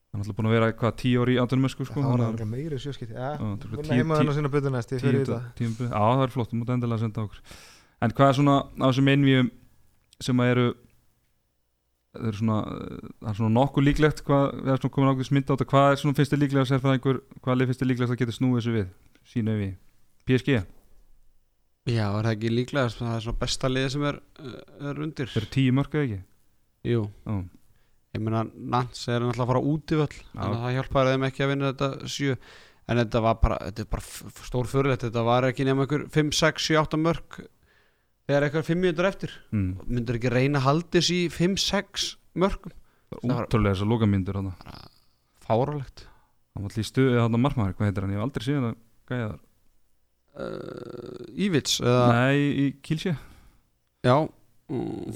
Hann 0.07 0.23
er 0.23 0.25
alltaf 0.25 0.37
búin 0.39 0.49
að 0.49 0.55
vera 0.57 0.69
eitthvað 0.73 0.95
tíu 1.03 1.21
ári 1.27 1.35
í 1.37 1.41
áttunum 1.43 1.69
sko, 1.69 1.85
það 1.85 2.07
var 2.09 2.23
að- 2.25 2.47
meira 2.49 2.79
en 2.79 2.81
sjö 2.81 2.95
skipt 2.97 3.13
ja, 3.13 3.35
Já, 3.37 3.43
þetta 3.45 3.67
er 3.67 3.71
vinna 3.77 3.83
tíu- 3.83 3.99
heima 4.01 4.15
tíu- 4.15 4.21
þennan 4.23 4.37
sinna 4.39 4.49
byttu 4.55 4.71
næst 4.73 4.93
ég 4.97 5.01
fyrir 5.05 5.25
tíunda- 5.27 5.37
þetta. 5.37 5.55
tímabilið. 5.61 5.91
Já, 5.93 6.01
það 6.17 6.23
er 6.27 6.33
flott, 6.37 6.51
þú 6.51 6.57
mútt 6.63 6.73
endilega 6.77 6.99
senda 7.05 7.21
okkur. 7.27 7.41
En 8.03 8.11
hvað 8.17 8.29
er 8.29 8.37
svona 8.41 8.57
á 8.65 8.87
þessum 8.89 9.11
einvíum 9.13 9.51
sem 10.21 10.37
að 10.41 10.51
eru 10.55 10.67
það 12.17 12.29
er 12.31 12.37
svona, 12.41 12.59
það 13.21 13.29
er 13.29 13.37
svona 13.37 13.55
nokkuð 13.59 13.85
líklegt 13.85 14.23
hvað, 14.25 14.45
við 14.57 14.71
erum 14.73 14.81
svona 14.81 14.95
komin 14.97 15.11
ákveðis 15.13 15.33
mynd 15.37 15.47
á 15.47 15.53
þetta. 15.53 15.67
Hvað 15.73 15.89
er 15.93 15.97
svona 16.01 16.17
finnst 16.17 16.33
þið 16.33 16.41
líklega 16.41 16.65
að 16.65 16.71
sérfæðingur 16.73 17.17
hvað 17.45 17.67
finnst 17.69 17.81
þið 17.83 17.89
líklegast 17.91 18.15
að 18.15 18.21
geta 18.23 18.37
snúið 18.39 18.57
þessu 18.57 18.73
við 18.73 18.87
sínu 19.27 19.53
við, 19.61 19.75
PSG, 20.25 20.65
Já, 21.87 22.07
er 22.09 22.27
það 22.27 22.33
ekki 22.33 22.53
líklega 22.53 22.93
Það 22.95 23.13
er 23.15 23.25
svona 23.27 23.41
besta 23.43 23.71
liði 23.71 23.93
sem 23.95 24.07
er, 24.09 24.21
uh, 24.43 24.55
er 24.91 25.03
undir? 25.07 25.31
Það 25.33 25.43
eru 25.43 25.51
tíu 25.57 25.75
mörg 25.77 25.97
eða 25.97 26.07
ekki? 26.07 26.21
Jú, 26.87 27.03
Já, 27.27 27.37
ég 28.17 28.23
meina 28.27 28.45
Nans 28.55 29.03
er 29.09 29.23
náttúrulega 29.23 29.47
að 29.47 29.53
fara 29.53 29.65
út 29.73 29.95
í 29.95 30.01
völl 30.03 30.17
að 30.37 30.57
það 30.63 30.77
hjálpaði 30.79 31.13
þeim 31.15 31.29
ekki 31.29 31.45
að 31.45 31.53
vinna 31.53 31.73
þetta 31.73 32.11
sjö. 32.17 32.39
En 32.87 33.01
þetta 33.03 33.23
var 33.25 33.39
bara, 33.43 33.59
þetta 33.67 33.83
er 33.83 33.91
bara 33.91 34.43
stór 34.47 34.69
fyrirlegt 34.71 35.07
Þetta 35.09 35.23
var 35.27 35.49
ekki 35.49 35.67
nema 35.67 35.87
einhver 35.87 36.05
5, 36.15 36.35
6, 36.39 36.69
7, 36.71 36.77
8 36.85 37.01
mörg 37.03 37.39
Þegar 38.27 38.47
eitthvað 38.47 38.69
5 38.69 38.79
mínútur 38.83 39.07
eftir. 39.07 39.33
Mm. 39.55 39.73
Myndur 39.87 40.19
ekki 40.19 40.31
reyna 40.35 40.59
að 40.59 40.67
haldis 40.69 41.11
í 41.15 41.19
5, 41.35 41.59
6 41.63 42.07
mörgum 42.39 42.75
það 43.11 43.33
var 43.33 43.49
útrúlega 43.49 43.77
þessar 43.77 43.91
lokamyndur 43.93 44.39
hann 44.41 44.53
Fáralegt 45.47 46.07
var 46.57 46.67
alltaf 46.67 46.81
í 46.83 46.87
stuði 46.87 47.21
hann 47.21 47.41
markmaður, 47.41 47.77
hvað 47.79 47.91
heitir 47.91 48.07
hann, 48.07 48.15
ég 48.15 48.21
hef 48.21 48.27
aldrei 48.27 48.47
síðan 48.47 48.69
að 48.71 48.79
gæja 49.11 49.29
þar 49.29 49.43
Ívits 50.37 51.79
eða, 51.81 52.07
Nei, 52.13 52.37
í 52.37 52.67
Kílsjö 52.85 53.15
já. 54.05 54.17
Mm, 54.69 55.15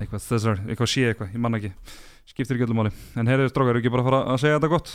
Eitthvað 0.00 0.24
þessar, 0.24 0.60
eitthvað 0.64 0.88
sé 0.90 1.02
eitthvað, 1.10 1.32
ég 1.34 1.42
manna 1.44 1.58
ekki. 1.60 1.70
Skiptir 2.30 2.56
ekki 2.56 2.64
öllum 2.68 2.78
máli. 2.80 2.92
En 3.20 3.28
heyrðu 3.28 3.50
strókar, 3.50 3.74
eru 3.74 3.82
ekki 3.82 3.92
bara 3.92 4.04
að 4.04 4.08
fara 4.08 4.20
að 4.32 4.38
segja 4.40 4.56
þetta 4.58 4.70
gott? 4.72 4.92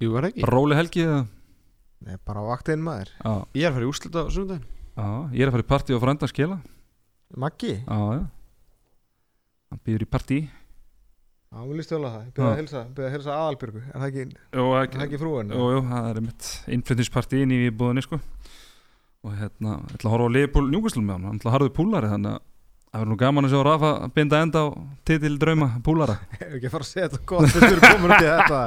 Jú, 0.00 0.08
var 0.14 0.24
það 0.24 0.30
ekki? 0.32 0.44
Róli 0.54 0.78
helgi 0.78 1.02
eða? 1.04 1.18
Nei, 2.04 2.16
bara 2.24 2.40
á 2.40 2.44
vaktinn 2.48 2.84
maður. 2.84 3.10
Já, 3.20 3.34
Ég 3.58 3.66
er 3.66 3.70
að 3.70 3.76
fara 3.76 3.84
í 3.84 3.90
úrslit 3.90 4.16
á 4.16 4.22
sunnudaginn. 4.32 4.64
Já, 4.94 5.08
ég 5.34 5.42
er 5.44 5.50
að 5.50 5.56
fara 5.56 5.66
í 5.66 5.70
partí 5.74 5.96
og 5.96 6.02
frænda 6.04 6.24
að 6.28 6.32
skila 6.32 6.56
Maggi, 7.44 7.72
Já, 7.82 7.98
já. 8.14 8.24
Hann 9.74 9.80
býður 9.84 10.04
í 10.06 10.10
partí 10.14 10.38
já, 11.54 11.60
mér 11.64 11.76
líst 11.78 11.92
vel 11.94 12.00
á 12.02 12.10
það. 12.10 12.24
Já. 12.34 12.44
að 12.50 12.56
hilsa, 12.60 12.80
byrði 12.96 13.08
að 13.08 13.14
hilsa 13.14 13.34
aðalbyrgu 13.38 13.82
Er 13.84 13.94
það 13.94 14.08
ekki, 14.08 14.24
er 14.50 14.64
það 14.94 15.04
ekki 15.06 15.20
frúin? 15.20 15.52
Jú, 15.54 15.68
jú, 15.74 15.82
það 15.90 16.08
er 16.10 16.20
mitt 16.24 16.48
innflyttinspartí 16.76 17.42
inn 17.44 17.54
í 17.54 17.60
búðinni 17.70 18.04
sko. 18.04 18.18
Og 19.24 19.36
hérna, 19.38 19.76
ég 19.88 19.94
ætla 19.98 20.10
að 20.10 20.14
horfa 20.16 20.26
á 20.28 20.34
Leopold 20.36 20.74
Njúkvæslu 20.74 21.04
með 21.04 21.14
hann, 21.16 21.28
hann 21.30 21.38
ætla 21.40 21.50
að 21.52 21.56
harðu 21.58 21.72
púlari 21.78 22.10
þannig 22.10 22.34
að 22.34 22.42
það 22.94 23.00
verður 23.02 23.10
nú 23.10 23.18
gaman 23.22 23.46
að 23.48 23.54
sjá 23.54 23.62
Rafa 23.66 23.92
binda 24.14 24.40
enda 24.44 24.60
á 24.62 24.66
titil 25.08 25.32
drauma 25.42 25.68
púlara 25.86 26.14
Ef 26.38 26.42
ekki 26.58 26.68
að 26.68 26.74
fara 26.76 26.84
að 26.84 26.90
segja 26.90 27.08
þetta 27.08 27.22
gott 27.32 27.48
Þetta 27.54 27.70
er 27.70 27.80
komin 27.86 28.12
út 28.14 28.20
í 28.20 28.28
þetta. 28.28 28.60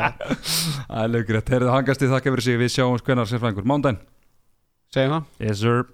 Það 0.88 1.04
er 1.04 1.14
löggrétt, 1.14 1.52
heyrðu 1.54 1.72
hangast 1.76 2.04
í 2.04 2.10
þakka 2.12 2.34
fyrir 2.34 2.48
sig. 2.48 2.60
Við 2.64 2.74
sjáum 2.74 2.98
hvernar 3.04 3.30
sérfræðingur, 3.32 3.70
mándaginn 3.72 4.02
Segjum 4.96 5.16
það. 5.18 5.30
Yes 5.48 5.62
sir 5.64 5.86